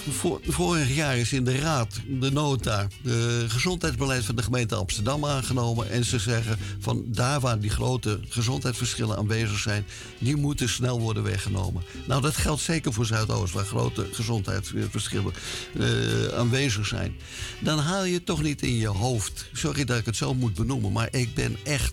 Vor- 0.08 0.40
vorig 0.46 0.94
jaar 0.94 1.16
is 1.16 1.32
in 1.32 1.44
de 1.44 1.58
Raad, 1.58 2.00
de 2.20 2.30
nota, 2.32 2.88
de 3.02 3.44
gezondheidsbeleid 3.48 4.24
van 4.24 4.36
de 4.36 4.42
gemeente 4.42 4.74
Amsterdam 4.74 5.24
aangenomen. 5.24 5.90
En 5.90 6.04
ze 6.04 6.18
zeggen 6.18 6.58
van 6.78 7.04
daar 7.06 7.40
waar 7.40 7.60
die 7.60 7.70
grote 7.70 8.20
gezondheidsverschillen 8.28 9.16
aanwezig 9.16 9.58
zijn, 9.58 9.84
die 10.18 10.36
moeten 10.36 10.68
snel 10.68 11.00
worden 11.00 11.22
weggenomen. 11.22 11.82
Nou, 12.06 12.22
dat 12.22 12.36
geldt 12.36 12.62
zeker 12.62 12.92
voor 12.92 13.06
Zuidoost, 13.06 13.52
waar 13.52 13.64
grote 13.64 14.08
gezondheidsverschillen 14.12 15.32
eh, 15.78 16.38
aanwezig 16.38 16.86
zijn. 16.86 17.16
Dan 17.60 17.78
haal 17.78 18.04
je 18.04 18.24
toch 18.24 18.42
niet 18.42 18.62
in 18.62 18.76
je 18.76 18.88
hoofd. 18.88 19.48
Sorry 19.52 19.84
dat 19.84 19.98
ik 19.98 20.06
het 20.06 20.16
zo 20.16 20.34
moet 20.34 20.54
benoemen, 20.54 20.92
maar 20.92 21.08
ik 21.10 21.34
ben 21.34 21.56
echt 21.64 21.92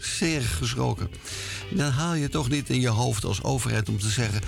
zeer 0.00 0.42
geschrokken. 0.42 1.10
Dan 1.70 1.90
haal 1.90 2.14
je 2.14 2.28
toch 2.28 2.48
niet 2.48 2.70
in 2.70 2.80
je 2.80 2.88
hoofd 2.88 3.24
als 3.24 3.42
overheid 3.42 3.88
om 3.88 3.98
te 3.98 4.10
zeggen. 4.10 4.40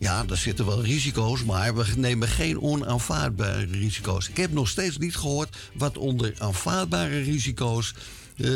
Ja, 0.00 0.24
er 0.28 0.36
zitten 0.36 0.66
wel 0.66 0.82
risico's, 0.82 1.44
maar 1.44 1.74
we 1.74 1.84
nemen 1.96 2.28
geen 2.28 2.60
onaanvaardbare 2.60 3.66
risico's. 3.66 4.28
Ik 4.28 4.36
heb 4.36 4.52
nog 4.52 4.68
steeds 4.68 4.98
niet 4.98 5.16
gehoord 5.16 5.56
wat 5.74 5.98
onder 5.98 6.34
aanvaardbare 6.38 7.22
risico's 7.22 7.94
eh, 8.36 8.50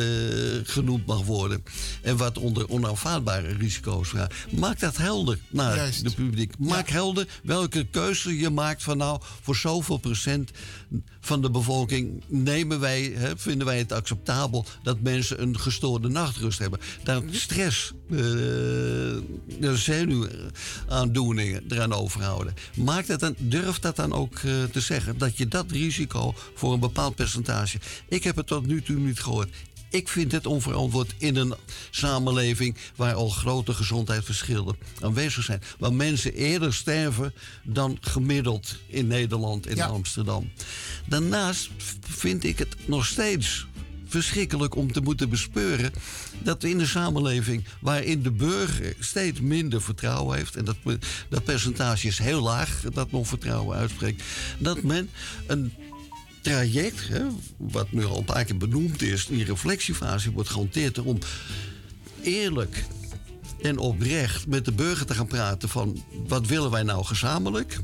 genoemd 0.63 1.07
mag 1.07 1.23
worden. 1.23 1.65
En 2.03 2.17
wat 2.17 2.39
onder 2.39 2.69
onaanvaardbare 2.69 3.55
risico's 3.55 4.09
gaat. 4.09 4.33
Maak 4.51 4.81
dat 4.81 4.97
helder 4.97 5.39
naar 5.49 5.77
Juist. 5.77 6.05
de 6.05 6.11
publiek. 6.11 6.59
Maak 6.59 6.89
helder 6.89 7.27
welke 7.43 7.87
keuze 7.91 8.39
je 8.39 8.51
maakt 8.51 8.83
van 8.83 8.97
nou 8.97 9.21
voor 9.43 9.57
zoveel 9.57 9.97
procent 9.97 10.51
van 11.21 11.43
de 11.43 11.51
bevolking 11.51 12.23
nemen 12.27 12.81
wij, 12.81 13.13
hè, 13.15 13.37
vinden 13.37 13.67
wij 13.67 13.79
het 13.79 13.93
acceptabel 13.93 14.65
dat 14.83 15.01
mensen 15.01 15.43
een 15.43 15.59
gestoorde 15.59 16.09
nachtrust 16.09 16.59
hebben. 16.59 16.81
Dan 17.03 17.29
stress, 17.31 17.93
eh, 18.11 18.17
de 18.17 19.73
zenuwaandoeningen 19.73 21.65
eraan 21.69 21.93
overhouden. 21.93 22.55
Maak 22.77 23.07
dat 23.07 23.21
dan, 23.21 23.35
durf 23.39 23.79
dat 23.79 23.97
dan 23.97 24.13
ook 24.13 24.35
eh, 24.35 24.63
te 24.63 24.81
zeggen, 24.81 25.19
dat 25.19 25.37
je 25.37 25.49
dat 25.49 25.71
risico 25.71 26.35
voor 26.55 26.73
een 26.73 26.81
bepaald 26.81 27.15
percentage. 27.15 27.79
Ik 28.09 28.25
heb 28.25 28.37
het 28.37 28.47
tot 28.47 28.67
nu 28.67 28.83
toe 28.83 28.97
niet 28.97 29.21
gehoord. 29.21 29.51
Ik 29.95 30.09
vind 30.09 30.33
het 30.33 30.47
onverantwoord 30.47 31.15
in 31.19 31.37
een 31.37 31.55
samenleving 31.91 32.77
waar 32.97 33.15
al 33.15 33.29
grote 33.29 33.75
gezondheidsverschillen 33.75 34.77
aanwezig 35.01 35.45
zijn. 35.45 35.63
Waar 35.79 35.93
mensen 35.93 36.35
eerder 36.35 36.75
sterven 36.75 37.35
dan 37.63 37.99
gemiddeld 38.01 38.77
in 38.87 39.07
Nederland 39.07 39.67
en 39.67 39.81
Amsterdam. 39.81 40.51
Daarnaast 41.07 41.71
vind 42.01 42.45
ik 42.45 42.59
het 42.59 42.77
nog 42.87 43.07
steeds 43.07 43.67
verschrikkelijk 44.07 44.75
om 44.75 44.93
te 44.93 45.01
moeten 45.01 45.29
bespeuren 45.29 45.93
dat 46.43 46.63
we 46.63 46.71
in 46.71 46.81
een 46.81 46.87
samenleving 46.87 47.65
waarin 47.81 48.23
de 48.23 48.31
burger 48.31 48.95
steeds 48.99 49.41
minder 49.41 49.83
vertrouwen 49.83 50.37
heeft, 50.37 50.57
en 50.57 50.65
dat, 50.65 50.77
dat 51.29 51.45
percentage 51.45 52.07
is 52.07 52.19
heel 52.19 52.43
laag 52.43 52.81
dat 52.93 53.11
nog 53.11 53.27
vertrouwen 53.27 53.77
uitspreekt, 53.77 54.23
dat 54.59 54.83
men 54.83 55.11
een 55.47 55.73
traject, 56.45 57.09
hè, 57.09 57.23
wat 57.57 57.93
nu 57.93 58.05
al 58.05 58.19
een 58.19 58.25
paar 58.25 58.45
keer 58.45 58.57
benoemd 58.57 59.03
is, 59.03 59.27
die 59.27 59.45
reflectiefase 59.45 60.33
wordt 60.33 60.49
gehanteerd 60.49 60.99
om 60.99 61.19
eerlijk 62.23 62.85
en 63.63 63.79
oprecht 63.79 64.47
met 64.47 64.65
de 64.65 64.73
burger 64.73 65.07
te 65.07 65.15
gaan 65.15 65.27
praten 65.27 65.69
van 65.69 66.05
wat 66.27 66.47
willen 66.47 66.71
wij 66.71 66.83
nou 66.83 67.05
gezamenlijk. 67.05 67.79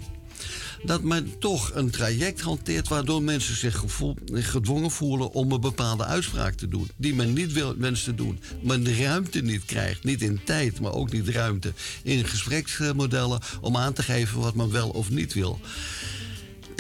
Dat 0.85 1.03
men 1.03 1.39
toch 1.39 1.75
een 1.75 1.91
traject 1.91 2.41
hanteert 2.41 2.89
waardoor 2.89 3.23
mensen 3.23 3.57
zich 3.57 3.85
gedwongen 4.33 4.91
voelen 4.91 5.33
om 5.33 5.53
een 5.53 5.61
bepaalde 5.61 6.05
uitspraak 6.05 6.55
te 6.55 6.69
doen. 6.69 6.91
Die 6.97 7.15
men 7.15 7.33
niet 7.33 7.53
wil 7.53 7.77
te 7.77 8.15
doen. 8.15 8.41
Men 8.63 8.85
de 8.85 9.03
ruimte 9.03 9.41
niet 9.41 9.65
krijgt. 9.65 10.05
Niet 10.05 10.23
in 10.23 10.41
tijd, 10.45 10.81
maar 10.81 10.93
ook 10.93 11.13
niet 11.13 11.29
ruimte 11.29 11.73
in 12.03 12.25
gespreksmodellen 12.25 13.41
om 13.61 13.77
aan 13.77 13.93
te 13.93 14.03
geven 14.03 14.41
wat 14.41 14.55
men 14.55 14.71
wel 14.71 14.89
of 14.89 15.11
niet 15.11 15.33
wil. 15.33 15.61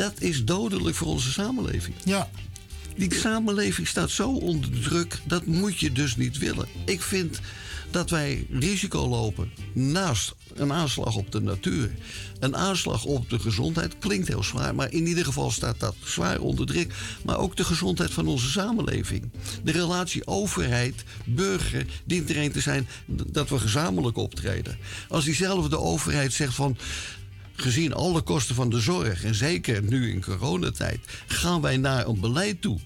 Dat 0.01 0.21
is 0.21 0.45
dodelijk 0.45 0.97
voor 0.97 1.07
onze 1.07 1.33
samenleving. 1.33 1.95
Ja. 2.05 2.31
Die 2.97 3.15
samenleving 3.15 3.89
staat 3.89 4.11
zo 4.11 4.31
onder 4.31 4.81
druk, 4.81 5.21
dat 5.27 5.47
moet 5.47 5.79
je 5.79 5.93
dus 5.93 6.17
niet 6.17 6.39
willen. 6.39 6.69
Ik 6.85 7.03
vind 7.03 7.41
dat 7.91 8.11
wij 8.11 8.47
risico 8.51 9.09
lopen 9.09 9.51
naast 9.73 10.35
een 10.55 10.73
aanslag 10.73 11.17
op 11.17 11.33
de 11.33 11.41
natuur. 11.41 11.95
Een 12.39 12.57
aanslag 12.57 13.05
op 13.05 13.31
de 13.31 13.39
gezondheid 13.39 13.99
klinkt 13.99 14.29
heel 14.29 14.43
zwaar, 14.43 14.75
maar 14.75 14.93
in 14.93 15.07
ieder 15.07 15.25
geval 15.25 15.51
staat 15.51 15.81
dat 15.81 15.95
zwaar 16.05 16.41
onder 16.41 16.67
druk. 16.67 16.95
Maar 17.25 17.39
ook 17.39 17.57
de 17.57 17.65
gezondheid 17.65 18.11
van 18.11 18.27
onze 18.27 18.51
samenleving. 18.51 19.31
De 19.65 19.73
relatie 19.73 20.27
overheid-burger 20.27 21.87
dient 22.05 22.31
er 22.31 22.37
een 22.37 22.53
te 22.53 22.61
zijn 22.61 22.89
dat 23.07 23.49
we 23.49 23.59
gezamenlijk 23.59 24.17
optreden. 24.17 24.79
Als 25.09 25.25
diezelfde 25.25 25.79
overheid 25.79 26.33
zegt 26.33 26.55
van 26.55 26.77
gezien 27.61 27.95
alle 27.95 28.21
kosten 28.21 28.55
van 28.55 28.71
de 28.71 28.81
zorg, 28.81 29.25
en 29.25 29.35
zeker 29.35 29.83
nu 29.83 30.11
in 30.11 30.23
coronatijd, 30.23 31.01
gaan 31.27 31.61
wij 31.61 31.77
naar 31.77 32.07
een 32.07 32.21
beleid 32.21 32.61
toe. 32.63 32.79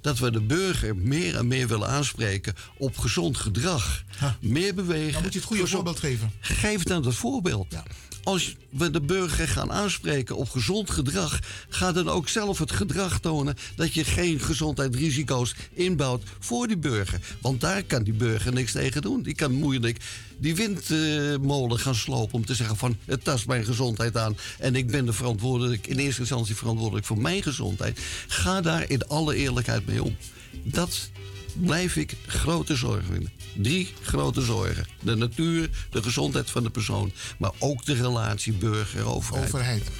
Dat 0.00 0.18
we 0.18 0.30
de 0.30 0.40
burger 0.40 0.96
meer 0.96 1.36
en 1.36 1.46
meer 1.46 1.68
willen 1.68 1.88
aanspreken 1.88 2.54
op 2.76 2.98
gezond 2.98 3.36
gedrag. 3.36 4.04
Meer 4.40 4.74
bewegen. 4.74 5.12
Dan 5.12 5.22
moet 5.22 5.32
je 5.32 5.38
het 5.38 5.48
goede 5.48 5.66
voorbeeld 5.66 5.98
geven. 5.98 6.32
Geef 6.40 6.82
dan 6.82 7.04
het 7.04 7.14
voorbeeld. 7.14 7.74
Als 8.22 8.56
we 8.70 8.90
de 8.90 9.00
burger 9.00 9.48
gaan 9.48 9.72
aanspreken 9.72 10.36
op 10.36 10.50
gezond 10.50 10.90
gedrag, 10.90 11.38
ga 11.68 11.92
dan 11.92 12.08
ook 12.08 12.28
zelf 12.28 12.58
het 12.58 12.72
gedrag 12.72 13.20
tonen 13.20 13.56
dat 13.74 13.94
je 13.94 14.04
geen 14.04 14.40
gezondheidsrisico's 14.40 15.54
inbouwt 15.72 16.22
voor 16.38 16.66
die 16.66 16.76
burger. 16.76 17.20
Want 17.40 17.60
daar 17.60 17.82
kan 17.82 18.02
die 18.02 18.12
burger 18.12 18.52
niks 18.52 18.72
tegen 18.72 19.02
doen. 19.02 19.22
Die 19.22 19.34
kan 19.34 19.52
moeilijk 19.52 19.98
die 20.42 20.54
windmolen 20.54 21.78
gaan 21.78 21.94
slopen 21.94 22.34
om 22.34 22.46
te 22.46 22.54
zeggen 22.54 22.76
van 22.76 22.96
het 23.04 23.24
tast 23.24 23.46
mijn 23.46 23.64
gezondheid 23.64 24.16
aan 24.16 24.36
en 24.58 24.74
ik 24.74 24.90
ben 24.90 25.06
de 25.06 25.12
verantwoordelijk, 25.12 25.86
in 25.86 25.98
eerste 25.98 26.20
instantie 26.20 26.56
verantwoordelijk 26.56 27.06
voor 27.06 27.18
mijn 27.18 27.42
gezondheid. 27.42 28.00
Ga 28.26 28.60
daar 28.60 28.90
in 28.90 29.06
alle 29.06 29.36
eerlijkheid 29.36 29.86
mee 29.86 30.02
om. 30.02 30.16
Dat 30.62 31.10
blijf 31.52 31.96
ik 31.96 32.16
grote 32.26 32.76
zorgen 32.76 33.04
vinden. 33.04 33.32
Drie 33.54 33.92
grote 34.02 34.40
zorgen. 34.40 34.86
De 35.00 35.14
natuur, 35.14 35.70
de 35.90 36.02
gezondheid 36.02 36.50
van 36.50 36.62
de 36.62 36.70
persoon, 36.70 37.12
maar 37.38 37.52
ook 37.58 37.84
de 37.84 37.94
relatie 37.94 38.52
burger-overheid. 38.52 39.46
Overheid. 39.46 39.90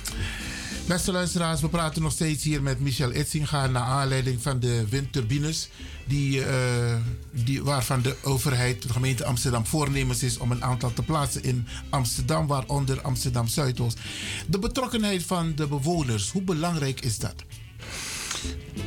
Beste 0.86 1.12
luisteraars, 1.12 1.60
we 1.60 1.68
praten 1.68 2.02
nog 2.02 2.12
steeds 2.12 2.44
hier 2.44 2.62
met 2.62 2.80
Michel 2.80 3.10
Itzinga 3.10 3.66
naar 3.66 3.82
aanleiding 3.82 4.42
van 4.42 4.60
de 4.60 4.88
windturbines. 4.88 5.68
Die, 6.06 6.44
eh, 6.44 6.96
die, 7.30 7.62
waarvan 7.62 8.02
de 8.02 8.16
overheid, 8.22 8.82
de 8.82 8.88
gemeente 8.88 9.24
Amsterdam, 9.24 9.66
voornemens 9.66 10.22
is 10.22 10.38
om 10.38 10.50
een 10.50 10.64
aantal 10.64 10.92
te 10.92 11.02
plaatsen 11.02 11.42
in 11.42 11.66
Amsterdam, 11.90 12.46
waaronder 12.46 13.00
Amsterdam 13.00 13.46
Zuidoost. 13.48 13.98
De 14.46 14.58
betrokkenheid 14.58 15.22
van 15.22 15.54
de 15.54 15.66
bewoners, 15.66 16.30
hoe 16.30 16.42
belangrijk 16.42 17.00
is 17.00 17.18
dat? 17.18 17.34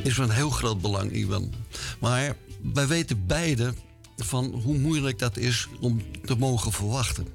is 0.02 0.14
van 0.14 0.30
heel 0.30 0.50
groot 0.50 0.80
belang, 0.80 1.12
Iwan. 1.12 1.52
Maar 2.00 2.36
wij 2.72 2.86
weten 2.86 3.26
beide 3.26 3.74
van 4.16 4.44
hoe 4.64 4.78
moeilijk 4.78 5.18
dat 5.18 5.36
is 5.36 5.68
om 5.80 6.02
te 6.24 6.36
mogen 6.36 6.72
verwachten. 6.72 7.26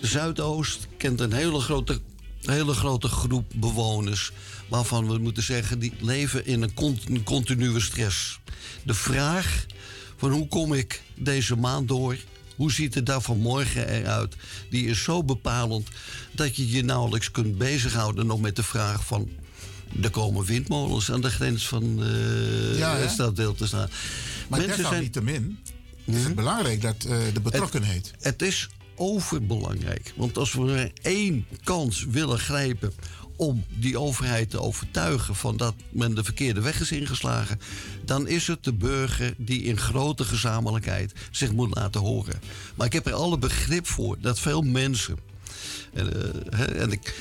Zuidoost 0.00 0.88
kent 0.96 1.20
een 1.20 1.32
hele 1.32 1.60
grote, 1.60 2.00
hele 2.42 2.72
grote 2.74 3.08
groep 3.08 3.52
bewoners. 3.54 4.32
Waarvan 4.68 5.06
we 5.08 5.18
moeten 5.18 5.42
zeggen, 5.42 5.78
die 5.78 5.92
leven 6.00 6.46
in 6.46 6.62
een 6.62 6.74
cont- 6.74 7.22
continue 7.24 7.80
stress. 7.80 8.38
De 8.84 8.94
vraag 8.94 9.66
van 10.16 10.30
hoe 10.30 10.48
kom 10.48 10.72
ik 10.74 11.02
deze 11.18 11.56
maand 11.56 11.88
door? 11.88 12.16
Hoe 12.56 12.72
ziet 12.72 12.94
het 12.94 13.06
daar 13.06 13.20
vanmorgen 13.22 13.88
eruit? 13.88 14.36
Die 14.70 14.86
is 14.86 15.02
zo 15.02 15.24
bepalend 15.24 15.88
dat 16.32 16.56
je 16.56 16.70
je 16.70 16.82
nauwelijks 16.84 17.30
kunt 17.30 17.58
bezighouden 17.58 18.26
nog 18.26 18.40
met 18.40 18.56
de 18.56 18.62
vraag 18.62 19.06
van... 19.06 19.28
Er 20.02 20.10
komen 20.10 20.44
windmolens 20.44 21.10
aan 21.12 21.20
de 21.20 21.30
grens 21.30 21.68
van 21.68 21.96
Ja, 22.76 22.94
hè? 22.94 23.00
het 23.00 23.10
staddeel 23.10 23.54
te 23.54 23.66
staan. 23.66 23.88
Maar 24.48 24.58
Mensen 24.58 24.68
zijn- 24.76 24.76
desalniettemin 24.88 25.58
is 26.04 26.24
het 26.24 26.34
belangrijk 26.34 26.82
dat 26.82 27.04
eh, 27.04 27.16
de 27.34 27.40
betrokkenheid. 27.40 28.06
het, 28.16 28.24
het 28.24 28.42
is 28.42 28.68
overbelangrijk. 28.98 30.12
Want 30.16 30.38
als 30.38 30.52
we 30.52 30.72
er 30.72 30.92
één 31.02 31.46
kans 31.64 32.04
willen 32.04 32.38
grijpen 32.38 32.92
om 33.36 33.64
die 33.68 33.98
overheid 33.98 34.50
te 34.50 34.60
overtuigen 34.60 35.34
van 35.34 35.56
dat 35.56 35.74
men 35.90 36.14
de 36.14 36.24
verkeerde 36.24 36.60
weg 36.60 36.80
is 36.80 36.92
ingeslagen, 36.92 37.60
dan 38.04 38.26
is 38.28 38.46
het 38.46 38.64
de 38.64 38.72
burger 38.72 39.34
die 39.36 39.62
in 39.62 39.78
grote 39.78 40.24
gezamenlijkheid 40.24 41.12
zich 41.30 41.52
moet 41.52 41.74
laten 41.74 42.00
horen. 42.00 42.40
Maar 42.74 42.86
ik 42.86 42.92
heb 42.92 43.06
er 43.06 43.12
alle 43.12 43.38
begrip 43.38 43.86
voor 43.86 44.16
dat 44.20 44.40
veel 44.40 44.62
mensen. 44.62 45.16
En, 45.92 46.12
eh, 46.50 46.82
en 46.82 46.92
ik. 46.92 47.14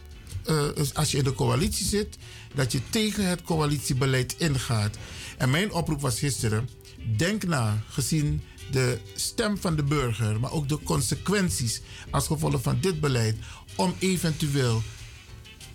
eh, 0.44 0.68
als 0.94 1.10
je 1.10 1.18
in 1.18 1.24
de 1.24 1.34
coalitie 1.34 1.86
zit, 1.86 2.18
dat 2.54 2.72
je 2.72 2.80
tegen 2.90 3.26
het 3.26 3.42
coalitiebeleid 3.42 4.34
ingaat. 4.38 4.96
En 5.38 5.50
mijn 5.50 5.72
oproep 5.72 6.00
was 6.00 6.18
gisteren: 6.18 6.68
denk 7.16 7.44
na, 7.44 7.82
gezien 7.88 8.42
de 8.70 8.98
stem 9.14 9.58
van 9.58 9.76
de 9.76 9.82
burger, 9.82 10.40
maar 10.40 10.52
ook 10.52 10.68
de 10.68 10.78
consequenties 10.82 11.80
als 12.10 12.26
gevolg 12.26 12.62
van 12.62 12.78
dit 12.80 13.00
beleid, 13.00 13.36
om 13.76 13.94
eventueel 13.98 14.82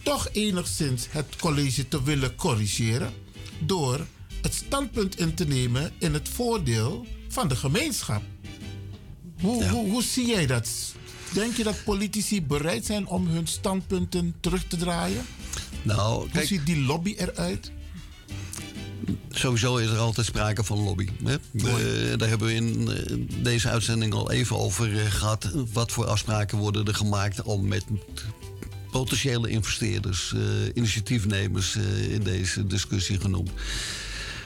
toch 0.03 0.29
enigszins 0.31 1.07
het 1.09 1.35
college 1.39 1.87
te 1.87 2.03
willen 2.03 2.35
corrigeren 2.35 3.13
door 3.59 4.05
het 4.41 4.53
standpunt 4.53 5.19
in 5.19 5.33
te 5.33 5.45
nemen 5.45 5.91
in 5.99 6.13
het 6.13 6.29
voordeel 6.29 7.05
van 7.27 7.47
de 7.47 7.55
gemeenschap. 7.55 8.21
Hoe, 9.41 9.67
hoe, 9.69 9.89
hoe 9.89 10.03
zie 10.03 10.27
jij 10.27 10.45
dat? 10.45 10.69
Denk 11.33 11.55
je 11.55 11.63
dat 11.63 11.83
politici 11.83 12.41
bereid 12.41 12.85
zijn 12.85 13.07
om 13.07 13.27
hun 13.27 13.47
standpunten 13.47 14.35
terug 14.39 14.67
te 14.67 14.77
draaien? 14.77 15.25
Nou, 15.81 16.29
Hoe 16.31 16.45
ziet 16.45 16.65
die 16.65 16.81
lobby 16.81 17.15
eruit? 17.17 17.71
Sowieso 19.29 19.77
is 19.77 19.89
er 19.89 19.97
altijd 19.97 20.25
sprake 20.25 20.63
van 20.63 20.83
lobby. 20.83 21.09
Hè? 21.23 21.33
Eh, 21.33 22.17
daar 22.17 22.29
hebben 22.29 22.47
we 22.47 22.53
in 22.53 22.89
eh, 22.89 23.17
deze 23.43 23.69
uitzending 23.69 24.13
al 24.13 24.31
even 24.31 24.57
over 24.57 24.99
eh, 24.99 25.11
gehad. 25.11 25.51
Wat 25.73 25.91
voor 25.91 26.05
afspraken 26.05 26.57
worden 26.57 26.85
er 26.85 26.95
gemaakt 26.95 27.41
om 27.41 27.67
met 27.67 27.85
potentiële 28.91 29.49
investeerders, 29.49 30.33
initiatiefnemers 30.73 31.75
in 32.09 32.23
deze 32.23 32.67
discussie 32.67 33.19
genoemd. 33.19 33.49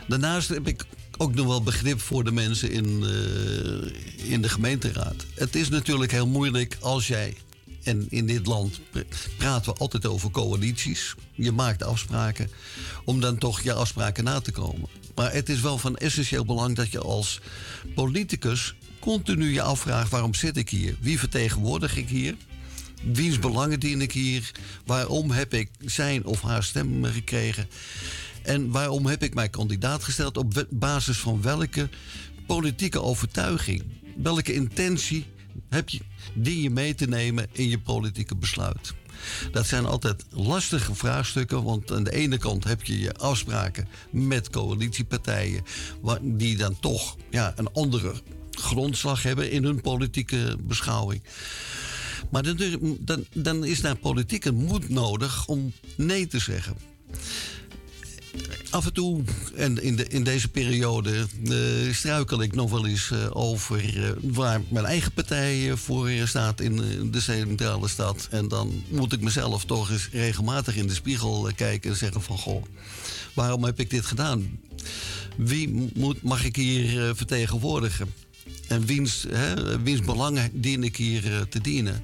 Daarnaast 0.07 0.49
heb 0.49 0.68
ik 0.68 0.86
ook 1.18 1.36
nog 1.36 1.45
wel 1.45 1.64
begrip 1.64 2.02
voor 2.02 2.23
de 2.23 2.31
mensen 2.31 2.72
in, 2.72 3.03
in 4.15 4.41
de 4.41 4.49
gemeenteraad. 4.49 5.26
Het 5.34 5.56
is 5.56 5.69
natuurlijk 5.69 6.11
heel 6.11 6.27
moeilijk 6.27 6.77
als 6.80 7.07
jij. 7.07 7.36
En 7.90 8.06
in 8.10 8.26
dit 8.26 8.45
land 8.45 8.80
pr- 8.91 8.99
praten 9.38 9.74
we 9.74 9.80
altijd 9.80 10.06
over 10.06 10.32
coalities. 10.32 11.16
Je 11.34 11.52
maakt 11.52 11.84
afspraken 11.84 12.49
om 13.06 13.20
dan 13.20 13.38
toch 13.38 13.61
je 13.61 13.74
afspraken 13.74 14.24
na 14.24 14.40
te 14.40 14.52
komen. 14.52 14.90
Maar 15.16 15.34
het 15.34 15.49
is 15.49 15.61
wel 15.61 15.78
van 15.78 15.98
essentieel 15.98 16.45
belang 16.45 16.76
dat 16.76 16.91
je 16.91 16.99
als 16.99 17.40
politicus 17.95 18.76
continu 18.99 19.53
je 19.53 19.61
afvraagt: 19.61 20.11
waarom 20.11 20.34
zit 20.34 20.57
ik 20.57 20.70
hier? 20.70 20.95
Wie 20.99 21.20
vertegenwoordig 21.20 21.98
ik 21.98 22.10
hier? 22.10 22.36
Wiens 23.03 23.40
belangen 23.40 23.80
dien 23.80 24.02
ik 24.02 24.11
hier? 24.11 24.52
Waarom 24.86 25.32
heb 25.32 25.53
ik 25.53 25.70
zijn 25.80 26.26
of 26.26 26.41
haar 26.41 26.64
stem 26.64 27.03
gekregen? 27.03 27.68
En 28.44 28.72
waarom 28.72 29.06
heb 29.06 29.24
ik 29.24 29.34
mij 29.34 29.49
kandidaat 29.49 30.03
gesteld? 30.03 30.38
Op 30.38 30.66
basis 30.70 31.18
van 31.18 31.41
welke 31.41 31.90
politieke 32.48 33.02
overtuiging? 33.02 33.84
Welke 34.16 34.53
intentie 34.53 35.26
heb 35.70 35.90
je, 35.90 35.99
die 36.41 36.61
je 36.61 36.70
mee 36.70 36.95
te 36.95 37.06
nemen 37.06 37.48
in 37.52 37.70
je 37.70 37.80
politieke 37.80 38.36
besluit? 38.36 38.94
Dat 39.52 39.66
zijn 39.66 39.86
altijd 39.86 40.26
lastige 40.30 40.95
vraagstukken, 40.95 41.64
want 41.64 41.91
aan 41.91 42.03
de 42.03 42.14
ene 42.14 42.38
kant 42.38 42.64
heb 42.64 42.84
je 42.84 42.99
je 42.99 43.14
afspraken 43.14 43.88
met 44.11 44.49
coalitiepartijen, 44.49 45.64
die 46.22 46.57
dan 46.57 46.80
toch 46.80 47.16
ja, 47.30 47.53
een 47.56 47.74
andere 47.74 48.14
grondslag 48.52 49.24
hebben 49.24 49.52
in 49.52 49.64
hun 49.64 49.82
politieke 49.82 50.57
beschouwing. 50.61 51.24
Maar 52.30 52.44
dan, 52.44 52.98
dan, 52.99 53.26
dan 53.34 53.66
is 53.66 53.82
daar 53.82 53.95
politieke 53.95 54.52
moed 54.52 54.90
nodig 54.90 55.48
om 55.48 55.74
nee 55.95 56.28
te 56.28 56.40
zeggen. 56.40 56.76
Af 58.69 58.85
en 58.85 58.93
toe, 58.93 59.23
en 59.56 59.84
in, 59.84 59.95
de, 59.95 60.07
in 60.07 60.23
deze 60.23 60.47
periode, 60.47 61.26
eh, 61.45 61.93
struikel 61.93 62.41
ik 62.41 62.56
nog 62.56 62.72
wel 62.72 62.88
eens 62.88 63.11
eh, 63.11 63.27
over 63.30 64.03
eh, 64.03 64.10
waar 64.22 64.61
mijn 64.69 64.85
eigen 64.85 65.11
partij 65.11 65.76
voor 65.76 66.10
staat 66.23 66.61
in 66.61 66.76
de 67.11 67.22
centrale 67.22 67.88
stad. 67.88 68.27
En 68.31 68.47
dan 68.47 68.84
moet 68.89 69.14
ik 69.14 69.22
mezelf 69.22 69.65
toch 69.65 69.91
eens 69.91 70.10
regelmatig 70.11 70.76
in 70.76 70.88
de 70.88 70.93
spiegel 70.93 71.51
kijken 71.56 71.89
en 71.89 71.97
zeggen 71.97 72.22
van... 72.22 72.38
Goh, 72.38 72.64
waarom 73.34 73.64
heb 73.64 73.80
ik 73.80 73.89
dit 73.89 74.06
gedaan? 74.06 74.60
Wie 75.38 75.91
moet, 75.93 76.22
mag 76.22 76.45
ik 76.45 76.56
hier 76.56 77.15
vertegenwoordigen? 77.15 78.14
En 78.70 78.86
wiens, 78.86 79.26
hè, 79.30 79.82
wiens 79.82 80.02
belangen 80.02 80.50
dien 80.54 80.84
ik 80.84 80.96
hier 80.96 81.34
eh, 81.34 81.41
te 81.41 81.62
dienen? 81.62 82.04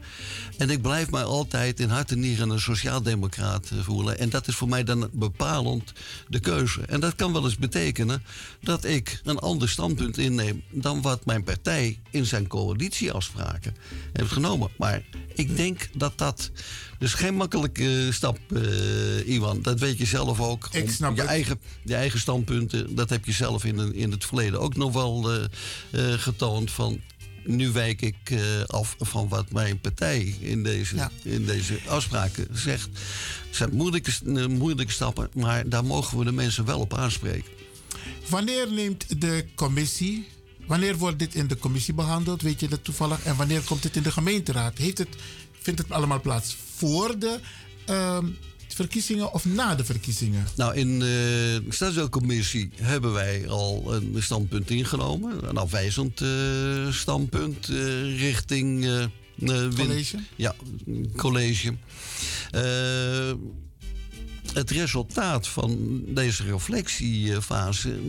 En 0.58 0.70
ik 0.70 0.82
blijf 0.82 1.12
mij 1.12 1.24
altijd 1.24 1.80
in 1.80 1.90
hart 1.90 2.12
en 2.12 2.20
nieren 2.20 2.50
een 2.50 2.60
sociaaldemocraat 2.60 3.70
eh, 3.72 3.80
voelen. 3.80 4.20
En 4.20 4.30
dat 4.30 4.48
is 4.48 4.56
voor 4.56 4.70
mij 4.70 4.84
dan 4.84 5.10
bepalend 5.12 5.94
de 6.28 6.40
keuze. 6.40 6.82
En 6.82 7.00
dat 7.00 7.16
kan 7.16 7.34
wel 7.34 7.44
eens 7.44 7.58
betekenen 7.58 8.24
dat 8.62 8.86
ik 8.86 9.22
een 9.24 9.40
ander 9.40 9.70
standpunt 9.70 10.18
inneem 10.18 10.64
dan 10.72 11.02
wat 11.02 11.26
mijn 11.26 11.44
partij 11.44 12.00
in 12.12 12.26
zijn 12.26 12.48
coalitieafspraken 12.48 13.76
heeft 14.14 14.32
genomen. 14.32 14.70
Maar 14.78 15.04
ik 15.34 15.56
denk 15.56 15.90
dat 15.94 16.18
dat. 16.18 16.52
Dus 17.06 17.14
geen 17.14 17.36
makkelijke 17.36 18.08
stap, 18.12 18.40
eh, 18.54 19.28
Iwan. 19.28 19.62
Dat 19.62 19.80
weet 19.80 19.98
je 19.98 20.06
zelf 20.06 20.40
ook. 20.40 20.70
Ik 20.72 20.90
snap 20.90 21.16
je, 21.16 21.22
het. 21.22 21.30
eigen, 21.30 21.60
je 21.84 21.96
eigen 21.96 22.20
standpunten, 22.20 22.96
dat 22.96 23.10
heb 23.10 23.26
je 23.26 23.32
zelf 23.32 23.66
in, 23.66 23.94
in 23.94 24.12
het 24.12 24.26
verleden 24.26 24.60
ook 24.60 24.76
nog 24.76 24.94
wel 24.94 25.32
eh, 25.32 25.44
eh, 25.44 26.20
getoond. 26.20 26.72
Van 26.72 27.02
nu 27.44 27.72
wijk 27.72 28.02
ik 28.02 28.16
af 28.68 28.96
van 29.00 29.28
wat 29.28 29.52
mijn 29.52 29.80
partij 29.80 30.36
in 30.40 30.64
deze, 30.64 31.10
in 31.24 31.46
deze 31.46 31.80
afspraken 31.88 32.48
zegt. 32.54 32.90
Het 33.48 33.56
zijn 33.56 33.76
moeilijke, 33.76 34.48
moeilijke 34.48 34.92
stappen, 34.92 35.30
maar 35.34 35.70
daar 35.70 35.86
mogen 35.86 36.18
we 36.18 36.26
de 36.26 36.32
mensen 36.32 36.66
wel 36.66 36.80
op 36.80 36.94
aanspreken. 36.94 37.52
Wanneer 38.30 38.72
neemt 38.72 39.22
de 39.22 39.46
commissie, 39.56 40.28
wanneer 40.68 40.98
wordt 40.98 41.20
dit 41.20 41.36
in 41.36 41.48
de 41.48 41.58
commissie 41.58 41.94
behandeld? 41.94 42.42
Weet 42.42 42.60
je 42.60 42.68
dat 42.68 42.84
toevallig? 42.84 43.24
En 43.24 43.36
wanneer 43.36 43.62
komt 43.62 43.84
het 43.84 43.96
in 43.96 44.04
de 44.04 44.12
gemeenteraad? 44.12 44.78
Heeft 44.78 44.98
het, 44.98 45.16
vindt 45.60 45.80
het 45.80 45.92
allemaal 45.92 46.22
plaats 46.22 46.56
voor 46.76 47.20
de 47.20 47.40
ehm, 47.86 48.26
verkiezingen 48.68 49.34
of 49.34 49.46
na 49.46 49.76
de 49.76 49.86
verkiezingen? 49.86 50.46
Nou, 50.56 50.76
in 50.76 51.00
de 51.00 51.62
stadsdeelcommissie 51.70 52.70
hebben 52.82 53.14
wij 53.14 53.48
al 53.50 53.94
een 53.96 54.16
standpunt 54.24 54.70
ingenomen. 54.70 55.50
Een 55.50 55.58
afwijzend 55.58 56.22
eh, 56.22 56.92
standpunt 56.92 57.70
eh, 57.70 58.20
richting... 58.20 58.84
eh, 58.86 59.04
eh, 59.04 59.10
College? 59.76 60.18
Ja, 60.36 60.56
college. 61.16 61.74
Eh, 62.52 63.32
het 64.54 64.70
resultaat 64.72 65.48
van 65.48 66.02
deze 66.08 66.44
reflectiefase... 66.44 68.00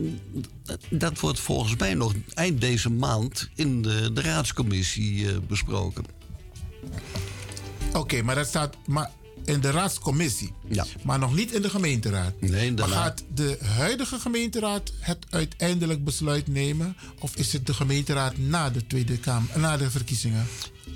dat- 0.89 1.19
wordt 1.19 1.39
volgens 1.39 1.75
mij 1.75 1.93
nog 1.93 2.13
eind 2.33 2.61
deze 2.61 2.89
maand... 2.89 3.49
in 3.55 3.81
de, 3.81 4.13
de 4.13 4.21
raadscommissie 4.21 5.29
eh, 5.29 5.35
besproken. 5.47 6.03
Oké, 7.97 8.21
maar 8.21 8.35
dat 8.35 8.47
staat 8.47 8.75
maar 8.85 9.09
in 9.45 9.59
de 9.59 9.71
raadscommissie. 9.71 10.53
Ja. 10.67 10.85
Maar 11.03 11.19
nog 11.19 11.35
niet 11.35 11.51
in 11.51 11.61
de 11.61 11.69
gemeenteraad. 11.69 12.33
Nee, 12.41 12.71
Maar 12.71 12.87
gaat 12.87 13.23
de 13.33 13.57
huidige 13.61 14.19
gemeenteraad 14.19 14.91
het 14.99 15.25
uiteindelijk 15.29 16.03
besluit 16.03 16.47
nemen? 16.47 16.95
Of 17.19 17.35
is 17.35 17.53
het 17.53 17.65
de 17.65 17.73
gemeenteraad 17.73 18.37
na 18.37 18.69
de 18.69 18.87
Tweede 18.87 19.17
Kamer, 19.17 19.59
na 19.59 19.77
de 19.77 19.91
verkiezingen? 19.91 20.47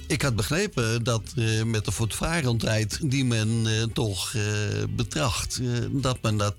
Ik 0.08 0.22
had 0.22 0.36
begrepen 0.36 1.04
dat 1.04 1.22
eh, 1.36 1.64
met 1.64 1.86
de 1.86 1.92
voortvarendheid 1.92 3.00
die 3.12 3.26
men 3.26 3.62
eh, 3.68 3.84
toch 3.94 4.34
eh, 4.34 4.42
betracht, 4.90 5.60
dat 5.92 6.18
men 6.22 6.38
dat 6.38 6.56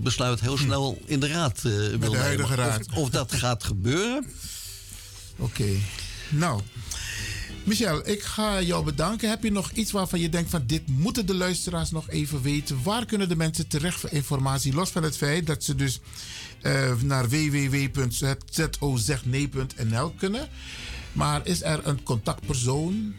besluit 0.00 0.40
heel 0.40 0.56
snel 0.56 0.98
in 1.04 1.20
de 1.20 1.26
raad 1.28 1.60
wil 1.62 1.90
Hm. 1.90 2.10
de 2.10 2.16
huidige 2.16 2.48
nemen. 2.50 2.66
raad. 2.66 2.86
Of, 2.90 2.96
of 2.96 3.10
dat 3.10 3.32
gaat 3.34 3.64
gebeuren. 3.64 4.26
Oké. 5.36 5.68
Nou, 6.30 6.60
Michel, 7.64 8.08
ik 8.08 8.22
ga 8.22 8.62
jou 8.62 8.84
bedanken. 8.84 9.28
Heb 9.28 9.42
je 9.42 9.52
nog 9.52 9.70
iets 9.70 9.92
waarvan 9.92 10.20
je 10.20 10.28
denkt 10.28 10.50
van 10.50 10.62
dit 10.66 10.82
moeten 10.86 11.26
de 11.26 11.34
luisteraars 11.34 11.90
nog 11.90 12.10
even 12.10 12.42
weten? 12.42 12.78
Waar 12.82 13.06
kunnen 13.06 13.28
de 13.28 13.36
mensen 13.36 13.66
terecht 13.68 14.00
voor 14.00 14.10
informatie? 14.10 14.74
Los 14.74 14.90
van 14.90 15.02
het 15.02 15.16
feit 15.16 15.46
dat 15.46 15.64
ze 15.64 15.74
dus 15.74 16.00
eh, 16.62 16.92
naar 17.02 17.28
www.zozegnee.nl 17.28 20.10
kunnen. 20.18 20.48
Maar 21.12 21.46
is 21.46 21.62
er 21.62 21.80
een 21.86 22.02
contactpersoon? 22.02 23.14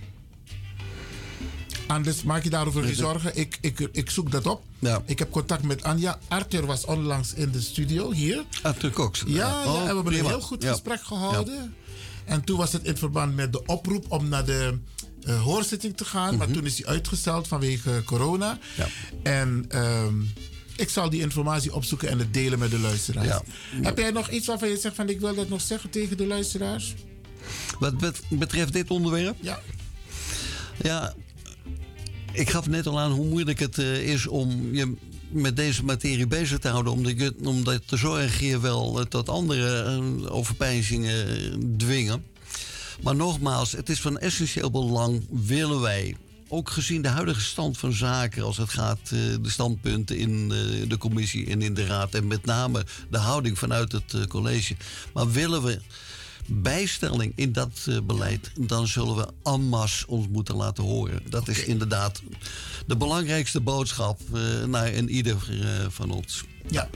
Anders 1.87 2.23
maak 2.23 2.43
je 2.43 2.49
daarover 2.49 2.83
geen 2.83 2.95
zorgen. 2.95 3.37
Ik, 3.37 3.57
ik, 3.61 3.79
ik 3.91 4.09
zoek 4.09 4.31
dat 4.31 4.45
op. 4.45 4.63
Ik 5.05 5.19
heb 5.19 5.31
contact 5.31 5.63
met 5.63 5.83
Anja. 5.83 6.19
Arthur 6.27 6.65
was 6.65 6.85
onlangs 6.85 7.33
in 7.33 7.51
de 7.51 7.61
studio 7.61 8.11
hier. 8.11 8.43
Arthur 8.61 8.91
Cox. 8.91 9.23
Ja, 9.27 9.35
ja, 9.47 9.63
Oh, 9.65 9.73
en 9.75 9.79
we 9.79 9.85
hebben 9.85 10.03
prima. 10.03 10.23
een 10.23 10.29
heel 10.29 10.41
goed 10.41 10.63
Ja. 10.63 10.71
gesprek 10.71 11.03
gehouden. 11.03 11.75
En 12.25 12.43
toen 12.43 12.57
was 12.57 12.73
het 12.73 12.83
in 12.83 12.97
verband 12.97 13.35
met 13.35 13.53
de 13.53 13.65
oproep 13.65 14.05
om 14.11 14.29
naar 14.29 14.45
de 14.45 14.77
eh, 15.23 15.41
hoorzitting 15.43 15.97
te 15.97 16.05
gaan. 16.05 16.37
Maar 16.37 16.51
toen 16.51 16.65
is 16.65 16.75
die 16.75 16.87
uitgesteld 16.87 17.47
vanwege 17.47 18.01
corona. 18.05 18.59
Ja. 18.77 18.87
En 19.23 19.65
ehm, 19.67 20.13
ik 20.75 20.89
zal 20.89 21.09
die 21.09 21.21
informatie 21.21 21.73
opzoeken 21.73 22.09
en 22.09 22.19
het 22.19 22.33
delen 22.33 22.59
met 22.59 22.71
de 22.71 22.79
luisteraars. 22.79 23.27
Ja. 23.27 23.41
Heb 23.81 23.97
jij 23.97 24.11
nog 24.11 24.29
iets 24.29 24.47
waarvan 24.47 24.69
je 24.69 24.77
zegt 24.77 24.95
van 24.95 25.09
ik 25.09 25.19
wil 25.19 25.35
dat 25.35 25.49
nog 25.49 25.61
zeggen 25.61 25.89
tegen 25.89 26.17
de 26.17 26.27
luisteraars? 26.27 26.93
Wat 27.79 27.97
bet- 27.97 28.21
betreft 28.29 28.73
dit 28.73 28.89
onderwerp? 28.89 29.37
Ja. 29.41 29.59
Ja, 30.81 31.13
ik 32.31 32.49
gaf 32.49 32.67
net 32.67 32.87
al 32.87 32.99
aan 32.99 33.11
hoe 33.11 33.25
moeilijk 33.25 33.59
het 33.59 33.77
eh, 33.77 34.07
is 34.13 34.27
om 34.27 34.73
je 34.75 34.93
met 35.35 35.55
deze 35.55 35.83
materie 35.83 36.27
bezig 36.27 36.59
te 36.59 36.67
houden. 36.67 36.93
Omdat, 36.93 37.19
je, 37.19 37.33
omdat 37.43 37.89
de 37.89 37.97
zorg 37.97 38.39
hier 38.39 38.61
wel 38.61 38.99
eh, 38.99 39.05
tot 39.05 39.29
andere 39.29 39.81
eh, 39.81 40.33
overpeinzingen 40.35 41.27
eh, 41.27 41.53
dwingen. 41.77 42.23
Maar 43.01 43.15
nogmaals, 43.15 43.71
het 43.71 43.89
is 43.89 44.01
van 44.01 44.17
essentieel 44.17 44.71
belang, 44.71 45.25
willen 45.29 45.81
wij 45.81 46.15
ook 46.47 46.69
gezien 46.69 47.01
de 47.01 47.07
huidige 47.07 47.41
stand 47.41 47.77
van 47.77 47.93
zaken, 47.93 48.43
als 48.43 48.57
het 48.57 48.69
gaat 48.69 48.99
eh, 49.03 49.19
de 49.41 49.49
standpunten 49.49 50.17
in 50.17 50.47
de 50.87 50.97
commissie 50.97 51.47
en 51.47 51.61
in 51.61 51.73
de 51.73 51.85
raad, 51.85 52.13
en 52.13 52.27
met 52.27 52.45
name 52.45 52.85
de 53.09 53.17
houding 53.17 53.59
vanuit 53.59 53.91
het 53.91 54.27
college. 54.27 54.75
Maar 55.13 55.31
willen 55.31 55.63
we 55.63 55.79
bijstelling 56.45 57.33
in 57.35 57.51
dat 57.51 57.85
eh, 57.85 57.97
beleid, 58.03 58.51
dan 58.59 58.87
zullen 58.87 59.15
we 59.15 59.57
masse 59.57 60.07
ons 60.07 60.27
moeten 60.27 60.55
laten 60.55 60.83
horen. 60.83 61.21
Dat 61.29 61.47
is 61.47 61.63
inderdaad 61.63 62.21
de 62.87 62.97
belangrijkste 62.97 63.61
boodschap 63.61 64.19
eh, 64.33 64.63
naar 64.63 64.93
een 64.93 65.09
ieder 65.09 65.37
eh, 65.49 65.85
van 65.89 66.11
ons. 66.11 66.43
Ja. 66.69 66.89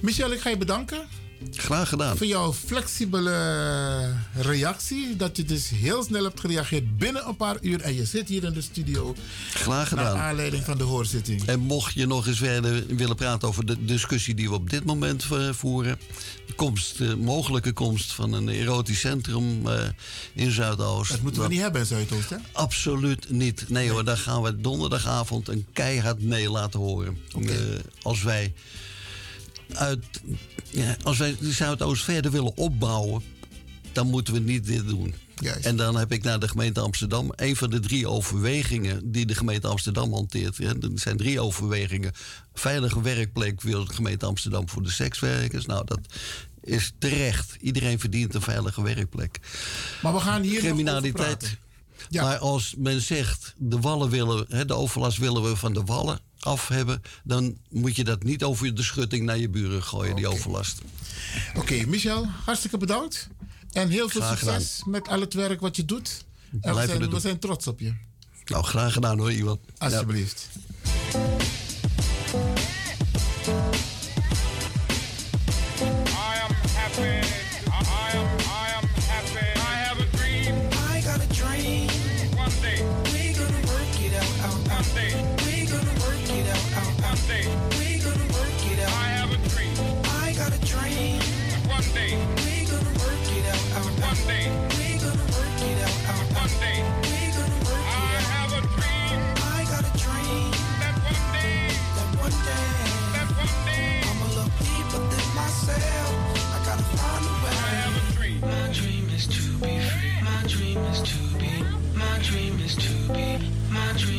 Michel, 0.00 0.32
ik 0.32 0.40
ga 0.40 0.50
je 0.50 0.56
bedanken. 0.56 1.06
Graag 1.50 1.88
gedaan. 1.88 2.16
Voor 2.16 2.26
jouw 2.26 2.52
flexibele 2.52 4.14
reactie. 4.34 5.16
Dat 5.16 5.36
je 5.36 5.44
dus 5.44 5.68
heel 5.68 6.02
snel 6.02 6.24
hebt 6.24 6.40
gereageerd 6.40 6.98
binnen 6.98 7.28
een 7.28 7.36
paar 7.36 7.56
uur. 7.60 7.80
En 7.80 7.94
je 7.94 8.04
zit 8.04 8.28
hier 8.28 8.44
in 8.44 8.52
de 8.52 8.60
studio. 8.60 9.14
Graag 9.50 9.88
gedaan. 9.88 10.14
Naar 10.16 10.22
aanleiding 10.22 10.64
van 10.64 10.78
de 10.78 10.84
hoorzitting. 10.84 11.44
En 11.46 11.60
mocht 11.60 11.94
je 11.94 12.06
nog 12.06 12.26
eens 12.26 12.38
verder 12.38 12.86
willen 12.86 13.16
praten 13.16 13.48
over 13.48 13.66
de 13.66 13.84
discussie 13.84 14.34
die 14.34 14.48
we 14.48 14.54
op 14.54 14.70
dit 14.70 14.84
moment 14.84 15.26
eh, 15.32 15.52
voeren. 15.52 15.98
De 16.46 16.52
komst, 16.52 16.98
de 16.98 17.16
mogelijke 17.16 17.72
komst 17.72 18.12
van 18.12 18.32
een 18.32 18.48
erotisch 18.48 19.00
centrum 19.00 19.68
eh, 19.68 19.82
in 20.34 20.50
Zuidoost. 20.50 21.10
Dat 21.10 21.20
moeten 21.20 21.42
we 21.42 21.48
niet 21.48 21.60
hebben 21.60 21.80
in 21.80 21.86
Zuidoost, 21.86 22.30
hè? 22.30 22.36
Absoluut 22.52 23.30
niet. 23.30 23.64
Nee 23.68 23.90
hoor, 23.90 24.04
daar 24.04 24.18
gaan 24.18 24.42
we 24.42 24.60
donderdagavond 24.60 25.48
een 25.48 25.66
keihard 25.72 26.22
nee 26.22 26.50
laten 26.50 26.80
horen. 26.80 27.18
Eh, 27.42 27.54
als 28.02 28.22
wij 28.22 28.52
uit, 29.72 30.04
ja, 30.74 30.96
als 31.02 31.18
wij 31.18 31.36
Zuidoost 31.40 32.04
verder 32.04 32.30
willen 32.30 32.56
opbouwen, 32.56 33.22
dan 33.92 34.06
moeten 34.06 34.34
we 34.34 34.40
niet 34.40 34.66
dit 34.66 34.88
doen. 34.88 35.14
En 35.62 35.76
dan 35.76 35.96
heb 35.96 36.12
ik 36.12 36.22
naar 36.22 36.38
de 36.38 36.48
gemeente 36.48 36.80
Amsterdam. 36.80 37.32
Een 37.36 37.56
van 37.56 37.70
de 37.70 37.80
drie 37.80 38.08
overwegingen 38.08 39.12
die 39.12 39.26
de 39.26 39.34
gemeente 39.34 39.66
Amsterdam 39.66 40.12
hanteert. 40.12 40.56
Ja, 40.56 40.68
er 40.68 40.90
zijn 40.94 41.16
drie 41.16 41.40
overwegingen. 41.40 42.12
Veilige 42.54 43.02
werkplek 43.02 43.60
wil 43.60 43.84
de 43.84 43.94
gemeente 43.94 44.26
Amsterdam 44.26 44.68
voor 44.68 44.82
de 44.82 44.90
sekswerkers. 44.90 45.66
Nou, 45.66 45.84
dat 45.84 46.00
is 46.60 46.92
terecht. 46.98 47.56
Iedereen 47.60 48.00
verdient 48.00 48.34
een 48.34 48.42
veilige 48.42 48.82
werkplek. 48.82 49.40
Maar 50.02 50.12
we 50.12 50.20
gaan 50.20 50.42
hier 50.42 50.60
Criminaliteit. 50.60 51.56
Maar 52.10 52.38
als 52.38 52.74
men 52.78 53.00
zegt, 53.00 53.54
de 53.56 53.80
wallen 53.80 54.10
willen, 54.10 54.44
hè, 54.48 54.64
de 54.64 54.74
overlast 54.74 55.18
willen 55.18 55.42
we 55.42 55.56
van 55.56 55.72
de 55.72 55.82
wallen 55.82 56.18
af 56.44 56.68
hebben, 56.68 57.02
dan 57.24 57.58
moet 57.70 57.96
je 57.96 58.04
dat 58.04 58.22
niet 58.22 58.42
over 58.42 58.74
de 58.74 58.82
schutting 58.82 59.24
naar 59.24 59.38
je 59.38 59.48
buren 59.48 59.82
gooien, 59.82 60.16
die 60.16 60.28
overlast. 60.28 60.80
Oké, 61.54 61.86
Michel, 61.86 62.26
hartstikke 62.26 62.76
bedankt. 62.76 63.28
En 63.72 63.88
heel 63.88 64.08
veel 64.08 64.20
Graag 64.20 64.38
succes 64.38 64.82
met 64.86 65.08
al 65.08 65.20
het 65.20 65.34
werk 65.34 65.60
wat 65.60 65.76
je 65.76 65.84
doet. 65.84 66.24
En 66.60 66.74
we 66.74 66.86
zijn, 66.86 67.10
we 67.10 67.20
zijn 67.20 67.38
trots 67.38 67.66
op 67.66 67.80
je. 67.80 67.94
Nou, 68.44 68.64
graag 68.64 68.92
gedaan 68.92 69.18
hoor, 69.18 69.32
Iwan. 69.32 69.58
Alsjeblieft. 69.78 70.48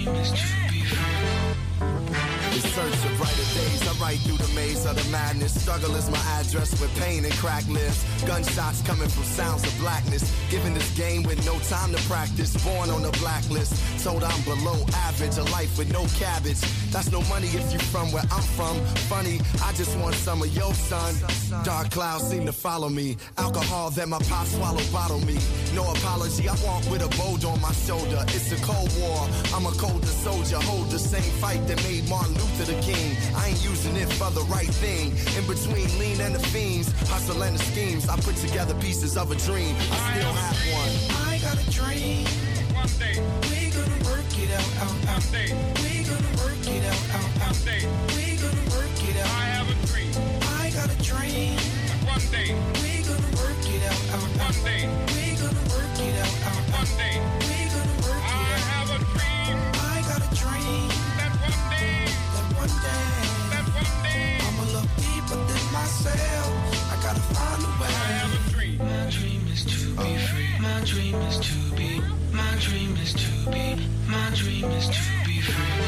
My 0.05 0.54
search 2.75 3.05
of 3.05 3.17
brighter 3.17 3.47
days, 3.55 3.87
I 3.87 3.93
ride 4.03 4.19
through 4.19 4.35
the 4.35 4.51
maze 4.53 4.85
of 4.85 5.01
the 5.01 5.09
madness. 5.09 5.53
Struggle 5.61 5.95
is 5.95 6.09
my 6.11 6.19
address 6.37 6.71
with 6.81 6.93
pain 6.99 7.23
and 7.23 7.33
cracked 7.35 7.69
lips. 7.69 8.03
Gunshots 8.25 8.81
coming 8.81 9.07
from 9.07 9.23
sounds 9.23 9.63
of 9.63 9.73
blackness. 9.79 10.23
Given 10.51 10.73
this 10.73 10.89
game 10.97 11.23
with 11.23 11.39
no 11.45 11.57
time 11.71 11.93
to 11.93 12.01
practice. 12.09 12.51
Born 12.65 12.89
on 12.89 13.01
the 13.01 13.11
blacklist. 13.23 13.73
Told 14.03 14.23
I'm 14.25 14.41
below 14.43 14.75
average. 15.07 15.37
A 15.37 15.43
life 15.55 15.77
with 15.77 15.89
no 15.93 16.03
cabbage. 16.19 16.59
That's 16.91 17.11
no 17.11 17.21
money 17.33 17.47
if 17.47 17.71
you 17.71 17.79
from 17.79 18.11
where 18.11 18.27
I'm 18.29 18.47
from. 18.57 18.75
Funny, 19.07 19.39
I 19.63 19.71
just 19.73 19.97
want 19.99 20.15
some 20.15 20.41
of 20.41 20.49
your 20.53 20.73
son. 20.73 21.15
Dark 21.63 21.91
clouds 21.91 22.27
seem 22.27 22.45
to 22.45 22.53
follow 22.53 22.89
me. 22.89 23.15
Alcohol 23.37 23.89
that 23.91 24.09
my 24.09 24.19
pop 24.27 24.47
swallow 24.47 24.83
bottle 24.91 25.21
me. 25.21 25.37
No 25.73 25.83
apology, 25.91 26.49
I 26.49 26.55
walk 26.65 26.83
with 26.91 27.03
a 27.07 27.11
bold 27.17 27.45
on 27.45 27.61
my 27.61 27.71
shoulder. 27.71 28.21
It's 28.35 28.51
a 28.51 28.59
cold 28.65 28.91
war. 28.99 29.27
I'm 29.53 29.65
a 29.65 29.71
colder 29.79 30.15
soldier. 30.27 30.57
Hold 30.57 30.89
the 30.89 30.99
same 30.99 31.31
fight 31.39 31.65
that 31.67 31.81
made 31.83 32.09
Martin 32.09 32.33
Luther 32.33 32.64
the 32.65 32.73
king. 32.81 33.15
I 33.35 33.49
ain't 33.49 33.63
using 33.63 33.95
it 33.95 34.09
for 34.13 34.31
the 34.31 34.41
right 34.49 34.73
thing. 34.81 35.13
In 35.37 35.45
between 35.45 35.87
lean 35.99 36.19
and 36.21 36.33
the 36.33 36.39
fiends, 36.39 36.91
hustle 37.09 37.43
and 37.43 37.57
the 37.57 37.63
schemes. 37.63 38.09
I 38.09 38.15
put 38.17 38.35
together 38.37 38.73
pieces 38.75 39.17
of 39.17 39.31
a 39.31 39.35
dream. 39.35 39.75
I 39.91 40.17
still 40.17 40.33
have 40.33 40.57
one. 40.73 40.93
I 41.29 41.37
got 41.39 41.57
a 41.61 41.67
dream. 41.69 42.25
One 42.73 42.89
day 42.97 43.21
we 43.49 43.69
gonna 43.69 44.09
work 44.09 44.29
it 44.33 44.51
out. 44.57 44.69
out, 44.81 44.97
out. 45.09 45.21
One 45.21 45.31
day 45.31 45.49
we 45.81 46.03
gonna 46.09 46.33
work 46.41 46.65
it 46.65 46.83
out. 46.89 47.03
out, 47.13 47.29
out. 47.45 47.53
One 47.53 47.59
day 47.65 47.81
we 48.17 48.25
gonna 48.41 48.65
work 48.73 48.97
it 49.09 49.17
out. 49.21 49.29
I 49.29 49.45
have 49.53 49.69
a 49.69 49.77
dream. 49.85 50.13
I 50.57 50.71
got 50.73 50.89
a 50.89 50.97
dream. 51.05 51.59
One 52.09 52.25
day 52.33 52.49
we 52.81 53.05
gonna 53.05 53.31
work 53.37 53.61
it 53.61 53.83
out. 53.85 54.01
out, 54.15 54.25
out. 54.41 54.55
One 54.55 54.65
day 54.65 55.04
dream 70.85 71.15
is 71.15 71.39
to 71.39 71.75
be. 71.75 71.99
My 72.31 72.55
dream 72.59 72.95
is 72.97 73.13
to 73.13 73.49
be. 73.49 73.75
My 74.07 74.29
dream 74.35 74.65
is 74.65 74.87
to 74.87 75.01
be 75.25 75.41
free. 75.41 75.81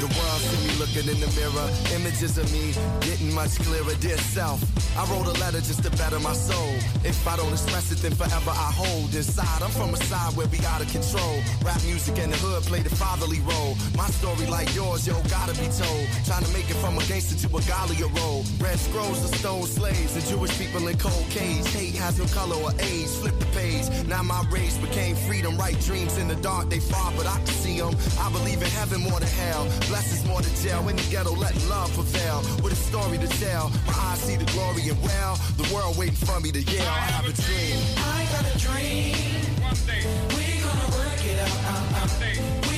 The 0.00 0.08
world 0.16 0.40
see 0.44 0.68
me 0.68 0.74
looking 0.78 1.08
in 1.08 1.18
the 1.20 1.30
mirror. 1.34 1.68
Images 1.94 2.36
of 2.36 2.52
me 2.52 2.74
getting 3.00 3.32
much 3.34 3.58
clearer. 3.60 3.94
Dear 4.00 4.18
self, 4.18 4.60
I 4.96 5.04
wrote 5.12 5.26
a 5.28 5.36
letter 5.40 5.60
just 5.60 5.84
to 5.84 5.90
better 5.90 6.18
my 6.20 6.32
soul. 6.32 6.72
If 7.04 7.28
I 7.28 7.36
don't 7.36 7.52
express 7.52 7.92
it, 7.92 7.98
then 7.98 8.14
forever 8.14 8.50
I 8.50 8.72
hold 8.72 9.14
inside. 9.14 9.62
I'm 9.62 9.70
from 9.70 9.92
a 9.92 9.96
side 9.96 10.34
where 10.36 10.46
we 10.48 10.58
out 10.64 10.80
of 10.80 10.88
control. 10.88 11.36
Rap 11.62 11.82
music 11.84 12.18
and 12.18 12.32
the 12.32 12.38
hood 12.38 12.62
play 12.64 12.80
the 12.80 12.94
fatherly 12.96 13.40
role. 13.40 13.76
My 13.94 14.08
story, 14.08 14.46
like 14.46 14.74
yours, 14.74 15.06
yo, 15.06 15.14
gotta 15.28 15.52
be 15.60 15.68
told. 15.68 16.04
Trying 16.24 16.44
to 16.44 16.52
make 16.56 16.70
it 16.70 16.80
from 16.80 16.96
a 16.96 17.04
gangster 17.04 17.36
to 17.46 17.48
a 17.56 17.60
Galia 17.68 18.08
role. 18.16 18.42
Red 18.58 18.78
scrolls 18.78 19.20
of 19.22 19.36
stone 19.36 19.66
slaves 19.66 20.16
and 20.16 20.24
Jewish 20.24 20.56
people 20.58 20.88
in 20.88 20.96
cold 20.96 21.26
cage. 21.28 21.66
Hate 21.76 21.94
has 21.96 22.18
no 22.18 22.24
color 22.32 22.56
or 22.56 22.72
age. 22.80 23.12
Flip 23.20 23.38
the 23.38 23.46
page. 23.52 23.84
Now 24.08 24.22
my 24.22 24.40
rage 24.48 24.80
became 24.80 25.14
freedom. 25.28 25.58
Right 25.58 25.78
dreams 25.80 26.16
in 26.16 26.26
the 26.26 26.36
dark, 26.36 26.70
they 26.70 26.80
far, 26.80 27.12
but 27.16 27.26
I 27.26 27.36
can 27.44 27.54
see 27.60 27.78
them. 27.80 27.94
I 28.18 28.32
believe 28.32 28.62
in 28.62 28.70
heaven 28.72 29.02
more 29.02 29.20
than 29.20 29.28
hell. 29.28 29.68
Blessings 29.92 30.24
more 30.24 30.40
than 30.40 30.54
jail. 30.56 30.88
In 30.88 30.96
the 30.96 31.06
ghetto, 31.10 31.36
let 31.36 31.52
love 31.68 31.92
prevail. 31.92 32.40
With 32.64 32.72
a 32.72 32.80
story 32.80 33.18
to 33.18 33.28
tell. 33.44 33.68
My 33.86 33.92
eyes 34.08 34.20
see 34.20 34.36
the 34.36 34.48
glory 34.56 34.85
and 34.88 35.02
well. 35.02 35.36
The 35.56 35.74
world 35.74 35.96
waiting 35.98 36.14
for 36.14 36.38
me 36.40 36.52
to 36.52 36.60
yell. 36.60 36.86
I 36.86 36.98
have 36.98 37.26
a 37.26 37.32
dream. 37.32 37.76
I 37.98 38.26
got 38.32 38.54
a 38.54 38.58
dream. 38.58 39.14
One 39.62 39.74
day 39.86 40.02
we 40.36 40.62
gonna 40.62 40.96
work 40.96 41.24
it 41.24 41.38
out. 41.40 42.02
out, 42.02 42.02
out. 42.02 42.75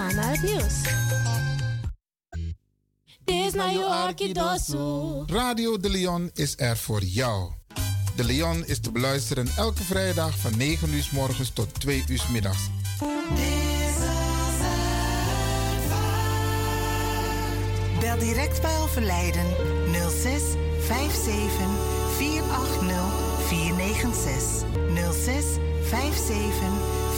Gaan 0.00 0.14
naar 0.14 0.30
het 0.30 0.42
nieuws. 0.42 0.74
Radio 5.26 5.78
De 5.78 5.90
Leon 5.90 6.30
is 6.34 6.54
er 6.56 6.76
voor 6.76 7.02
jou. 7.02 7.50
De 8.16 8.24
Leon 8.24 8.66
is 8.66 8.80
te 8.80 8.92
beluisteren 8.92 9.48
elke 9.56 9.82
vrijdag 9.82 10.38
van 10.38 10.56
9 10.56 10.94
uur 10.94 11.02
s 11.02 11.10
morgens 11.10 11.50
tot 11.50 11.80
2 11.80 12.04
uur 12.08 12.18
s 12.18 12.28
middags. 12.28 12.68
Bel 18.00 18.18
direct 18.18 18.62
bij 18.62 18.78
Overlijden 18.78 19.46
06 20.22 20.42
57 20.86 21.66
480 22.16 22.96
496. 23.48 24.64
06 25.24 25.44
57 25.90 26.68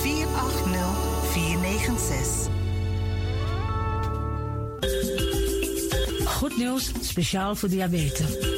480 0.03 1.13
496. 1.33 2.62
Goed 6.25 6.57
nieuws, 6.57 6.91
speciaal 7.01 7.55
voor 7.55 7.69
diabetes. 7.69 8.52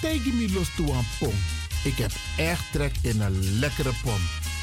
Tegen 0.00 0.52
los 0.52 0.68
toe 0.76 0.94
aan 0.94 1.06
pom. 1.18 1.34
Ik 1.84 1.96
heb 1.96 2.10
echt 2.36 2.64
trek 2.72 2.94
in 3.02 3.20
een 3.20 3.58
lekkere 3.58 3.92
pom. 4.02 4.20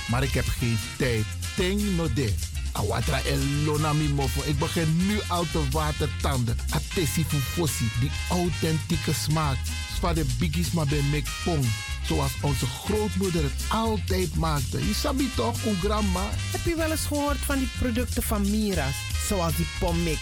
Maar 0.07 0.23
ik 0.23 0.33
heb 0.33 0.47
geen 0.47 0.77
tijd. 0.97 1.25
Ting 1.55 1.95
no 1.95 2.13
de. 2.13 2.33
Awatra 2.71 3.21
elona 3.21 3.93
mofo. 3.93 4.41
Ik 4.45 4.59
begin 4.59 5.07
nu 5.07 5.19
al 5.27 5.45
te 5.51 5.69
watertanden. 5.71 6.57
Atesi 6.69 7.25
fufosi. 7.25 7.89
Die 7.99 8.11
authentieke 8.29 9.13
smaak. 9.13 9.57
Zwa 9.97 10.13
de 10.13 10.25
biggies 10.39 10.71
maar 10.71 10.85
bij 10.85 11.01
mek 11.11 11.27
pom. 11.43 11.61
Zoals 12.07 12.31
onze 12.41 12.65
grootmoeder 12.65 13.43
het 13.43 13.63
altijd 13.67 14.35
maakte. 14.35 14.87
Je 14.87 14.93
sabi 14.93 15.29
toch, 15.35 15.57
grandma? 15.81 16.29
Heb 16.51 16.65
je 16.65 16.75
wel 16.75 16.91
eens 16.91 17.05
gehoord 17.05 17.37
van 17.37 17.57
die 17.57 17.69
producten 17.79 18.23
van 18.23 18.49
Mira's? 18.49 18.95
Zoals 19.27 19.55
die 19.55 19.67
pommix. 19.79 20.21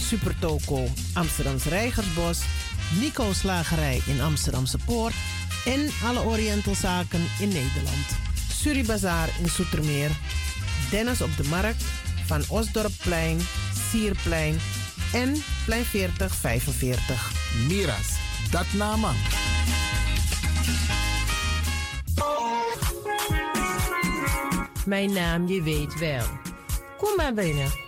Supertoco 0.00 0.88
Amsterdamse 1.12 1.68
Reigersbos, 1.68 2.38
Nico 3.00 3.32
Slagerij 3.32 4.02
in 4.06 4.20
Amsterdamse 4.20 4.78
Poort 4.84 5.14
en 5.64 5.90
alle 6.04 6.20
Orientalzaken 6.20 7.26
in 7.38 7.48
Nederland. 7.48 8.06
Suribazaar 8.52 9.28
in 9.42 9.48
Soetermeer, 9.48 10.10
Dennis 10.90 11.20
op 11.20 11.36
de 11.36 11.44
Markt, 11.48 11.84
Van 12.26 12.42
Osdorpplein, 12.48 13.40
Sierplein 13.90 14.60
en 15.12 15.42
Plein 15.64 15.84
4045. 15.84 17.32
Miras, 17.68 18.16
dat 18.50 18.66
nama. 18.72 19.12
Mijn 24.86 25.12
naam, 25.12 25.48
je 25.48 25.62
weet 25.62 25.98
wel. 25.98 26.26
Kom 26.96 27.16
maar 27.16 27.34
binnen. 27.34 27.87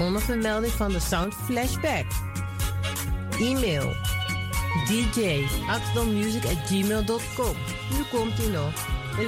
Onder 0.00 0.20
vermelding 0.20 0.72
van 0.72 0.92
de 0.92 1.00
Sound 1.00 1.34
Flashback. 1.44 2.04
E-mail 3.40 3.92
gmail.com. 6.66 7.56
Nu 7.90 8.02
komt 8.10 8.38
ie 8.38 8.48
nog. 8.48 8.72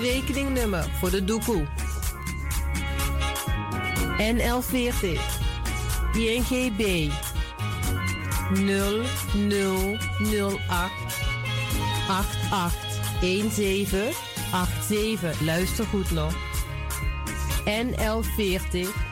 Rekeningnummer 0.02 0.84
voor 0.98 1.10
de 1.10 1.24
doekoe. 1.24 1.66
NL40 4.18 5.20
INGB 6.12 7.10
0008 8.54 10.90
8817 12.08 14.12
87. 14.88 15.40
Luister 15.40 15.84
goed 15.84 16.10
nog. 16.10 16.34
NL40 17.64 19.11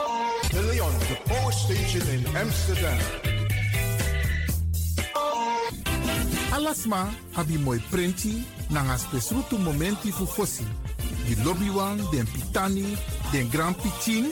Power 1.31 1.53
Station 1.53 2.03
in 2.11 2.25
Amsterdam. 2.35 2.99
Alasma 6.51 7.07
abi 7.35 7.57
moi 7.57 7.79
prenti 7.89 8.43
nanga 8.67 8.97
spesrutu 8.97 9.57
momenti 9.57 10.11
fu 10.11 10.25
fosi. 10.25 10.65
Di 11.25 11.41
lobby 11.43 11.69
wan, 11.69 12.03
den 12.11 12.27
pitani, 12.27 12.97
den 13.31 13.47
grand 13.49 13.75
pitin, 13.77 14.25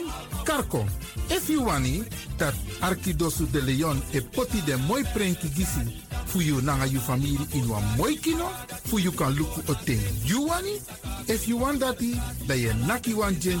Karko, 0.44 0.84
if 1.30 1.48
you 1.48 1.64
wani 1.64 2.04
dat 2.36 2.54
Arkidosu 2.80 3.46
de 3.50 3.62
Leon 3.62 4.02
e 4.12 4.20
poti 4.20 4.60
de 4.66 4.76
moi 4.76 5.02
prenki 5.14 5.48
gisi 5.48 6.04
fu 6.26 6.40
you 6.40 6.60
nanga 6.60 6.84
you 6.84 7.00
family 7.00 7.38
in 7.54 7.66
wa 7.66 7.80
moi 7.96 8.14
kino, 8.16 8.44
fu 8.84 8.98
you 8.98 9.12
kan 9.12 9.32
luku 9.32 9.62
o 9.70 9.74
ting 9.86 10.02
you 10.24 10.46
wani, 10.46 10.76
if 11.28 11.48
you 11.48 11.56
want 11.56 11.80
dati, 11.80 12.12
da 12.46 12.54
ye 12.54 12.74
naki 12.86 13.14
wan 13.14 13.40
jen 13.40 13.60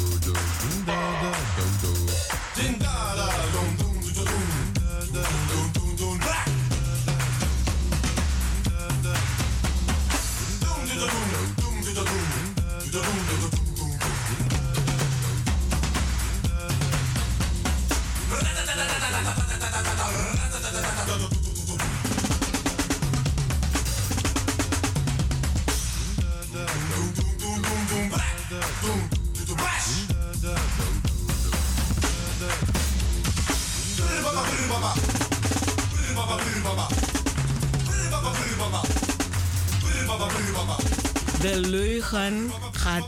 De 41.41 41.59
leugen 41.59 42.51
gaat 42.71 43.05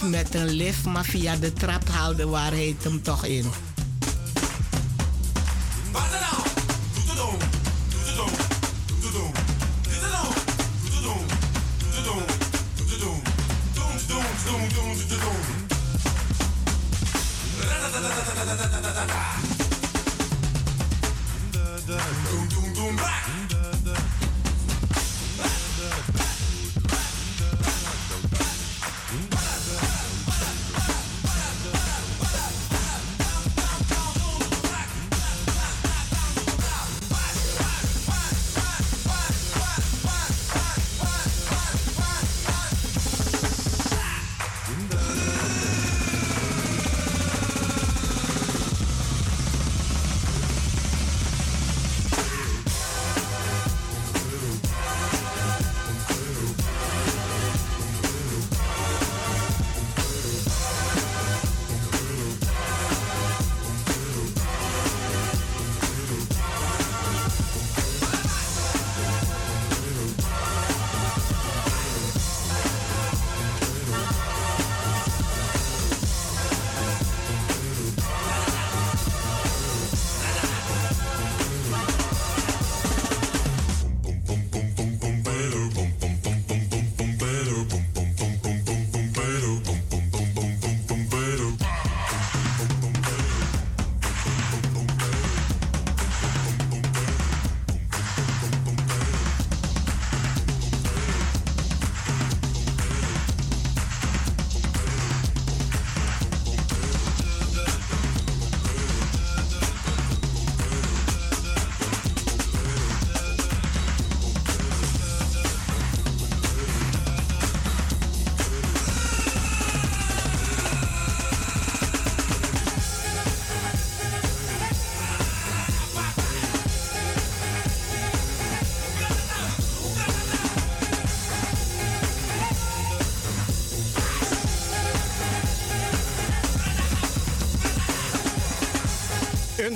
met 0.00 0.34
een 0.34 0.50
lift, 0.50 0.84
maar 0.84 1.04
via 1.04 1.36
de 1.36 1.52
trap 1.52 1.88
haalt 1.88 2.16
de 2.16 2.26
waarheid 2.26 2.84
hem 2.84 3.02
toch 3.02 3.24
in. 3.24 3.71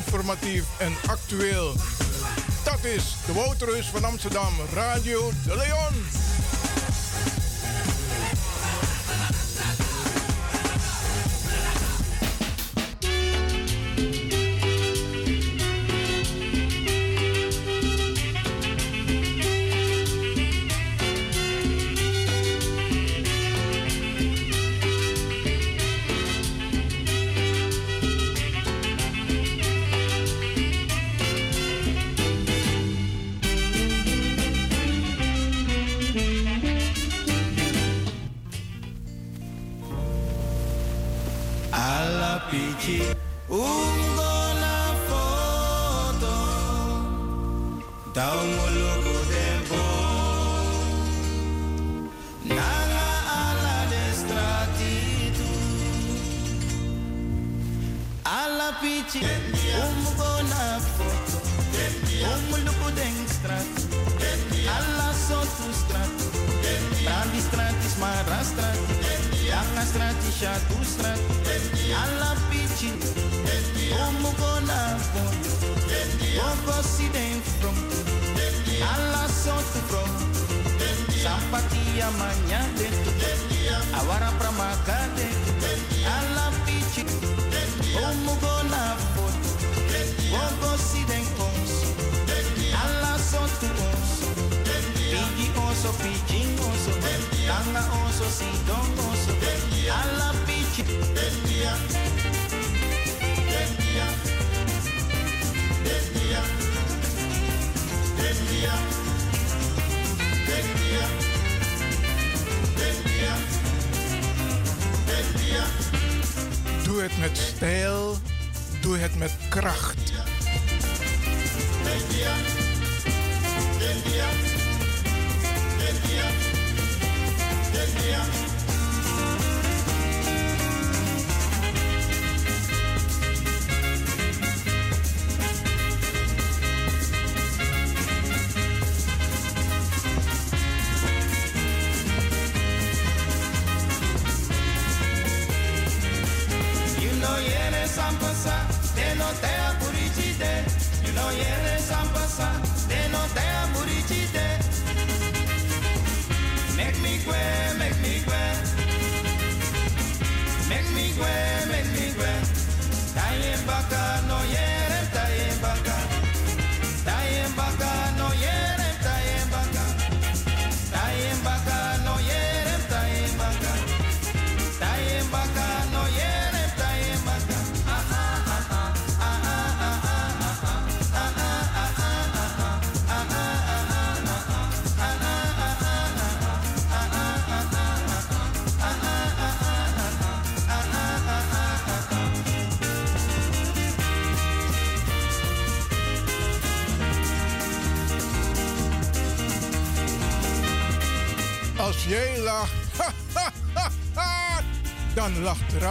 Informatief 0.07 0.65
en 0.79 0.93
actueel. 1.07 1.75
Dat 2.65 2.85
is 2.85 3.17
de 3.27 3.33
Wouterus 3.33 3.87
van 3.87 4.05
Amsterdam, 4.05 4.53
Radio 4.75 5.31
de 5.45 5.57
Leon. 5.57 6.06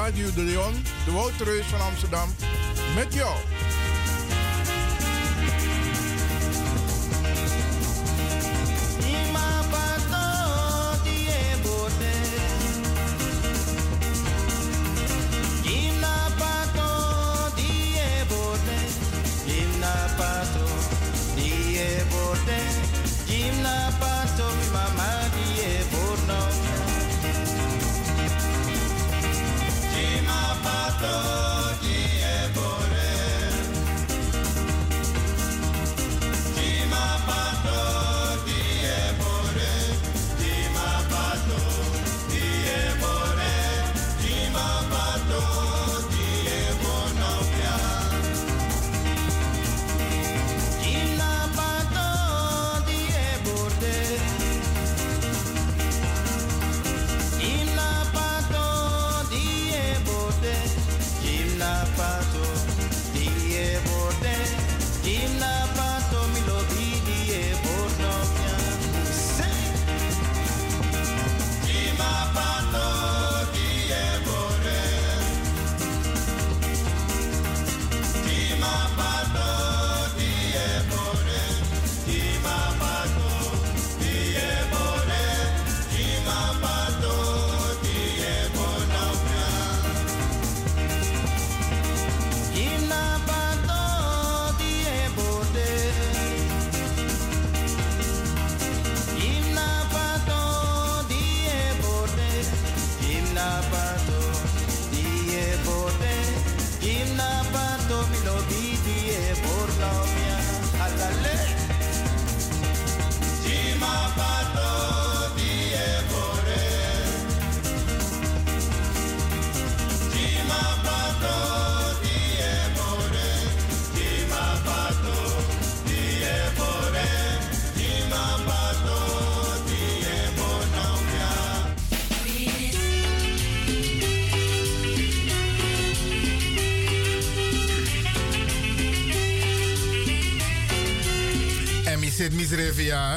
Radio 0.06 0.34
de 0.34 0.44
Leon, 0.44 0.74
de 1.06 1.12
Woudreus 1.12 1.66
van 1.66 1.82
Amsterdam, 1.82 2.30
met 2.96 3.14
jou. 3.14 3.45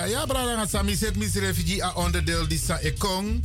Ja. 0.09 0.27
Brada 0.27 0.67
gaat 0.67 0.85
mi 0.85 0.95
zit 0.95 1.17
misrevi 1.17 1.65
die 1.65 1.85
a 1.85 1.93
onderdeel 1.95 2.49
die 2.49 2.59
sa 2.59 2.79
ekong. 2.79 3.45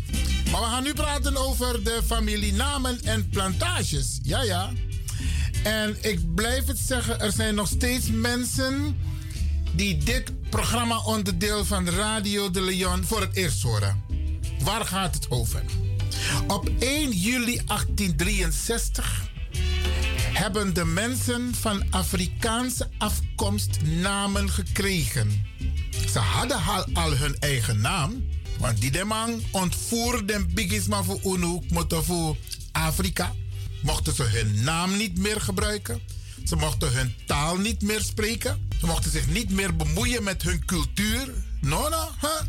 Maar 0.52 0.61
we 0.61 0.68
gaan 0.68 0.84
nu 0.84 0.94
praten 0.94 1.38
over 1.38 1.84
de 1.84 2.02
familienamen 2.06 2.99
en 3.03 3.30
plantages. 3.30 4.19
Ja, 4.23 4.44
ja. 4.44 4.72
En 5.64 5.98
ik 6.02 6.35
blijf 6.35 6.65
het 6.65 6.80
zeggen, 6.80 7.19
er 7.19 7.31
zijn 7.31 7.56
nog 7.56 7.68
steeds 7.68 8.10
mensen 8.10 8.98
die 9.76 9.98
dit 9.98 10.49
programma 10.49 10.99
onderdeel 10.99 11.65
van 11.65 11.90
Radio 11.90 12.52
de 12.52 12.61
Leon 12.61 13.03
voor 13.03 13.22
het 13.22 13.35
eerst 13.35 13.61
horen. 13.61 14.03
Waar 14.60 14.85
gaat 14.85 15.15
het 15.15 15.31
over? 15.31 15.64
Op 16.48 16.69
1 16.80 17.11
juli 17.11 17.61
1863 17.65 19.31
hebben 20.34 20.73
de 20.73 20.85
mensen 20.85 21.56
van 21.56 21.84
Afrikaanse 21.90 22.90
afkomst 22.98 23.81
namen 23.81 24.49
gekregen. 24.49 25.53
Ze 26.14 26.19
hadden 26.19 26.61
al, 26.94 27.11
hun 27.11 27.40
eigen 27.40 27.81
naam, 27.81 28.26
want 28.60 28.81
die 28.81 28.91
de 28.91 29.03
man 29.03 29.41
ontvoerde 29.52 30.45
bigisma 30.45 31.03
voor 31.03 31.19
UNO, 31.23 31.64
voor 31.88 32.38
Afrika. 32.72 33.34
Mochten 33.81 34.14
ze 34.14 34.23
hun 34.23 34.64
naam 34.64 34.98
niet 34.98 35.18
meer 35.18 35.41
gebruiken. 35.41 36.02
Ze 36.44 36.56
mochten 36.56 36.94
hun 36.94 37.14
taal 37.26 37.57
niet 37.57 37.81
meer 37.81 38.02
spreken. 38.02 38.68
Ze 38.80 38.85
mochten 38.85 39.11
zich 39.11 39.27
niet 39.27 39.49
meer 39.49 39.76
bemoeien 39.76 40.23
met 40.23 40.41
hun 40.41 40.65
cultuur. 40.65 41.34
No, 41.61 41.90
no, 41.90 42.10
huh? 42.22 42.41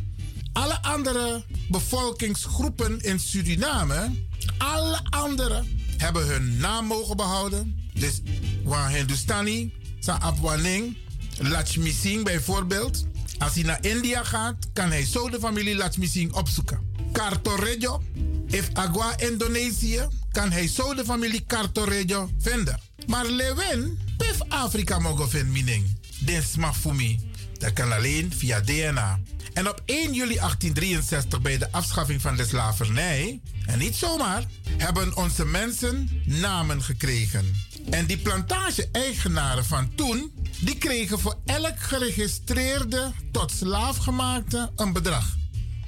Alle 0.53 0.82
andere 0.82 1.45
bevolkingsgroepen 1.69 3.01
in 3.01 3.19
Suriname, 3.19 4.11
alle 4.59 5.01
andere, 5.11 5.65
hebben 5.97 6.27
hun 6.27 6.57
naam 6.57 6.86
mogen 6.86 7.16
behouden. 7.16 7.89
Dus 7.95 8.20
waar 8.65 8.91
Hindustani, 8.91 9.73
Sa 10.01 10.20
Abwaning, 10.20 10.97
Lakshmi 11.39 11.91
Singh 11.93 12.24
bijvoorbeeld. 12.24 13.05
Als 13.39 13.55
hij 13.55 13.62
naar 13.62 13.85
India 13.85 14.24
gaat, 14.24 14.56
kan 14.73 14.90
hij 14.90 15.06
zo 15.06 15.31
de 15.31 15.39
familie 15.39 15.77
Singh 16.09 16.36
opzoeken. 16.36 16.93
Cartorejo, 17.12 18.02
if 18.47 18.69
Agua 18.73 19.19
Indonesië, 19.19 20.09
kan 20.32 20.51
hij 20.51 20.69
zo 20.69 20.94
de 20.94 21.05
familie 21.05 21.44
Cartorejo 21.47 22.31
vinden. 22.39 22.81
Maar 23.06 23.27
Lewin, 23.27 23.98
pif 24.16 24.39
Afrika 24.48 24.98
mogen 24.98 25.28
vinden, 25.28 25.52
mening. 25.52 25.97
Dit 26.19 26.44
mij. 26.56 27.20
Dat 27.59 27.73
kan 27.73 27.93
alleen 27.93 28.32
via 28.36 28.61
DNA. 28.61 29.20
En 29.55 29.69
op 29.69 29.83
1 29.85 30.13
juli 30.15 30.35
1863, 30.35 31.41
bij 31.41 31.59
de 31.59 31.73
afschaffing 31.73 32.21
van 32.21 32.37
de 32.37 32.47
slavernij, 32.47 33.41
en 33.67 33.79
niet 33.79 33.97
zomaar, 33.97 34.45
hebben 34.77 35.17
onze 35.17 35.45
mensen 35.45 36.23
namen 36.25 36.83
gekregen. 36.83 37.55
En 37.91 38.07
die 38.07 38.19
plantage-eigenaren 38.19 39.65
van 39.65 39.95
toen, 39.95 40.33
die 40.61 40.79
kregen 40.79 41.19
voor 41.19 41.37
elk 41.45 41.81
geregistreerde 41.81 43.13
tot 43.33 43.51
slaafgemaakte 43.51 44.71
een 44.77 44.93
bedrag. 44.93 45.37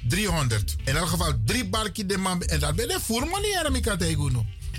300. 0.07 0.75
In 0.83 0.95
elk 0.95 1.07
geval 1.07 1.33
drie 1.45 1.69
barkie 1.69 2.05
de 2.05 2.17
man. 2.17 2.41
En 2.41 2.59
dat 2.59 2.75
ben 2.75 2.87
je 2.87 2.99
voor 3.01 3.27
manier, 3.27 3.65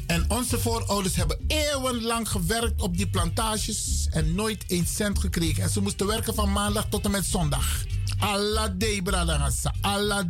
En 0.06 0.24
onze 0.30 0.58
voorouders 0.58 1.16
hebben 1.16 1.38
eeuwenlang 1.46 2.28
gewerkt 2.28 2.80
op 2.80 2.96
die 2.96 3.08
plantages 3.08 4.08
en 4.10 4.34
nooit 4.34 4.64
een 4.66 4.86
cent 4.86 5.18
gekregen. 5.18 5.62
En 5.62 5.70
ze 5.70 5.80
moesten 5.80 6.06
werken 6.06 6.34
van 6.34 6.52
maandag 6.52 6.86
tot 6.88 7.04
en 7.04 7.10
met 7.10 7.24
zondag. 7.24 7.84
Allah 8.18 8.68
day, 8.76 9.02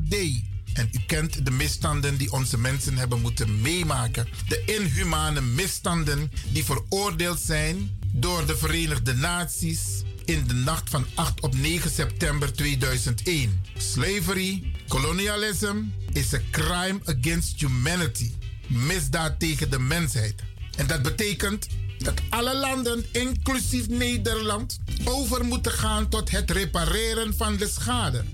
day. 0.09 0.45
En 0.73 0.89
u 0.93 0.99
kent 1.07 1.45
de 1.45 1.51
misstanden 1.51 2.17
die 2.17 2.33
onze 2.33 2.59
mensen 2.59 2.97
hebben 2.97 3.21
moeten 3.21 3.61
meemaken. 3.61 4.29
De 4.49 4.63
inhumane 4.65 5.41
misstanden 5.41 6.31
die 6.53 6.65
veroordeeld 6.65 7.41
zijn 7.41 7.91
door 8.13 8.47
de 8.47 8.57
Verenigde 8.57 9.15
Naties 9.15 10.03
in 10.25 10.47
de 10.47 10.55
nacht 10.55 10.91
van 10.91 11.07
8 11.15 11.41
op 11.41 11.57
9 11.57 11.91
september 11.91 12.53
2001. 12.53 13.61
Slavery, 13.77 14.73
colonialism 14.89 15.77
is 16.13 16.35
a 16.35 16.41
crime 16.51 17.01
against 17.05 17.61
humanity. 17.61 18.31
Misdaad 18.67 19.41
tegen 19.41 19.71
de 19.71 19.79
mensheid. 19.79 20.35
En 20.77 20.87
dat 20.87 21.03
betekent 21.03 21.67
dat 21.99 22.21
alle 22.31 22.57
landen, 22.57 23.05
inclusief 23.13 23.89
Nederland, 23.89 24.79
over 25.05 25.45
moeten 25.45 25.73
gaan 25.73 26.09
tot 26.09 26.31
het 26.31 26.51
repareren 26.51 27.37
van 27.37 27.57
de 27.57 27.69
schade. 27.69 28.25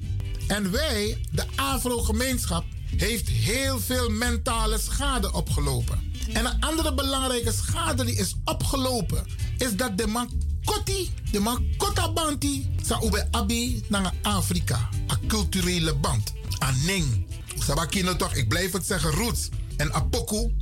En 0.46 0.70
wij, 0.70 1.18
de 1.30 1.44
Afro-gemeenschap, 1.56 2.64
heeft 2.96 3.28
heel 3.28 3.80
veel 3.80 4.10
mentale 4.10 4.78
schade 4.78 5.32
opgelopen. 5.32 6.12
En 6.32 6.44
een 6.44 6.60
andere 6.60 6.94
belangrijke 6.94 7.52
schade 7.52 8.04
die 8.04 8.16
is 8.16 8.34
opgelopen, 8.44 9.26
is 9.58 9.76
dat 9.76 9.98
de 9.98 10.06
man 10.06 10.30
Koti, 10.64 11.10
de 11.30 11.40
man 11.40 11.66
Kotabanti, 11.76 12.70
sa 12.82 13.00
ube 13.02 13.28
abi 13.30 13.82
naar 13.88 14.12
Afrika. 14.22 14.88
Een 15.06 15.26
culturele 15.26 15.94
band. 15.94 16.32
Aning. 16.58 17.26
Sabakino 17.58 18.16
toch, 18.16 18.34
ik 18.34 18.48
blijf 18.48 18.72
het 18.72 18.86
zeggen, 18.86 19.10
roots. 19.10 19.48
En 19.76 19.92
apoku, 19.92 20.54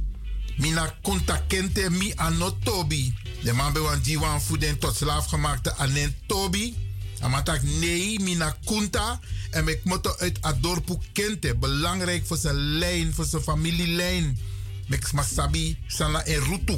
mina 0.57 0.95
kunta 1.03 1.43
kente 1.47 1.91
mi 1.91 2.13
anotobi. 2.17 3.15
De 3.43 3.53
man 3.53 3.73
bewan 3.73 4.01
diwan 4.03 4.43
voeden 4.43 4.79
tot 4.79 4.97
slaafgemaakte 4.97 5.75
anen 5.75 6.15
tobi. 6.27 6.77
Amatak 7.21 7.63
nee, 7.63 8.21
mina 8.21 8.57
kunta. 8.65 9.21
En 9.51 9.69
ik 9.69 9.85
moet 9.85 10.19
uit 10.19 10.39
Adorpu 10.41 10.97
kente. 11.13 11.57
Belangrijk 11.57 12.27
voor 12.27 12.37
zijn 12.37 12.55
lijn, 12.55 13.15
voor 13.15 13.25
zijn 13.25 13.43
familielijn. 13.43 14.39
Mek 14.87 15.13
masabi 15.13 15.79
sana 15.87 16.25
en 16.25 16.41
rutu. 16.41 16.77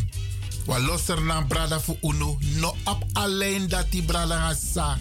Wa 0.64 0.80
loser 0.80 1.22
na 1.22 1.42
brada 1.42 1.80
fu 1.80 1.96
uno. 2.02 2.38
No 2.40 2.76
op 2.84 3.04
alleen 3.12 3.68
dat 3.68 3.86
die 3.90 4.02
brada 4.02 4.54
sa. 4.72 4.98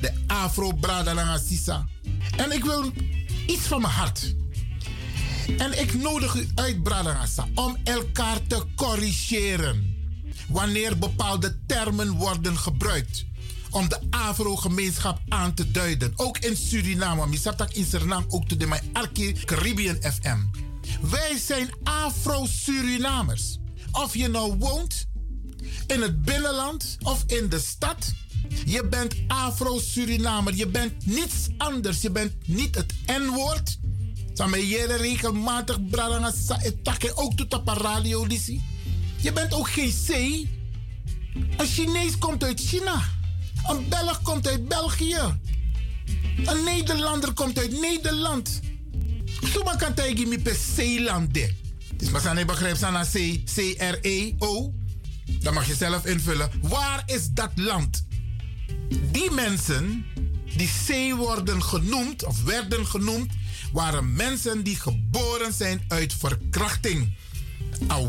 De 0.00 0.12
afro 0.26 0.72
brada 0.72 1.12
nga 1.12 1.38
sisa. 1.38 1.86
En 2.36 2.52
ik 2.52 2.64
wil 2.64 2.92
iets 3.46 3.66
van 3.66 3.80
mijn 3.80 3.92
hart. 3.92 4.34
En 5.58 5.80
ik 5.80 5.94
nodig 5.94 6.34
u 6.34 6.48
uit, 6.54 6.82
Bradangasa, 6.82 7.48
om 7.54 7.76
elkaar 7.84 8.46
te 8.46 8.62
corrigeren. 8.74 9.94
Wanneer 10.48 10.98
bepaalde 10.98 11.58
termen 11.66 12.10
worden 12.10 12.58
gebruikt 12.58 13.26
om 13.70 13.88
de 13.88 14.00
Afro-gemeenschap 14.10 15.20
aan 15.28 15.54
te 15.54 15.70
duiden. 15.70 16.12
Ook 16.16 16.38
in 16.38 16.56
Suriname, 16.56 17.26
Misatak 17.26 17.72
in 17.72 17.84
Suriname, 17.84 18.26
ook 18.28 18.58
de 18.58 18.66
mijn 18.66 18.90
Arki 18.92 19.32
Caribbean 19.44 19.96
FM. 20.00 20.38
Wij 21.00 21.38
zijn 21.38 21.70
Afro-Surinamers. 21.82 23.58
Of 23.92 24.16
je 24.16 24.28
nou 24.28 24.56
woont 24.58 25.06
in 25.86 26.02
het 26.02 26.22
binnenland 26.22 26.96
of 27.02 27.24
in 27.26 27.48
de 27.48 27.58
stad. 27.58 28.12
Je 28.64 28.86
bent 28.86 29.14
Afro-Surinamer. 29.26 30.54
Je 30.54 30.66
bent 30.66 31.06
niets 31.06 31.48
anders. 31.56 32.00
Je 32.00 32.10
bent 32.10 32.32
niet 32.46 32.74
het 32.74 32.94
N-woord. 33.06 33.78
Samen 34.36 34.66
jere 34.66 34.96
regelmatig 34.96 35.78
braranga 35.88 36.30
sa 36.30 36.58
ook 37.14 37.36
tot 37.36 37.54
op 37.54 37.68
radio. 37.68 38.26
Je 39.20 39.32
bent 39.32 39.54
ook 39.54 39.68
geen 39.70 39.92
C. 40.06 40.10
Een 41.56 41.66
Chinees 41.66 42.18
komt 42.18 42.44
uit 42.44 42.60
China. 42.60 43.02
Een 43.68 43.88
Belg 43.88 44.22
komt 44.22 44.48
uit 44.48 44.68
België. 44.68 45.18
Een 46.44 46.64
Nederlander 46.64 47.32
komt 47.32 47.58
uit 47.58 47.80
Nederland. 47.80 48.60
Suma 49.42 49.74
kan 49.76 49.94
tegen 49.94 50.28
me 50.28 50.38
per 50.38 50.56
Zeelande. 50.74 51.54
Dus 51.96 52.10
maar 52.10 52.20
zijn 52.20 52.46
begrijp 52.46 52.76
sana 52.76 53.04
C, 53.04 53.40
C-R-E-O. 53.54 54.72
Dan 55.40 55.54
mag 55.54 55.66
je 55.66 55.74
zelf 55.74 56.06
invullen. 56.06 56.50
Waar 56.62 57.02
is 57.06 57.28
dat 57.30 57.50
land? 57.54 58.06
Die 59.12 59.30
mensen 59.30 60.04
die 60.56 60.70
C 60.86 61.16
worden 61.16 61.62
genoemd 61.62 62.24
of 62.24 62.42
werden 62.42 62.86
genoemd 62.86 63.32
waren 63.76 64.12
mensen 64.12 64.62
die 64.62 64.76
geboren 64.76 65.52
zijn 65.52 65.84
uit 65.88 66.14
verkrachting. 66.14 67.16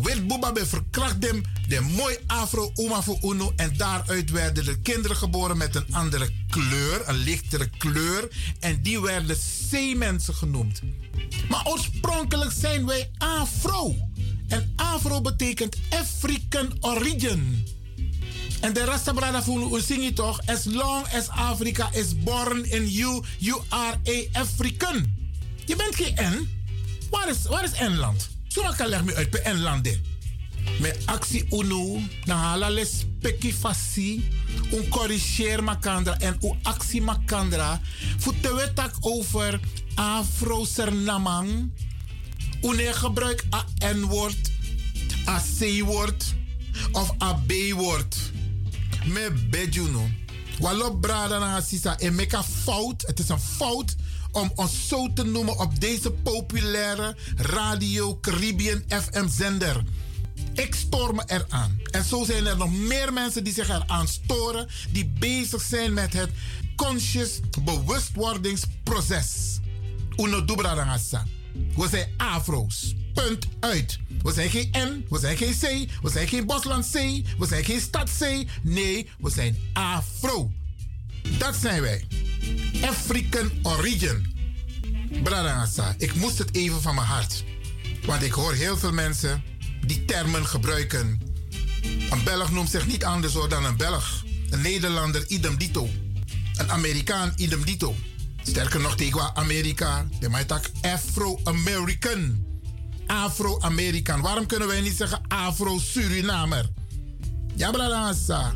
Werd 0.03 0.27
Boeba 0.27 0.51
bij 0.51 0.65
verkracht 0.65 1.21
dem, 1.21 1.43
de 1.67 1.81
mooi 1.81 2.17
afro 2.27 2.71
oma 2.75 3.01
voor 3.01 3.17
uno 3.23 3.53
en 3.55 3.77
daaruit 3.77 4.31
werden 4.31 4.65
de 4.65 4.81
kinderen 4.81 5.17
geboren 5.17 5.57
met 5.57 5.75
een 5.75 5.85
andere 5.91 6.29
kleur, 6.49 7.09
een 7.09 7.15
lichtere 7.15 7.69
kleur 7.77 8.27
en 8.59 8.81
die 8.81 9.01
werden 9.01 9.37
zeemensen 9.69 10.33
genoemd. 10.33 10.81
Maar 11.49 11.65
oorspronkelijk 11.65 12.51
zijn 12.51 12.85
wij 12.85 13.11
afro. 13.17 13.95
En 14.47 14.73
afro 14.75 15.21
betekent 15.21 15.77
African 15.89 16.77
origin. 16.79 17.65
En 18.61 18.73
de 18.73 18.83
Rastabrada 18.85 19.43
voelen 19.43 19.83
zing 19.83 20.15
toch? 20.15 20.41
As 20.45 20.65
long 20.65 21.05
as 21.13 21.29
Africa 21.29 21.89
is 21.93 22.23
born 22.23 22.65
in 22.65 22.89
you, 22.89 23.23
you 23.37 23.61
are 23.69 23.97
a 24.07 24.39
African. 24.39 25.16
Je 25.67 25.75
bent 25.75 25.95
geen 25.95 26.15
N. 26.15 26.49
Waar 27.09 27.29
is, 27.29 27.45
waar 27.47 27.63
is 27.63 27.71
N-land? 27.79 28.29
Kan 28.77 28.87
leg 28.87 29.03
me 29.03 29.15
uit 29.15 29.29
per 29.29 29.55
N-land. 29.55 29.99
Met 30.79 30.97
actie 31.05 31.45
UNO, 31.49 31.99
na 32.25 32.35
hala 32.35 32.69
les 32.69 33.05
peki 33.19 33.53
fasi, 33.53 34.29
un 34.71 34.89
corrigeer 34.89 35.63
makandra 35.63 36.17
en 36.19 36.37
u 36.41 36.53
actie 36.63 37.01
makandra. 37.01 37.81
Voeten 38.17 38.55
we 38.55 38.73
tak 38.73 38.93
over 38.99 39.59
Afro-Sernamang. 39.95 41.71
Une 42.61 42.93
gebruik 42.93 43.43
a 43.53 43.65
N-woord, 43.93 44.51
a 45.27 45.39
C-woord 45.59 46.23
of 46.91 47.11
a 47.21 47.33
B-woord. 47.33 48.15
Me 49.05 49.31
bejuno. 49.49 50.09
Walop 50.59 51.01
brada 51.01 51.39
na 51.39 51.61
sisa 51.61 51.97
en 51.97 52.15
meka 52.15 52.43
fout. 52.43 53.03
Het 53.07 53.19
is 53.19 53.29
een 53.29 53.39
fout 53.39 53.95
om 54.31 54.51
ons 54.55 54.87
zo 54.87 55.13
te 55.13 55.23
noemen 55.23 55.59
op 55.59 55.79
deze 55.79 56.11
populaire 56.11 57.15
Radio 57.35 58.19
Caribbean 58.19 58.83
FM 58.87 59.27
zender. 59.29 59.83
Ik 60.53 60.75
stoor 60.75 61.15
me 61.15 61.23
eraan. 61.25 61.79
En 61.91 62.03
zo 62.03 62.23
zijn 62.23 62.45
er 62.45 62.57
nog 62.57 62.71
meer 62.71 63.13
mensen 63.13 63.43
die 63.43 63.53
zich 63.53 63.69
eraan 63.69 64.07
storen, 64.07 64.67
die 64.91 65.05
bezig 65.19 65.61
zijn 65.61 65.93
met 65.93 66.13
het 66.13 66.29
conscious 66.75 67.39
bewustwordingsproces. 67.63 69.59
Uno 70.17 70.45
dubradangasa. 70.45 71.25
We 71.75 71.87
zijn 71.89 72.09
afro's. 72.17 72.95
Punt 73.13 73.47
uit. 73.59 73.99
We 74.21 74.33
zijn 74.33 74.49
geen 74.49 74.69
N, 74.77 75.05
we 75.09 75.19
zijn 75.19 75.37
geen 75.37 75.53
C, 75.53 75.61
we 76.01 76.09
zijn 76.09 76.27
geen 76.27 76.45
Bosland 76.45 76.89
C, 76.91 76.93
we 77.37 77.45
zijn 77.47 77.63
geen 77.63 77.81
stad 77.81 78.09
C. 78.19 78.45
Nee, 78.61 79.09
we 79.19 79.29
zijn 79.29 79.57
afro. 79.73 80.51
Dat 81.37 81.55
zijn 81.55 81.81
wij. 81.81 82.07
African 82.81 83.51
origin. 83.63 84.35
Bradangasa, 85.23 85.95
ik 85.97 86.15
moest 86.15 86.37
het 86.37 86.55
even 86.55 86.81
van 86.81 86.95
mijn 86.95 87.07
hart. 87.07 87.43
Want 88.05 88.23
ik 88.23 88.31
hoor 88.31 88.53
heel 88.53 88.77
veel 88.77 88.91
mensen 88.91 89.43
die 89.85 90.05
termen 90.05 90.45
gebruiken. 90.47 91.21
Een 92.09 92.23
Belg 92.23 92.51
noemt 92.51 92.69
zich 92.69 92.87
niet 92.87 93.03
anders 93.03 93.33
dan 93.33 93.65
een 93.65 93.77
Belg. 93.77 94.23
Een 94.49 94.61
Nederlander 94.61 95.27
idem 95.27 95.57
dito. 95.57 95.89
Een 96.55 96.71
Amerikaan 96.71 97.33
idem 97.35 97.65
dito. 97.65 97.95
Sterker 98.43 98.79
nog 98.79 98.95
tegen 98.95 99.35
Amerika. 99.35 100.07
De 100.19 100.29
mij 100.29 100.45
tak 100.45 100.69
Afro-American. 100.81 102.45
Afro-Amerikaan. 103.07 104.21
Waarom 104.21 104.45
kunnen 104.45 104.67
wij 104.67 104.81
niet 104.81 104.97
zeggen 104.97 105.21
Afro-Surinamer? 105.27 106.69
Ja, 107.55 107.71
bradangasa. 107.71 108.53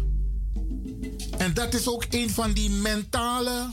En 1.37 1.53
dat 1.53 1.73
is 1.73 1.87
ook 1.87 2.05
een 2.09 2.29
van 2.29 2.51
die 2.51 2.69
mentale 2.69 3.69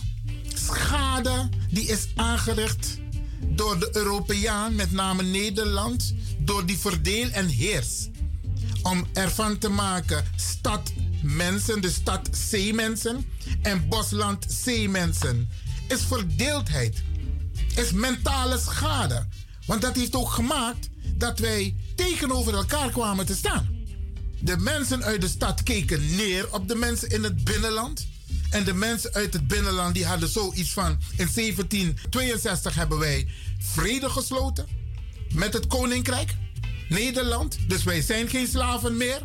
schade 0.54 1.48
die 1.70 1.86
is 1.86 2.08
aangericht 2.14 2.98
door 3.46 3.78
de 3.78 3.90
Europeaan, 3.92 4.74
met 4.74 4.92
name 4.92 5.22
Nederland, 5.22 6.14
door 6.38 6.66
die 6.66 6.78
verdeel 6.78 7.28
en 7.28 7.46
heers. 7.46 8.08
Om 8.82 9.06
ervan 9.12 9.58
te 9.58 9.68
maken 9.68 10.24
stad 10.36 10.92
mensen, 11.22 11.80
de 11.80 11.90
stad 11.90 12.28
zeemensen 12.30 13.26
en 13.62 13.88
bosland 13.88 14.46
zeemensen. 14.48 15.48
Is 15.88 16.02
verdeeldheid. 16.02 17.02
Is 17.76 17.92
mentale 17.92 18.58
schade. 18.58 19.26
Want 19.66 19.82
dat 19.82 19.96
heeft 19.96 20.16
ook 20.16 20.30
gemaakt 20.30 20.88
dat 21.16 21.38
wij 21.38 21.76
tegenover 21.96 22.54
elkaar 22.54 22.90
kwamen 22.90 23.26
te 23.26 23.34
staan. 23.34 23.77
De 24.40 24.56
mensen 24.56 25.04
uit 25.04 25.20
de 25.20 25.28
stad 25.28 25.62
keken 25.62 26.16
neer 26.16 26.54
op 26.54 26.68
de 26.68 26.74
mensen 26.74 27.08
in 27.08 27.22
het 27.24 27.44
binnenland. 27.44 28.06
En 28.50 28.64
de 28.64 28.74
mensen 28.74 29.14
uit 29.14 29.32
het 29.32 29.48
binnenland 29.48 29.94
die 29.94 30.06
hadden 30.06 30.28
zoiets 30.28 30.70
van... 30.70 30.98
in 31.16 31.28
1762 31.34 32.74
hebben 32.74 32.98
wij 32.98 33.28
vrede 33.58 34.10
gesloten 34.10 34.66
met 35.32 35.52
het 35.52 35.66
koninkrijk 35.66 36.34
Nederland. 36.88 37.58
Dus 37.66 37.84
wij 37.84 38.00
zijn 38.00 38.28
geen 38.28 38.46
slaven 38.46 38.96
meer. 38.96 39.20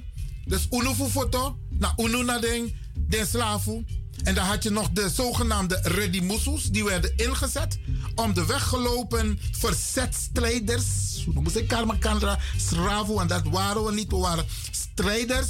Dus 0.45 0.68
unufu 0.72 1.10
foto, 1.10 1.57
na 1.69 1.94
unu 1.98 2.24
na 2.24 2.40
den, 2.40 2.74
den 2.93 3.27
slavu. 3.27 3.83
En 4.24 4.35
dan 4.35 4.45
had 4.45 4.64
je 4.64 4.69
nog 4.69 4.90
de 4.90 5.10
zogenaamde 5.10 5.80
redimusus, 5.84 6.64
die 6.64 6.84
werden 6.84 7.14
ingezet 7.16 7.80
om 8.16 8.34
de 8.34 8.45
weggelopen 8.45 9.40
verzetstrijders, 9.52 11.26
we 11.34 11.42
moesten 11.42 11.68
karma 11.68 11.95
kandra, 12.00 12.40
sravu, 12.58 13.18
en 13.18 13.27
dat 13.27 13.43
waren 13.43 13.84
we 13.84 13.93
niet, 13.93 14.11
we 14.11 14.18
waren 14.18 14.45
strijders. 14.72 15.50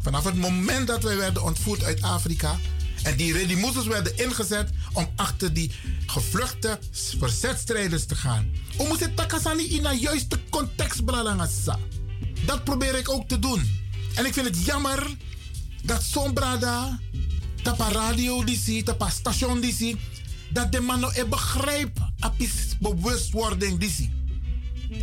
Vanaf 0.00 0.24
het 0.24 0.36
moment 0.36 0.86
dat 0.86 1.02
wij 1.02 1.16
werden 1.16 1.42
ontvoerd 1.42 1.84
uit 1.84 2.02
Afrika, 2.02 2.58
en 3.02 3.16
die 3.16 3.32
redimusus 3.32 3.86
werden 3.86 4.16
ingezet 4.16 4.70
om 4.92 5.08
achter 5.16 5.52
die 5.52 5.72
gevluchte 6.06 6.78
verzetstrijders 7.18 8.04
te 8.04 8.14
gaan. 8.14 8.50
We 8.76 8.84
moeten 8.88 9.14
takasani 9.14 9.64
in 9.64 9.84
een 9.84 9.98
juiste 9.98 10.38
context 10.50 11.04
bralangasa. 11.04 11.78
Dat 12.46 12.64
probeer 12.64 12.98
ik 12.98 13.10
ook 13.10 13.28
te 13.28 13.38
doen. 13.38 13.82
En 14.14 14.26
ik 14.26 14.32
vind 14.32 14.46
het 14.46 14.64
jammer 14.64 15.16
dat 15.82 16.02
zo'n 16.02 16.32
brada, 16.32 17.00
tapa 17.64 17.88
radio 17.88 18.44
die 18.44 18.58
zie, 18.58 18.82
tapa 18.82 19.08
station 19.08 19.62
dat 20.52 20.72
de 20.72 20.80
man 20.80 21.00
nog 21.00 21.28
begrijpt 21.28 21.98
apis 22.18 22.52
bewustwording 22.80 23.78
die 23.78 23.90
zie. 23.90 24.12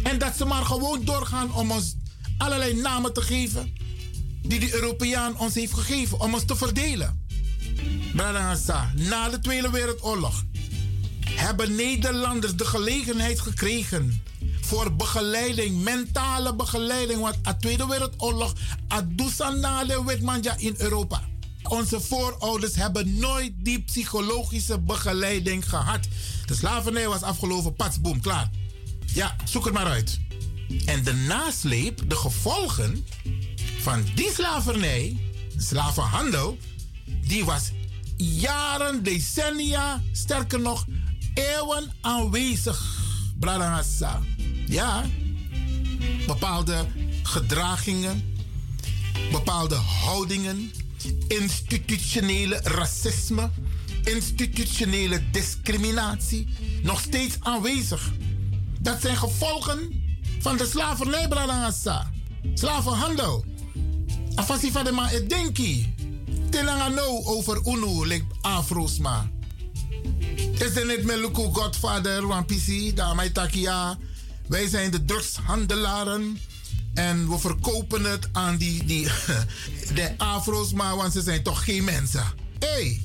En 0.03 0.17
dat 0.17 0.37
ze 0.37 0.45
maar 0.45 0.65
gewoon 0.65 1.05
doorgaan 1.05 1.53
om 1.53 1.71
ons 1.71 1.95
allerlei 2.37 2.73
namen 2.73 3.13
te 3.13 3.21
geven 3.21 3.73
die 4.41 4.59
de 4.59 4.73
Europeaan 4.73 5.37
ons 5.37 5.53
heeft 5.53 5.73
gegeven 5.73 6.19
om 6.19 6.33
ons 6.33 6.45
te 6.45 6.55
verdelen. 6.55 7.25
Brada 8.15 8.91
na 8.95 9.29
de 9.29 9.39
Tweede 9.39 9.69
Wereldoorlog 9.69 10.43
hebben 11.25 11.75
Nederlanders 11.75 12.55
de 12.55 12.65
gelegenheid 12.65 13.39
gekregen 13.39 14.23
voor 14.61 14.95
begeleiding, 14.95 15.83
mentale 15.83 16.55
begeleiding. 16.55 17.19
Want 17.19 17.35
de 17.43 17.55
Tweede 17.59 17.87
Wereldoorlog, 17.87 18.53
Adusanale 18.87 20.05
Witmanja 20.05 20.55
in 20.57 20.75
Europa. 20.77 21.29
Onze 21.71 22.01
voorouders 22.01 22.75
hebben 22.75 23.17
nooit 23.17 23.53
die 23.57 23.81
psychologische 23.81 24.79
begeleiding 24.79 25.69
gehad. 25.69 26.07
De 26.45 26.55
slavernij 26.55 27.07
was 27.07 27.21
afgelopen, 27.21 27.73
patsboom, 27.73 28.21
klaar. 28.21 28.49
Ja, 29.13 29.35
zoek 29.43 29.65
het 29.65 29.73
maar 29.73 29.85
uit. 29.85 30.19
En 30.85 31.03
de 31.03 31.13
nasleep, 31.13 32.09
de 32.09 32.15
gevolgen 32.15 33.05
van 33.79 34.03
die 34.15 34.31
slavernij, 34.33 35.17
slavenhandel, 35.57 36.57
die 37.27 37.45
was 37.45 37.71
jaren, 38.17 39.03
decennia, 39.03 40.01
sterker 40.11 40.59
nog, 40.59 40.85
eeuwen 41.33 41.93
aanwezig. 42.01 42.99
Bradangasa. 43.39 44.21
Ja, 44.67 45.05
bepaalde 46.27 46.85
gedragingen, 47.23 48.35
bepaalde 49.31 49.75
houdingen, 49.75 50.71
institutionele 51.27 52.59
racisme, 52.63 53.49
institutionele 54.03 55.29
discriminatie, 55.31 56.47
nog 56.83 56.99
steeds 57.01 57.35
aanwezig. 57.39 58.11
Dat 58.79 59.01
zijn 59.01 59.17
gevolgen 59.17 60.03
van 60.39 60.57
de 60.57 60.65
slavernij. 60.65 61.27
Slavenhandel. 62.53 63.45
Afasi 64.35 64.71
van 64.71 64.83
de 64.83 64.91
ma 64.91 65.09
denki. 65.27 65.93
Telanga 66.49 66.87
nou 66.87 67.25
over 67.25 67.61
UNO, 67.65 68.05
like 68.05 68.25
Afro's 68.41 68.97
ma. 68.97 69.29
Is 70.53 70.75
er 70.75 70.85
niet 70.85 71.03
met 71.03 71.17
Luku 71.17 71.49
Godfather, 71.51 72.27
Wampisi, 72.27 72.93
Damai 72.93 73.31
Takia. 73.31 73.97
Wij 74.47 74.67
zijn 74.67 74.91
de 74.91 75.05
drugshandelaren. 75.05 76.39
En 76.93 77.29
we 77.29 77.39
verkopen 77.39 78.03
het 78.03 78.29
aan 78.31 78.57
die, 78.57 78.83
die 78.85 79.07
de 79.93 80.13
Afro's, 80.17 80.73
maar 80.73 80.95
want 80.95 81.13
ze 81.13 81.21
zijn 81.21 81.43
toch 81.43 81.63
geen 81.63 81.83
mensen. 81.83 82.23
Hé, 82.59 82.67
hey, 82.67 83.01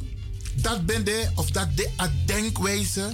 dat 0.54 0.86
ben 0.86 1.04
de, 1.04 1.28
of 1.34 1.50
dat 1.50 1.76
de 1.76 1.90
denkwijze 2.26 3.12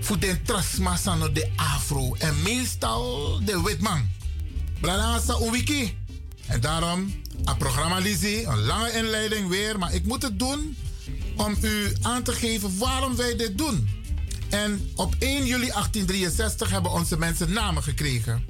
voor 0.00 0.18
de 0.18 0.42
trasmasano 0.42 1.32
de 1.32 1.48
Afro. 1.56 2.14
En 2.14 2.42
meestal 2.42 3.40
de 3.44 3.62
witman. 3.62 4.08
Blanasa 4.80 5.50
wiki. 5.50 5.98
En 6.46 6.60
daarom, 6.60 7.22
een 7.44 7.56
programma 7.56 7.98
Lizzie, 7.98 8.46
een 8.46 8.60
lange 8.60 8.92
inleiding 8.92 9.48
weer, 9.48 9.78
maar 9.78 9.94
ik 9.94 10.04
moet 10.04 10.22
het 10.22 10.38
doen 10.38 10.76
om 11.36 11.56
u 11.62 11.92
aan 12.02 12.22
te 12.22 12.32
geven 12.32 12.78
waarom 12.78 13.16
wij 13.16 13.36
dit 13.36 13.58
doen. 13.58 13.88
En 14.50 14.90
op 14.94 15.14
1 15.18 15.46
juli 15.46 15.66
1863 15.66 16.70
hebben 16.70 16.92
onze 16.92 17.18
mensen 17.18 17.52
namen 17.52 17.82
gekregen. 17.82 18.44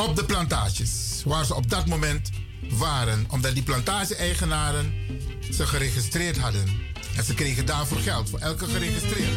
Op 0.00 0.16
de 0.16 0.24
plantages, 0.24 1.22
waar 1.24 1.44
ze 1.44 1.54
op 1.54 1.70
dat 1.70 1.86
moment 1.86 2.30
waren. 2.70 3.26
Omdat 3.30 3.54
die 3.54 3.62
plantage-eigenaren 3.62 4.92
ze 5.52 5.66
geregistreerd 5.66 6.38
hadden. 6.38 6.64
En 7.16 7.24
ze 7.24 7.34
kregen 7.34 7.66
daarvoor 7.66 7.98
geld, 7.98 8.30
voor 8.30 8.38
elke 8.38 8.64
geregistreerde. 8.64 9.36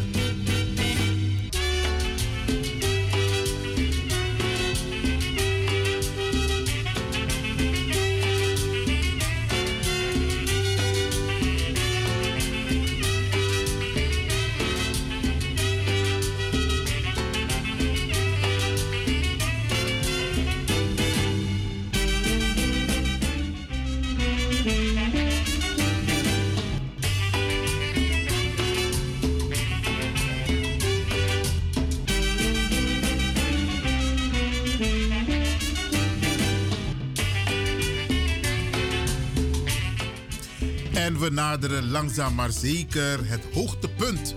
We 41.23 41.29
naderen 41.29 41.91
langzaam 41.91 42.35
maar 42.35 42.51
zeker 42.51 43.29
het 43.29 43.41
hoogtepunt 43.53 44.35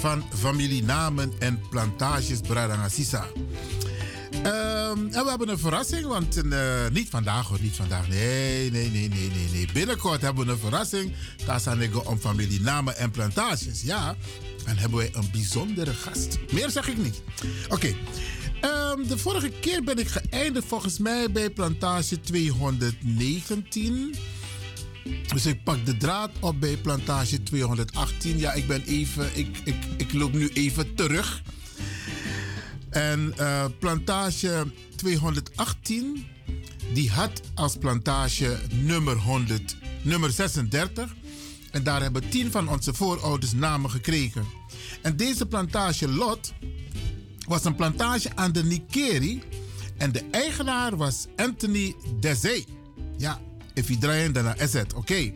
van 0.00 0.24
familienamen 0.34 1.32
en 1.38 1.60
plantages 1.70 2.40
Bradangasisa. 2.40 3.26
Ehm, 4.42 4.98
en 4.98 5.24
we 5.24 5.28
hebben 5.28 5.48
een 5.48 5.58
verrassing, 5.58 6.06
want 6.06 6.36
eh, 6.36 6.88
niet 6.92 7.08
vandaag 7.08 7.48
hoor, 7.48 7.58
niet 7.60 7.76
vandaag. 7.76 8.08
Nee, 8.08 8.70
nee, 8.70 8.90
nee, 8.90 9.08
nee, 9.08 9.30
nee, 9.30 9.48
nee. 9.52 9.68
Binnenkort 9.72 10.20
hebben 10.20 10.46
we 10.46 10.52
een 10.52 10.58
verrassing. 10.58 11.12
Ik 11.80 12.08
om 12.08 12.18
familie 12.18 12.60
namen 12.60 12.96
en 12.96 13.10
plantages. 13.10 13.82
Ja, 13.82 14.16
en 14.64 14.76
hebben 14.76 14.98
wij 14.98 15.10
een 15.12 15.28
bijzondere 15.32 15.94
gast. 15.94 16.38
Meer 16.52 16.70
zeg 16.70 16.88
ik 16.88 16.96
niet. 16.96 17.22
Oké. 17.68 17.94
Ehm, 18.60 19.06
de 19.08 19.18
vorige 19.18 19.50
keer 19.60 19.84
ben 19.84 19.98
ik 19.98 20.08
geëindigd 20.08 20.66
volgens 20.66 20.98
mij 20.98 21.30
bij 21.30 21.50
plantage 21.50 22.20
219. 22.20 24.14
Dus 25.32 25.46
ik 25.46 25.62
pak 25.64 25.86
de 25.86 25.96
draad 25.96 26.30
op 26.40 26.60
bij 26.60 26.76
plantage 26.76 27.42
218. 27.42 28.38
Ja, 28.38 28.52
ik 28.52 28.66
ben 28.66 28.82
even, 28.82 29.30
ik, 29.34 29.58
ik, 29.64 29.76
ik 29.96 30.12
loop 30.12 30.32
nu 30.32 30.48
even 30.48 30.94
terug. 30.94 31.42
En 32.90 33.32
eh, 33.36 33.64
plantage 33.78 34.66
218, 34.96 36.26
die 36.92 37.10
had 37.10 37.40
als 37.54 37.76
plantage 37.76 38.58
nummer 38.72 39.16
100, 39.16 39.76
nummer 40.02 40.30
36. 40.30 41.14
En 41.70 41.82
daar 41.82 42.02
hebben 42.02 42.28
tien 42.28 42.50
van 42.50 42.68
onze 42.68 42.94
voorouders 42.94 43.52
namen 43.52 43.90
gekregen. 43.90 44.44
En 45.02 45.16
deze 45.16 45.46
plantage 45.46 46.08
Lot 46.08 46.52
was 47.46 47.64
een 47.64 47.74
plantage 47.74 48.30
aan 48.34 48.52
de 48.52 48.64
Nikeri. 48.64 49.42
En 49.96 50.12
de 50.12 50.24
eigenaar 50.30 50.96
was 50.96 51.26
Anthony 51.36 51.94
Dezee. 52.20 52.64
Ja, 53.16 53.40
even 53.74 53.98
draaien 53.98 54.32
daarna 54.32 54.54
het, 54.56 54.94
oké. 54.94 55.32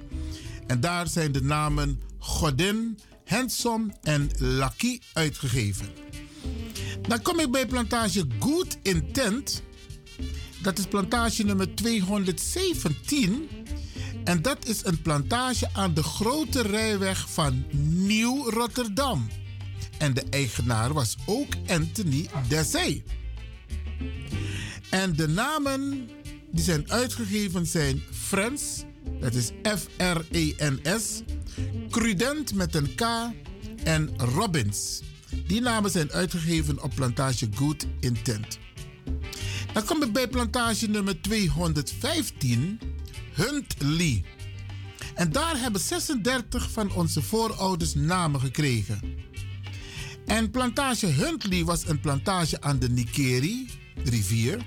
En 0.67 0.81
daar 0.81 1.08
zijn 1.08 1.33
de 1.33 1.42
namen 1.42 2.00
Godin, 2.18 2.99
Handsome 3.25 3.92
en 4.02 4.31
Lucky 4.39 5.00
uitgegeven. 5.12 5.86
Dan 7.08 7.23
kom 7.23 7.39
ik 7.39 7.50
bij 7.50 7.67
plantage 7.67 8.25
Good 8.39 8.78
Intent. 8.83 9.62
Dat 10.62 10.78
is 10.78 10.86
plantage 10.86 11.44
nummer 11.44 11.75
217. 11.75 13.49
En 14.25 14.42
dat 14.42 14.67
is 14.67 14.84
een 14.84 15.02
plantage 15.02 15.68
aan 15.73 15.94
de 15.94 16.02
grote 16.02 16.62
rijweg 16.62 17.31
van 17.31 17.65
Nieuw-Rotterdam. 17.81 19.28
En 19.99 20.15
de 20.15 20.25
eigenaar 20.31 20.92
was 20.92 21.17
ook 21.26 21.52
Anthony 21.67 22.28
Dessay. 22.49 23.02
En 24.91 25.17
de 25.17 25.28
namen 25.28 26.08
die 26.52 26.64
zijn 26.64 26.90
uitgegeven 26.90 27.66
zijn 27.66 28.02
Friends, 28.10 28.84
dat 29.20 29.34
is 29.34 29.50
F-R-E-N-S, 29.62 31.22
Crudent 31.90 32.54
met 32.54 32.74
een 32.74 32.94
K 32.94 33.02
en 33.84 34.10
Robbins. 34.16 35.02
Die 35.46 35.60
namen 35.60 35.90
zijn 35.90 36.12
uitgegeven 36.12 36.82
op 36.82 36.94
plantage 36.94 37.48
Good 37.54 37.86
Intent. 38.00 38.58
Dan 39.72 39.84
kom 39.84 40.02
ik 40.02 40.12
bij 40.12 40.28
plantage 40.28 40.86
nummer 40.86 41.20
215, 41.20 42.80
Huntley. 43.32 44.24
En 45.14 45.32
daar 45.32 45.60
hebben 45.60 45.80
36 45.80 46.70
van 46.70 46.92
onze 46.92 47.22
voorouders 47.22 47.94
namen 47.94 48.40
gekregen. 48.40 49.00
En 50.26 50.50
plantage 50.50 51.06
Huntley 51.06 51.64
was 51.64 51.86
een 51.86 52.00
plantage 52.00 52.60
aan 52.60 52.78
de 52.78 52.88
Nikeri 52.88 53.68
rivier. 54.04 54.66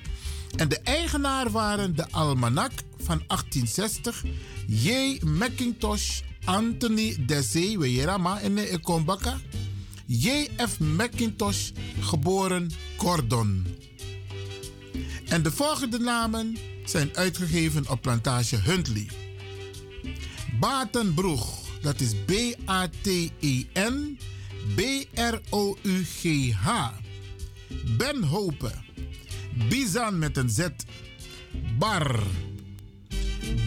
En 0.56 0.70
de 0.70 0.80
eigenaar 0.80 1.52
waren 1.52 1.96
de 1.96 2.06
almanak 2.12 2.72
van 2.98 3.24
1860, 3.28 4.24
J. 4.68 5.18
McIntosh, 5.26 6.22
Anthony 6.44 7.18
Dessay, 7.26 7.78
Weerama 7.78 8.40
en 8.40 8.58
Ekombaka. 8.58 9.40
J.F. 10.06 10.80
McIntosh, 10.80 11.72
geboren 12.00 12.72
Gordon. 12.98 13.66
En 15.28 15.44
de 15.44 15.52
volgende 15.52 16.00
namen 16.00 16.58
zijn 16.86 17.10
uitgegeven 17.16 17.90
op 17.90 18.02
plantage 18.02 18.56
Huntley. 18.56 19.08
Batenbroeg, 20.60 21.60
dat 21.82 22.00
is 22.00 22.16
B-A-T-E-N, 22.26 24.20
B-R-O-U-G-H. 24.76 26.70
Ben 27.98 28.24
Hope, 28.24 28.72
Bizan 29.70 30.20
met 30.20 30.38
een 30.38 30.50
Z, 30.50 30.68
Bar. 31.78 32.20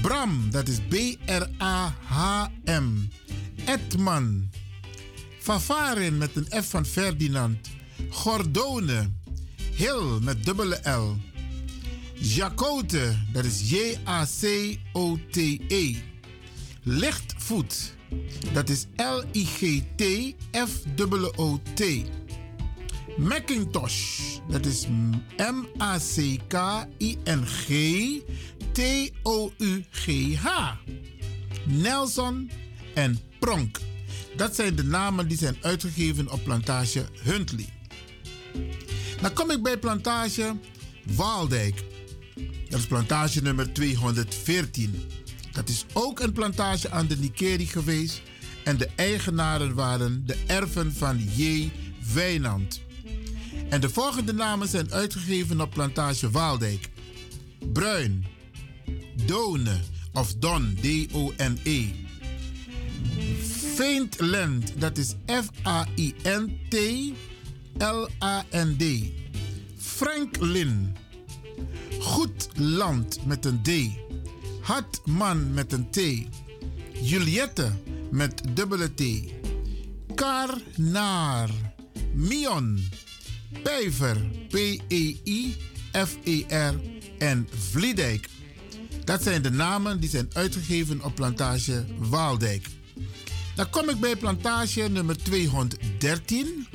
Bram, 0.03 0.51
dat 0.51 0.69
is 0.69 0.79
B-R-A-H-M. 0.89 2.89
Edman, 3.65 4.51
Favarin 5.39 6.19
met 6.19 6.37
een 6.37 6.63
F 6.63 6.71
van 6.71 6.87
Ferdinand. 6.87 7.71
Gordone. 8.11 9.11
Hill 9.75 10.19
met 10.21 10.45
dubbele 10.45 10.91
L. 10.91 11.17
Jacote, 12.15 13.17
dat 13.33 13.45
is 13.45 13.71
J-A-C-O-T-E. 13.71 15.95
Lichtvoet, 16.83 17.95
dat 18.53 18.69
is 18.69 18.87
L-I-G-T-F-O-O-T. 18.97 19.85
Macintosh, 23.17 24.19
dat 24.49 24.67
is 24.67 24.87
M-A-C-K-I-N-G-T-O-U-G-H. 25.37 26.07
Nelson 31.65 32.51
en 32.95 33.19
Pronk. 33.39 33.81
Dat 34.37 34.55
zijn 34.55 34.75
de 34.75 34.85
namen 34.85 35.29
die 35.29 35.39
zijn 35.39 35.57
uitgegeven 35.61 36.31
op 36.31 36.45
plantage 36.45 37.05
Huntley. 37.23 37.69
Dan 39.21 39.33
kom 39.33 39.51
ik 39.51 39.63
bij 39.63 39.79
plantage 39.79 40.57
Waaldijk. 41.17 41.85
Dat 42.69 42.79
is 42.79 42.87
plantage 42.87 43.43
nummer 43.43 43.73
214. 43.73 45.03
Dat 45.53 45.69
is 45.69 45.85
ook 45.93 46.21
een 46.21 46.33
plantage 46.33 46.91
aan 46.91 47.07
de 47.07 47.17
Nikeri 47.17 47.67
geweest. 47.67 48.23
En 48.65 48.77
de 48.77 48.89
eigenaren 48.97 49.75
waren 49.75 50.27
de 50.27 50.37
erven 50.47 50.93
van 50.93 51.19
J. 51.19 51.71
Wijnand. 52.15 52.84
En 53.69 53.81
de 53.81 53.89
volgende 53.91 54.33
namen 54.33 54.69
zijn 54.69 54.93
uitgegeven 54.93 55.61
op 55.61 55.71
plantage 55.71 56.31
Waaldijk. 56.31 56.91
Bruin, 57.73 58.27
Done 59.27 59.81
of 60.13 60.35
Don, 60.35 60.79
D-O-N-E. 60.81 61.89
Faintland, 63.75 64.73
dat 64.79 64.99
is 64.99 65.15
F-A-I-N-T-L-A-N-D. 65.27 66.03
Franklin. 69.77 70.97
Goed 72.01 72.49
land 72.55 73.27
met 73.27 73.45
een 73.45 73.63
D. 73.63 73.71
Hartman 74.61 75.55
met 75.55 75.73
een 75.73 75.91
T. 75.91 76.01
Juliette 77.03 77.73
met 78.11 78.43
dubbele 78.55 78.95
T. 78.95 79.03
Karnaar. 80.15 81.51
Mion. 82.13 82.89
Pijver. 83.63 84.17
P-E-I-F-E-R. 84.49 85.55
En 87.19 87.49
Vliedijk. 87.71 88.29
Dat 89.05 89.23
zijn 89.23 89.43
de 89.43 89.51
namen 89.51 90.01
die 90.01 90.09
zijn 90.11 90.31
uitgegeven 90.33 91.05
op 91.05 91.15
plantage 91.15 91.85
Waaldijk. 91.99 92.67
Dan 93.55 93.71
kom 93.71 93.89
ik 93.89 94.01
bij 94.01 94.17
plantage 94.17 94.89
nummer 94.89 95.17
213. 95.17 96.67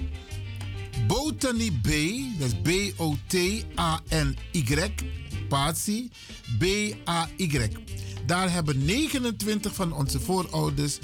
Botany 1.08 1.72
B, 1.82 1.88
dat 2.40 2.48
is 2.48 2.56
B-O-T-A-N-Y, 2.94 4.64
Patsy, 5.48 6.10
B-A-Y. 6.58 7.68
Daar 8.26 8.52
hebben 8.52 8.86
29 8.86 9.76
van 9.76 9.94
onze 9.94 10.20
voorouders 10.20 11.00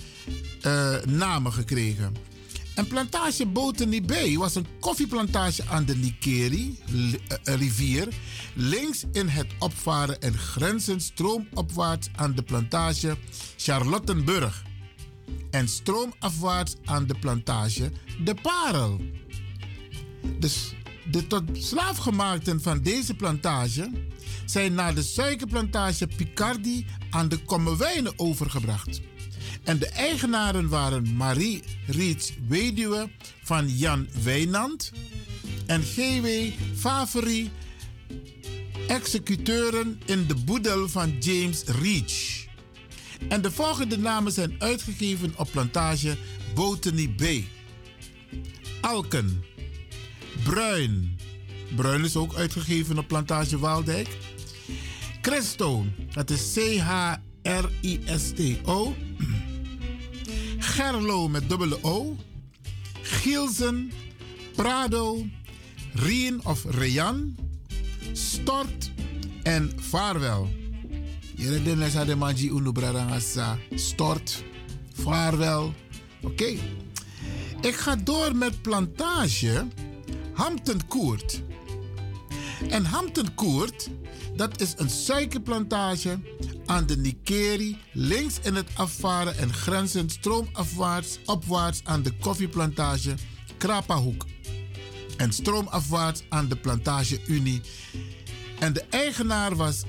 uh, 0.66 0.96
namen 1.06 1.54
gekregen. 1.54 2.16
En 2.76 2.88
plantage 2.88 3.46
Botany 3.46 4.02
Bay 4.02 4.38
was 4.38 4.56
een 4.56 4.68
koffieplantage 4.80 5.64
aan 5.70 5.86
de 5.86 5.96
Nikeri 5.96 6.80
rivier, 7.44 8.08
links 8.54 9.04
in 9.12 9.28
het 9.28 9.48
opvaren 9.60 10.22
en 10.22 10.38
grenzen 10.38 11.02
stroomopwaarts 11.02 12.10
aan 12.16 12.36
de 12.36 12.44
plantage 12.44 13.18
Charlottenburg 13.58 14.64
en 15.52 15.68
stroomafwaarts 15.68 16.76
aan 16.86 17.08
de 17.08 17.16
plantage 17.20 17.92
De 18.24 18.36
Parel. 18.42 19.02
Dus 20.40 20.74
de 21.12 21.28
tot 21.28 21.44
slaafgemaakten 21.54 22.62
van 22.62 22.82
deze 22.82 23.14
plantage 23.14 23.92
zijn 24.46 24.74
naar 24.74 24.96
de 24.96 25.04
suikerplantage 25.04 26.08
Picardi 26.08 26.86
aan 27.10 27.30
de 27.30 27.38
Kommerwijnen 27.38 28.14
overgebracht. 28.20 29.02
En 29.66 29.80
de 29.80 29.88
eigenaren 29.88 30.70
waren 30.70 31.16
Marie 31.16 31.64
Riets 31.88 32.34
weduwe 32.48 33.10
van 33.44 33.70
Jan 33.70 34.08
Wijnand 34.24 34.92
en 35.66 35.82
G.W. 35.82 36.28
Favori, 36.76 37.52
executeuren 38.88 40.02
in 40.06 40.28
de 40.28 40.36
boedel 40.36 40.90
van 40.90 41.18
James 41.20 41.64
Reach. 41.64 42.46
En 43.30 43.42
de 43.42 43.52
volgende 43.52 43.98
namen 43.98 44.32
zijn 44.32 44.56
uitgegeven 44.60 45.34
op 45.38 45.52
plantage 45.52 46.18
Botany 46.54 47.14
Bay. 47.18 47.48
Alken, 48.82 49.44
Bruin, 50.44 51.18
Bruin 51.76 52.04
is 52.04 52.16
ook 52.16 52.36
uitgegeven 52.36 52.98
op 52.98 53.08
Plantage 53.08 53.60
Waaldijk. 53.60 54.18
Christo, 55.22 55.86
dat 56.14 56.30
is 56.30 56.54
C-H-R-I-S-T-O. 56.54 57.56
Gerlo 60.76 61.28
met 61.28 61.50
dubbele 61.50 61.78
O. 61.82 62.16
Gielsen, 63.02 63.92
Prado, 64.56 65.26
Rien 65.94 66.42
of 66.44 66.64
Rian, 66.70 67.36
Stort 68.14 68.92
en 69.44 69.72
Vaarwel. 69.76 70.50
Denken 71.36 71.94
dat 71.94 72.06
de 72.06 72.16
manji 72.16 72.50
unu 72.50 72.72
bradangasa. 72.72 73.58
Stort, 73.76 74.44
Vaarwel. 74.94 75.74
Oké. 76.22 76.58
Ik 77.62 77.76
ga 77.76 77.96
door 77.96 78.36
met 78.36 78.62
plantage 78.62 79.68
Hampton 80.34 80.88
Koert. 80.88 81.42
En 82.70 82.86
Hampton 82.86 83.34
Koert, 83.36 83.90
dat 84.36 84.62
is 84.62 84.74
een 84.78 84.90
suikerplantage 84.90 86.20
aan 86.66 86.86
de 86.86 86.98
Nikeri, 86.98 87.78
links 87.92 88.40
in 88.42 88.56
het 88.56 88.68
afvaren 88.74 89.38
en 89.38 89.54
grenzend 89.54 90.12
stroomafwaarts 90.12 91.20
opwaarts 91.26 91.82
aan 91.84 92.02
de 92.02 92.18
koffieplantage 92.18 93.16
Krapahoek. 93.58 94.26
En 95.18 95.34
stroomafwaarts 95.34 96.24
aan 96.30 96.48
de 96.48 96.56
plantage 96.56 97.20
Unie. 97.28 97.62
En 98.60 98.74
de 98.74 98.84
eigenaar 98.90 99.56
was 99.56 99.84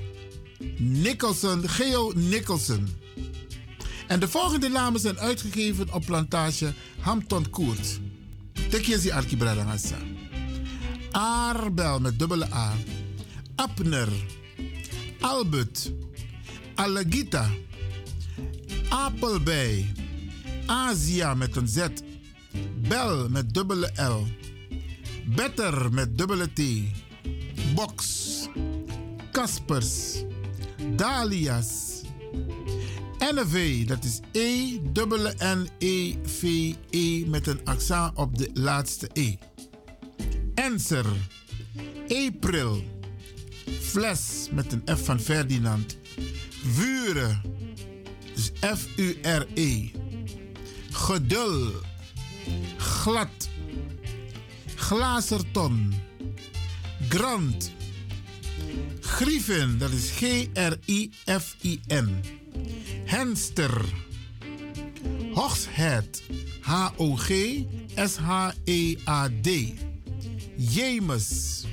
Nicholson, 0.77 1.69
Geo 1.69 2.11
Nicholson. 2.15 2.87
En 4.07 4.19
de 4.19 4.27
volgende 4.27 4.69
namen 4.69 4.99
zijn 4.99 5.19
uitgegeven 5.19 5.93
op 5.93 6.05
plantage 6.05 6.73
Hampton 6.99 7.49
Koert. 7.49 7.99
Tekjezi 8.69 9.11
Arkibradangasa. 9.11 9.97
Aarbel 11.11 11.99
met 11.99 12.19
dubbele 12.19 12.53
A. 12.53 12.73
Abner. 13.57 14.07
Albert. 15.21 15.91
Allegita. 16.75 17.49
Apelbei. 18.89 19.91
Asia 20.65 21.33
met 21.33 21.55
een 21.55 21.67
Z. 21.67 21.87
Bel 22.87 23.29
met 23.29 23.53
dubbele 23.53 23.91
L. 23.95 24.27
Better 25.35 25.93
met 25.93 26.17
dubbele 26.17 26.53
T. 26.53 26.61
Box. 27.75 28.27
Kaspers. 29.31 30.23
Dalias. 30.95 32.01
NV, 33.19 33.85
dat 33.87 34.03
is 34.03 34.19
E, 34.31 34.77
dubbele 34.91 35.33
N, 35.43 35.69
E, 35.79 36.15
V, 36.23 36.73
E 36.89 37.25
met 37.25 37.47
een 37.47 37.59
accent 37.63 38.15
op 38.15 38.37
de 38.37 38.49
laatste 38.53 39.09
E. 39.13 39.35
Enser, 40.53 41.05
April, 42.07 42.83
Fles 43.81 44.47
met 44.51 44.71
een 44.71 44.83
F 44.97 45.05
van 45.05 45.19
Ferdinand. 45.19 45.97
Vuren, 46.63 47.41
dus 48.33 48.51
F-U-R-E. 48.75 49.89
Gedul, 50.91 51.71
glad, 52.77 53.49
glazerton, 54.75 55.93
grant, 57.09 57.71
griffin, 58.99 59.77
dat 59.77 59.91
is 59.91 60.11
G-R-I-F-I-N. 60.11 61.15
Henster. 63.05 63.85
Hogshead. 65.33 66.23
H-O-G-S-H-E-A-D. 66.61 67.69
Jemus. 70.55 71.63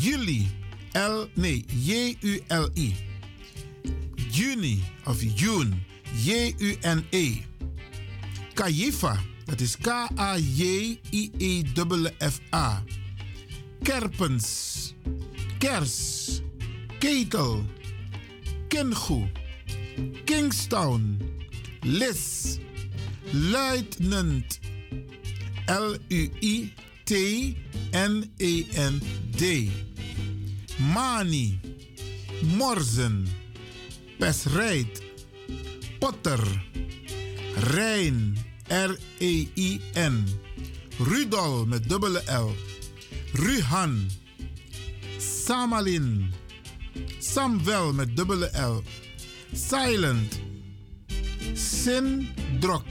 Juli. 0.00 0.61
L. 0.92 1.28
Nee, 1.34 1.64
J-U-L-I. 1.66 2.94
Juni 4.30 4.82
of 5.04 5.22
June. 5.34 5.84
J-U-N-E. 6.24 7.42
Kajifa. 8.54 9.16
Dat 9.44 9.60
is 9.60 9.76
K-A-J-I-E-F-A. 9.76 10.42
Kerpens. 13.82 14.92
Kers. 15.58 16.40
Ketel. 16.98 17.64
Kingoe. 18.68 19.28
Kingstown, 20.24 21.18
Lis, 21.82 22.58
Luitenant, 23.32 24.60
L-U-I-T-N-E-N-D, 25.66 26.72
Mani, 30.92 31.60
Morzen, 32.56 33.28
Pesrijt, 34.18 35.02
Potter, 35.98 36.64
Rijn, 37.56 38.36
R-E-I-N, 38.68 40.24
Rudol 40.98 41.66
met 41.66 41.88
dubbele 41.88 42.22
L, 42.26 42.54
Ruhan, 43.32 44.08
Samalin, 45.18 46.32
Samvel 47.18 47.92
met 47.92 48.16
dubbele 48.16 48.50
L, 48.60 48.82
Silent. 49.52 50.40
Sindrok. 51.54 52.86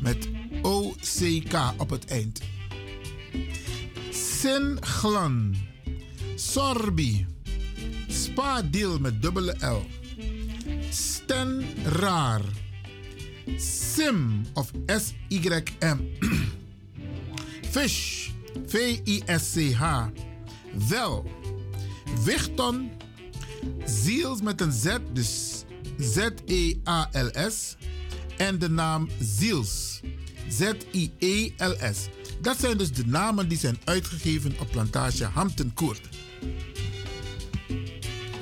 Met 0.00 0.28
O-C-K 0.62 1.72
op 1.76 1.90
het 1.90 2.04
eind. 2.04 2.40
Singlan. 4.10 5.56
Sorbi. 6.34 7.26
Spadil 8.08 8.98
met 8.98 9.22
dubbele 9.22 9.54
L. 9.60 9.86
Sten 10.90 11.64
Raar. 11.84 12.42
Sim 13.56 14.42
of 14.54 14.70
S-Y-M. 14.86 16.08
Fish. 17.74 18.30
V-I-S-C-H. 18.66 20.08
Wel. 20.88 21.30
Wichton. 22.24 22.90
Ziels 23.84 24.40
met 24.40 24.60
een 24.60 24.72
Z, 24.72 24.96
dus 25.12 25.64
Z-E-A-L-S. 25.98 27.76
En 28.36 28.58
de 28.58 28.68
naam 28.68 29.08
Ziels. 29.20 30.00
Z-I-E-L-S. 30.48 32.08
Dat 32.44 32.60
zijn 32.60 32.78
dus 32.78 32.92
de 32.92 33.06
namen 33.06 33.48
die 33.48 33.58
zijn 33.58 33.78
uitgegeven 33.84 34.54
op 34.60 34.70
plantage 34.70 35.24
Hampton 35.24 35.74
Court. 35.74 36.08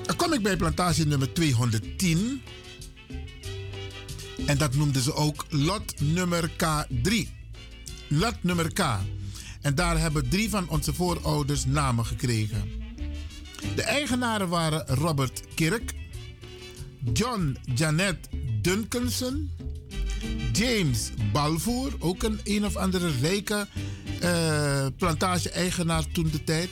Dan 0.02 0.16
kom 0.16 0.32
ik 0.32 0.42
bij 0.42 0.56
plantage 0.56 1.06
nummer 1.06 1.32
210. 1.32 2.42
En 4.46 4.58
dat 4.58 4.74
noemden 4.74 5.02
ze 5.02 5.14
ook 5.14 5.46
lot 5.48 6.00
nummer 6.00 6.50
K3. 6.50 7.12
Lot 8.08 8.34
nummer 8.40 8.72
K. 8.72 8.80
En 9.60 9.74
daar 9.74 9.98
hebben 9.98 10.28
drie 10.28 10.50
van 10.50 10.68
onze 10.68 10.94
voorouders 10.94 11.64
namen 11.64 12.06
gekregen. 12.06 12.70
De 13.74 13.82
eigenaren 13.82 14.48
waren 14.48 14.86
Robert 14.86 15.42
Kirk, 15.54 15.94
John 17.12 17.56
Janet 17.74 18.28
Duncanson, 18.62 19.50
James 20.52 21.10
Balvoer, 21.32 21.92
ook 21.98 22.22
een 22.22 22.40
een 22.44 22.64
of 22.64 22.76
andere 22.76 23.10
rijke 23.20 23.66
uh, 24.22 24.86
plantage-eigenaar 24.96 26.04
toen 26.12 26.28
de 26.30 26.44
tijd, 26.44 26.68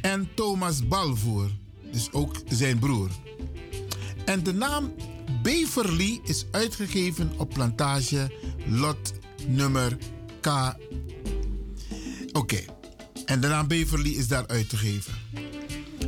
en 0.00 0.28
Thomas 0.34 0.88
Balvoer, 0.88 1.50
dus 1.92 2.12
ook 2.12 2.36
zijn 2.48 2.78
broer. 2.78 3.10
En 4.24 4.42
de 4.42 4.52
naam 4.52 4.94
Beverly 5.42 6.20
is 6.24 6.46
uitgegeven 6.50 7.32
op 7.36 7.48
plantage 7.54 8.32
lot 8.66 9.12
nummer 9.46 9.96
K. 10.40 10.46
Oké, 12.32 12.60
en 13.24 13.40
de 13.40 13.48
naam 13.48 13.68
Beverly 13.68 14.10
is 14.10 14.28
daar 14.28 14.46
uitgegeven. 14.46 15.14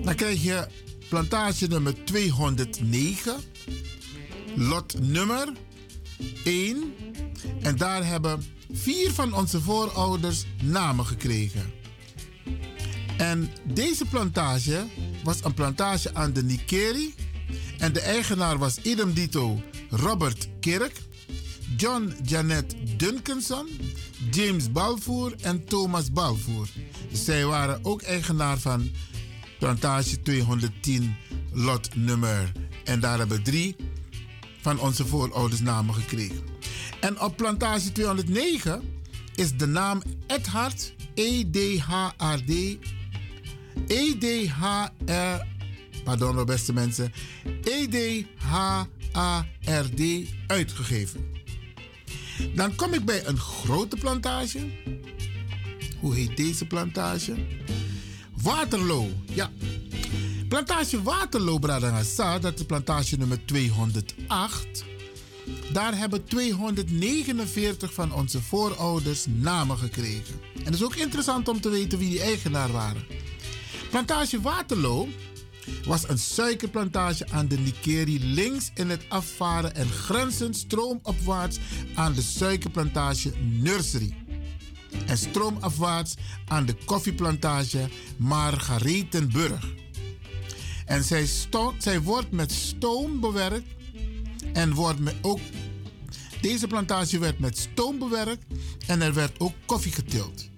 Dan 0.03 0.15
krijg 0.15 0.43
je 0.43 0.67
plantage 1.09 1.67
nummer 1.67 2.05
209, 2.05 3.37
lot 4.57 5.01
nummer 5.01 5.53
1. 6.45 6.95
En 7.61 7.77
daar 7.77 8.07
hebben 8.07 8.45
vier 8.73 9.13
van 9.13 9.35
onze 9.35 9.61
voorouders 9.61 10.45
namen 10.63 11.07
gekregen. 11.07 11.73
En 13.17 13.51
deze 13.65 14.05
plantage 14.05 14.87
was 15.25 15.45
een 15.45 15.55
plantage 15.55 16.15
aan 16.15 16.33
de 16.33 16.43
Nikeri. 16.43 17.15
En 17.79 17.93
de 17.93 18.01
eigenaar 18.01 18.59
was 18.59 18.79
idem 18.79 19.13
dito 19.13 19.63
Robert 19.91 20.49
Kirk, 20.61 21.03
John 21.77 22.13
Janet 22.25 22.75
Duncanson, 22.97 23.69
James 24.31 24.73
Balfour 24.73 25.35
en 25.41 25.65
Thomas 25.65 26.13
Balfour. 26.13 26.69
Zij 27.13 27.45
waren 27.45 27.85
ook 27.85 28.03
eigenaar 28.03 28.59
van 28.59 28.91
plantage 29.59 30.23
210 30.23 31.17
lot 31.53 31.95
nummer. 31.95 32.53
En 32.85 33.01
daar 33.01 33.19
hebben 33.19 33.43
drie 33.43 33.77
van 34.61 34.81
onze 34.81 35.07
voorouders 35.07 35.61
namen 35.61 35.95
gekregen. 35.95 36.43
En 37.01 37.21
op 37.21 37.37
plantage 37.37 37.93
209 37.93 38.83
is 39.35 39.57
de 39.57 39.67
naam 39.67 40.03
Edhard, 40.27 40.95
E-D-H-R-D, 41.15 42.79
EDHR, 43.87 44.91
pardon 46.05 46.45
beste 46.45 46.73
mensen, 46.73 47.13
EDHARD 47.65 48.91
uitgegeven. 50.47 51.29
Dan 52.55 52.75
kom 52.75 52.93
ik 52.93 53.05
bij 53.05 53.27
een 53.27 53.39
grote 53.39 53.97
plantage. 53.97 54.59
Hoe 56.01 56.15
heet 56.15 56.37
deze 56.37 56.67
plantage? 56.67 57.35
Waterloo, 58.43 59.09
ja. 59.33 59.51
Plantage 60.51 61.03
Waterloo, 61.03 61.59
Bradangasa, 61.59 62.39
dat 62.39 62.59
is 62.59 62.67
plantage 62.67 63.17
nummer 63.17 63.45
208. 63.45 64.85
Daar 65.73 65.99
hebben 65.99 66.25
249 66.25 67.93
van 67.93 68.13
onze 68.13 68.43
voorouders 68.43 69.27
namen 69.27 69.79
gekregen. 69.79 70.41
En 70.57 70.65
het 70.65 70.75
is 70.75 70.83
ook 70.83 70.95
interessant 70.95 71.49
om 71.49 71.61
te 71.61 71.69
weten 71.69 71.99
wie 71.99 72.11
die 72.11 72.21
eigenaar 72.21 72.73
waren. 72.73 73.07
Plantage 73.91 74.41
Waterloo 74.41 75.09
was 75.85 76.09
een 76.09 76.19
suikerplantage 76.19 77.27
aan 77.31 77.49
de 77.49 77.59
Nikeri 77.59 78.25
links 78.25 78.71
in 78.75 78.91
het 78.91 79.05
afvaren 79.09 79.75
en 79.75 79.89
grenzend 79.89 80.57
stroomopwaarts 80.57 81.59
aan 81.95 82.13
de 82.13 82.23
suikerplantage 82.23 83.33
Nursery. 83.41 84.15
En 85.07 85.19
stroomafwaarts 85.19 86.15
aan 86.49 86.67
de 86.67 86.75
koffieplantage 86.85 87.89
Margaretenburg. 88.17 89.80
En 90.91 91.05
zij, 91.05 92.01
wordt 92.03 92.31
met 92.31 92.53
stoom 92.53 93.21
bewerkt 93.21 93.67
en 94.53 94.75
wordt 94.75 94.99
met 94.99 95.15
ook. 95.23 95.41
Deze 96.41 96.67
plantage 96.67 97.19
werd 97.19 97.39
met 97.39 97.59
stoom 97.59 97.99
bewerkt 97.99 98.45
en 98.87 99.03
er 99.03 99.15
werd 99.15 99.41
ook 99.41 99.53
koffie 99.67 99.93
geteeld. 99.93 100.49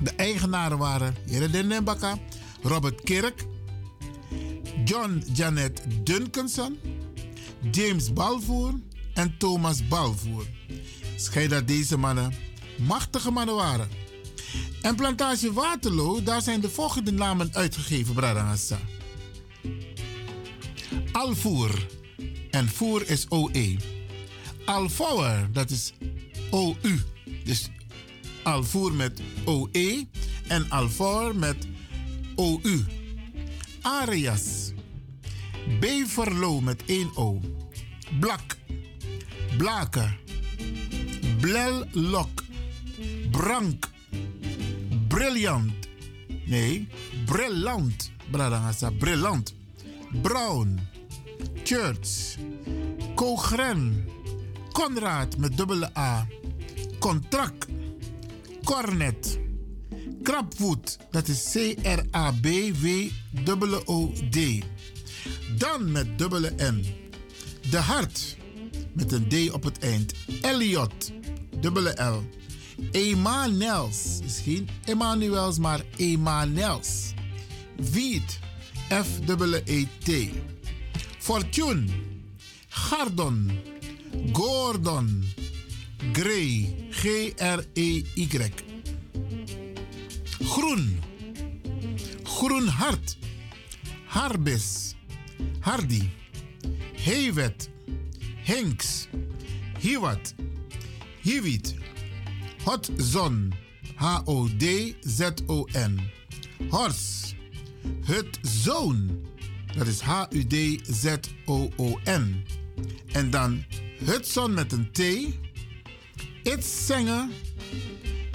De 0.00 0.10
eigenaren 0.10 0.78
waren 0.78 1.14
Heren 1.26 1.66
Nembaka, 1.66 2.18
Robert 2.62 3.00
Kirk, 3.00 3.44
John 4.84 5.24
Janet 5.32 5.82
Duncanson, 6.02 6.78
James 7.70 8.12
Balvoer 8.12 8.72
en 9.14 9.38
Thomas 9.38 9.88
Balvoer. 9.88 10.46
Schijnt 11.16 11.50
dat 11.50 11.68
deze 11.68 11.96
mannen 11.96 12.34
machtige 12.86 13.30
mannen 13.30 13.54
waren. 13.54 13.88
En 14.82 14.96
plantage 14.96 15.52
Waterloo, 15.52 16.22
daar 16.22 16.42
zijn 16.42 16.60
de 16.60 16.70
volgende 16.70 17.12
namen 17.12 17.48
uitgegeven, 17.52 18.14
Bradangassa. 18.14 18.78
Alvoer. 21.12 21.86
En 22.50 22.68
voer 22.68 23.10
is 23.10 23.26
OE. 23.28 23.76
Alvoer, 24.64 25.48
dat 25.52 25.70
is 25.70 25.92
OU. 26.50 26.98
Dus 27.44 27.70
alvoer 28.42 28.94
met 28.94 29.20
OE 29.46 30.06
en 30.48 30.70
alvoer 30.70 31.36
met 31.36 31.66
OU. 32.36 32.84
Arias. 33.80 34.72
Beverlo 35.80 36.60
met 36.60 36.82
1 36.86 37.16
O. 37.16 37.40
Blak. 38.20 38.56
Blaken. 39.56 40.16
Blellok. 41.40 42.44
Brank. 43.30 43.90
Brilliant. 45.08 45.72
Nee, 46.44 46.88
brillant. 47.24 48.10
Bradangasa, 48.30 48.90
brillant. 48.90 49.54
Brown. 50.12 50.80
Church. 51.64 52.36
Cogren. 53.14 54.08
Conrad 54.72 55.36
met 55.36 55.56
dubbele 55.56 55.90
A. 55.96 56.26
Contract. 56.98 57.66
Cornet. 58.64 59.38
Krapwood. 60.22 60.98
Dat 61.10 61.28
is 61.28 61.50
C-R-A-B-W-O-O-D. 61.52 62.68
Dan 65.56 65.92
met 65.92 66.18
dubbele 66.18 66.52
N. 66.62 66.84
De 67.70 67.76
Hart. 67.76 68.36
Met 68.92 69.12
een 69.12 69.28
D 69.28 69.52
op 69.52 69.62
het 69.62 69.78
eind. 69.78 70.14
Elliot. 70.42 71.12
Dubbele 71.60 72.02
L. 72.02 72.22
Emanels. 72.90 74.20
Is 74.24 74.40
geen 74.40 74.68
Emanuels, 74.84 75.58
maar 75.58 75.82
Emanels. 75.96 77.12
Wiet. 77.76 78.38
F-E-E-T. 78.90 80.32
Fortune. 81.18 81.90
Gardon. 82.90 83.50
Gordon. 84.32 85.24
Gray. 86.12 86.88
G-R-E-Y. 86.90 88.52
Groen. 90.54 91.00
Groen 92.24 92.68
hart. 92.68 93.16
Harbis. 94.06 94.94
Hardy. 95.60 96.10
Hewet. 96.94 97.68
Hinks. 98.44 99.08
Hiwat. 99.80 100.34
Hiwit. 101.24 101.74
Hot 102.64 102.90
zon. 102.98 103.52
H-O-D-Z-O-N. 104.00 106.00
Hors. 106.70 107.34
Het. 108.04 108.38
Dat 109.76 109.86
is 109.86 110.00
H-U-D-Z-O-O-N. 110.00 110.84
En 113.12 113.30
dan 113.30 113.64
Hudson 114.04 114.54
met 114.54 114.72
een 114.72 114.90
T. 114.92 114.98
It's 116.42 116.86
zingen. 116.86 117.30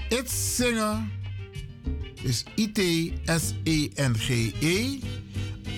It's 0.10 0.56
zingen. 0.56 1.12
Is 2.22 2.44
I-T-S-E-N-G-E. 2.56 3.00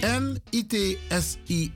En 0.02 0.42
I-T-S-I-N-G-E. 0.50 1.74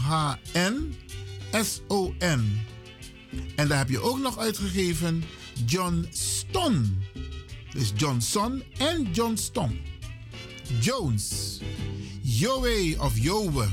En 3.56 3.67
daar 3.67 3.77
heb 3.77 3.90
je 3.90 3.99
ook 3.99 4.19
nog 4.19 4.38
uitgegeven 4.38 5.24
Johnston. 5.66 7.03
Dus 7.74 7.91
Johnson 7.95 8.64
en 8.77 9.11
Johnston. 9.11 9.80
Jones. 10.80 11.59
Joe 12.22 12.95
of 12.99 13.17
Jowe. 13.17 13.67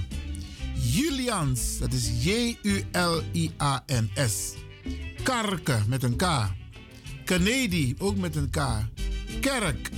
Julians, 0.75 1.79
dat 1.79 1.93
is 1.93 2.11
J-U-L-I-A-N-S. 2.23 2.75
Karke 5.23 5.79
met 5.87 6.03
een 6.03 6.17
K. 6.17 6.25
Kennedy, 7.25 7.95
ook 7.99 8.17
met 8.17 8.37
een 8.37 8.51
K. 8.51 8.61
Kerk. 9.41 9.91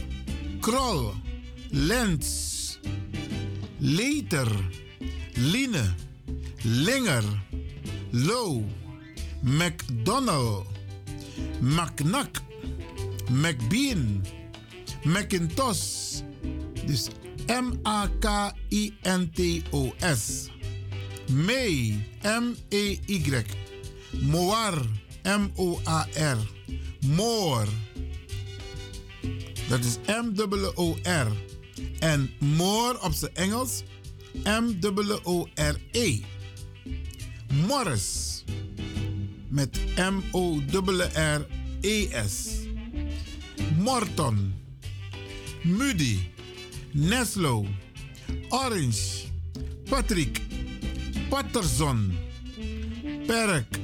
Krol. 0.61 1.13
Lens. 1.71 2.79
Leter. 3.79 4.49
Line. 5.33 5.95
Linger. 6.63 7.25
Low. 8.11 8.65
McDonald. 9.41 10.67
McNack. 11.61 12.41
McBean. 13.31 14.25
Macintosh. 15.05 16.21
Dus 16.87 17.09
M-A-K-I-N-T-O-S. 17.47 18.09
May. 21.33 22.05
M-E-Y. 22.23 23.45
Moar. 24.21 24.83
M-O-A-R. 25.23 26.39
Moor. 27.07 27.67
Dat 29.69 29.85
is 29.85 29.97
M-O-O-R. 30.07 31.33
En 31.99 32.31
more 32.39 33.03
op 33.03 33.13
zijn 33.13 33.35
Engels. 33.35 33.83
M-O-O-R-E. 34.45 36.21
Morris. 37.67 38.38
Met 39.49 39.79
M-O-R-R-E-S. 39.97 40.67
Morton. 43.79 44.55
Moody. 45.63 46.19
Neslo. 46.93 47.67
Orange. 48.49 49.27
Patrick. 49.89 50.41
Patterson. 51.29 52.17
Perk. 53.27 53.79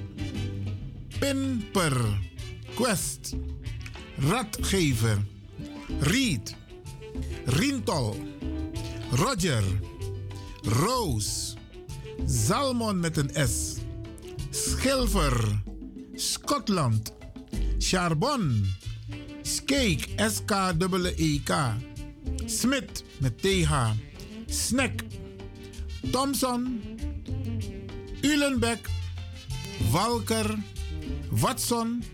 Pimper. 1.18 2.18
Quest. 2.74 3.34
Radgever. 4.18 5.18
Reed. 6.00 6.54
Rintol. 7.44 8.16
Roger. 9.10 9.62
Roos. 10.62 11.56
Zalmon 12.26 13.00
met 13.00 13.16
een 13.16 13.30
S. 13.48 13.73
Schilver. 14.54 15.62
Scotland. 16.14 17.12
Charbon. 17.78 18.64
Skeek. 19.42 20.08
S-K-E-E-K. 20.16 21.54
Smit 22.46 23.04
met 23.18 23.42
TH. 23.42 23.72
Snack. 24.46 25.04
Thompson. 26.10 26.82
Ulenbeck. 28.22 28.88
Walker. 29.92 30.56
Watson, 31.40 32.04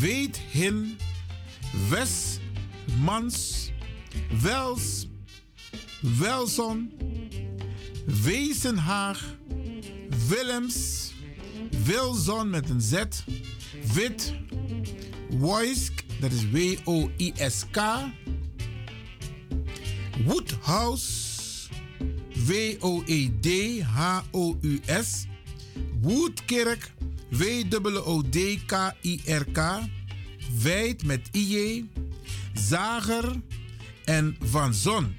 Weet 0.00 0.36
Hin, 0.36 0.98
Wes, 1.90 2.38
Mans, 3.04 3.72
Wels, 4.42 5.06
Welson, 6.20 6.92
Wezenhaag, 8.06 9.18
Willems, 10.28 11.05
Wilson 11.84 12.50
met 12.50 12.70
een 12.70 12.80
Z, 12.80 13.02
Wit, 13.92 14.34
Woisk, 15.30 16.04
dat 16.20 16.32
is 16.32 16.50
W-O-I-S-K, 16.50 17.80
Woodhouse, 20.24 21.34
W-O-E-D-H-O-U-S, 22.46 23.26
W-O-O-D-K-I-R-K, 27.28 28.00
Wijd 30.62 31.04
met 31.04 31.28
I-J, 31.32 31.84
Zager. 32.54 33.40
En 34.06 34.36
Van 34.40 34.74
Zon. 34.74 35.16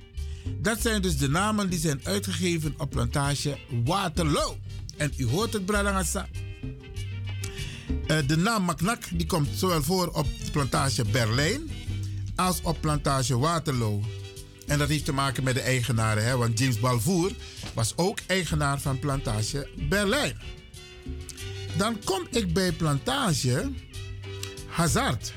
Dat 0.62 0.82
zijn 0.82 1.02
dus 1.02 1.18
de 1.18 1.30
namen 1.30 1.70
die 1.70 1.80
zijn 1.80 2.00
uitgegeven 2.04 2.74
op 2.78 2.90
plantage 2.90 3.58
Waterloo. 3.86 4.58
En 4.98 5.14
u 5.18 5.26
hoort 5.26 5.54
het, 5.54 5.66
Bradangasa. 5.66 6.28
Uh, 7.90 8.18
de 8.28 8.38
naam 8.38 8.64
Maknak 8.64 9.04
die 9.14 9.26
komt 9.26 9.48
zowel 9.56 9.84
voor 9.84 10.08
op 10.08 10.28
plantage 10.52 11.06
Berlijn 11.06 11.70
als 12.36 12.62
op 12.62 12.82
plantage 12.82 13.38
Waterloo. 13.38 14.02
En 14.68 14.78
dat 14.78 14.90
heeft 14.90 15.06
te 15.06 15.14
maken 15.14 15.44
met 15.44 15.54
de 15.54 15.62
eigenaren, 15.62 16.26
hè? 16.26 16.38
want 16.38 16.60
James 16.60 16.80
Balvour 16.80 17.32
was 17.74 17.94
ook 17.96 18.20
eigenaar 18.28 18.80
van 18.82 19.00
plantage 19.00 19.70
Berlijn. 19.90 20.38
Dan 21.78 22.00
kom 22.04 22.28
ik 22.32 22.54
bij 22.54 22.72
plantage 22.72 23.72
Hazard. 24.68 25.34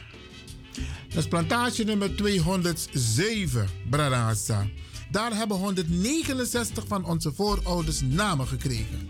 Dat 1.09 1.23
is 1.23 1.29
plantage 1.29 1.85
nummer 1.85 2.17
207, 2.17 3.69
Bradangasa. 3.91 4.67
Daar 5.11 5.37
hebben 5.37 5.57
169 5.57 6.85
van 6.87 7.05
onze 7.05 7.33
voorouders 7.33 8.01
namen 8.01 8.47
gekregen. 8.47 9.09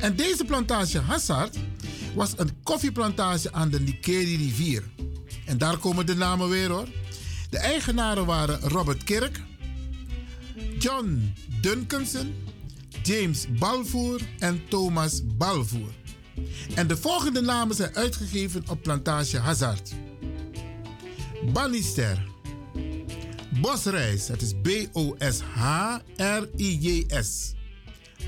En 0.00 0.16
deze 0.16 0.44
plantage 0.44 1.00
Hazard 1.00 1.56
was 2.14 2.32
een 2.36 2.62
koffieplantage 2.62 3.52
aan 3.52 3.70
de 3.70 3.80
Nikeri 3.80 4.36
rivier. 4.36 4.82
En 5.46 5.58
daar 5.58 5.78
komen 5.78 6.06
de 6.06 6.14
namen 6.14 6.48
weer 6.48 6.70
hoor. 6.70 6.88
De 7.50 7.58
eigenaren 7.58 8.26
waren 8.26 8.60
Robert 8.60 9.04
Kirk, 9.04 9.40
John 10.78 11.34
Duncanson, 11.60 12.34
James 13.02 13.46
Balvour 13.58 14.20
en 14.38 14.62
Thomas 14.68 15.20
Balvour. 15.36 15.90
En 16.74 16.86
de 16.86 16.96
volgende 16.96 17.40
namen 17.40 17.76
zijn 17.76 17.96
uitgegeven 17.96 18.64
op 18.68 18.82
plantage 18.82 19.38
Hazard. 19.38 19.92
Bannister, 21.52 22.30
Bosreis, 23.60 24.26
dat 24.26 24.40
is 24.40 24.52
B-O-S-H-R-I-J-S. 24.62 25.40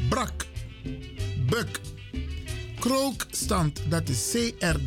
Brak, 0.09 0.47
Buk, 1.49 1.81
Krookstand, 2.85 3.81
dat 3.89 4.09
is 4.09 4.31
C-R-O-K-S-T-A-N-D. 4.31 4.79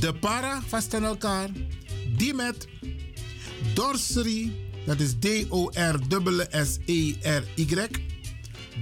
De 0.00 0.14
Para, 0.20 0.62
vast 0.66 0.94
aan 0.94 1.04
elkaar. 1.04 1.48
Dimet, 2.16 2.66
Dorseri, 3.74 4.52
dat 4.86 5.00
is 5.00 5.18
D-O-R-S-S-E-R-Y. 5.18 6.04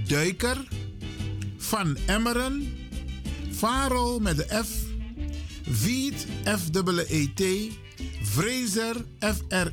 Duiker, 0.07 0.67
Van 1.57 1.97
Emmeren, 2.05 2.77
Faro 3.51 4.19
met 4.19 4.37
de 4.37 4.63
F, 4.65 4.69
Viet, 5.69 6.27
F-E-E-T, 6.43 7.43
Fraser, 8.23 9.05
F-R-E-Z-E-R, 9.19 9.63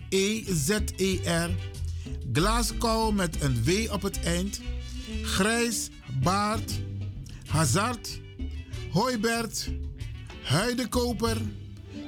Glasgow 2.39 3.15
met 3.15 3.43
een 3.43 3.65
W 3.65 3.93
op 3.93 4.03
het 4.03 4.23
eind, 4.23 4.61
Grijs, 5.23 5.89
Baard, 6.23 6.73
Hazard, 7.47 8.21
Hoibert, 8.91 9.69
Huidekoper, 10.43 11.37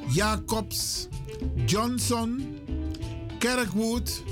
Jacobs, 0.09 1.09
Johnson, 1.67 2.59
Kerkwood, 3.39 4.23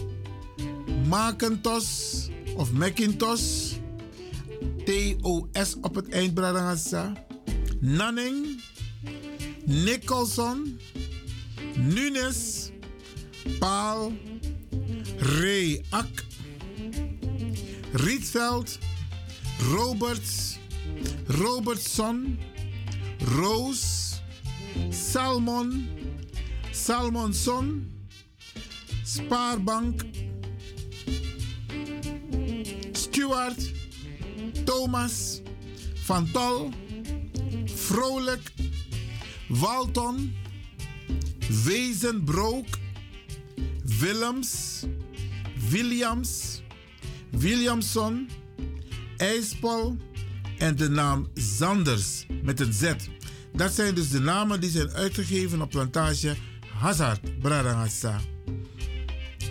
Macintosh 1.09 2.27
of 2.57 2.73
Macintosh, 2.73 3.73
T-O-S 4.85 5.77
op 5.81 5.95
het 5.95 6.09
eind, 6.09 6.35
Bradangasa, 6.35 7.13
Nanning, 7.81 8.63
Nicholson, 9.65 10.79
Nunes, 11.77 12.71
Paal, 13.59 14.13
Ray 15.21 15.83
Rietveld, 17.93 18.79
Roberts, 19.73 20.59
Robertson, 21.27 22.39
Roos, 23.37 24.21
Salmon, 24.91 25.89
Salmonson, 26.71 27.91
Spaarbank, 29.05 30.05
Stuart, 32.93 33.73
Thomas, 34.65 35.41
Van 36.05 36.31
Tol, 36.33 36.71
Vrolijk, 37.65 38.53
Walton, 39.49 40.35
Wezenbrook, 41.65 42.67
Willems, 43.85 44.85
Williams, 45.71 46.63
Williamson, 47.31 48.29
IJspol 49.17 49.97
en 50.59 50.77
de 50.77 50.89
naam 50.89 51.29
Zanders 51.35 52.27
met 52.43 52.61
een 52.61 52.73
Z. 52.73 52.93
Dat 53.53 53.73
zijn 53.73 53.95
dus 53.95 54.11
de 54.11 54.21
namen 54.21 54.61
die 54.61 54.71
zijn 54.71 54.91
uitgegeven 54.91 55.63
op 55.63 55.71
plantage 55.71 56.37
Hazard, 56.79 57.39
Bradangasa. 57.39 58.21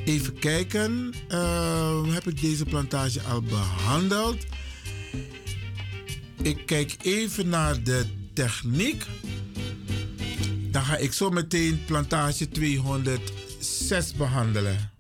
Even 0.06 0.40
kijken, 0.40 1.14
uh, 1.30 2.14
heb 2.14 2.28
ik 2.28 2.42
deze 2.42 2.66
plantage 2.66 3.22
al 3.22 3.42
behandeld? 3.42 4.46
Ik 6.42 6.66
kijk 6.66 6.96
even 7.02 7.50
naar 7.50 7.84
de 7.84 8.06
techniek. 8.34 9.06
Dan 10.72 10.84
ga 10.84 10.98
ik 10.98 11.14
zo 11.14 11.30
meteen 11.30 11.86
plantage 11.86 12.50
206 12.50 14.14
behandelen. 14.14 14.92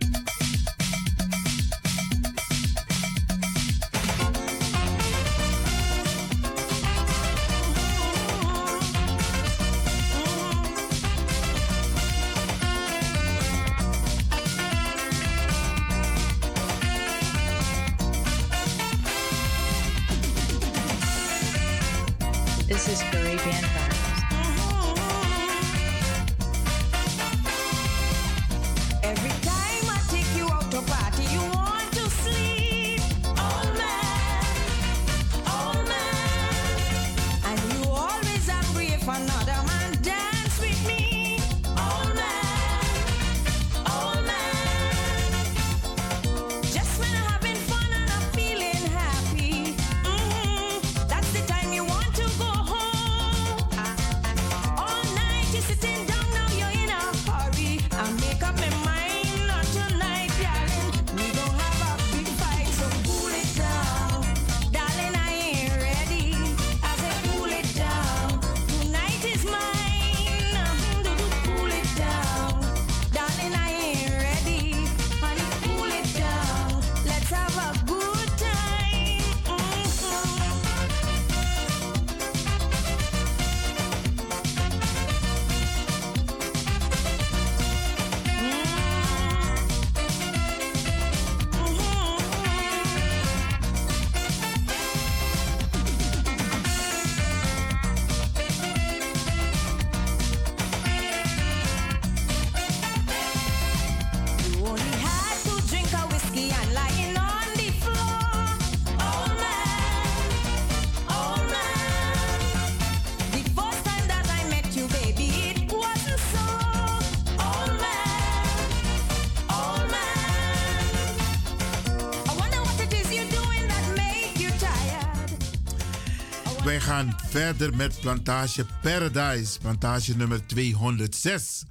Verder 127.47 127.75
met 127.75 127.99
plantage 127.99 128.65
Paradise, 128.81 129.59
plantage 129.59 130.15
nummer 130.15 130.47
206. 130.47 131.63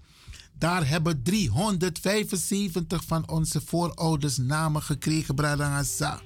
Daar 0.59 0.89
hebben 0.89 1.23
375 1.23 3.05
van 3.05 3.29
onze 3.29 3.61
voorouders 3.61 4.37
namen 4.37 4.83
gekregen, 4.83 5.35
Bradangasa. 5.35 6.21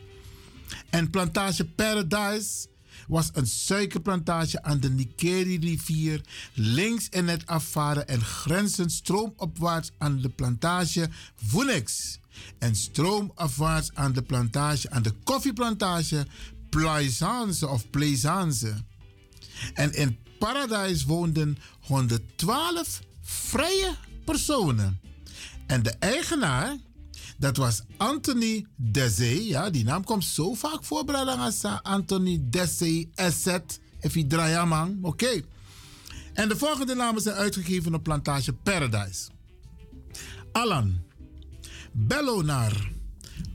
En 0.90 1.10
plantage 1.10 1.64
Paradise 1.64 2.66
was 3.08 3.30
een 3.32 3.46
suikerplantage 3.46 4.62
aan 4.62 4.80
de 4.80 4.90
Nikeri-rivier, 4.90 6.20
links 6.54 7.08
in 7.08 7.28
het 7.28 7.46
afvaren 7.46 8.08
en 8.08 8.20
grenzend 8.20 8.92
stroomopwaarts 8.92 9.90
aan 9.98 10.20
de 10.20 10.28
plantage 10.28 11.08
Woenex. 11.50 12.18
En 12.58 12.76
stroomafwaarts 12.76 13.90
aan 13.94 14.12
de 14.12 14.22
plantage, 14.22 14.90
aan 14.90 15.02
de 15.02 15.14
koffieplantage 15.24 16.26
Plaisance 16.68 17.68
of 17.68 17.90
Plaisance. 17.90 18.88
En 19.74 19.92
in 19.92 20.18
Paradise 20.38 21.06
woonden 21.06 21.58
112 21.80 23.00
vrije 23.22 23.94
personen. 24.24 25.00
En 25.66 25.82
de 25.82 25.90
eigenaar, 25.90 26.76
dat 27.38 27.56
was 27.56 27.82
Anthony 27.96 28.66
Dessé. 28.76 29.24
Ja, 29.24 29.70
die 29.70 29.84
naam 29.84 30.04
komt 30.04 30.24
zo 30.24 30.54
vaak 30.54 30.84
voor, 30.84 31.04
Bradangasa. 31.04 31.80
Anthony 31.82 32.38
Dessé, 32.42 33.08
Asset, 33.14 33.80
Efi 34.00 34.26
Drayaman. 34.26 34.98
Oké. 35.02 35.42
En 36.32 36.48
de 36.48 36.56
volgende 36.56 36.94
namen 36.94 37.22
zijn 37.22 37.36
uitgegeven 37.36 37.94
op 37.94 38.02
plantage 38.02 38.52
Paradise. 38.52 39.30
Alan, 40.52 41.00
Bellonar, 41.92 42.90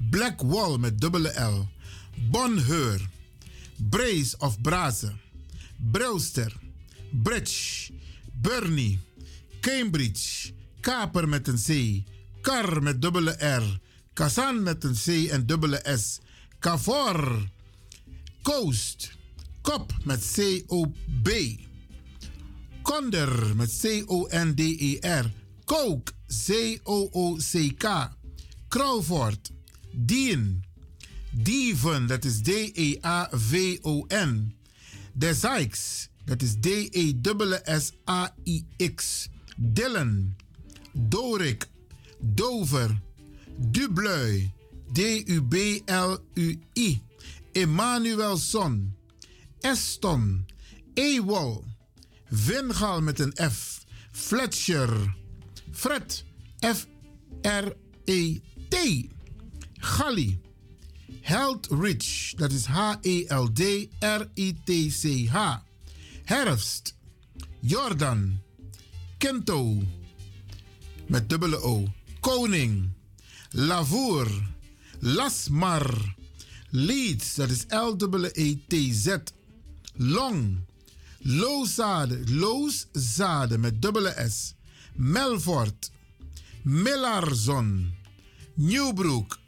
Black 0.10 0.42
Wall 0.42 0.78
met 0.78 1.00
dubbele 1.00 1.42
L, 1.42 1.68
Bonheur, 2.30 3.10
Brace 3.90 4.36
of 4.38 4.62
Brazen, 4.62 5.20
Brewster, 5.92 6.54
Bridge, 7.12 7.92
Bernie, 8.42 9.00
Cambridge, 9.62 10.54
Kaper 10.80 11.30
met 11.30 11.48
een 11.48 11.58
C, 11.58 12.02
Kar 12.42 12.84
met 12.84 13.02
dubbele 13.02 13.32
R, 13.32 13.80
Kazan 14.14 14.64
met 14.64 14.84
een 14.84 14.96
C 14.96 15.08
en 15.30 15.46
dubbele 15.46 15.98
S, 15.98 16.20
Cavor, 16.60 17.50
Coast, 18.42 19.12
Kop 19.62 19.94
met 20.04 20.32
C-O-B, 20.34 21.30
Konder 22.82 23.56
met 23.56 23.80
C-O-N-D-E-R, 23.82 25.32
Coke, 25.66 26.12
C-O-O-C-K, 26.28 28.10
Crawford, 28.68 29.52
Dean, 29.92 30.64
Devon, 31.32 32.08
dat 32.08 32.26
is 32.26 32.42
D-E-A-V-O-N, 32.42 33.36
De 35.18 35.34
Sykes, 35.34 36.10
dat 36.26 36.42
is 36.42 36.56
D-E-S-S-A-I-X, 36.60 37.28
Dylan, 39.56 40.36
Dorik, 40.92 41.68
Dover, 42.20 43.02
Dublui, 43.58 44.52
D-U-B-L-U-I, 44.92 45.42
Emmanuelson, 47.52 48.96
Eston, 49.60 50.46
Ewol, 50.94 51.64
Vingal 52.30 53.02
met 53.02 53.20
een 53.20 53.34
F, 53.52 53.86
Fletcher, 54.12 55.16
Fred, 55.72 56.24
F-R-E-T, 56.60 58.76
Galli, 59.74 60.40
Heldrich, 61.26 62.34
dat 62.38 62.52
is 62.52 62.66
H-E-L-D-R-I-T-C-H, 62.66 63.38
Herfst, 66.24 66.96
Jordan, 67.60 68.42
Kento, 69.18 69.82
met 71.08 71.30
dubbele 71.30 71.62
O, 71.62 71.88
Koning, 72.20 72.90
Lavour, 73.50 74.28
Lasmar, 75.00 76.16
Leeds, 76.70 77.36
dat 77.36 77.50
is 77.50 77.66
L-E-E-T-Z, 77.70 79.18
Long, 79.96 80.60
Looszaden, 81.20 82.38
Looszaden 82.38 83.60
met 83.60 83.82
dubbele 83.82 84.28
S, 84.30 84.54
Melfort, 84.94 85.92
Millarzon, 86.62 87.94
Newbrook, 88.54 89.44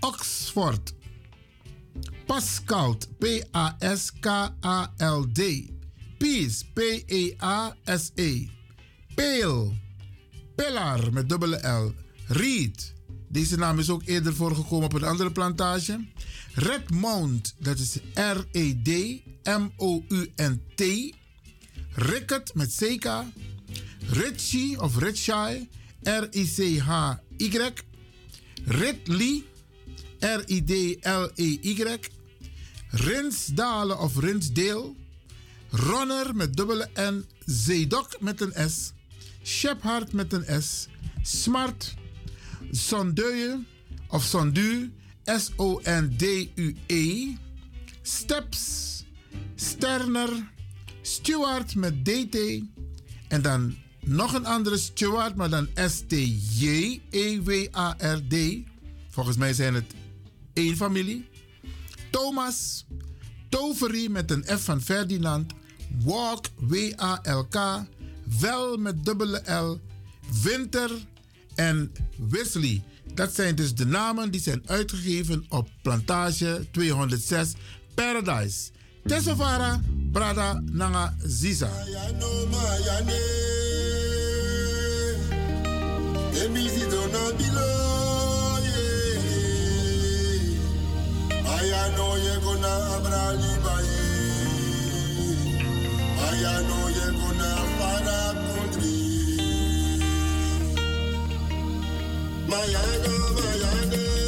Oxford, 0.00 0.94
Pascald, 2.26 3.08
P-A-S-K-A-L-D, 3.18 3.80
Peace, 6.18 6.64
P-E-A-S-E, 6.72 8.48
Pale, 9.14 9.72
Pillar 10.54 11.12
met 11.12 11.28
dubbele 11.28 11.68
L, 11.68 11.94
Reed, 12.26 12.94
deze 13.28 13.56
naam 13.56 13.78
is 13.78 13.90
ook 13.90 14.02
eerder 14.04 14.34
voorgekomen 14.34 14.84
op 14.84 14.92
een 14.92 15.04
andere 15.04 15.30
plantage. 15.30 16.04
Redmount, 16.54 17.54
dat 17.58 17.78
is 17.78 17.98
R-E-D-M-O-U-N-T. 18.14 18.94
Rickett 21.92 22.54
met 22.54 22.74
CK. 22.74 23.10
Ritchie 24.08 24.80
of 24.80 24.98
Ritchie, 24.98 25.68
R-I-C-H-Y. 26.02 27.72
Ridley, 28.64 29.44
R-I-D-L-E-Y. 30.20 31.98
Rinsdale 32.88 33.98
of 33.98 34.18
Rinsdale. 34.18 34.94
Ronner 35.70 36.36
met 36.36 36.56
dubbele 36.56 36.88
N. 37.00 37.24
Zedok 37.44 38.20
met 38.20 38.40
een 38.40 38.70
S. 38.70 38.92
Shepherd 39.42 40.12
met 40.12 40.32
een 40.32 40.62
S. 40.62 40.88
Smart. 41.22 41.94
Sondeuye 42.70 43.64
of 44.08 44.24
Sondu. 44.24 44.92
S-O-N-D-U-E. 45.24 47.34
Steps. 48.02 49.04
Sterner. 49.54 50.52
Stewart 51.02 51.74
met 51.74 52.04
DT. 52.04 52.36
En 53.28 53.42
dan 53.42 53.76
nog 54.00 54.34
een 54.34 54.46
andere 54.46 54.76
Stewart, 54.76 55.34
maar 55.34 55.50
dan 55.50 55.68
S-T-J-E-W-A-R-D. 55.74 56.24
Volgens 59.10 59.36
mij 59.36 59.52
zijn 59.52 59.74
het 59.74 59.94
één 60.56 60.76
familie. 60.76 61.28
Thomas. 62.10 62.86
Toverie 63.48 64.10
met 64.10 64.30
een 64.30 64.44
F 64.58 64.64
van 64.64 64.82
Ferdinand. 64.82 65.52
Walk, 66.04 66.46
W-A-L-K. 66.58 67.84
Wel 68.40 68.76
met 68.76 69.04
dubbele 69.04 69.52
L. 69.52 69.80
Winter 70.42 70.90
en 71.54 71.92
Wesley. 72.30 72.82
Dat 73.14 73.34
zijn 73.34 73.54
dus 73.54 73.74
de 73.74 73.86
namen 73.86 74.30
die 74.30 74.40
zijn 74.40 74.62
uitgegeven 74.66 75.44
op 75.48 75.68
plantage 75.82 76.66
206 76.70 77.52
Paradise. 77.94 78.70
Tesofara, 79.06 79.80
Brada, 80.12 80.62
Nanga, 80.72 81.14
Ziza. 81.22 81.70
Maya 91.46 91.82
no 91.96 92.06
yegona 92.24 92.72
abrali 92.96 93.52
no 96.66 96.78
para 97.78 98.20
kundri. 98.42 98.96
Maya 102.50 102.82
no, 103.04 103.14
maya 103.36 103.72
no. 103.90 104.25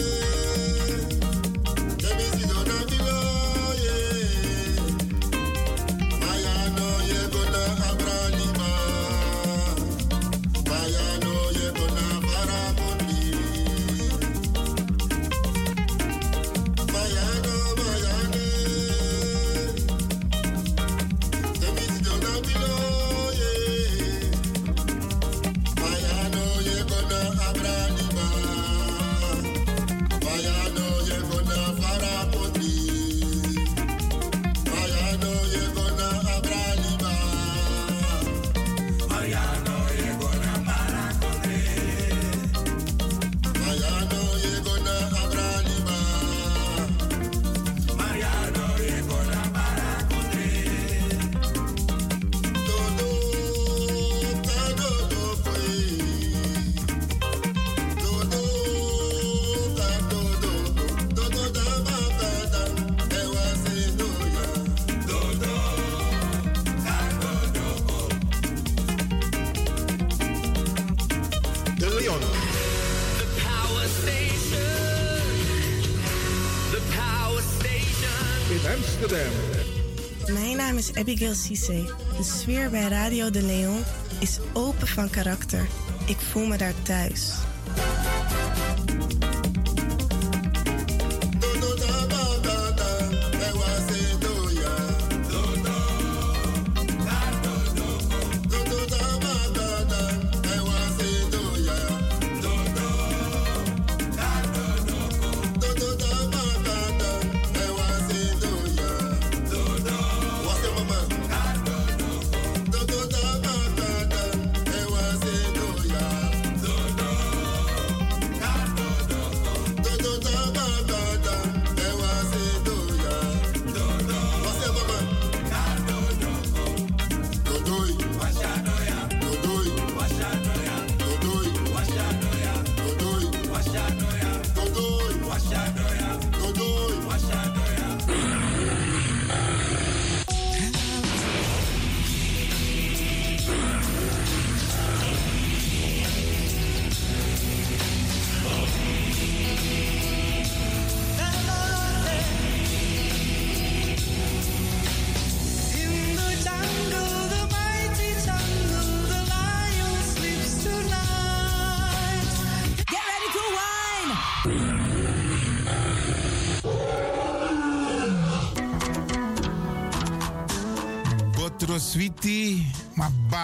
Naam 80.79 80.95
is 80.95 81.01
Abigail 81.01 81.35
Cisse. 81.35 81.95
De 82.17 82.23
sfeer 82.23 82.71
bij 82.71 82.89
Radio 82.89 83.31
de 83.31 83.43
Leon 83.43 83.83
is 84.21 84.39
open 84.53 84.87
van 84.87 85.11
karakter. 85.11 85.67
Ik 86.07 86.17
voel 86.17 86.47
me 86.47 86.57
daar 86.57 86.83
thuis. 86.83 87.48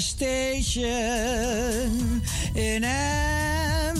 Station 0.00 0.82
in 2.54 2.84
Amsterdam. 2.84 3.98